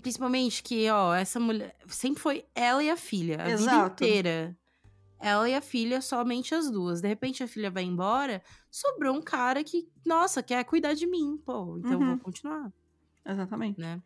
Principalmente 0.00 0.60
que, 0.60 0.90
ó, 0.90 1.14
essa 1.14 1.38
mulher 1.38 1.76
sempre 1.86 2.20
foi 2.20 2.44
ela 2.52 2.82
e 2.82 2.90
a 2.90 2.96
filha, 2.96 3.36
a 3.40 3.44
vida 3.44 3.52
Exato. 3.54 4.04
inteira. 4.04 4.56
Ela 5.20 5.48
e 5.48 5.54
a 5.54 5.60
filha, 5.60 6.02
somente 6.02 6.52
as 6.52 6.68
duas. 6.68 7.00
De 7.00 7.06
repente 7.06 7.44
a 7.44 7.46
filha 7.46 7.70
vai 7.70 7.84
embora, 7.84 8.42
sobrou 8.68 9.14
um 9.14 9.22
cara 9.22 9.62
que, 9.62 9.88
nossa, 10.04 10.42
quer 10.42 10.64
cuidar 10.64 10.94
de 10.94 11.06
mim, 11.06 11.36
pô, 11.46 11.78
então 11.78 11.92
eu 11.92 12.00
Uhum. 12.00 12.06
vou 12.08 12.18
continuar, 12.18 12.72
Exatamente. 13.24 13.78
né? 13.80 14.02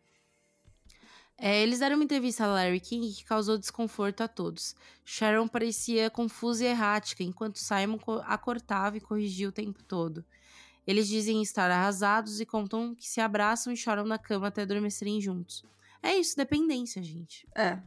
É, 1.39 1.61
eles 1.63 1.79
deram 1.79 1.95
uma 1.95 2.03
entrevista 2.03 2.43
a 2.43 2.47
Larry 2.47 2.79
King 2.79 3.11
que 3.13 3.23
causou 3.23 3.57
desconforto 3.57 4.21
a 4.21 4.27
todos. 4.27 4.75
Sharon 5.05 5.47
parecia 5.47 6.09
confusa 6.11 6.63
e 6.65 6.67
errática, 6.67 7.23
enquanto 7.23 7.57
Simon 7.57 7.99
a 8.25 8.37
cortava 8.37 8.97
e 8.97 9.01
corrigia 9.01 9.49
o 9.49 9.51
tempo 9.51 9.83
todo. 9.83 10.23
Eles 10.87 11.07
dizem 11.07 11.41
estar 11.41 11.69
arrasados 11.69 12.39
e 12.39 12.45
contam 12.45 12.95
que 12.95 13.07
se 13.07 13.19
abraçam 13.21 13.71
e 13.73 13.77
choram 13.77 14.05
na 14.05 14.17
cama 14.17 14.47
até 14.47 14.61
adormecerem 14.61 15.19
juntos. 15.21 15.63
É 16.01 16.15
isso, 16.15 16.35
dependência, 16.35 17.03
gente. 17.03 17.47
É. 17.53 17.79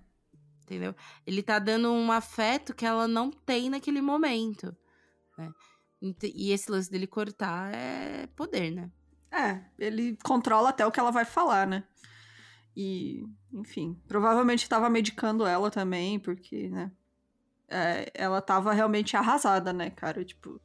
Entendeu? 0.62 0.94
Ele 1.26 1.42
tá 1.42 1.58
dando 1.58 1.90
um 1.90 2.12
afeto 2.12 2.74
que 2.74 2.84
ela 2.84 3.08
não 3.08 3.30
tem 3.30 3.70
naquele 3.70 4.00
momento. 4.00 4.76
né? 5.36 5.52
E 6.22 6.52
esse 6.52 6.70
lance 6.70 6.90
dele 6.90 7.06
cortar 7.06 7.74
é 7.74 8.26
poder, 8.28 8.70
né? 8.70 8.90
É, 9.32 9.64
ele 9.78 10.16
controla 10.22 10.68
até 10.68 10.84
o 10.86 10.90
que 10.90 11.00
ela 11.00 11.10
vai 11.10 11.24
falar, 11.24 11.66
né? 11.66 11.84
E, 12.76 13.24
enfim, 13.52 14.00
provavelmente 14.06 14.62
estava 14.62 14.88
medicando 14.88 15.46
ela 15.46 15.70
também, 15.70 16.18
porque, 16.18 16.68
né? 16.68 16.92
é, 17.70 18.10
ela 18.12 18.42
tava 18.42 18.72
realmente 18.72 19.16
arrasada, 19.16 19.72
né, 19.72 19.90
cara? 19.90 20.24
Tipo, 20.24 20.60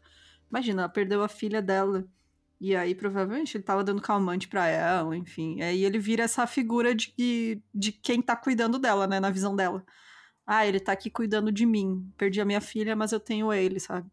imagina, 0.50 0.82
ela 0.82 0.90
perdeu 0.90 1.24
a 1.24 1.30
filha 1.30 1.62
dela. 1.62 2.06
E 2.60 2.76
aí, 2.76 2.96
provavelmente, 2.96 3.58
ele 3.58 3.64
tava 3.64 3.84
dando 3.84 4.02
calmante 4.02 4.48
pra 4.48 4.68
ela, 4.68 5.16
enfim. 5.16 5.62
Aí 5.62 5.84
ele 5.84 6.00
vira 6.00 6.24
essa 6.24 6.48
figura 6.48 6.96
de, 6.96 7.62
de 7.74 7.92
quem 7.92 8.22
tá 8.22 8.36
cuidando 8.36 8.80
dela, 8.80 9.06
né, 9.08 9.20
na 9.20 9.30
visão 9.30 9.56
dela. 9.56 9.86
Ah, 10.48 10.66
ele 10.66 10.80
tá 10.80 10.92
aqui 10.92 11.10
cuidando 11.10 11.52
de 11.52 11.66
mim. 11.66 12.10
Perdi 12.18 12.40
a 12.40 12.46
minha 12.46 12.62
filha, 12.62 12.96
mas 12.96 13.12
eu 13.12 13.20
tenho 13.20 13.52
ele, 13.52 13.80
sabe? 13.80 14.10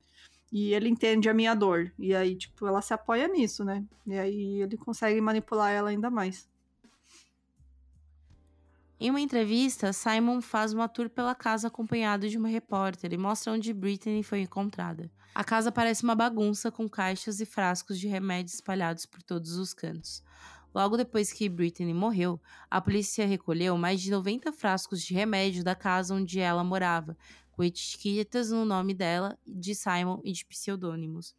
E 0.51 0.75
ele 0.75 0.89
entende 0.89 1.29
a 1.29 1.35
minha 1.35 1.55
dor. 1.55 1.93
E 1.99 2.15
aí, 2.15 2.37
tipo, 2.37 2.67
ela 2.67 2.83
se 2.83 2.93
apoia 2.93 3.29
nisso, 3.29 3.65
né? 3.65 3.85
E 4.07 4.19
aí 4.19 4.63
ele 4.63 4.77
consegue 4.77 5.21
manipular 5.21 5.71
ela 5.71 5.91
ainda 5.91 6.11
mais. 6.11 6.49
Em 8.99 9.11
uma 9.11 9.21
entrevista, 9.21 9.93
Simon 9.93 10.41
faz 10.41 10.73
uma 10.73 10.89
tour 10.89 11.11
pela 11.11 11.35
casa 11.35 11.69
acompanhado 11.69 12.29
de 12.29 12.39
uma 12.39 12.49
repórter 12.49 13.13
e 13.13 13.19
mostra 13.19 13.53
onde 13.53 13.73
Britney 13.73 14.23
foi 14.23 14.41
encontrada. 14.41 15.11
A 15.35 15.43
casa 15.43 15.73
parece 15.73 16.03
uma 16.05 16.15
bagunça 16.15 16.71
com 16.71 16.89
caixas 16.89 17.41
e 17.41 17.47
frascos 17.47 17.99
de 17.99 18.07
remédios 18.07 18.55
espalhados 18.55 19.07
por 19.07 19.23
todos 19.23 19.57
os 19.57 19.73
cantos. 19.73 20.23
Logo 20.75 20.97
depois 20.97 21.33
que 21.33 21.49
Britney 21.49 21.93
morreu, 21.93 22.41
a 22.71 22.81
polícia 22.81 23.27
recolheu 23.27 23.77
mais 23.77 24.01
de 24.01 24.11
90 24.11 24.53
frascos 24.53 25.03
de 25.03 25.13
remédio 25.13 25.63
da 25.63 25.75
casa 25.75 26.15
onde 26.15 26.41
ela 26.41 26.65
morava, 26.65 27.17
com 27.53 27.63
etiquetas 27.63 28.51
no 28.51 28.65
nome 28.65 28.95
dela, 28.95 29.39
de 29.47 29.75
Simon 29.75 30.21
e 30.25 30.33
de 30.33 30.45
pseudônimos. 30.47 31.35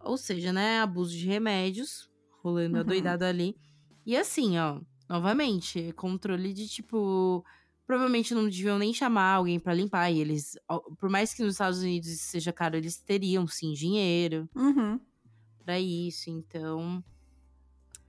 Ou 0.00 0.16
seja, 0.16 0.52
né, 0.52 0.80
abuso 0.80 1.16
de 1.16 1.26
remédios, 1.26 2.10
rolando 2.42 2.76
uhum. 2.76 2.80
a 2.80 2.84
doidada 2.84 3.28
ali. 3.28 3.56
E 4.06 4.16
assim, 4.16 4.58
ó, 4.58 4.80
novamente, 5.08 5.92
controle 5.92 6.52
de 6.52 6.68
tipo. 6.68 7.44
Provavelmente 7.86 8.34
não 8.34 8.44
deviam 8.44 8.78
nem 8.78 8.92
chamar 8.92 9.34
alguém 9.34 9.60
para 9.60 9.74
limpar. 9.74 10.10
E 10.10 10.20
eles, 10.20 10.58
por 10.98 11.08
mais 11.08 11.32
que 11.32 11.42
nos 11.42 11.54
Estados 11.54 11.78
Unidos 11.78 12.08
isso 12.08 12.24
seja 12.24 12.52
caro, 12.52 12.76
eles 12.76 12.98
teriam 12.98 13.46
sim 13.46 13.72
dinheiro 13.72 14.48
uhum. 14.54 14.98
para 15.64 15.78
isso. 15.78 16.28
Então. 16.28 17.02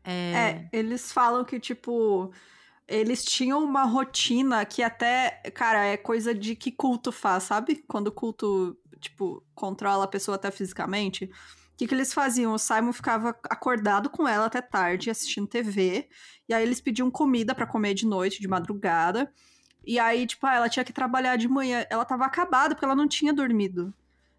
É... 0.04 0.12
é, 0.12 0.70
eles 0.74 1.12
falam 1.12 1.46
que, 1.46 1.60
tipo, 1.60 2.34
eles 2.88 3.24
tinham 3.24 3.64
uma 3.64 3.84
rotina 3.84 4.66
que 4.66 4.82
até, 4.82 5.42
cara, 5.54 5.84
é 5.86 5.98
coisa 5.98 6.34
de 6.34 6.56
que 6.56 6.72
culto 6.72 7.12
faz, 7.12 7.44
sabe? 7.44 7.84
Quando 7.88 8.08
o 8.08 8.12
culto, 8.12 8.78
tipo, 9.00 9.44
controla 9.54 10.06
a 10.06 10.08
pessoa 10.08 10.36
até 10.36 10.50
fisicamente. 10.50 11.26
O 11.26 11.78
que, 11.78 11.86
que 11.86 11.94
eles 11.94 12.14
faziam? 12.14 12.54
O 12.54 12.58
Simon 12.58 12.94
ficava 12.94 13.38
acordado 13.44 14.10
com 14.10 14.28
ela 14.28 14.46
até 14.46 14.62
tarde, 14.62 15.12
assistindo 15.12 15.46
TV. 15.46 16.10
E 16.48 16.54
aí 16.54 16.64
eles 16.64 16.80
pediam 16.80 17.12
comida 17.12 17.54
para 17.54 17.68
comer 17.68 17.94
de 17.94 18.08
noite, 18.08 18.42
de 18.42 18.48
madrugada. 18.48 19.32
E 19.88 19.98
aí, 19.98 20.28
tipo, 20.28 20.46
ah, 20.46 20.56
ela 20.56 20.68
tinha 20.68 20.84
que 20.84 20.92
trabalhar 20.92 21.38
de 21.38 21.48
manhã. 21.48 21.86
Ela 21.90 22.04
tava 22.04 22.26
acabada 22.26 22.76
porque 22.76 22.84
ela 22.84 22.94
não 22.94 23.08
tinha 23.08 23.32
dormido. 23.32 23.94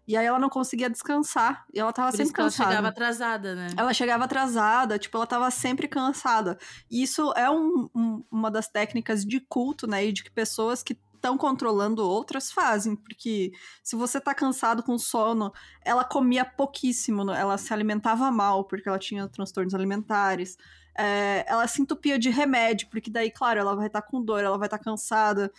E 0.07 0.15
aí 0.15 0.23
ela 0.23 0.37
não 0.37 0.47
conseguia 0.47 0.87
descansar. 0.87 1.65
E 1.73 1.79
ela 1.79 1.91
tava 1.91 2.11
Por 2.11 2.17
sempre 2.17 2.33
cansada. 2.33 2.69
Ela 2.69 2.75
chegava 2.75 2.87
atrasada, 2.87 3.55
né? 3.55 3.67
Ela 3.75 3.93
chegava 3.93 4.23
atrasada, 4.25 4.99
tipo, 4.99 5.17
ela 5.17 5.25
tava 5.25 5.49
sempre 5.49 5.87
cansada. 5.87 6.57
E 6.89 7.01
isso 7.01 7.33
é 7.35 7.49
um, 7.49 7.89
um, 7.95 8.23
uma 8.29 8.51
das 8.51 8.67
técnicas 8.67 9.25
de 9.25 9.39
culto, 9.39 9.87
né? 9.87 10.05
E 10.05 10.11
de 10.11 10.23
que 10.23 10.29
pessoas 10.29 10.83
que 10.83 10.95
estão 11.15 11.35
controlando 11.35 12.07
outras 12.07 12.51
fazem. 12.51 12.95
Porque 12.95 13.51
se 13.83 13.95
você 13.95 14.21
tá 14.21 14.35
cansado 14.35 14.83
com 14.83 14.99
sono, 14.99 15.51
ela 15.83 16.03
comia 16.03 16.45
pouquíssimo, 16.45 17.31
ela 17.31 17.57
se 17.57 17.73
alimentava 17.73 18.31
mal, 18.31 18.65
porque 18.65 18.87
ela 18.87 18.99
tinha 18.99 19.27
transtornos 19.27 19.73
alimentares. 19.73 20.57
É, 20.99 21.45
ela 21.47 21.67
se 21.67 21.81
entupia 21.81 22.19
de 22.19 22.29
remédio, 22.29 22.87
porque 22.89 23.09
daí, 23.09 23.31
claro, 23.31 23.59
ela 23.59 23.75
vai 23.75 23.87
estar 23.87 24.01
tá 24.01 24.07
com 24.07 24.21
dor, 24.21 24.43
ela 24.43 24.57
vai 24.57 24.67
estar 24.67 24.77
tá 24.77 24.83
cansada 24.83 25.51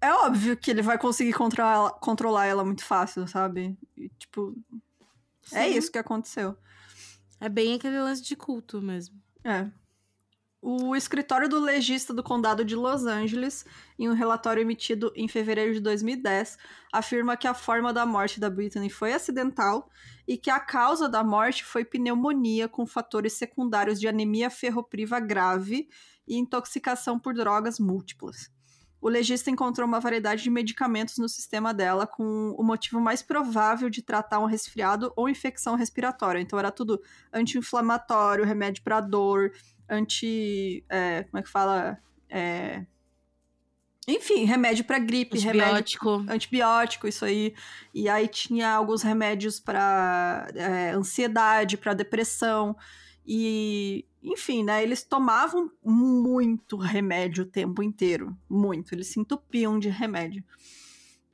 é 0.00 0.12
óbvio 0.12 0.56
que 0.56 0.70
ele 0.70 0.80
vai 0.80 0.96
conseguir 0.96 1.32
controlar 1.34 1.74
ela, 1.74 1.90
controlar 1.90 2.46
ela 2.46 2.64
muito 2.64 2.84
fácil, 2.84 3.28
sabe? 3.28 3.76
E, 3.96 4.08
tipo, 4.18 4.56
é 4.72 4.76
Sim. 5.42 5.56
é 5.56 5.68
isso 5.68 5.92
que 5.92 5.98
aconteceu. 5.98 6.56
É 7.38 7.48
bem 7.48 7.74
aquele 7.74 8.00
lance 8.00 8.22
de 8.22 8.34
culto 8.34 8.80
mesmo. 8.80 9.20
É. 9.44 9.68
O 10.62 10.94
escritório 10.94 11.48
do 11.48 11.58
legista 11.58 12.12
do 12.12 12.22
condado 12.22 12.62
de 12.62 12.76
Los 12.76 13.06
Angeles, 13.06 13.64
em 13.98 14.10
um 14.10 14.12
relatório 14.12 14.60
emitido 14.60 15.10
em 15.16 15.26
fevereiro 15.26 15.72
de 15.72 15.80
2010, 15.80 16.58
afirma 16.92 17.34
que 17.34 17.48
a 17.48 17.54
forma 17.54 17.94
da 17.94 18.04
morte 18.04 18.38
da 18.38 18.50
Britney 18.50 18.90
foi 18.90 19.14
acidental 19.14 19.90
e 20.28 20.36
que 20.36 20.50
a 20.50 20.60
causa 20.60 21.08
da 21.08 21.24
morte 21.24 21.64
foi 21.64 21.82
pneumonia 21.82 22.68
com 22.68 22.86
fatores 22.86 23.32
secundários 23.32 23.98
de 23.98 24.06
anemia 24.06 24.50
ferropriva 24.50 25.18
grave 25.18 25.88
e 26.28 26.36
intoxicação 26.36 27.18
por 27.18 27.32
drogas 27.32 27.78
múltiplas 27.78 28.50
o 29.00 29.08
legista 29.08 29.50
encontrou 29.50 29.88
uma 29.88 29.98
variedade 29.98 30.42
de 30.42 30.50
medicamentos 30.50 31.16
no 31.16 31.28
sistema 31.28 31.72
dela 31.72 32.06
com 32.06 32.54
o 32.56 32.62
motivo 32.62 33.00
mais 33.00 33.22
provável 33.22 33.88
de 33.88 34.02
tratar 34.02 34.38
um 34.40 34.44
resfriado 34.44 35.12
ou 35.16 35.28
infecção 35.28 35.74
respiratória. 35.74 36.40
Então 36.40 36.58
era 36.58 36.70
tudo 36.70 37.00
anti-inflamatório, 37.32 38.44
remédio 38.44 38.82
para 38.82 39.00
dor, 39.00 39.52
anti. 39.90 40.84
É, 40.88 41.24
como 41.24 41.38
é 41.38 41.42
que 41.42 41.50
fala? 41.50 41.98
É... 42.28 42.84
Enfim, 44.08 44.44
remédio 44.44 44.84
para 44.84 44.98
gripe, 44.98 45.36
antibiótico. 45.36 46.10
remédio 46.12 46.34
antibiótico, 46.34 47.08
isso 47.08 47.24
aí. 47.24 47.54
E 47.94 48.08
aí 48.08 48.26
tinha 48.26 48.72
alguns 48.72 49.02
remédios 49.02 49.60
para 49.60 50.48
é, 50.54 50.90
ansiedade, 50.90 51.76
para 51.76 51.94
depressão. 51.94 52.76
E, 53.26 54.04
enfim, 54.22 54.64
né? 54.64 54.82
Eles 54.82 55.02
tomavam 55.02 55.70
muito 55.84 56.76
remédio 56.76 57.44
o 57.44 57.46
tempo 57.46 57.82
inteiro. 57.82 58.36
Muito. 58.48 58.94
Eles 58.94 59.08
se 59.08 59.20
entupiam 59.20 59.78
de 59.78 59.88
remédio. 59.88 60.42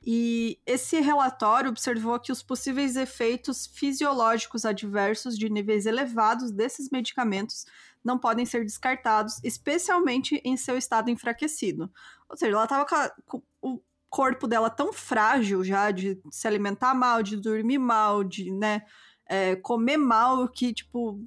E 0.09 0.57
esse 0.65 1.01
relatório 1.01 1.69
observou 1.69 2.17
que 2.17 2.31
os 2.31 2.41
possíveis 2.41 2.95
efeitos 2.95 3.67
fisiológicos 3.67 4.63
adversos 4.63 5.37
de 5.37 5.49
níveis 5.49 5.85
elevados 5.85 6.49
desses 6.49 6.89
medicamentos 6.89 7.65
não 8.03 8.17
podem 8.17 8.45
ser 8.45 8.63
descartados, 8.63 9.39
especialmente 9.43 10.41
em 10.43 10.55
seu 10.55 10.77
estado 10.77 11.09
enfraquecido. 11.09 11.91
Ou 12.29 12.37
seja, 12.37 12.53
ela 12.53 12.63
estava 12.63 12.85
com, 13.25 13.41
o 13.61 13.81
corpo 14.09 14.47
dela 14.47 14.69
tão 14.69 14.93
frágil 14.93 15.63
já 15.63 15.91
de 15.91 16.19
se 16.31 16.47
alimentar 16.47 16.93
mal, 16.93 17.21
de 17.21 17.37
dormir 17.37 17.77
mal, 17.77 18.23
de 18.23 18.51
né, 18.51 18.83
é, 19.25 19.55
comer 19.55 19.97
mal, 19.97 20.47
que 20.47 20.73
tipo 20.73 21.21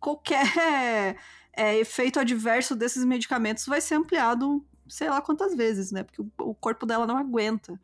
qualquer 0.00 0.46
é, 1.52 1.78
efeito 1.78 2.20
adverso 2.20 2.74
desses 2.74 3.04
medicamentos 3.04 3.66
vai 3.66 3.80
ser 3.80 3.94
ampliado 3.94 4.64
sei 4.88 5.08
lá 5.08 5.20
quantas 5.20 5.54
vezes, 5.54 5.90
né? 5.90 6.02
Porque 6.02 6.22
o, 6.22 6.30
o 6.38 6.54
corpo 6.54 6.86
dela 6.86 7.06
não 7.06 7.16
aguenta. 7.16 7.78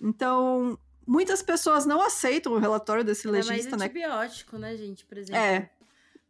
Então, 0.00 0.78
muitas 1.06 1.42
pessoas 1.42 1.84
não 1.84 2.00
aceitam 2.00 2.52
o 2.52 2.58
relatório 2.58 3.04
desse 3.04 3.28
é 3.28 3.30
legista, 3.30 3.76
né? 3.76 3.84
antibiótico, 3.84 4.56
né, 4.56 4.76
gente, 4.76 5.04
por 5.04 5.18
exemplo. 5.18 5.40
É, 5.40 5.70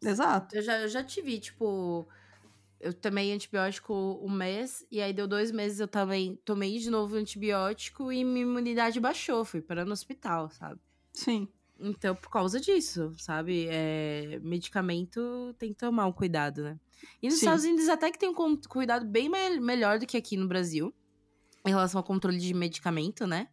exato. 0.03 0.55
Eu 0.55 0.61
já, 0.61 0.79
eu 0.79 0.87
já 0.87 1.03
tive, 1.03 1.39
tipo... 1.39 2.07
Eu 2.79 2.93
tomei 2.93 3.31
antibiótico 3.31 4.19
um 4.23 4.29
mês, 4.31 4.83
e 4.89 4.99
aí 4.99 5.13
deu 5.13 5.27
dois 5.27 5.51
meses 5.51 5.79
eu 5.79 5.87
também 5.87 6.35
tomei 6.43 6.79
de 6.79 6.89
novo 6.89 7.15
antibiótico 7.15 8.11
e 8.11 8.23
minha 8.23 8.41
imunidade 8.41 8.99
baixou. 8.99 9.45
Fui 9.45 9.61
para 9.61 9.85
no 9.85 9.91
hospital, 9.91 10.49
sabe? 10.49 10.81
Sim. 11.13 11.47
Então, 11.79 12.15
por 12.15 12.29
causa 12.29 12.59
disso, 12.59 13.13
sabe? 13.17 13.67
É, 13.69 14.39
medicamento 14.41 15.55
tem 15.59 15.73
que 15.73 15.79
tomar 15.79 16.07
um 16.07 16.11
cuidado, 16.11 16.63
né? 16.63 16.79
E 17.21 17.27
nos 17.27 17.35
Sim. 17.35 17.45
Estados 17.45 17.65
Unidos 17.65 17.89
até 17.89 18.11
que 18.11 18.17
tem 18.17 18.29
um 18.29 18.57
cuidado 18.67 19.05
bem 19.05 19.29
me 19.29 19.59
melhor 19.59 19.99
do 19.99 20.07
que 20.07 20.17
aqui 20.17 20.35
no 20.35 20.47
Brasil. 20.47 20.93
Em 21.65 21.69
relação 21.69 21.99
ao 21.99 22.03
controle 22.03 22.39
de 22.39 22.53
medicamento, 22.53 23.27
né? 23.27 23.47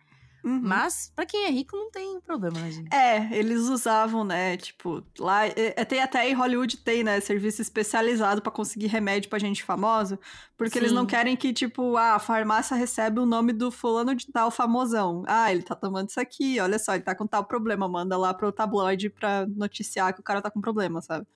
Uhum. 0.48 0.60
Mas, 0.62 1.12
para 1.14 1.26
quem 1.26 1.44
é 1.44 1.50
rico, 1.50 1.76
não 1.76 1.90
tem 1.90 2.18
problema, 2.22 2.58
né, 2.58 2.70
gente? 2.70 2.94
É, 2.94 3.28
eles 3.36 3.68
usavam, 3.68 4.24
né? 4.24 4.56
Tipo, 4.56 5.04
lá. 5.18 5.46
É, 5.46 5.84
tem 5.84 6.00
até 6.00 6.26
em 6.26 6.32
Hollywood 6.32 6.78
tem, 6.78 7.04
né? 7.04 7.20
Serviço 7.20 7.60
especializado 7.60 8.40
para 8.40 8.50
conseguir 8.50 8.86
remédio 8.86 9.28
pra 9.28 9.38
gente 9.38 9.62
famosa. 9.62 10.18
Porque 10.56 10.78
Sim. 10.78 10.78
eles 10.78 10.92
não 10.92 11.04
querem 11.04 11.36
que, 11.36 11.52
tipo, 11.52 11.98
ah, 11.98 12.14
a 12.14 12.18
farmácia 12.18 12.74
recebe 12.74 13.20
o 13.20 13.26
nome 13.26 13.52
do 13.52 13.70
fulano 13.70 14.14
de 14.14 14.26
tal 14.32 14.50
famosão. 14.50 15.22
Ah, 15.26 15.52
ele 15.52 15.62
tá 15.62 15.74
tomando 15.74 16.08
isso 16.08 16.18
aqui, 16.18 16.58
olha 16.58 16.78
só, 16.78 16.94
ele 16.94 17.04
tá 17.04 17.14
com 17.14 17.26
tal 17.26 17.44
problema. 17.44 17.86
Manda 17.86 18.16
lá 18.16 18.32
pro 18.32 18.50
tabloide 18.50 19.10
pra 19.10 19.46
noticiar 19.46 20.14
que 20.14 20.20
o 20.20 20.24
cara 20.24 20.40
tá 20.40 20.50
com 20.50 20.62
problema, 20.62 21.02
sabe? 21.02 21.26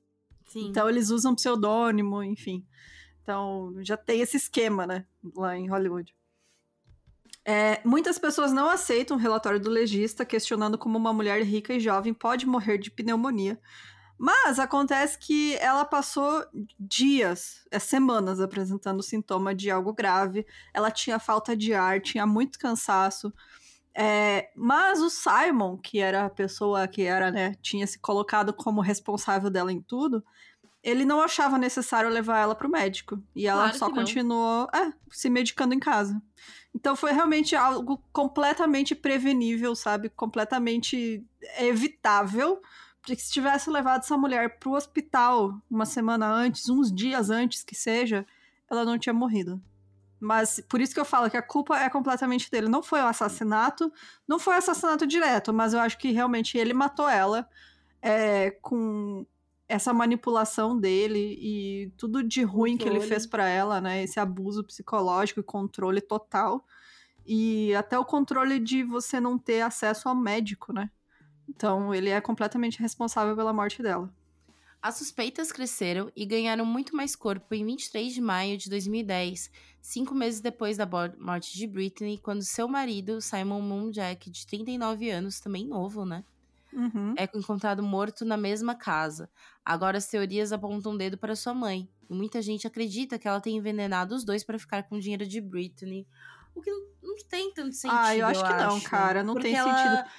Sim. 0.47 0.69
Então 0.69 0.89
eles 0.89 1.11
usam 1.11 1.35
pseudônimo, 1.35 2.23
enfim. 2.23 2.65
Então 3.23 3.75
já 3.81 3.97
tem 3.97 4.23
esse 4.23 4.39
esquema, 4.39 4.87
né? 4.87 5.05
Lá 5.37 5.55
em 5.55 5.69
Hollywood. 5.69 6.15
É, 7.45 7.81
muitas 7.85 8.19
pessoas 8.19 8.53
não 8.53 8.69
aceitam 8.69 9.17
o 9.17 9.21
relatório 9.21 9.59
do 9.59 9.69
legista, 9.69 10.25
questionando 10.25 10.79
como 10.79 10.97
uma 10.97 11.13
mulher 11.13 11.43
rica 11.43 11.75
e 11.75 11.81
jovem 11.81 12.15
pode 12.15 12.47
morrer 12.47 12.79
de 12.79 12.91
pneumonia. 12.91 13.59
Mas 14.17 14.61
acontece 14.61 15.19
que 15.19 15.57
ela 15.57 15.85
passou 15.85 16.45
dias, 16.79 17.67
é, 17.73 17.79
semanas, 17.81 18.39
apresentando 18.41 19.03
sintoma 19.03 19.53
de 19.53 19.69
algo 19.69 19.93
grave. 19.93 20.47
Ela 20.73 20.93
tinha 20.93 21.19
falta 21.19 21.57
de 21.57 21.75
ar, 21.75 22.01
tinha 22.01 22.25
muito 22.25 22.59
cansaço. 22.59 23.33
É, 23.95 24.51
mas 24.57 25.01
o 25.01 25.11
Simon, 25.11 25.77
que 25.77 25.99
era 25.99 26.25
a 26.27 26.31
pessoa 26.31 26.87
que 26.87 27.03
era, 27.03 27.31
né, 27.31 27.55
tinha 27.61 27.87
se 27.87 27.99
colocado 27.99 28.53
como 28.55 28.81
responsável 28.81 29.51
dela 29.51 29.73
em 29.73 29.83
tudo, 29.83 30.25
ele 30.83 31.05
não 31.05 31.21
achava 31.21 31.57
necessário 31.59 32.11
levar 32.11 32.39
ela 32.41 32.55
para 32.55 32.67
o 32.67 32.71
médico. 32.71 33.23
E 33.35 33.47
ela 33.47 33.65
claro 33.65 33.79
só 33.79 33.91
continuou 33.91 34.69
é, 34.75 34.93
se 35.11 35.31
medicando 35.31 35.75
em 35.75 35.79
casa. 35.79 36.21
Então 36.75 36.97
foi 36.97 37.13
realmente 37.13 37.55
algo 37.55 38.03
completamente 38.13 38.95
prevenível, 38.95 39.77
sabe? 39.77 40.09
Completamente 40.09 41.25
evitável. 41.59 42.61
Porque 43.01 43.17
se 43.17 43.33
tivesse 43.33 43.69
levado 43.69 44.03
essa 44.03 44.17
mulher 44.17 44.59
pro 44.59 44.73
hospital 44.73 45.61
uma 45.71 45.85
semana 45.85 46.27
antes, 46.27 46.69
uns 46.69 46.93
dias 46.93 47.31
antes 47.31 47.63
que 47.63 47.75
seja, 47.75 48.27
ela 48.71 48.85
não 48.85 48.99
tinha 48.99 49.13
morrido. 49.13 49.61
Mas 50.19 50.63
por 50.69 50.81
isso 50.81 50.95
que 50.95 51.01
eu 51.01 51.05
falo 51.05 51.29
que 51.29 51.37
a 51.37 51.43
culpa 51.43 51.77
é 51.79 51.91
completamente 51.91 52.49
dele. 52.49 52.69
Não 52.69 52.83
foi 52.83 53.03
um 53.03 53.07
assassinato, 53.07 53.93
não 54.27 54.39
foi 54.39 54.55
um 54.55 54.59
assassinato 54.59 55.05
direto, 55.05 55.53
mas 55.53 55.75
eu 55.75 55.81
acho 55.81 55.99
que 55.99 56.13
realmente 56.13 56.57
ele 56.57 56.73
matou 56.73 57.09
ela 57.09 57.49
é, 58.01 58.53
com 58.63 59.27
essa 59.73 59.95
manipulação 59.95 60.79
dele 60.79 61.39
e 61.41 61.91
tudo 61.97 62.23
de 62.23 62.43
ruim 62.43 62.73
controle. 62.73 62.79
que 62.79 62.99
ele 62.99 63.09
fez 63.09 63.27
para 63.27 63.49
ela, 63.49 63.81
né? 63.81 64.03
Esse 64.03 64.21
abuso 64.21 64.63
psicológico 64.63 65.41
e 65.41 65.43
controle 65.43 66.03
total. 66.03 66.67
E 67.25 67.75
até 67.75 67.99
o 67.99 68.05
controle 68.05 68.59
de 68.61 68.85
você 68.85 69.19
não 69.19 69.39
ter 69.39 69.63
acesso 69.63 70.11
ao 70.11 70.15
médico, 70.15 70.75
né? 70.75 70.91
Então, 71.49 71.95
ele 71.95 72.11
é 72.11 72.21
completamente 72.21 72.81
responsável 72.81 73.35
pela 73.35 73.53
morte 73.53 73.83
dela. 73.83 74.13
As 74.83 74.97
suspeitas 74.97 75.51
cresceram 75.51 76.13
e 76.15 76.27
ganharam 76.27 76.67
muito 76.67 76.95
mais 76.95 77.17
corpo 77.17 77.55
em 77.55 77.65
23 77.65 78.13
de 78.13 78.21
maio 78.21 78.59
de 78.59 78.69
2010, 78.69 79.51
cinco 79.81 80.15
meses 80.15 80.41
depois 80.41 80.77
da 80.77 80.87
morte 81.19 81.57
de 81.57 81.67
Britney, 81.67 82.19
quando 82.19 82.43
seu 82.43 82.69
marido, 82.69 83.23
Simon 83.23 83.61
Moonjack, 83.63 84.29
de 84.29 84.47
39 84.47 85.09
anos, 85.09 85.41
também 85.41 85.67
novo, 85.67 86.05
né? 86.05 86.25
Uhum. 86.73 87.15
É 87.17 87.29
encontrado 87.35 87.83
morto 87.83 88.25
na 88.25 88.37
mesma 88.37 88.75
casa. 88.75 89.31
Agora 89.65 89.99
as 89.99 90.07
teorias 90.07 90.53
apontam 90.53 90.95
o 90.95 90.99
dedo 90.99 91.19
para 91.19 91.37
sua 91.37 91.53
mãe. 91.55 91.89
E 92.09 92.15
muita 92.15 92.41
gente 92.43 92.67
acredita 92.67 93.19
que 93.19 93.29
ela 93.29 93.41
tem 93.41 93.57
envenenado 93.57 94.15
os 94.15 94.25
dois 94.25 94.43
para 94.43 94.59
ficar 94.59 94.83
com 94.85 94.97
o 94.97 95.01
dinheiro 95.01 95.27
de 95.27 95.41
Britney. 95.41 96.07
O 96.55 96.61
que 96.61 96.71
não 97.03 97.17
tem 97.29 97.53
tanto 97.53 97.75
sentido. 97.75 97.99
Ah, 97.99 98.17
eu 98.17 98.27
acho 98.27 98.41
eu 98.41 98.47
que 98.47 98.53
acho. 98.53 98.67
não, 98.67 98.81
cara. 98.81 99.23
Não 99.23 99.35
Porque 99.35 99.49
tem 99.49 99.57
ela... 99.57 99.77
sentido. 99.77 100.11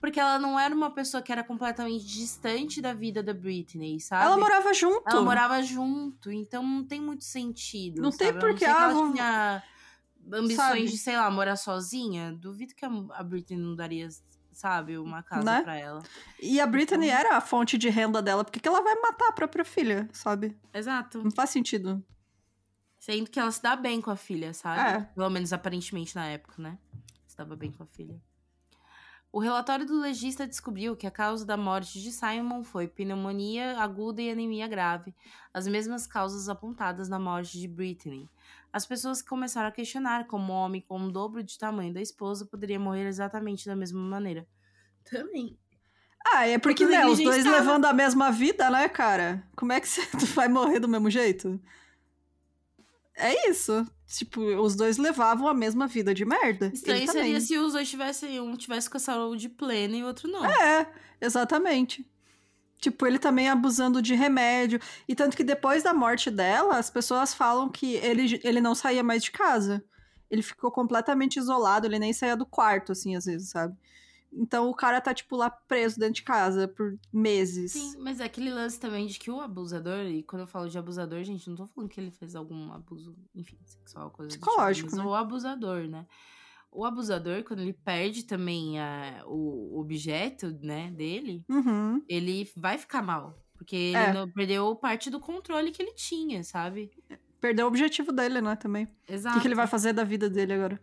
Porque 0.00 0.18
ela 0.18 0.38
não 0.38 0.58
era 0.58 0.74
uma 0.74 0.90
pessoa 0.90 1.22
que 1.22 1.30
era 1.30 1.44
completamente 1.44 2.06
distante 2.06 2.80
da 2.80 2.94
vida 2.94 3.22
da 3.22 3.34
Britney, 3.34 4.00
sabe? 4.00 4.24
Ela 4.24 4.38
morava 4.38 4.72
junto. 4.72 5.02
Ela 5.06 5.20
morava 5.20 5.62
junto, 5.62 6.32
então 6.32 6.62
não 6.62 6.82
tem 6.82 6.98
muito 6.98 7.22
sentido. 7.22 8.00
Não 8.00 8.10
sabe? 8.10 8.32
tem 8.32 8.40
porque 8.40 8.64
ela 8.64 8.86
ah, 8.86 8.92
vou... 8.94 9.12
tinha 9.12 9.62
ambições 10.32 10.56
Sabe? 10.56 10.86
de, 10.86 10.96
sei 10.96 11.16
lá, 11.16 11.30
morar 11.30 11.56
sozinha. 11.56 12.32
Duvido 12.32 12.74
que 12.74 12.84
a 12.84 13.22
Britney 13.22 13.58
não 13.58 13.76
daria, 13.76 14.08
sabe, 14.52 14.98
uma 14.98 15.22
casa 15.22 15.44
Né? 15.44 15.62
pra 15.62 15.76
ela. 15.76 16.02
E 16.40 16.60
a 16.60 16.66
Britney 16.66 17.08
Então- 17.08 17.18
era 17.20 17.36
a 17.36 17.40
fonte 17.40 17.76
de 17.78 17.88
renda 17.88 18.20
dela. 18.22 18.44
Por 18.44 18.50
que 18.52 18.60
que 18.60 18.68
ela 18.68 18.82
vai 18.82 18.94
matar 18.96 19.28
a 19.28 19.32
própria 19.32 19.64
filha, 19.64 20.08
sabe? 20.12 20.56
Exato. 20.72 21.22
Não 21.22 21.30
faz 21.30 21.50
sentido. 21.50 22.04
Sendo 22.98 23.30
que 23.30 23.40
ela 23.40 23.50
se 23.50 23.62
dá 23.62 23.74
bem 23.76 24.00
com 24.00 24.10
a 24.10 24.16
filha, 24.16 24.52
sabe? 24.52 24.80
É. 24.80 25.00
Pelo 25.14 25.30
menos 25.30 25.52
aparentemente 25.52 26.14
na 26.14 26.26
época, 26.26 26.60
né? 26.62 26.78
Se 27.26 27.36
dava 27.36 27.56
bem 27.56 27.72
com 27.72 27.82
a 27.82 27.86
filha. 27.86 28.20
O 29.32 29.38
relatório 29.38 29.86
do 29.86 29.98
legista 30.00 30.44
descobriu 30.46 30.96
que 30.96 31.06
a 31.06 31.10
causa 31.10 31.46
da 31.46 31.56
morte 31.56 32.02
de 32.02 32.10
Simon 32.10 32.64
foi 32.64 32.88
pneumonia 32.88 33.78
aguda 33.80 34.20
e 34.20 34.28
anemia 34.28 34.66
grave, 34.66 35.14
as 35.54 35.68
mesmas 35.68 36.04
causas 36.04 36.48
apontadas 36.48 37.08
na 37.08 37.16
morte 37.18 37.58
de 37.58 37.68
Britney. 37.68 38.28
As 38.72 38.86
pessoas 38.86 39.20
começaram 39.20 39.68
a 39.68 39.72
questionar 39.72 40.26
como 40.26 40.52
um 40.52 40.56
homem 40.56 40.80
com 40.80 41.00
o 41.00 41.10
dobro 41.10 41.42
de 41.42 41.58
tamanho 41.58 41.92
da 41.92 42.00
esposa 42.00 42.46
poderia 42.46 42.78
morrer 42.78 43.06
exatamente 43.08 43.66
da 43.66 43.74
mesma 43.74 44.00
maneira. 44.00 44.46
Também. 45.04 45.58
Ah, 46.24 46.46
é 46.46 46.58
porque, 46.58 46.84
Porque 46.84 46.96
né, 46.96 47.06
os 47.06 47.18
dois 47.18 47.38
estava- 47.38 47.56
levando 47.58 47.86
a 47.86 47.92
mesma 47.92 48.30
vida, 48.30 48.70
né, 48.70 48.88
cara? 48.88 49.42
Como 49.56 49.72
é 49.72 49.80
que 49.80 49.88
você 49.88 50.02
vai 50.34 50.48
morrer 50.48 50.78
do 50.78 50.86
mesmo 50.88 51.10
jeito? 51.10 51.60
É 53.16 53.48
isso. 53.50 53.86
Tipo, 54.06 54.40
os 54.40 54.74
dois 54.76 54.96
levavam 54.96 55.46
a 55.48 55.54
mesma 55.54 55.86
vida 55.86 56.14
de 56.14 56.24
merda. 56.24 56.70
Estranho 56.72 57.06
seria 57.06 57.22
também. 57.22 57.40
se 57.40 57.56
os 57.58 57.72
dois 57.72 57.88
tivessem, 57.88 58.40
um 58.40 58.56
tivesse 58.56 58.88
com 58.88 58.96
a 58.96 59.00
saúde 59.00 59.48
plena 59.48 59.96
e 59.96 60.02
o 60.02 60.06
outro 60.06 60.28
não. 60.28 60.44
É, 60.44 60.90
exatamente. 61.20 62.08
Tipo, 62.80 63.06
ele 63.06 63.18
também 63.18 63.48
abusando 63.48 64.00
de 64.00 64.14
remédio. 64.14 64.80
E 65.06 65.14
tanto 65.14 65.36
que 65.36 65.44
depois 65.44 65.82
da 65.82 65.92
morte 65.92 66.30
dela, 66.30 66.78
as 66.78 66.90
pessoas 66.90 67.34
falam 67.34 67.68
que 67.68 67.94
ele, 67.96 68.40
ele 68.42 68.60
não 68.60 68.74
saía 68.74 69.02
mais 69.02 69.22
de 69.22 69.30
casa. 69.30 69.84
Ele 70.30 70.42
ficou 70.42 70.70
completamente 70.70 71.38
isolado, 71.38 71.86
ele 71.86 71.98
nem 71.98 72.12
saía 72.12 72.36
do 72.36 72.46
quarto, 72.46 72.92
assim, 72.92 73.16
às 73.16 73.24
vezes, 73.24 73.50
sabe? 73.50 73.76
Então 74.32 74.70
o 74.70 74.74
cara 74.74 75.00
tá, 75.00 75.12
tipo, 75.12 75.36
lá 75.36 75.50
preso 75.50 75.98
dentro 75.98 76.14
de 76.14 76.22
casa 76.22 76.68
por 76.68 76.96
meses. 77.12 77.72
Sim, 77.72 77.98
mas 77.98 78.20
é 78.20 78.24
aquele 78.24 78.50
lance 78.50 78.78
também 78.78 79.06
de 79.06 79.18
que 79.18 79.30
o 79.30 79.40
abusador, 79.40 80.06
e 80.06 80.22
quando 80.22 80.42
eu 80.42 80.46
falo 80.46 80.68
de 80.68 80.78
abusador, 80.78 81.22
gente, 81.24 81.48
não 81.48 81.56
tô 81.56 81.66
falando 81.66 81.90
que 81.90 82.00
ele 82.00 82.12
fez 82.12 82.36
algum 82.36 82.72
abuso, 82.72 83.16
enfim, 83.34 83.58
sexual, 83.64 84.10
coisa 84.10 84.28
do 84.28 84.32
tipo, 84.32 84.46
Psicológico, 84.46 84.94
né? 84.94 85.02
o 85.02 85.14
abusador, 85.14 85.88
né? 85.88 86.06
O 86.72 86.84
abusador, 86.84 87.42
quando 87.44 87.60
ele 87.60 87.72
perde 87.72 88.22
também 88.24 88.78
a, 88.78 89.22
o 89.26 89.78
objeto, 89.80 90.50
né, 90.62 90.90
dele, 90.92 91.44
Uhum. 91.48 92.02
ele 92.08 92.48
vai 92.56 92.78
ficar 92.78 93.02
mal. 93.02 93.36
Porque 93.56 93.76
ele 93.76 93.96
É. 93.96 94.12
não- 94.12 94.30
perdeu 94.30 94.74
parte 94.76 95.10
do 95.10 95.18
controle 95.20 95.70
que 95.72 95.82
ele 95.82 95.92
tinha, 95.92 96.42
sabe? 96.44 96.90
Perdeu 97.40 97.66
o 97.66 97.68
objetivo 97.68 98.12
dele, 98.12 98.40
né, 98.40 98.54
também. 98.56 98.84
O 99.08 99.12
Exato. 99.12 99.34
que, 99.36 99.42
que 99.42 99.48
ele 99.48 99.54
vai 99.54 99.66
fazer 99.66 99.92
da 99.92 100.04
vida 100.04 100.30
dele 100.30 100.52
agora? 100.54 100.80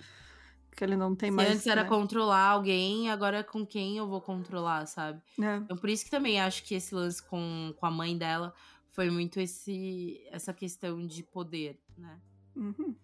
Que 0.76 0.84
ele 0.84 0.96
não 0.96 1.16
tem 1.16 1.30
Se 1.32 1.36
mais. 1.36 1.50
antes 1.50 1.66
era 1.68 1.84
né? 1.84 1.90
controlar 1.90 2.50
alguém, 2.50 3.10
agora 3.10 3.44
com 3.44 3.66
quem 3.66 3.98
eu 3.98 4.08
vou 4.08 4.22
controlar, 4.22 4.86
sabe? 4.86 5.20
É. 5.42 5.56
Então, 5.58 5.76
por 5.78 5.90
isso 5.90 6.04
que 6.06 6.12
também 6.12 6.40
acho 6.40 6.64
que 6.64 6.76
esse 6.76 6.94
lance 6.94 7.24
com, 7.24 7.74
com 7.78 7.86
a 7.86 7.90
mãe 7.92 8.16
dela 8.16 8.54
foi 8.92 9.10
muito 9.10 9.40
esse, 9.40 10.22
essa 10.32 10.54
questão 10.54 11.04
de 11.08 11.24
poder, 11.24 11.80
né? 11.98 12.20
Uhum. 12.56 12.96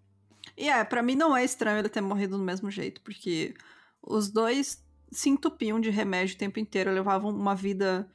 E 0.56 0.70
é, 0.70 0.84
pra 0.84 1.02
mim 1.02 1.16
não 1.16 1.36
é 1.36 1.44
estranho 1.44 1.80
ele 1.80 1.90
ter 1.90 2.02
morrido 2.02 2.38
do 2.38 2.44
mesmo 2.44 2.70
jeito, 2.70 3.02
porque 3.02 3.54
os 4.02 4.30
dois 4.30 4.84
se 5.12 5.30
entupiam 5.30 5.80
de 5.80 5.90
remédio 5.90 6.36
o 6.36 6.38
tempo 6.38 6.60
inteiro, 6.60 6.92
levavam 6.92 7.32
uma 7.32 7.56
vida, 7.56 8.08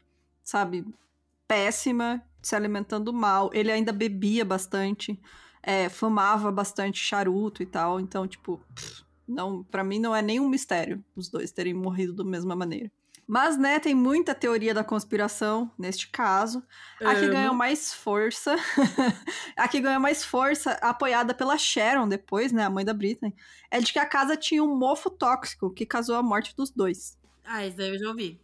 sabe, 0.42 0.84
péssima, 1.46 2.22
se 2.42 2.54
alimentando 2.54 3.12
mal. 3.12 3.50
Ele 3.52 3.72
ainda 3.72 3.92
bebia 3.92 4.44
bastante, 4.44 5.18
é, 5.62 5.88
fumava 5.88 6.50
bastante 6.52 6.98
charuto 6.98 7.62
e 7.62 7.66
tal, 7.66 8.00
então, 8.00 8.26
tipo, 8.26 8.60
não, 9.26 9.62
para 9.64 9.84
mim 9.84 9.98
não 9.98 10.14
é 10.14 10.22
nenhum 10.22 10.48
mistério 10.48 11.04
os 11.14 11.28
dois 11.28 11.52
terem 11.52 11.74
morrido 11.74 12.12
da 12.14 12.24
mesma 12.24 12.54
maneira. 12.54 12.90
Mas, 13.30 13.58
né, 13.58 13.78
tem 13.78 13.94
muita 13.94 14.34
teoria 14.34 14.72
da 14.72 14.82
conspiração 14.82 15.70
neste 15.78 16.08
caso. 16.08 16.64
A 16.98 17.14
que 17.14 17.26
Amo. 17.26 17.32
ganhou 17.32 17.54
mais 17.54 17.92
força. 17.92 18.56
a 19.54 19.68
que 19.68 19.82
ganhou 19.82 20.00
mais 20.00 20.24
força, 20.24 20.72
apoiada 20.80 21.34
pela 21.34 21.58
Sharon 21.58 22.08
depois, 22.08 22.52
né? 22.52 22.64
A 22.64 22.70
mãe 22.70 22.86
da 22.86 22.94
Britney. 22.94 23.34
É 23.70 23.80
de 23.80 23.92
que 23.92 23.98
a 23.98 24.06
casa 24.06 24.34
tinha 24.34 24.64
um 24.64 24.74
mofo 24.74 25.10
tóxico 25.10 25.70
que 25.70 25.84
causou 25.84 26.16
a 26.16 26.22
morte 26.22 26.56
dos 26.56 26.70
dois. 26.70 27.18
Ah, 27.44 27.66
isso 27.66 27.76
daí 27.76 27.90
eu 27.90 27.98
já 27.98 28.08
ouvi. 28.08 28.40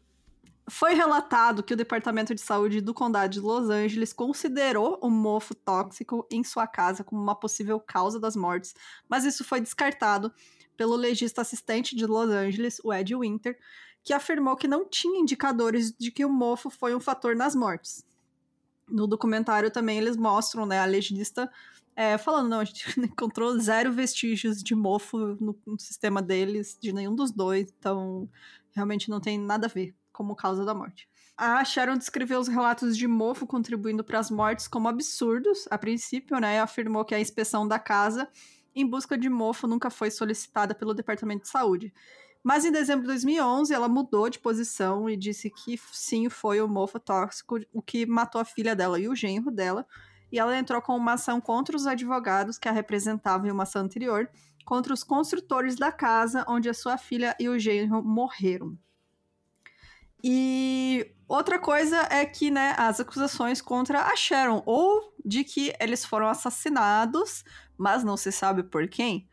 Foi 0.69 0.93
relatado 0.93 1.63
que 1.63 1.73
o 1.73 1.77
Departamento 1.77 2.35
de 2.35 2.43
Saúde 2.43 2.83
do 2.83 2.93
Condado 2.93 3.31
de 3.31 3.41
Los 3.41 3.71
Angeles 3.71 4.13
considerou 4.13 4.99
o 5.01 5.09
mofo 5.09 5.55
tóxico 5.55 6.27
em 6.31 6.45
sua 6.45 6.67
casa 6.67 7.03
como 7.03 7.23
uma 7.23 7.35
possível 7.35 7.81
causa 7.81 8.21
das 8.21 8.37
mortes, 8.37 8.75
mas 9.09 9.25
isso 9.25 9.45
foi 9.45 9.63
descartado 9.63 10.31
pelo 10.77 10.97
legista 10.97 11.41
assistente 11.41 11.97
de 11.97 12.07
Los 12.07 12.29
Angeles, 12.29 12.81
o 12.85 12.93
Ed 12.93 13.15
Winter, 13.15 13.59
que 14.05 14.13
afirmou 14.13 14.55
que 14.55 14.69
não 14.69 14.87
tinha 14.87 15.19
indicadores 15.19 15.93
de 15.99 16.11
que 16.11 16.25
o 16.25 16.31
mofo 16.31 16.69
foi 16.69 16.95
um 16.95 17.01
fator 17.01 17.35
nas 17.35 17.55
mortes. 17.55 18.05
No 18.89 19.07
documentário 19.07 19.71
também 19.71 19.97
eles 19.97 20.17
mostram, 20.17 20.67
né, 20.67 20.79
a 20.79 20.85
legista 20.85 21.51
é, 21.97 22.19
falando, 22.19 22.49
não, 22.49 22.61
a 22.61 22.65
gente 22.65 22.85
encontrou 23.01 23.59
zero 23.59 23.93
vestígios 23.93 24.63
de 24.63 24.75
mofo 24.75 25.17
no, 25.41 25.57
no 25.67 25.79
sistema 25.79 26.21
deles, 26.21 26.77
de 26.81 26.93
nenhum 26.93 27.15
dos 27.15 27.31
dois, 27.31 27.73
então 27.79 28.29
realmente 28.73 29.09
não 29.09 29.21
tem 29.21 29.39
nada 29.39 29.67
a 29.67 29.71
ver 29.71 29.95
como 30.13 30.37
causa 30.37 30.65
da 30.65 30.75
morte. 30.75 31.09
A 31.37 31.65
Sharon 31.65 31.97
descreveu 31.97 32.39
os 32.39 32.47
relatos 32.47 32.97
de 32.97 33.09
mofo 33.09 33.47
contribuindo 33.47 34.05
para 34.05 34.19
as 34.19 34.31
mortes 34.31 34.69
como 34.69 34.89
absurdos, 34.89 35.67
a 35.71 35.79
princípio, 35.79 36.39
né, 36.39 36.61
afirmou 36.61 37.05
que 37.05 37.15
a 37.15 37.21
inspeção 37.21 37.67
da 37.67 37.79
casa 37.79 38.29
em 38.75 38.87
busca 38.87 39.17
de 39.17 39.29
mofo 39.29 39.67
nunca 39.67 39.89
foi 39.89 40.11
solicitada 40.11 40.75
pelo 40.75 40.95
Departamento 40.95 41.43
de 41.43 41.49
Saúde. 41.49 41.95
Mas 42.45 42.67
em 42.67 42.71
dezembro 42.71 43.01
de 43.01 43.09
2011, 43.09 43.73
ela 43.73 43.89
mudou 43.89 44.29
de 44.29 44.39
posição 44.39 45.09
e 45.09 45.17
disse 45.17 45.49
que 45.49 45.81
sim, 45.91 46.29
foi 46.29 46.61
o 46.61 46.69
mofo 46.69 47.01
tóxico 47.01 47.59
o 47.73 47.81
que 47.81 48.05
matou 48.05 48.39
a 48.39 48.45
filha 48.45 48.77
dela 48.77 49.01
e 49.01 49.09
o 49.09 49.17
genro 49.17 49.51
dela. 49.51 49.87
E 50.31 50.39
ela 50.39 50.55
entrou 50.55 50.83
com 50.83 50.95
uma 50.95 51.15
ação 51.15 51.41
contra 51.41 51.75
os 51.75 51.87
advogados 51.87 52.59
que 52.59 52.69
a 52.69 52.73
representavam 52.73 53.47
em 53.47 53.51
uma 53.51 53.63
ação 53.63 53.81
anterior, 53.81 54.29
contra 54.67 54.93
os 54.93 55.03
construtores 55.03 55.77
da 55.77 55.91
casa 55.91 56.45
onde 56.47 56.69
a 56.69 56.75
sua 56.75 56.99
filha 56.99 57.35
e 57.41 57.49
o 57.49 57.59
genro 57.59 58.03
morreram. 58.05 58.77
E 60.23 61.15
outra 61.27 61.59
coisa 61.59 61.97
é 62.11 62.27
que, 62.27 62.51
né, 62.51 62.75
as 62.77 63.01
acusações 63.01 63.63
contra 63.63 64.03
a 64.03 64.17
Sharon, 64.17 64.63
ou 64.67 65.15
de 65.25 65.45
que 65.45 65.75
eles 65.81 66.05
foram 66.05 66.29
assassinados, 66.29 67.43
mas 67.79 68.05
não 68.05 68.19
se 68.19 68.31
sabe 68.31 68.63
por 68.63 68.87
quem. 68.87 69.29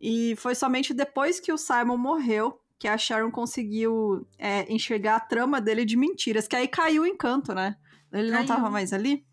E 0.00 0.34
foi 0.36 0.54
somente 0.54 0.92
depois 0.92 1.40
que 1.40 1.52
o 1.52 1.56
Simon 1.58 1.96
morreu 1.96 2.60
que 2.78 2.88
a 2.88 2.98
Sharon 2.98 3.30
conseguiu 3.30 4.26
é, 4.38 4.70
enxergar 4.72 5.16
a 5.16 5.20
trama 5.20 5.60
dele 5.60 5.84
de 5.84 5.96
mentiras, 5.96 6.46
que 6.46 6.54
aí 6.56 6.68
caiu 6.68 7.02
o 7.02 7.06
encanto, 7.06 7.54
né? 7.54 7.76
Ele 8.12 8.30
não 8.30 8.38
Caiu. 8.38 8.48
tava 8.48 8.70
mais 8.70 8.92
ali. 8.92 9.24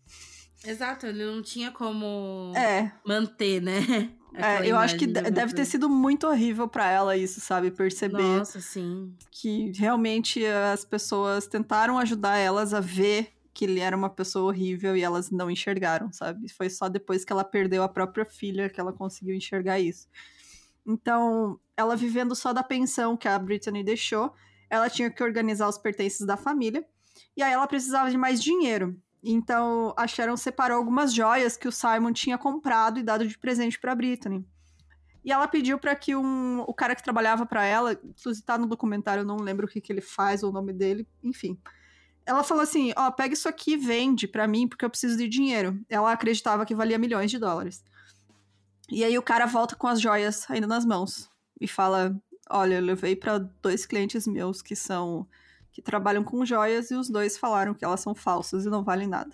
Exato, 0.65 1.05
ele 1.07 1.25
não 1.25 1.41
tinha 1.41 1.71
como 1.71 2.53
É, 2.55 2.91
manter, 3.05 3.61
né? 3.61 3.73
é 4.33 4.65
eu 4.65 4.77
acho 4.77 4.97
que 4.97 5.07
deve 5.07 5.53
ter 5.53 5.65
sido 5.65 5.89
muito 5.89 6.27
horrível 6.27 6.67
pra 6.67 6.89
ela 6.89 7.17
isso, 7.17 7.41
sabe? 7.41 7.71
Perceber 7.71 8.21
Nossa, 8.21 8.61
sim. 8.61 9.13
que 9.31 9.71
realmente 9.75 10.45
as 10.45 10.85
pessoas 10.85 11.47
tentaram 11.47 11.97
ajudar 11.97 12.37
elas 12.37 12.73
a 12.73 12.79
ver 12.79 13.33
que 13.53 13.65
ele 13.65 13.79
era 13.81 13.97
uma 13.97 14.09
pessoa 14.09 14.45
horrível 14.45 14.95
e 14.95 15.01
elas 15.03 15.29
não 15.29 15.51
enxergaram, 15.51 16.11
sabe? 16.13 16.47
Foi 16.53 16.69
só 16.69 16.87
depois 16.87 17.25
que 17.25 17.33
ela 17.33 17.43
perdeu 17.43 17.83
a 17.83 17.89
própria 17.89 18.23
filha 18.25 18.69
que 18.69 18.79
ela 18.79 18.93
conseguiu 18.93 19.35
enxergar 19.35 19.79
isso. 19.79 20.07
Então, 20.85 21.59
ela 21.77 21.95
vivendo 21.95 22.35
só 22.35 22.53
da 22.53 22.63
pensão 22.63 23.17
que 23.17 23.27
a 23.27 23.37
Brittany 23.37 23.83
deixou, 23.83 24.33
ela 24.69 24.89
tinha 24.89 25.09
que 25.09 25.23
organizar 25.23 25.67
os 25.67 25.77
pertences 25.77 26.25
da 26.25 26.37
família 26.37 26.85
e 27.35 27.43
aí 27.43 27.51
ela 27.51 27.67
precisava 27.67 28.09
de 28.09 28.17
mais 28.17 28.41
dinheiro. 28.41 28.95
Então 29.23 29.93
a 29.97 30.07
Sharon 30.07 30.37
separou 30.37 30.77
algumas 30.77 31.13
joias 31.13 31.55
que 31.55 31.67
o 31.67 31.71
Simon 31.71 32.11
tinha 32.11 32.37
comprado 32.37 32.99
e 32.99 33.03
dado 33.03 33.27
de 33.27 33.37
presente 33.37 33.79
para 33.79 33.93
Brittany. 33.93 34.45
E 35.23 35.31
ela 35.31 35.47
pediu 35.47 35.77
para 35.77 35.95
que 35.95 36.15
um, 36.15 36.61
o 36.61 36.73
cara 36.73 36.95
que 36.95 37.03
trabalhava 37.03 37.45
para 37.45 37.63
ela, 37.63 37.93
inclusive 37.93 38.43
tá 38.43 38.57
no 38.57 38.65
documentário, 38.65 39.21
eu 39.21 39.25
não 39.25 39.37
lembro 39.37 39.67
o 39.67 39.69
que, 39.69 39.79
que 39.79 39.93
ele 39.93 40.01
faz 40.01 40.41
ou 40.41 40.49
o 40.49 40.53
nome 40.53 40.73
dele, 40.73 41.07
enfim. 41.23 41.59
Ela 42.25 42.43
falou 42.43 42.63
assim: 42.63 42.91
Ó, 42.97 43.07
oh, 43.07 43.11
pega 43.11 43.33
isso 43.33 43.47
aqui 43.47 43.73
e 43.73 43.77
vende 43.77 44.27
para 44.27 44.47
mim, 44.47 44.67
porque 44.67 44.83
eu 44.83 44.89
preciso 44.89 45.17
de 45.17 45.27
dinheiro. 45.27 45.79
Ela 45.87 46.11
acreditava 46.11 46.65
que 46.65 46.73
valia 46.73 46.97
milhões 46.97 47.29
de 47.29 47.37
dólares. 47.37 47.83
E 48.91 49.05
aí 49.05 49.17
o 49.17 49.23
cara 49.23 49.45
volta 49.45 49.75
com 49.75 49.87
as 49.87 50.01
joias 50.01 50.45
ainda 50.49 50.67
nas 50.67 50.85
mãos 50.85 51.29
e 51.59 51.67
fala: 51.67 52.13
Olha, 52.49 52.75
eu 52.75 52.81
levei 52.81 53.15
para 53.15 53.37
dois 53.37 53.85
clientes 53.85 54.27
meus 54.27 54.61
que 54.61 54.75
são. 54.75 55.25
que 55.71 55.81
trabalham 55.81 56.23
com 56.23 56.45
joias 56.45 56.91
e 56.91 56.95
os 56.95 57.09
dois 57.09 57.37
falaram 57.37 57.73
que 57.73 57.85
elas 57.85 58.01
são 58.01 58.13
falsas 58.13 58.65
e 58.65 58.69
não 58.69 58.83
valem 58.83 59.07
nada. 59.07 59.31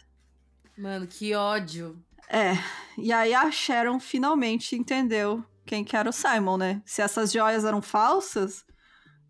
Mano, 0.77 1.07
que 1.07 1.33
ódio. 1.33 1.99
É. 2.29 2.53
E 2.97 3.11
aí 3.11 3.33
a 3.33 3.49
Sharon 3.49 3.99
finalmente 3.99 4.75
entendeu 4.75 5.43
quem 5.65 5.83
que 5.83 5.95
era 5.95 6.09
o 6.09 6.13
Simon, 6.13 6.57
né? 6.57 6.81
Se 6.85 7.01
essas 7.01 7.31
joias 7.31 7.65
eram 7.65 7.81
falsas, 7.81 8.63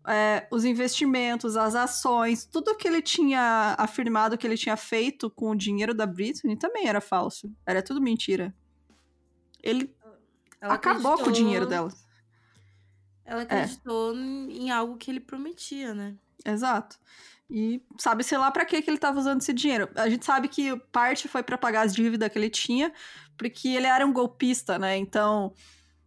é, 0.06 0.46
os 0.50 0.64
investimentos, 0.64 1.56
as 1.56 1.74
ações, 1.74 2.44
tudo 2.44 2.76
que 2.76 2.86
ele 2.86 3.00
tinha 3.00 3.74
afirmado 3.78 4.36
que 4.36 4.46
ele 4.46 4.56
tinha 4.56 4.76
feito 4.76 5.30
com 5.30 5.50
o 5.50 5.56
dinheiro 5.56 5.94
da 5.94 6.06
Britney 6.06 6.56
também 6.56 6.86
era 6.86 7.00
falso. 7.00 7.50
Era 7.66 7.82
tudo 7.82 8.00
mentira. 8.00 8.54
Ele 9.62 9.94
Ela 10.60 10.74
acabou 10.74 11.12
acreditou... 11.12 11.24
com 11.24 11.30
o 11.30 11.32
dinheiro 11.32 11.66
dela. 11.66 11.92
Ela 13.24 13.42
acreditou 13.42 14.14
é. 14.14 14.16
em 14.16 14.70
algo 14.70 14.96
que 14.96 15.10
ele 15.10 15.20
prometia, 15.20 15.94
né? 15.94 16.16
Exato. 16.44 16.98
E 17.50 17.82
sabe, 17.98 18.22
sei 18.22 18.36
lá, 18.36 18.50
para 18.50 18.64
que 18.64 18.76
ele 18.76 18.98
tava 18.98 19.18
usando 19.18 19.40
esse 19.40 19.52
dinheiro. 19.52 19.88
A 19.94 20.08
gente 20.08 20.24
sabe 20.24 20.48
que 20.48 20.76
parte 20.92 21.28
foi 21.28 21.42
para 21.42 21.56
pagar 21.56 21.82
as 21.82 21.94
dívidas 21.94 22.30
que 22.30 22.38
ele 22.38 22.50
tinha, 22.50 22.92
porque 23.36 23.68
ele 23.68 23.86
era 23.86 24.06
um 24.06 24.12
golpista, 24.12 24.78
né? 24.78 24.96
Então, 24.96 25.52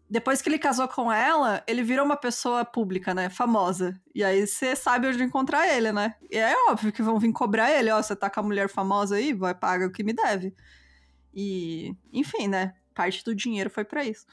depois 0.10 0.42
que 0.42 0.50
ele 0.50 0.60
casou 0.60 0.88
com 0.88 1.12
ela, 1.12 1.64
ele 1.66 1.82
virou 1.82 2.06
uma 2.06 2.18
pessoa 2.18 2.64
pública, 2.66 3.14
né? 3.14 3.30
Famosa. 3.30 4.00
E 4.14 4.24
aí 4.24 4.46
você 4.46 4.76
sabe 4.76 5.08
onde 5.08 5.24
encontrar 5.24 5.68
ele, 5.68 5.92
né? 5.92 6.16
E 6.30 6.38
é 6.38 6.56
óbvio 6.70 6.92
que 6.92 7.02
vão 7.02 7.18
vir 7.18 7.32
cobrar 7.32 7.72
ele, 7.72 7.90
ó, 7.90 8.02
você 8.02 8.16
tá 8.16 8.30
com 8.30 8.40
a 8.40 8.44
mulher 8.44 8.70
famosa 8.70 9.16
aí, 9.16 9.34
vai 9.34 9.56
pagar 9.56 9.88
o 9.88 9.92
que 9.92 10.04
me 10.04 10.14
deve. 10.14 10.54
E, 11.34 11.96
enfim, 12.12 12.48
né? 12.48 12.76
Parte 12.94 13.24
do 13.24 13.36
dinheiro 13.36 13.70
foi 13.70 13.84
para 13.84 14.04
isso. 14.04 14.26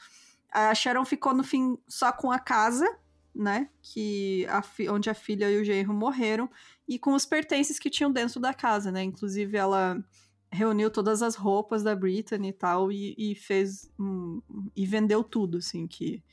A 0.51 0.73
Sharon 0.73 1.05
ficou 1.05 1.33
no 1.33 1.43
fim 1.43 1.77
só 1.87 2.11
com 2.11 2.31
a 2.31 2.39
casa, 2.39 2.85
né? 3.33 3.69
Que 3.81 4.47
a 4.47 4.63
onde 4.91 5.09
a 5.09 5.13
filha 5.13 5.49
e 5.49 5.61
o 5.61 5.63
genro 5.63 5.93
morreram 5.93 6.49
e 6.87 6.97
com 6.97 7.13
os 7.13 7.25
pertences 7.25 7.77
que 7.77 7.89
tinham 7.89 8.11
dentro 8.11 8.39
da 8.39 8.53
casa, 8.53 8.91
né? 8.91 9.03
Inclusive 9.03 9.55
ela 9.57 10.03
reuniu 10.51 10.89
todas 10.89 11.21
as 11.21 11.35
roupas 11.35 11.83
da 11.83 11.95
Britney 11.95 12.49
e 12.49 12.53
tal, 12.53 12.91
e, 12.91 13.15
e 13.17 13.35
fez. 13.35 13.91
Um, 13.99 14.41
e 14.75 14.85
vendeu 14.85 15.23
tudo, 15.23 15.59
assim, 15.59 15.87
que 15.87 16.23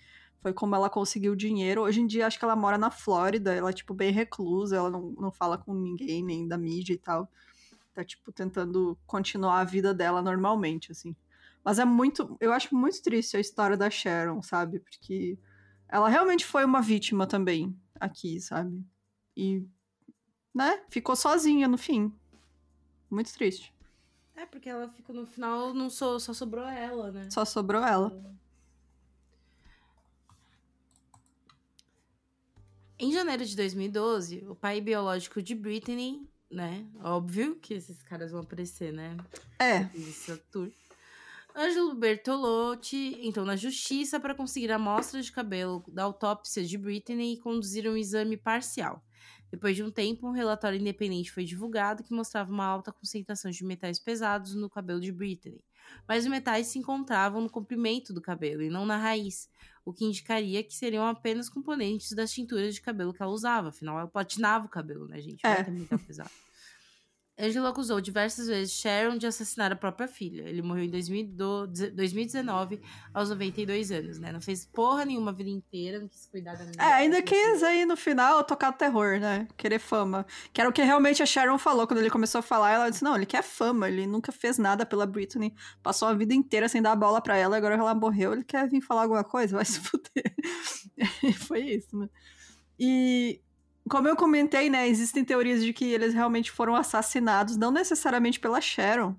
foi 0.41 0.53
como 0.53 0.75
ela 0.75 0.89
conseguiu 0.89 1.35
dinheiro. 1.35 1.83
Hoje 1.83 2.01
em 2.01 2.07
dia, 2.07 2.27
acho 2.27 2.39
que 2.39 2.45
ela 2.45 2.57
mora 2.57 2.79
na 2.79 2.91
Flórida, 2.91 3.53
ela 3.53 3.71
é, 3.71 3.73
tipo, 3.73 3.93
bem 3.93 4.13
reclusa, 4.13 4.77
ela 4.77 4.91
não, 4.91 5.13
não 5.19 5.31
fala 5.31 5.59
com 5.59 5.75
ninguém, 5.75 6.25
nem 6.25 6.47
da 6.47 6.57
mídia 6.57 6.95
e 6.95 6.99
tal. 6.99 7.31
Tá, 7.93 8.05
tipo, 8.05 8.31
tentando 8.33 8.97
continuar 9.07 9.61
a 9.61 9.65
vida 9.65 9.93
dela 9.93 10.23
normalmente, 10.23 10.93
assim. 10.93 11.15
Mas 11.67 11.81
é 11.81 11.85
muito. 11.85 12.37
Eu 12.39 12.53
acho 12.53 12.73
muito 12.77 13.03
triste 13.03 13.37
a 13.37 13.41
história 13.41 13.77
da 13.77 13.91
Sharon, 13.91 14.41
sabe? 14.41 14.79
Porque 14.79 15.37
ela 15.89 16.09
realmente 16.09 16.47
foi 16.47 16.65
uma 16.65 16.81
vítima 16.81 17.27
também 17.27 17.77
aqui, 17.99 18.41
sabe? 18.41 18.87
E. 19.37 19.67
né? 20.55 20.85
Ficou 20.89 21.17
sozinha 21.17 21.67
no 21.67 21.77
fim. 21.77 22.15
Muito 23.11 23.33
triste. 23.33 23.75
É, 24.37 24.47
porque 24.47 24.69
ela 24.69 24.89
ficou 24.91 25.13
no 25.13 25.27
final, 25.27 25.75
não 25.75 25.91
só, 25.91 26.21
só 26.21 26.33
sobrou 26.33 26.65
ela, 26.65 27.11
né? 27.11 27.29
Só 27.33 27.45
sobrou 27.45 27.83
ela. 27.83 28.17
Em 32.97 33.13
janeiro 33.13 33.45
de 33.45 33.57
2012, 33.57 34.47
o 34.49 34.55
pai 34.55 34.81
biológico 34.81 35.43
de 35.43 35.53
Britney, 35.53 36.31
né? 36.49 36.87
Óbvio 37.03 37.57
que 37.57 37.75
esses 37.75 38.01
caras 38.05 38.31
vão 38.31 38.43
aparecer, 38.43 38.93
né? 38.93 39.17
É. 39.59 39.91
Ângelo 41.59 41.95
Bertolotti 41.95 43.19
entrou 43.23 43.47
na 43.47 43.57
justiça 43.57 44.21
para 44.21 44.35
conseguir 44.35 44.71
amostras 44.71 45.25
de 45.25 45.33
cabelo 45.33 45.83
da 45.89 46.03
autópsia 46.03 46.63
de 46.63 46.77
Britney 46.77 47.33
e 47.33 47.39
conduzir 47.39 47.89
um 47.89 47.97
exame 47.97 48.37
parcial. 48.37 49.03
Depois 49.51 49.75
de 49.75 49.83
um 49.83 49.91
tempo, 49.91 50.29
um 50.29 50.33
relatório 50.33 50.79
independente 50.79 51.33
foi 51.33 51.45
divulgado 51.45 52.05
que 52.05 52.13
mostrava 52.13 52.53
uma 52.53 52.67
alta 52.67 52.93
concentração 52.93 53.51
de 53.51 53.65
metais 53.65 53.99
pesados 53.99 54.55
no 54.55 54.69
cabelo 54.69 55.01
de 55.01 55.11
Britney. 55.11 55.65
Mas 56.07 56.25
os 56.25 56.31
metais 56.31 56.67
se 56.67 56.79
encontravam 56.79 57.41
no 57.41 57.49
comprimento 57.49 58.13
do 58.13 58.21
cabelo 58.21 58.61
e 58.61 58.69
não 58.69 58.85
na 58.85 58.99
raiz, 58.99 59.49
o 59.83 59.95
que 59.95 60.05
indicaria 60.05 60.63
que 60.63 60.75
seriam 60.75 61.07
apenas 61.07 61.49
componentes 61.49 62.13
das 62.13 62.33
tinturas 62.33 62.75
de 62.75 62.83
cabelo 62.83 63.15
que 63.15 63.23
ela 63.23 63.33
usava. 63.33 63.69
Afinal, 63.69 63.99
ela 63.99 64.09
platinava 64.09 64.67
o 64.67 64.69
cabelo, 64.69 65.09
né, 65.09 65.23
gente? 65.23 65.47
É. 65.47 65.71
metal 65.71 65.99
pesado. 66.01 66.31
Angela 67.39 67.69
acusou 67.69 68.01
diversas 68.01 68.47
vezes 68.49 68.73
Sharon 68.73 69.19
de 69.19 69.27
assassinar 69.27 69.71
a 69.71 69.77
própria 69.77 70.09
filha. 70.09 70.49
Ele 70.49 70.63
morreu 70.63 70.85
em 70.85 70.91
2019, 70.91 72.81
aos 73.13 73.29
92 73.29 73.93
anos, 73.93 74.19
né? 74.19 74.33
Não 74.33 74.41
fez 74.41 74.65
porra 74.65 75.05
nenhuma 75.05 75.33
a 75.33 75.35
vida 75.35 75.51
inteira, 75.51 76.01
não 76.01 76.09
quis 76.09 76.27
cuidar 76.27 76.55
da 76.55 76.65
minha. 76.65 76.77
É, 76.79 76.95
ainda 76.95 77.21
quis 77.21 77.63
aí 77.63 77.85
no 77.85 77.95
final 77.95 78.43
tocar 78.43 78.73
terror, 78.73 79.21
né? 79.21 79.47
Querer 79.55 79.79
fama. 79.79 80.25
Que 80.51 80.63
era 80.63 80.71
o 80.71 80.73
que 80.73 80.83
realmente 80.83 81.23
a 81.23 81.27
Sharon 81.27 81.59
falou 81.59 81.87
quando 81.87 82.01
ele 82.01 82.09
começou 82.09 82.39
a 82.39 82.43
falar. 82.43 82.73
Ela 82.73 82.89
disse: 82.89 83.05
não, 83.05 83.15
ele 83.15 83.27
quer 83.27 83.43
fama, 83.43 83.87
ele 83.87 84.07
nunca 84.07 84.33
fez 84.33 84.57
nada 84.57 84.87
pela 84.87 85.05
Britney. 85.05 85.55
Passou 85.83 86.09
a 86.09 86.15
vida 86.15 86.33
inteira 86.33 86.71
sem 86.71 86.81
dar 86.81 86.93
a 86.93 86.97
bola 86.97 87.21
para 87.21 87.37
ela, 87.37 87.57
agora 87.59 87.75
ela 87.75 87.95
morreu, 87.95 88.33
ele 88.33 88.45
quer 88.45 88.67
vir 88.67 88.81
falar 88.81 89.03
alguma 89.03 89.23
coisa? 89.23 89.57
Vai 89.57 89.65
se 89.67 89.79
fuder. 89.85 90.35
Foi 91.47 91.61
isso, 91.61 91.99
né? 91.99 92.09
E 92.79 93.41
como 93.89 94.09
eu 94.09 94.17
comentei, 94.17 94.69
né, 94.69 94.89
existem 94.89 95.25
teorias 95.25 95.63
de 95.63 95.73
que 95.73 95.85
eles 95.85 96.13
realmente 96.13 96.51
foram 96.51 96.75
assassinados, 96.75 97.57
não 97.57 97.71
necessariamente 97.71 98.41
pela 98.41 98.61
Sharon. 98.61 99.15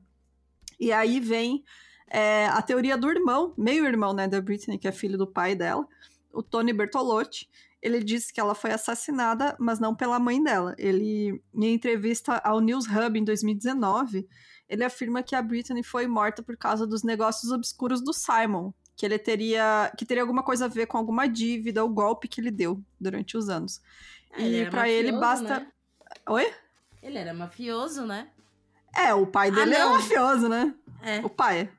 E 0.80 0.92
aí 0.92 1.20
vem 1.20 1.64
é, 2.10 2.48
a 2.48 2.62
teoria 2.62 2.98
do 2.98 3.10
irmão, 3.10 3.54
meio-irmão, 3.58 4.14
né, 4.14 4.28
da 4.28 4.42
Britney, 4.42 4.78
que 4.78 4.88
é 4.88 4.92
filho 4.92 5.18
do 5.18 5.28
pai 5.28 5.56
dela, 5.56 5.88
o 6.32 6.44
Tony 6.44 6.74
Bertolotti. 6.74 7.50
Ele 7.82 8.04
disse 8.04 8.34
que 8.34 8.40
ela 8.40 8.56
foi 8.56 8.72
assassinada, 8.72 9.56
mas 9.60 9.80
não 9.80 9.96
pela 9.96 10.20
mãe 10.20 10.42
dela. 10.44 10.76
Ele, 10.78 11.42
em 11.54 11.74
entrevista 11.74 12.38
ao 12.38 12.60
News 12.60 12.86
Hub 12.88 13.18
em 13.18 13.24
2019, 13.24 14.28
ele 14.68 14.84
afirma 14.84 15.24
que 15.24 15.36
a 15.36 15.42
Britney 15.42 15.84
foi 15.84 16.08
morta 16.08 16.44
por 16.44 16.58
causa 16.58 16.86
dos 16.86 17.04
negócios 17.04 17.52
obscuros 17.52 18.04
do 18.04 18.14
Simon, 18.14 18.74
que 18.98 19.06
ele 19.06 19.20
teria 19.20 19.94
que 19.96 20.04
teria 20.04 20.24
alguma 20.24 20.42
coisa 20.42 20.66
a 20.66 20.68
ver 20.68 20.88
com 20.88 20.98
alguma 20.98 21.28
dívida 21.28 21.84
ou 21.84 21.90
golpe 21.90 22.28
que 22.28 22.42
ele 22.42 22.50
deu 22.50 22.82
durante 23.00 23.38
os 23.38 23.48
anos. 23.48 23.80
É, 24.34 24.42
e 24.42 24.70
para 24.70 24.90
ele 24.90 25.12
basta. 25.12 25.60
Né? 25.60 25.68
Oi? 26.28 26.52
Ele 27.02 27.18
era 27.20 27.34
mafioso, 27.34 28.06
né? 28.08 28.28
É, 28.96 29.14
o 29.14 29.28
pai 29.28 29.52
dele 29.52 29.76
ah, 29.76 29.80
é 29.80 29.86
mafioso, 29.86 30.50
né? 30.50 30.74
É. 31.04 31.20
O 31.20 31.30
pai. 31.30 31.70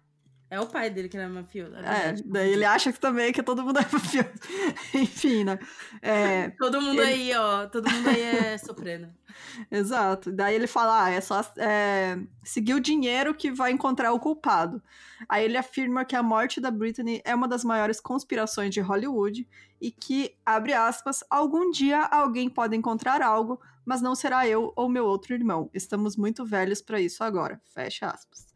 É 0.50 0.58
o 0.58 0.66
pai 0.66 0.88
dele 0.88 1.08
que 1.08 1.16
era 1.16 1.28
mafioso. 1.28 1.76
É, 1.76 2.14
daí 2.24 2.52
ele 2.52 2.64
acha 2.64 2.90
que 2.90 2.98
também 2.98 3.32
que 3.32 3.42
todo 3.42 3.62
mundo 3.62 3.78
é 3.78 3.82
mafioso. 3.92 4.30
Enfim, 4.94 5.44
né? 5.44 5.58
É, 6.00 6.50
todo 6.58 6.80
mundo 6.80 7.02
ele... 7.02 7.32
aí, 7.32 7.34
ó. 7.34 7.66
Todo 7.66 7.90
mundo 7.90 8.08
aí 8.08 8.20
é 8.20 8.58
soprano. 8.58 9.12
Exato. 9.70 10.32
Daí 10.32 10.54
ele 10.54 10.66
fala: 10.66 11.04
ah, 11.04 11.10
é 11.10 11.20
só 11.20 11.40
é, 11.58 12.18
seguir 12.42 12.74
o 12.74 12.80
dinheiro 12.80 13.34
que 13.34 13.50
vai 13.50 13.70
encontrar 13.72 14.12
o 14.12 14.20
culpado. 14.20 14.82
Aí 15.28 15.44
ele 15.44 15.56
afirma 15.56 16.04
que 16.04 16.16
a 16.16 16.22
morte 16.22 16.60
da 16.60 16.70
Britney 16.70 17.20
é 17.24 17.34
uma 17.34 17.48
das 17.48 17.64
maiores 17.64 18.00
conspirações 18.00 18.72
de 18.72 18.80
Hollywood 18.80 19.46
e 19.80 19.90
que, 19.90 20.34
abre 20.44 20.72
aspas, 20.72 21.22
algum 21.28 21.70
dia 21.70 22.04
alguém 22.04 22.48
pode 22.48 22.74
encontrar 22.76 23.20
algo, 23.20 23.60
mas 23.84 24.00
não 24.00 24.14
será 24.14 24.46
eu 24.46 24.72
ou 24.74 24.88
meu 24.88 25.04
outro 25.04 25.34
irmão. 25.34 25.68
Estamos 25.74 26.16
muito 26.16 26.44
velhos 26.44 26.80
para 26.80 27.00
isso 27.00 27.22
agora. 27.22 27.60
Fecha 27.74 28.06
aspas. 28.06 28.48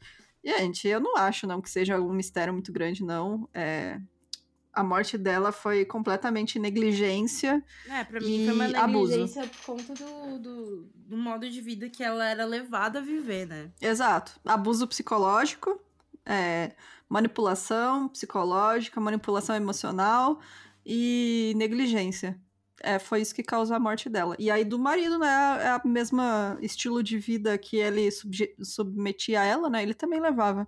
Gente, 0.44 0.88
eu 0.88 1.00
não 1.00 1.16
acho 1.16 1.46
não 1.46 1.60
que 1.60 1.70
seja 1.70 2.00
um 2.00 2.12
mistério 2.12 2.52
muito 2.52 2.72
grande, 2.72 3.04
não. 3.04 3.48
É, 3.54 4.00
a 4.72 4.82
morte 4.82 5.18
dela 5.18 5.52
foi 5.52 5.84
completamente 5.84 6.58
negligência. 6.58 7.62
É, 7.88 8.02
pra 8.02 8.20
mim 8.20 8.46
foi 8.46 8.54
uma 8.54 8.68
negligência 8.68 9.42
abuso. 9.42 9.58
por 9.58 9.76
conta 9.76 9.94
do, 9.94 10.38
do, 10.38 10.82
do, 10.94 11.16
modo 11.16 11.48
de 11.48 11.60
vida 11.60 11.88
que 11.88 12.02
ela 12.02 12.26
era 12.26 12.44
levada 12.44 12.98
a 12.98 13.02
viver, 13.02 13.46
né? 13.46 13.70
Exato. 13.80 14.40
Abuso 14.44 14.88
psicológico, 14.88 15.78
é, 16.24 16.72
manipulação 17.08 18.08
psicológica, 18.08 19.00
manipulação 19.00 19.54
emocional 19.54 20.40
e 20.84 21.52
negligência. 21.56 22.40
É, 22.82 22.98
foi 22.98 23.20
isso 23.20 23.34
que 23.34 23.42
causou 23.42 23.76
a 23.76 23.80
morte 23.80 24.08
dela. 24.08 24.34
E 24.38 24.50
aí 24.50 24.64
do 24.64 24.78
marido, 24.78 25.18
né, 25.18 25.28
é 25.60 25.68
a 25.68 25.80
mesma 25.84 26.58
estilo 26.60 27.02
de 27.02 27.16
vida 27.16 27.56
que 27.56 27.76
ele 27.76 28.08
submetia 28.60 29.40
a 29.40 29.44
ela, 29.44 29.70
né, 29.70 29.82
ele 29.82 29.94
também 29.94 30.20
levava. 30.20 30.66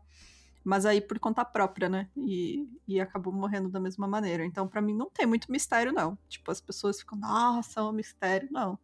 Mas 0.62 0.86
aí 0.86 1.00
por 1.00 1.18
conta 1.18 1.44
própria, 1.44 1.88
né, 1.88 2.08
e, 2.16 2.68
e 2.86 3.00
acabou 3.00 3.32
morrendo 3.32 3.68
da 3.68 3.80
mesma 3.80 4.06
maneira. 4.06 4.44
Então 4.44 4.68
para 4.68 4.80
mim 4.80 4.94
não 4.94 5.10
tem 5.10 5.26
muito 5.26 5.50
mistério, 5.50 5.92
não. 5.92 6.16
Tipo, 6.28 6.52
as 6.52 6.60
pessoas 6.60 7.00
ficam, 7.00 7.18
nossa, 7.18 7.80
é 7.80 7.82
um 7.82 7.92
mistério. 7.92 8.48
Não. 8.50 8.78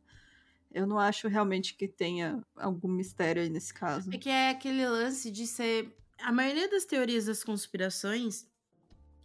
Eu 0.72 0.86
não 0.86 0.98
acho 0.98 1.26
realmente 1.28 1.74
que 1.74 1.88
tenha 1.88 2.44
algum 2.56 2.88
mistério 2.88 3.42
aí 3.42 3.48
nesse 3.48 3.72
caso. 3.72 4.12
É 4.12 4.18
que 4.18 4.28
é 4.28 4.50
aquele 4.50 4.86
lance 4.86 5.30
de 5.30 5.46
ser. 5.46 5.96
A 6.20 6.32
maioria 6.32 6.68
das 6.68 6.84
teorias 6.84 7.26
das 7.26 7.42
conspirações 7.42 8.46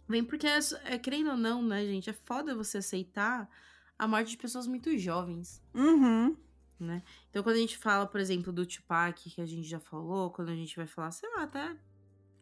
vem 0.08 0.24
porque, 0.24 0.46
é, 0.46 0.58
é, 0.58 1.30
ou 1.30 1.36
não, 1.36 1.62
né, 1.62 1.84
gente? 1.84 2.10
É 2.10 2.12
foda 2.12 2.54
você 2.54 2.78
aceitar 2.78 3.48
a 3.98 4.06
morte 4.06 4.30
de 4.30 4.36
pessoas 4.36 4.66
muito 4.66 4.96
jovens. 4.98 5.62
Uhum. 5.74 6.36
Né? 6.78 7.02
Então, 7.30 7.42
quando 7.42 7.56
a 7.56 7.60
gente 7.60 7.78
fala, 7.78 8.06
por 8.06 8.20
exemplo, 8.20 8.52
do 8.52 8.66
Tupac, 8.66 9.30
que 9.30 9.40
a 9.40 9.46
gente 9.46 9.66
já 9.66 9.80
falou, 9.80 10.30
quando 10.30 10.50
a 10.50 10.54
gente 10.54 10.76
vai 10.76 10.86
falar, 10.86 11.10
sei 11.10 11.28
lá, 11.30 11.44
até 11.44 11.74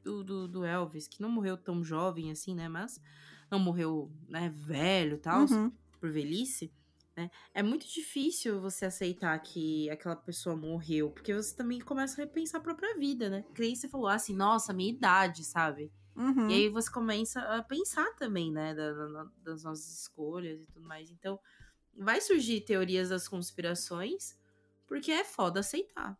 do, 0.03 0.25
do, 0.25 0.49
do 0.49 0.65
Elvis, 0.65 1.07
que 1.07 1.23
não 1.23 1.29
morreu 1.31 1.57
tão 1.57 1.85
jovem 1.85 2.31
assim, 2.33 2.55
né? 2.55 2.69
Mas 2.69 3.01
não 3.51 3.59
morreu, 3.59 4.11
né, 4.29 4.53
velho 4.55 5.15
e 5.17 5.21
tal, 5.21 5.47
Uhum. 5.47 5.71
por 6.01 6.11
velhice, 6.11 6.73
né? 7.17 7.31
É 7.55 7.63
muito 7.63 7.87
difícil 7.87 8.61
você 8.61 8.87
aceitar 8.87 9.39
que 9.39 9.89
aquela 9.89 10.17
pessoa 10.17 10.57
morreu, 10.57 11.11
porque 11.11 11.33
você 11.33 11.55
também 11.55 11.81
começa 11.81 12.21
a 12.21 12.25
repensar 12.25 12.59
a 12.59 12.63
própria 12.63 12.99
vida, 12.99 13.31
né? 13.31 13.45
Que 13.55 13.63
aí 13.63 13.77
você 13.77 13.89
falou 13.89 14.09
assim, 14.09 14.35
nossa, 14.35 14.73
minha 14.73 14.91
idade, 14.91 15.45
sabe? 15.45 15.93
Uhum. 16.17 16.49
E 16.49 16.55
aí 16.55 16.69
você 16.69 16.91
começa 16.91 17.41
a 17.41 17.63
pensar 17.63 18.07
também, 18.17 18.53
né, 18.53 18.75
da- 18.75 18.93
da- 18.93 19.31
das 19.43 19.65
nossas 19.65 20.01
escolhas 20.03 20.61
e 20.63 20.67
tudo 20.67 20.87
mais. 20.87 21.11
Então, 21.11 21.39
vai 21.97 22.21
surgir 22.21 22.61
teorias 22.61 23.09
das 23.09 23.27
conspirações, 23.29 24.37
porque 24.87 25.11
é 25.11 25.25
foda 25.25 25.61
aceitar. 25.61 26.17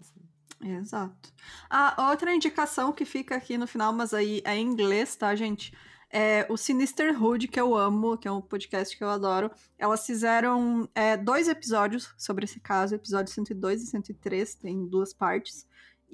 assim. 0.00 0.20
Exato. 0.62 1.32
A 1.68 2.10
outra 2.10 2.34
indicação 2.34 2.92
que 2.92 3.04
fica 3.04 3.36
aqui 3.36 3.58
no 3.58 3.66
final, 3.66 3.92
mas 3.92 4.14
aí 4.14 4.40
é 4.44 4.56
em 4.56 4.66
inglês, 4.66 5.14
tá, 5.16 5.34
gente? 5.34 5.72
É 6.10 6.46
o 6.48 6.56
Sinisterhood, 6.56 7.48
que 7.48 7.60
eu 7.60 7.74
amo, 7.74 8.16
que 8.16 8.28
é 8.28 8.30
um 8.30 8.40
podcast 8.40 8.96
que 8.96 9.02
eu 9.02 9.08
adoro. 9.08 9.50
Elas 9.76 10.06
fizeram 10.06 10.88
é, 10.94 11.16
dois 11.16 11.48
episódios 11.48 12.14
sobre 12.16 12.44
esse 12.44 12.60
caso, 12.60 12.94
episódio 12.94 13.32
102 13.34 13.82
e 13.82 13.86
103, 13.86 14.54
tem 14.54 14.86
duas 14.86 15.12
partes. 15.12 15.66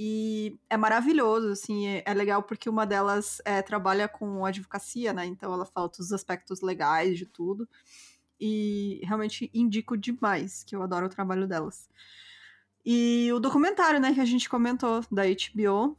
E 0.02 0.58
é 0.70 0.78
maravilhoso, 0.78 1.50
assim, 1.50 1.86
é, 1.86 2.02
é 2.06 2.14
legal 2.14 2.42
porque 2.42 2.70
uma 2.70 2.86
delas 2.86 3.42
é, 3.44 3.60
trabalha 3.60 4.08
com 4.08 4.46
advocacia, 4.46 5.12
né? 5.12 5.26
Então 5.26 5.52
ela 5.52 5.66
fala 5.66 5.90
todos 5.90 6.06
os 6.06 6.12
aspectos 6.14 6.62
legais 6.62 7.18
de 7.18 7.26
tudo. 7.26 7.68
E 8.40 8.98
realmente 9.04 9.50
indico 9.52 9.98
demais, 9.98 10.64
que 10.64 10.74
eu 10.74 10.82
adoro 10.82 11.04
o 11.04 11.10
trabalho 11.10 11.46
delas. 11.46 11.86
E 12.82 13.30
o 13.34 13.38
documentário, 13.38 14.00
né, 14.00 14.14
que 14.14 14.22
a 14.22 14.24
gente 14.24 14.48
comentou, 14.48 15.04
da 15.12 15.24
HBO, 15.24 15.98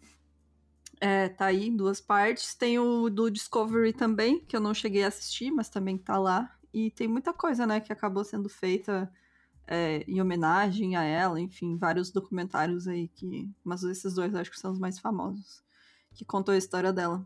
é, 0.99 1.29
tá 1.29 1.45
aí, 1.45 1.69
duas 1.69 2.01
partes. 2.01 2.55
Tem 2.55 2.79
o 2.79 3.07
do 3.07 3.29
Discovery 3.29 3.93
também, 3.93 4.39
que 4.39 4.55
eu 4.55 4.59
não 4.59 4.73
cheguei 4.73 5.03
a 5.03 5.09
assistir, 5.09 5.51
mas 5.51 5.69
também 5.69 5.95
tá 5.95 6.17
lá. 6.17 6.51
E 6.73 6.89
tem 6.89 7.07
muita 7.07 7.33
coisa, 7.33 7.67
né, 7.67 7.79
que 7.79 7.93
acabou 7.93 8.23
sendo 8.23 8.49
feita 8.49 9.13
é, 9.73 10.03
em 10.05 10.19
homenagem 10.19 10.97
a 10.97 11.03
ela, 11.03 11.39
enfim, 11.39 11.77
vários 11.77 12.11
documentários 12.11 12.89
aí 12.89 13.07
que. 13.07 13.49
Mas 13.63 13.81
esses 13.83 14.13
dois 14.13 14.35
acho 14.35 14.51
que 14.51 14.59
são 14.59 14.73
os 14.73 14.77
mais 14.77 14.99
famosos, 14.99 15.63
que 16.13 16.25
contou 16.25 16.53
a 16.53 16.57
história 16.57 16.91
dela. 16.91 17.25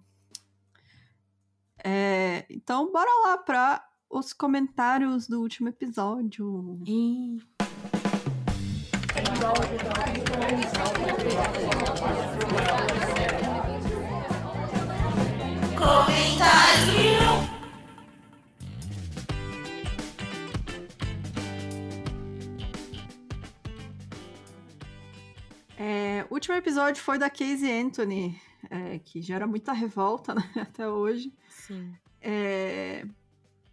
É, 1.83 2.45
então, 2.47 2.91
bora 2.91 3.09
lá 3.23 3.37
pra 3.39 3.83
os 4.07 4.31
comentários 4.31 5.27
do 5.27 5.41
último 5.41 5.69
episódio. 5.69 6.79
E 6.85 7.39
É, 25.77 26.25
o 26.29 26.33
último 26.33 26.55
episódio 26.55 27.01
foi 27.01 27.17
da 27.17 27.29
Casey 27.29 27.71
Anthony, 27.81 28.39
é, 28.69 28.99
que 28.99 29.21
gera 29.21 29.45
muita 29.45 29.73
revolta 29.73 30.33
né, 30.35 30.43
até 30.55 30.87
hoje. 30.87 31.33
sim. 31.49 31.93
É, 32.21 33.05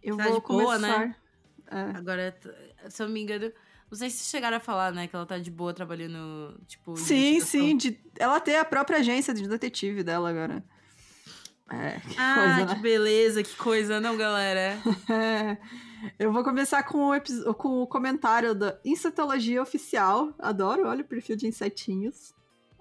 eu 0.01 0.17
Tá 0.17 0.23
vou 0.29 0.39
de 0.41 0.47
boa, 0.47 0.77
né? 0.77 1.15
É, 1.71 1.97
Agora, 1.97 2.37
se 2.89 3.01
eu 3.01 3.07
não 3.07 3.13
me 3.13 3.21
engano, 3.21 3.51
não 3.89 3.97
sei 3.97 4.09
se 4.09 4.29
chegaram 4.29 4.57
a 4.57 4.59
falar, 4.59 4.91
né, 4.91 5.07
que 5.07 5.15
ela 5.15 5.25
tá 5.25 5.39
de 5.39 5.49
boa 5.49 5.73
trabalhando, 5.73 6.59
tipo, 6.67 6.93
sim, 6.95 7.39
sim. 7.39 7.75
de- 7.77 7.99
ela 8.19 8.39
tem 8.39 8.57
a 8.57 8.65
própria 8.65 8.99
agência 8.99 9.33
de 9.33 9.47
detetive 9.47 10.03
dela 10.03 10.29
agora. 10.29 10.63
É, 11.71 11.99
que 12.01 12.15
Ah, 12.19 12.35
coisa, 12.35 12.65
que 12.67 12.75
né? 12.75 12.81
beleza, 12.81 13.41
que 13.43 13.55
coisa, 13.55 13.99
não, 13.99 14.15
galera? 14.17 14.77
É, 16.03 16.25
eu 16.25 16.31
vou 16.31 16.43
começar 16.43 16.83
com 16.83 17.11
o, 17.11 17.53
com 17.53 17.81
o 17.81 17.87
comentário 17.87 18.53
da 18.53 18.77
Insetologia 18.83 19.61
Oficial. 19.61 20.33
Adoro, 20.39 20.87
olha 20.87 21.01
o 21.01 21.07
perfil 21.07 21.35
de 21.35 21.47
insetinhos. 21.47 22.33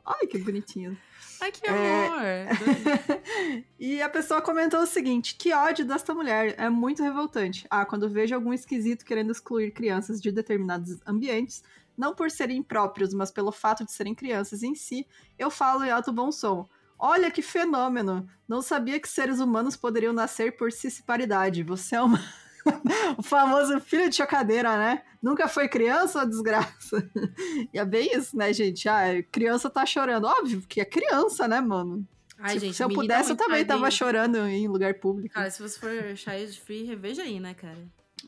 Ai, 0.04 0.26
que 0.26 0.38
bonitinho. 0.38 0.98
Ai, 1.40 1.52
que 1.52 1.66
É. 1.66 2.48
amor! 2.48 3.22
E 3.78 4.00
a 4.00 4.08
pessoa 4.08 4.40
comentou 4.42 4.80
o 4.80 4.86
seguinte: 4.86 5.36
que 5.36 5.52
ódio 5.52 5.84
desta 5.84 6.14
mulher, 6.14 6.54
é 6.58 6.68
muito 6.68 7.02
revoltante. 7.02 7.66
Ah, 7.70 7.84
quando 7.84 8.08
vejo 8.08 8.34
algum 8.34 8.52
esquisito 8.52 9.04
querendo 9.04 9.32
excluir 9.32 9.72
crianças 9.72 10.20
de 10.20 10.30
determinados 10.32 10.98
ambientes, 11.06 11.62
não 11.96 12.14
por 12.14 12.30
serem 12.30 12.58
impróprios, 12.58 13.12
mas 13.12 13.30
pelo 13.30 13.52
fato 13.52 13.84
de 13.84 13.92
serem 13.92 14.14
crianças 14.14 14.62
em 14.62 14.74
si, 14.74 15.06
eu 15.38 15.50
falo 15.50 15.84
em 15.84 15.90
alto 15.90 16.12
bom 16.12 16.32
som. 16.32 16.68
Olha 16.98 17.30
que 17.30 17.42
fenômeno! 17.42 18.28
Não 18.48 18.62
sabia 18.62 19.00
que 19.00 19.08
seres 19.08 19.40
humanos 19.40 19.76
poderiam 19.76 20.12
nascer 20.12 20.56
por 20.56 20.70
cisparidade. 20.72 21.62
Você 21.64 21.96
é 21.96 22.02
uma. 22.02 22.20
o 23.18 23.22
famoso 23.22 23.80
filho 23.80 24.08
de 24.08 24.16
chocadeira, 24.16 24.76
né? 24.76 25.02
Nunca 25.22 25.48
foi 25.48 25.68
criança 25.68 26.20
ou 26.20 26.26
desgraça? 26.26 27.08
e 27.72 27.78
é 27.78 27.84
bem 27.84 28.16
isso, 28.16 28.36
né, 28.36 28.52
gente? 28.52 28.88
Ah, 28.88 29.22
criança 29.30 29.70
tá 29.70 29.84
chorando. 29.86 30.24
Óbvio 30.24 30.62
que 30.68 30.80
é 30.80 30.84
criança, 30.84 31.46
né, 31.46 31.60
mano? 31.60 32.06
Ai, 32.38 32.54
se, 32.54 32.58
gente, 32.60 32.76
se 32.76 32.82
eu 32.82 32.88
irrita 32.88 33.02
pudesse, 33.02 33.30
eu 33.30 33.36
também 33.36 33.64
tava 33.64 33.90
chorando 33.90 34.36
em 34.38 34.66
lugar 34.66 34.94
público. 34.94 35.32
Cara, 35.32 35.50
se 35.50 35.62
você 35.62 35.78
for 35.78 36.16
child 36.16 36.60
free, 36.60 36.84
reveja 36.84 37.22
aí, 37.22 37.38
né, 37.38 37.54
cara? 37.54 37.78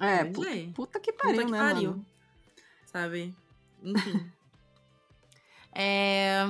é, 0.01 0.25
puta, 0.25 0.51
puta 0.75 1.01
que 1.01 1.13
Puta 1.13 1.25
pariu, 1.25 1.47
que 1.47 1.53
né, 1.53 1.59
pariu. 1.59 1.91
mano? 1.91 2.07
Sabe? 2.87 3.35
Enfim. 3.83 4.31
é... 5.75 6.47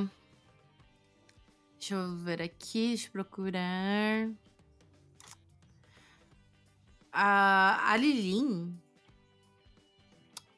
Deixa 1.79 1.95
eu 1.95 2.17
ver 2.17 2.41
aqui, 2.41 2.89
deixa 2.89 3.09
eu 3.09 3.13
procurar. 3.13 4.29
A, 7.17 7.93
a 7.93 7.97
Lilin 7.97 8.77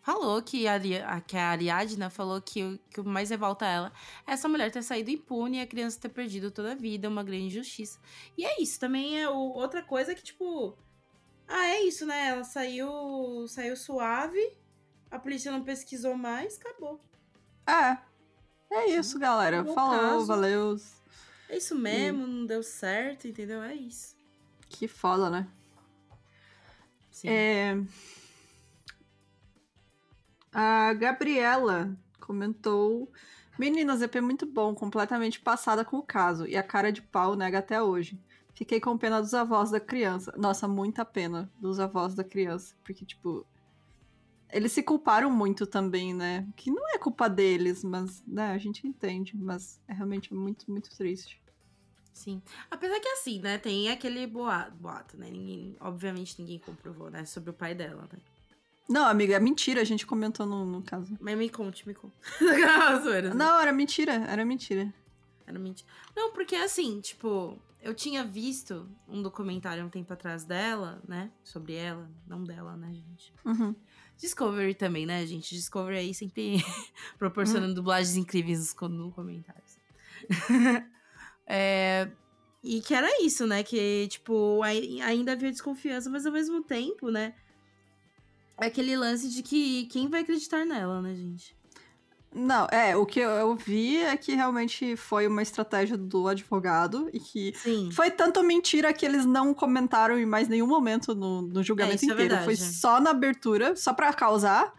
falou 0.02 0.40
que 0.40 0.66
a, 0.68 0.80
que 1.20 1.36
a 1.36 1.50
Ariadna 1.50 2.08
falou 2.08 2.40
que, 2.40 2.62
o- 2.62 2.78
que 2.90 3.00
o 3.00 3.04
mais 3.04 3.28
revolta 3.30 3.66
ela 3.66 3.92
é 4.26 4.32
essa 4.32 4.48
mulher 4.48 4.70
ter 4.70 4.82
saído 4.82 5.10
impune 5.10 5.58
e 5.58 5.60
a 5.60 5.66
criança 5.66 6.00
ter 6.00 6.08
perdido 6.08 6.50
toda 6.50 6.72
a 6.72 6.74
vida, 6.74 7.08
uma 7.08 7.22
grande 7.24 7.46
injustiça. 7.46 7.98
E 8.38 8.44
é 8.44 8.62
isso, 8.62 8.78
também 8.80 9.20
é 9.20 9.28
o- 9.28 9.34
outra 9.52 9.82
coisa 9.82 10.14
que, 10.14 10.22
tipo. 10.22 10.76
Ah, 11.48 11.66
é 11.66 11.82
isso, 11.82 12.06
né? 12.06 12.28
Ela 12.28 12.42
saiu, 12.44 13.46
saiu 13.48 13.76
suave, 13.76 14.40
a 15.10 15.18
polícia 15.18 15.52
não 15.52 15.62
pesquisou 15.62 16.16
mais, 16.16 16.58
acabou. 16.58 17.00
É. 17.66 17.98
É 18.72 18.86
isso, 18.98 19.16
galera. 19.18 19.62
Bom 19.62 19.74
Falou, 19.74 19.98
caso. 20.00 20.26
valeu. 20.26 20.76
É 21.48 21.56
isso 21.56 21.76
mesmo, 21.76 22.26
não 22.26 22.46
deu 22.46 22.62
certo, 22.64 23.28
entendeu? 23.28 23.62
É 23.62 23.74
isso. 23.74 24.16
Que 24.68 24.88
foda, 24.88 25.30
né? 25.30 25.46
Sim. 27.16 27.28
É... 27.30 27.82
A 30.52 30.92
Gabriela 30.92 31.96
comentou: 32.20 33.10
Meninas, 33.58 34.02
EP 34.02 34.16
é 34.16 34.20
muito 34.20 34.44
bom, 34.44 34.74
completamente 34.74 35.40
passada 35.40 35.82
com 35.82 35.96
o 35.96 36.02
caso. 36.02 36.46
E 36.46 36.58
a 36.58 36.62
cara 36.62 36.92
de 36.92 37.00
pau 37.00 37.34
nega 37.34 37.58
até 37.58 37.82
hoje. 37.82 38.20
Fiquei 38.52 38.78
com 38.80 38.98
pena 38.98 39.20
dos 39.22 39.32
avós 39.32 39.70
da 39.70 39.80
criança. 39.80 40.30
Nossa, 40.36 40.68
muita 40.68 41.06
pena 41.06 41.50
dos 41.58 41.80
avós 41.80 42.14
da 42.14 42.22
criança. 42.22 42.74
Porque, 42.84 43.04
tipo. 43.06 43.46
Eles 44.52 44.72
se 44.72 44.82
culparam 44.82 45.30
muito 45.30 45.66
também, 45.66 46.12
né? 46.14 46.46
Que 46.54 46.70
não 46.70 46.86
é 46.94 46.98
culpa 46.98 47.28
deles, 47.28 47.82
mas, 47.82 48.22
né, 48.26 48.52
a 48.52 48.58
gente 48.58 48.86
entende. 48.86 49.34
Mas 49.34 49.80
é 49.88 49.94
realmente 49.94 50.34
muito, 50.34 50.70
muito 50.70 50.94
triste. 50.94 51.42
Sim. 52.16 52.40
Apesar 52.70 52.98
que 52.98 53.08
assim, 53.08 53.40
né? 53.40 53.58
Tem 53.58 53.90
aquele 53.90 54.26
boato, 54.26 54.74
boato 54.76 55.18
né? 55.18 55.28
Ninguém, 55.30 55.76
obviamente 55.78 56.40
ninguém 56.40 56.58
comprovou, 56.58 57.10
né? 57.10 57.26
Sobre 57.26 57.50
o 57.50 57.52
pai 57.52 57.74
dela, 57.74 58.08
né? 58.10 58.18
Não, 58.88 59.04
amiga, 59.06 59.34
é 59.36 59.40
mentira, 59.40 59.82
a 59.82 59.84
gente 59.84 60.06
comentou 60.06 60.46
no, 60.46 60.64
no 60.64 60.82
caso. 60.82 61.14
Mas 61.20 61.36
me 61.36 61.50
conte, 61.50 61.86
me 61.86 61.92
conte. 61.92 62.14
Não, 63.34 63.60
era 63.60 63.70
mentira, 63.70 64.12
era 64.14 64.44
mentira. 64.46 64.92
Era 65.46 65.58
mentira. 65.58 65.86
Não, 66.16 66.32
porque 66.32 66.56
assim, 66.56 67.00
tipo, 67.02 67.58
eu 67.82 67.92
tinha 67.94 68.24
visto 68.24 68.88
um 69.06 69.20
documentário 69.20 69.84
um 69.84 69.90
tempo 69.90 70.10
atrás 70.12 70.44
dela, 70.44 71.02
né? 71.06 71.30
Sobre 71.44 71.74
ela. 71.74 72.08
Não 72.26 72.42
dela, 72.42 72.76
né, 72.78 72.94
gente? 72.94 73.30
Uhum. 73.44 73.74
Discovery 74.16 74.74
também, 74.74 75.04
né, 75.04 75.26
gente? 75.26 75.54
Discovery 75.54 75.98
aí 75.98 76.14
sempre 76.14 76.64
proporcionando 77.18 77.74
dublagens 77.74 78.16
incríveis 78.16 78.58
nos 78.60 78.72
co- 78.72 78.88
no 78.88 79.12
comentários. 79.12 79.76
É, 81.46 82.10
e 82.62 82.80
que 82.80 82.94
era 82.94 83.08
isso, 83.22 83.46
né? 83.46 83.62
Que, 83.62 84.08
tipo, 84.08 84.60
ai- 84.62 85.00
ainda 85.00 85.32
havia 85.32 85.50
desconfiança, 85.50 86.10
mas 86.10 86.26
ao 86.26 86.32
mesmo 86.32 86.62
tempo, 86.62 87.10
né? 87.10 87.34
É 88.58 88.66
aquele 88.66 88.96
lance 88.96 89.28
de 89.28 89.42
que 89.42 89.86
quem 89.86 90.08
vai 90.08 90.22
acreditar 90.22 90.64
nela, 90.64 91.00
né, 91.00 91.14
gente? 91.14 91.54
Não, 92.34 92.66
é, 92.70 92.94
o 92.96 93.06
que 93.06 93.20
eu 93.20 93.54
vi 93.56 93.96
é 93.98 94.14
que 94.16 94.34
realmente 94.34 94.94
foi 94.96 95.26
uma 95.26 95.42
estratégia 95.42 95.96
do 95.96 96.28
advogado 96.28 97.08
e 97.12 97.18
que 97.20 97.54
Sim. 97.56 97.90
foi 97.90 98.10
tanto 98.10 98.42
mentira 98.42 98.92
que 98.92 99.06
eles 99.06 99.24
não 99.24 99.54
comentaram 99.54 100.18
em 100.18 100.26
mais 100.26 100.48
nenhum 100.48 100.66
momento 100.66 101.14
no, 101.14 101.40
no 101.42 101.62
julgamento 101.62 102.04
é 102.04 102.08
inteiro. 102.08 102.36
foi 102.44 102.54
verdade. 102.54 102.74
só 102.74 103.00
na 103.00 103.10
abertura, 103.10 103.74
só 103.74 103.94
pra 103.94 104.12
causar 104.12 104.74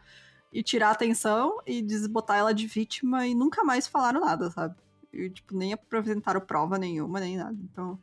e 0.52 0.61
tirar 0.61 0.91
atenção 0.91 1.57
e 1.65 1.81
desbotar 1.81 2.38
ela 2.38 2.53
de 2.53 2.68
vítima 2.68 3.26
e 3.26 3.34
nunca 3.34 3.64
mais 3.64 3.88
falaram 3.88 4.22
nada, 4.22 4.52
sabe? 4.52 4.76
E, 5.18 5.30
tipo, 5.30 5.56
nem 5.56 5.73
apresentaram 5.73 6.39
prova 6.41 6.77
nenhuma, 6.77 7.19
nem 7.19 7.38
nada. 7.38 7.57
Então, 7.72 7.99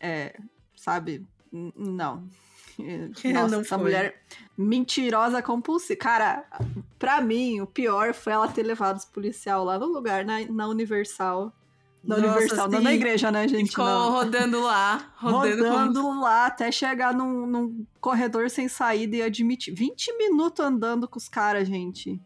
é, 0.00 0.38
sabe? 0.76 1.26
N- 1.52 1.72
Não. 1.76 2.28
Nossa, 2.78 3.48
Não 3.48 3.60
essa 3.60 3.74
foi. 3.76 3.78
mulher 3.84 4.22
mentirosa 4.56 5.40
compulsiva. 5.42 5.98
Cara, 5.98 6.44
pra 6.98 7.20
mim, 7.22 7.60
o 7.60 7.66
pior 7.66 8.12
foi 8.12 8.32
ela 8.34 8.48
ter 8.48 8.62
levado 8.62 8.96
os 8.98 9.04
policial 9.04 9.64
lá 9.64 9.78
no 9.78 9.86
lugar, 9.86 10.24
na, 10.24 10.40
na 10.50 10.68
Universal. 10.68 11.52
Na 12.04 12.18
Nossa, 12.18 12.28
Universal, 12.30 12.68
não 12.68 12.80
na 12.82 12.92
igreja, 12.94 13.32
né, 13.32 13.48
gente? 13.48 13.70
ficou 13.70 13.84
Não. 13.84 14.12
rodando 14.12 14.60
lá. 14.62 15.10
Rodando, 15.18 15.62
Rodando, 15.68 16.02
com- 16.02 16.20
lá 16.20 16.46
até 16.46 16.70
chegar 16.70 17.12
num, 17.14 17.46
num 17.46 17.86
corredor 18.00 18.48
sem 18.48 18.68
saída 18.68 19.16
e 19.16 19.22
admitir. 19.22 19.74
20 19.74 20.16
minutos 20.16 20.64
andando 20.64 21.08
com 21.08 21.18
os 21.18 21.28
caras, 21.28 21.66
gente. 21.66 22.20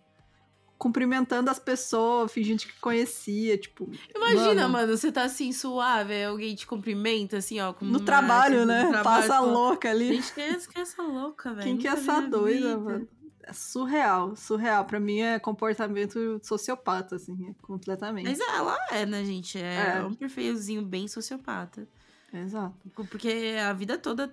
Cumprimentando 0.80 1.50
as 1.50 1.58
pessoas, 1.58 2.32
fingindo 2.32 2.60
que 2.62 2.72
conhecia, 2.80 3.58
tipo. 3.58 3.86
Imagina, 4.16 4.62
mano, 4.66 4.86
mano, 4.86 4.96
você 4.96 5.12
tá 5.12 5.24
assim, 5.24 5.52
suave, 5.52 6.24
alguém 6.24 6.54
te 6.54 6.66
cumprimenta, 6.66 7.36
assim, 7.36 7.60
ó. 7.60 7.74
No 7.82 8.00
trabalho, 8.00 8.60
no 8.60 8.64
né? 8.66 8.88
trabalho, 8.88 9.28
Passa 9.28 9.40
louca 9.40 9.90
ali. 9.90 10.14
Gente, 10.14 10.32
quem 10.32 10.44
é, 10.44 10.54
quem 10.56 10.78
é 10.78 10.80
essa 10.80 11.02
louca, 11.02 11.52
velho? 11.52 11.62
Quem 11.66 11.76
que 11.76 11.86
é 11.86 11.90
essa 11.90 12.22
doida, 12.22 12.54
vida. 12.60 12.78
mano? 12.78 13.08
É 13.42 13.52
surreal, 13.52 14.34
surreal. 14.34 14.86
Pra 14.86 14.98
mim 14.98 15.18
é 15.20 15.38
comportamento 15.38 16.40
sociopata, 16.42 17.16
assim, 17.16 17.54
completamente. 17.60 18.26
Mas 18.26 18.40
ela 18.40 18.78
é, 18.90 19.04
né, 19.04 19.22
gente? 19.22 19.58
É, 19.58 19.98
É. 19.98 20.02
um 20.02 20.14
perfilzinho 20.14 20.80
bem 20.80 21.06
sociopata. 21.06 21.86
Exato. 22.32 22.74
Porque 23.10 23.54
a 23.62 23.74
vida 23.74 23.98
toda 23.98 24.32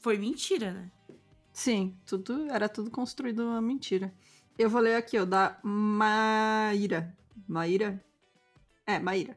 foi 0.00 0.16
mentira, 0.16 0.72
né? 0.72 0.90
Sim, 1.52 1.94
tudo 2.06 2.46
era 2.50 2.70
tudo 2.70 2.90
construído 2.90 3.40
uma 3.44 3.60
mentira. 3.60 4.14
Eu 4.58 4.68
vou 4.68 4.80
ler 4.80 4.96
aqui, 4.96 5.16
ó, 5.16 5.24
da 5.24 5.56
Maíra. 5.62 7.16
Maíra? 7.46 8.02
É, 8.84 8.98
Maíra. 8.98 9.36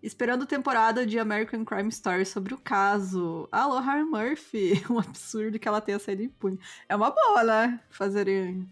Esperando 0.00 0.46
temporada 0.46 1.04
de 1.04 1.18
American 1.18 1.64
Crime 1.64 1.88
Story 1.88 2.24
sobre 2.24 2.54
o 2.54 2.58
caso. 2.58 3.48
Alô, 3.50 3.80
Harry 3.80 4.04
Murphy. 4.04 4.82
Um 4.88 4.98
absurdo 4.98 5.58
que 5.58 5.66
ela 5.66 5.80
tenha 5.80 5.98
saído 5.98 6.22
impune. 6.22 6.58
É 6.88 6.94
uma 6.94 7.10
boa, 7.10 7.42
né? 7.42 7.80
Fazerem. 7.90 8.70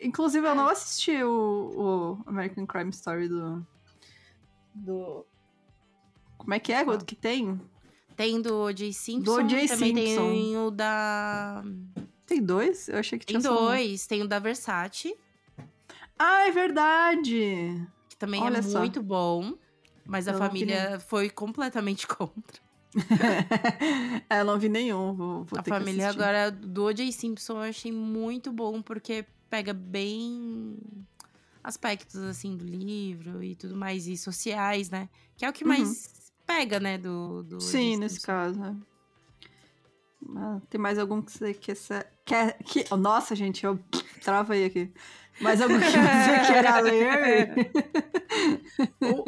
Inclusive, 0.00 0.46
eu 0.46 0.54
não 0.54 0.66
assisti 0.66 1.22
o, 1.22 2.18
o 2.26 2.28
American 2.28 2.66
Crime 2.66 2.90
Story 2.90 3.28
do. 3.28 3.64
Do. 4.74 5.24
Como 6.36 6.52
é 6.52 6.58
que 6.58 6.72
é? 6.72 6.82
O 6.82 6.98
que 6.98 7.14
tem? 7.14 7.60
Tem 8.16 8.42
do 8.42 8.64
O.J. 8.64 8.92
Simpson. 8.92 9.24
Do 9.24 9.40
O.J. 9.44 9.68
também 9.68 9.94
tem 9.94 10.06
Simpson. 10.08 10.66
o 10.66 10.70
da... 10.70 11.64
Tem 12.26 12.42
dois? 12.42 12.88
Eu 12.88 12.98
achei 12.98 13.18
que 13.18 13.26
Tem 13.26 13.38
tinha 13.38 13.42
só 13.52 13.58
um. 13.62 13.66
dois. 13.66 14.06
Tem 14.06 14.22
o 14.22 14.28
da 14.28 14.38
Versace, 14.38 15.14
Ah, 16.18 16.46
é 16.46 16.50
verdade! 16.50 17.86
que 18.08 18.16
também 18.16 18.40
Olha 18.42 18.58
é 18.58 18.62
só. 18.62 18.78
muito 18.80 19.02
bom. 19.02 19.54
Mas 20.06 20.28
a 20.28 20.32
Eu 20.32 20.34
vi 20.38 20.46
família 20.46 21.00
foi 21.00 21.28
completamente 21.30 22.06
contra. 22.08 22.62
é, 24.30 24.40
eu 24.40 24.44
não 24.44 24.58
vi 24.58 24.68
nenhum. 24.68 25.14
Vou, 25.14 25.44
vou 25.44 25.58
a 25.58 25.62
família 25.64 26.08
agora 26.08 26.50
do 26.50 26.84
O.J. 26.84 27.10
Simpson 27.12 27.54
eu 27.54 27.62
achei 27.70 27.90
muito 27.90 28.52
bom, 28.52 28.80
porque 28.82 29.24
pega 29.50 29.72
bem 29.72 30.76
aspectos, 31.62 32.16
assim, 32.20 32.56
do 32.56 32.64
livro 32.64 33.42
e 33.42 33.56
tudo 33.56 33.74
mais, 33.76 34.06
e 34.06 34.16
sociais, 34.16 34.90
né? 34.90 35.08
Que 35.36 35.44
é 35.44 35.48
o 35.48 35.52
que 35.52 35.64
Uhum. 35.64 35.70
mais 35.70 36.32
pega, 36.46 36.78
né, 36.78 36.98
do, 36.98 37.42
do. 37.42 37.60
Sim, 37.60 37.96
nesse 37.96 38.20
caso. 38.20 38.60
Ah, 40.36 40.58
tem 40.70 40.80
mais 40.80 40.98
algum 40.98 41.20
que 41.22 41.32
você 41.32 41.52
quer, 41.54 41.74
sa- 41.76 42.06
quer 42.24 42.56
que 42.64 42.84
Nossa, 42.96 43.34
gente, 43.36 43.64
eu 43.64 43.78
travei 44.22 44.64
aqui. 44.66 44.90
Mais 45.40 45.60
algum 45.60 45.78
que 45.78 45.86
você 45.86 45.92
queira 46.52 46.80
ler? 46.80 47.70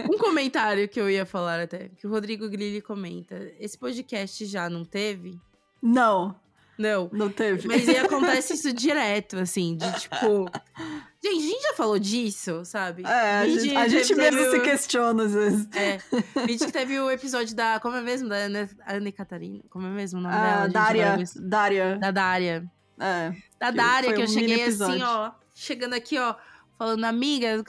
Um 0.08 0.18
comentário 0.18 0.88
que 0.88 1.00
eu 1.00 1.10
ia 1.10 1.26
falar 1.26 1.60
até, 1.60 1.88
que 1.90 2.06
o 2.06 2.10
Rodrigo 2.10 2.48
Grilli 2.48 2.80
comenta. 2.80 3.52
Esse 3.58 3.76
podcast 3.76 4.44
já 4.46 4.70
não 4.70 4.84
teve? 4.84 5.38
Não, 5.82 6.34
Não. 6.78 7.10
não 7.12 7.28
teve. 7.30 7.66
Mas 7.68 7.88
acontece 7.88 8.54
isso 8.54 8.72
direto, 8.72 9.36
assim, 9.38 9.76
de 9.76 10.00
tipo. 10.00 10.46
Gente, 11.30 11.44
a 11.44 11.48
gente 11.50 11.62
já 11.62 11.74
falou 11.74 11.98
disso, 11.98 12.64
sabe? 12.64 13.02
É, 13.04 13.38
a 13.38 13.48
gente, 13.48 13.76
a 13.76 13.88
gente 13.88 14.14
mesmo 14.14 14.38
teve 14.38 14.50
se 14.50 14.56
o- 14.58 14.62
questiona 14.62 15.24
às 15.24 15.34
vezes. 15.34 15.68
É. 15.74 15.98
Vídeo 16.46 16.66
que 16.66 16.72
teve 16.72 16.98
o 17.00 17.10
episódio 17.10 17.54
da. 17.54 17.80
Como 17.80 17.96
é 17.96 18.00
mesmo? 18.00 18.28
Da 18.28 18.36
Ana, 18.36 18.68
Ana 18.86 19.12
Catarina? 19.12 19.62
Como 19.70 19.86
é 19.86 19.90
mesmo 19.90 20.18
o 20.20 20.22
nome 20.22 20.34
dela? 20.34 20.46
Ah, 20.46 20.62
gente? 20.64 20.72
Dária, 20.72 21.16
Dária. 21.40 21.98
Da 21.98 22.10
Dária. 22.10 22.64
É. 22.98 23.32
Da 23.58 23.70
Que 23.70 23.76
Dária, 23.76 24.08
foi 24.10 24.14
que 24.14 24.20
eu 24.22 24.24
um 24.26 24.28
cheguei 24.28 24.64
assim, 24.64 25.02
ó. 25.02 25.32
Chegando 25.54 25.94
aqui, 25.94 26.18
ó. 26.18 26.34
Falando, 26.78 27.04
amiga, 27.04 27.64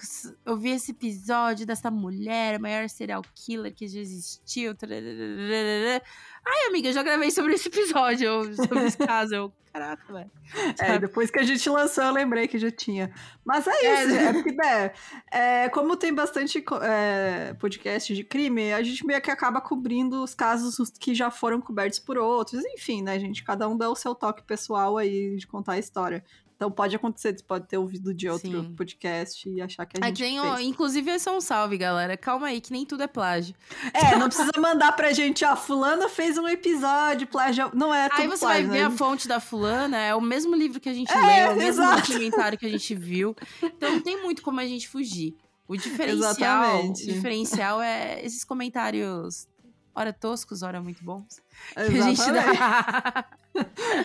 eu 0.45 0.57
vi 0.57 0.71
esse 0.71 0.91
episódio 0.91 1.65
dessa 1.65 1.89
mulher, 1.89 2.55
a 2.55 2.59
maior 2.59 2.89
serial 2.89 3.21
killer 3.33 3.73
que 3.73 3.87
já 3.87 4.01
existiu. 4.01 4.75
Ai, 6.45 6.67
amiga, 6.67 6.89
eu 6.89 6.93
já 6.93 7.03
gravei 7.03 7.31
sobre 7.31 7.53
esse 7.53 7.69
episódio, 7.69 8.53
sobre 8.53 8.85
esse 8.85 8.97
caso. 8.97 9.33
Eu, 9.33 9.53
caraca, 9.71 10.11
velho. 10.11 10.29
É, 10.77 10.99
depois 10.99 11.31
que 11.31 11.39
a 11.39 11.43
gente 11.43 11.69
lançou, 11.69 12.03
eu 12.03 12.11
lembrei 12.11 12.49
que 12.49 12.59
já 12.59 12.69
tinha. 12.69 13.09
Mas 13.45 13.65
é 13.65 13.85
É, 13.85 14.03
isso, 14.03 14.13
né? 14.13 14.23
é 14.25 14.33
porque, 14.33 14.51
né, 14.51 14.91
é, 15.31 15.69
como 15.69 15.95
tem 15.95 16.13
bastante 16.13 16.61
é, 16.81 17.53
podcast 17.53 18.13
de 18.13 18.25
crime, 18.25 18.73
a 18.73 18.83
gente 18.83 19.05
meio 19.05 19.21
que 19.21 19.31
acaba 19.31 19.61
cobrindo 19.61 20.21
os 20.21 20.35
casos 20.35 20.89
que 20.99 21.15
já 21.15 21.31
foram 21.31 21.61
cobertos 21.61 21.99
por 21.99 22.17
outros. 22.17 22.61
Enfim, 22.65 23.01
né, 23.01 23.17
gente? 23.17 23.41
Cada 23.41 23.69
um 23.69 23.77
dá 23.77 23.89
o 23.89 23.95
seu 23.95 24.13
toque 24.13 24.43
pessoal 24.43 24.97
aí 24.97 25.37
de 25.37 25.47
contar 25.47 25.73
a 25.73 25.79
história. 25.79 26.25
Então 26.57 26.71
pode 26.71 26.95
acontecer, 26.95 27.37
você 27.37 27.43
pode 27.43 27.67
ter 27.67 27.77
ouvido 27.77 28.11
de 28.15 28.27
outro 28.27 28.49
Sim. 28.49 28.73
podcast 28.75 29.47
e 29.47 29.61
achar 29.61 29.85
que 29.85 29.95
a 30.01 30.05
Aí 30.05 30.13
gente 30.15 30.41
fez. 30.41 30.59
inclusive, 30.61 31.11
é 31.11 31.19
só 31.19 31.37
um 31.37 31.39
salve, 31.39 31.77
galera. 31.77 32.17
Calma 32.17 32.47
aí, 32.47 32.59
que 32.59 32.71
nem 32.73 32.83
tudo 32.83 33.03
é 33.03 33.07
plágio. 33.07 33.53
É, 33.93 34.15
não 34.15 34.27
precisa 34.27 34.49
mandar 34.57 34.91
pra 34.93 35.13
gente, 35.13 35.45
ó, 35.45 35.55
fulano 35.55 36.09
fez 36.09 36.35
um 36.35 36.47
episódio, 36.47 37.27
plágio. 37.27 37.69
Não 37.75 37.93
é 37.93 38.09
tudo 38.09 38.21
Aí 38.21 38.27
você 38.27 38.43
plágio, 38.43 38.67
vai 38.67 38.77
ver 38.77 38.81
né? 38.81 38.85
a 38.87 38.97
fonte 38.97 39.27
da 39.27 39.39
fulana, 39.39 39.97
é 39.99 40.15
o 40.15 40.21
mesmo 40.21 40.55
livro 40.55 40.79
que 40.79 40.89
a 40.89 40.93
gente 40.93 41.11
É, 41.11 41.15
leu, 41.15 41.29
é 41.29 41.49
o 41.51 41.55
mesmo 41.55 41.83
exato. 41.83 42.07
documentário 42.11 42.57
que 42.57 42.65
a 42.65 42.69
gente 42.69 42.95
viu. 42.95 43.35
Então 43.61 43.91
não 43.91 44.01
tem 44.01 44.19
muito 44.23 44.41
como 44.41 44.59
a 44.59 44.65
gente 44.65 44.89
fugir. 44.89 45.35
O 45.67 45.75
diferencial, 45.77 46.85
o 46.85 46.93
diferencial 46.93 47.81
é 47.81 48.25
esses 48.25 48.43
comentários, 48.43 49.47
ora 49.97 50.13
toscos, 50.13 50.61
ora 50.61 50.79
muito 50.79 51.03
bons, 51.03 51.41
que 51.73 51.79
a 51.79 51.89
gente 51.89 52.21
Exatamente. 52.21 52.57
dá. 52.57 53.25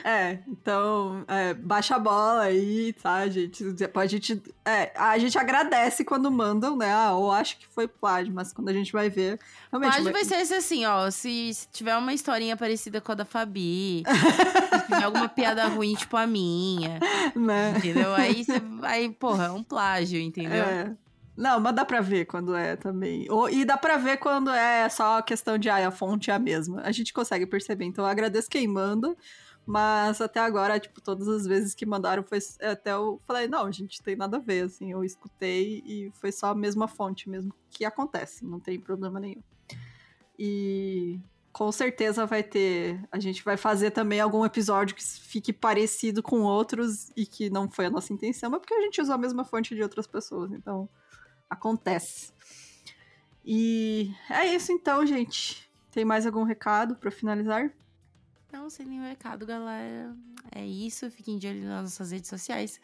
É, 0.03 0.39
então, 0.49 1.27
é, 1.29 1.53
baixa 1.53 1.97
a 1.97 1.99
bola 1.99 2.45
aí, 2.45 2.95
tá, 2.95 3.29
gente? 3.29 3.63
Depois 3.73 4.07
a 4.07 4.09
gente. 4.09 4.43
É, 4.65 4.91
a 4.97 5.19
gente 5.19 5.37
agradece 5.37 6.07
quando 6.07 6.31
mandam, 6.31 6.75
né? 6.75 6.91
Ah, 6.91 7.13
ou 7.13 7.31
acho 7.31 7.59
que 7.59 7.67
foi 7.67 7.87
plágio, 7.87 8.33
mas 8.33 8.51
quando 8.51 8.71
a 8.71 8.73
gente 8.73 8.91
vai 8.91 9.11
ver. 9.11 9.39
Realmente, 9.71 9.93
Plágio 9.93 10.13
vai 10.13 10.25
ser 10.25 10.55
assim, 10.55 10.87
ó. 10.87 11.11
Se, 11.11 11.53
se 11.53 11.69
tiver 11.71 11.95
uma 11.99 12.15
historinha 12.15 12.57
parecida 12.57 12.99
com 12.99 13.13
a 13.13 13.15
da 13.15 13.25
Fabi, 13.27 14.05
se 14.07 14.87
tiver 14.87 15.05
alguma 15.05 15.29
piada 15.29 15.69
ruim, 15.69 15.95
tipo 15.95 16.17
a 16.17 16.27
minha, 16.27 16.99
né? 17.37 17.75
entendeu? 17.77 18.15
Aí 18.15 18.45
você 18.45 18.59
vai, 18.59 19.11
porra, 19.11 19.45
é 19.45 19.51
um 19.51 19.63
plágio, 19.63 20.19
entendeu? 20.19 20.65
É. 20.65 20.97
Não, 21.37 21.59
mas 21.59 21.75
dá 21.75 21.85
pra 21.85 22.01
ver 22.01 22.27
quando 22.27 22.55
é 22.55 22.77
também. 22.77 23.27
Ou, 23.31 23.49
e 23.49 23.65
dá 23.65 23.77
pra 23.77 23.97
ver 23.97 24.19
quando 24.19 24.51
é 24.51 24.89
só 24.89 25.23
questão 25.23 25.57
de, 25.57 25.71
ah, 25.71 25.89
a 25.89 25.91
fonte 25.91 26.31
é 26.31 26.35
a 26.35 26.39
mesma. 26.39 26.83
A 26.83 26.93
gente 26.93 27.13
consegue 27.13 27.47
perceber. 27.47 27.87
Então 27.87 28.05
eu 28.05 28.11
agradeço 28.11 28.51
quem 28.51 28.69
manda. 28.69 29.17
Mas 29.65 30.21
até 30.21 30.41
agora, 30.41 30.79
tipo, 30.81 31.01
todas 31.01 31.29
as 31.29 31.47
vezes 31.47 31.75
que 31.75 31.87
mandaram, 31.87 32.25
foi 32.25 32.39
até 32.61 32.93
eu 32.93 33.21
falei, 33.25 33.47
não, 33.47 33.71
gente, 33.71 34.03
tem 34.03 34.17
nada 34.17 34.39
a 34.39 34.41
ver, 34.41 34.65
assim, 34.65 34.91
eu 34.91 35.05
escutei 35.05 35.83
e 35.87 36.11
foi 36.15 36.33
só 36.33 36.49
a 36.49 36.55
mesma 36.55 36.89
fonte 36.89 37.29
mesmo 37.31 37.55
que 37.71 37.85
acontece, 37.85 38.45
não 38.45 38.59
tem 38.59 38.81
problema 38.81 39.21
nenhum. 39.21 39.43
E 40.37 41.21
com 41.53 41.71
certeza 41.71 42.27
vai 42.27 42.43
ter, 42.43 43.01
a 43.13 43.21
gente 43.21 43.45
vai 43.45 43.57
fazer 43.57 43.93
também 43.93 44.21
algum 44.21 44.45
episódio 44.45 44.97
que 44.97 45.05
fique 45.05 45.53
parecido 45.53 46.23
com 46.25 46.41
outros 46.41 47.11
e 47.17 47.25
que 47.25 47.49
não 47.49 47.71
foi 47.71 47.87
a 47.87 47.91
nossa 47.91 48.13
intenção, 48.13 48.51
mas 48.51 48.61
porque 48.61 48.75
a 48.75 48.81
gente 48.81 49.01
usou 49.01 49.15
a 49.15 49.19
mesma 49.19 49.45
fonte 49.45 49.77
de 49.77 49.83
outras 49.83 50.09
pessoas, 50.09 50.51
então 50.51 50.89
acontece. 51.53 52.33
E 53.45 54.15
é 54.31 54.47
isso 54.55 54.73
então, 54.73 55.05
gente. 55.07 55.69
Tem 55.91 56.05
mais 56.05 56.27
algum 56.27 56.43
recado 56.45 56.97
para 56.97 57.11
finalizar? 57.11 57.71
Não, 58.53 58.69
sem 58.71 58.87
nenhum 58.87 59.09
recado, 59.09 59.45
galera. 59.47 60.15
É 60.55 60.65
isso. 60.65 61.11
Fiquem 61.11 61.39
de 61.39 61.49
olho 61.49 61.65
nas 61.65 61.83
nossas 61.83 62.11
redes 62.13 62.29
sociais. 62.29 62.81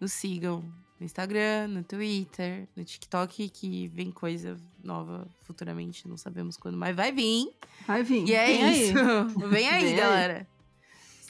Nos 0.00 0.12
sigam 0.12 0.62
no 0.98 1.06
Instagram, 1.06 1.68
no 1.68 1.82
Twitter, 1.82 2.68
no 2.76 2.84
TikTok, 2.84 3.48
que 3.48 3.88
vem 3.88 4.10
coisa 4.10 4.56
nova 4.82 5.26
futuramente. 5.42 6.06
Não 6.08 6.16
sabemos 6.16 6.56
quando, 6.56 6.76
mas 6.76 6.94
vai 6.94 7.10
vir. 7.12 7.52
Vai 7.86 8.02
vir. 8.02 8.28
E 8.28 8.34
é 8.34 8.46
Vem 8.46 8.64
aí. 8.64 8.82
isso. 8.82 8.94
Vem 9.48 9.68
aí, 9.68 9.84
Vem 9.84 9.92
aí. 9.92 9.96
galera. 9.96 10.46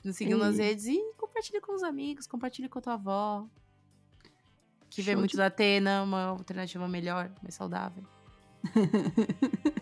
Nos 0.05 0.17
sigam 0.17 0.39
nas 0.39 0.59
Aí. 0.59 0.67
redes 0.67 0.87
e 0.87 0.99
compartilhe 1.17 1.61
com 1.61 1.75
os 1.75 1.83
amigos, 1.85 2.27
compartilhe 2.27 2.69
com 2.69 2.79
a 2.81 2.83
tua 2.83 2.95
avó. 2.95 3.47
Que 4.95 5.03
vê 5.03 5.17
muito 5.17 5.33
de- 5.33 5.37
da 5.39 5.47
Atena, 5.47 6.03
uma 6.03 6.25
alternativa 6.27 6.87
melhor, 6.89 7.31
mais 7.43 7.55
saudável. 7.55 8.05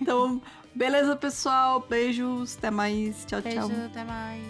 Então, 0.00 0.40
beleza, 0.74 1.14
pessoal. 1.16 1.80
Beijos. 1.88 2.56
Até 2.56 2.70
mais. 2.70 3.24
Tchau, 3.26 3.42
Beijo, 3.42 3.68
tchau. 3.68 3.84
até 3.84 4.04
mais. 4.04 4.42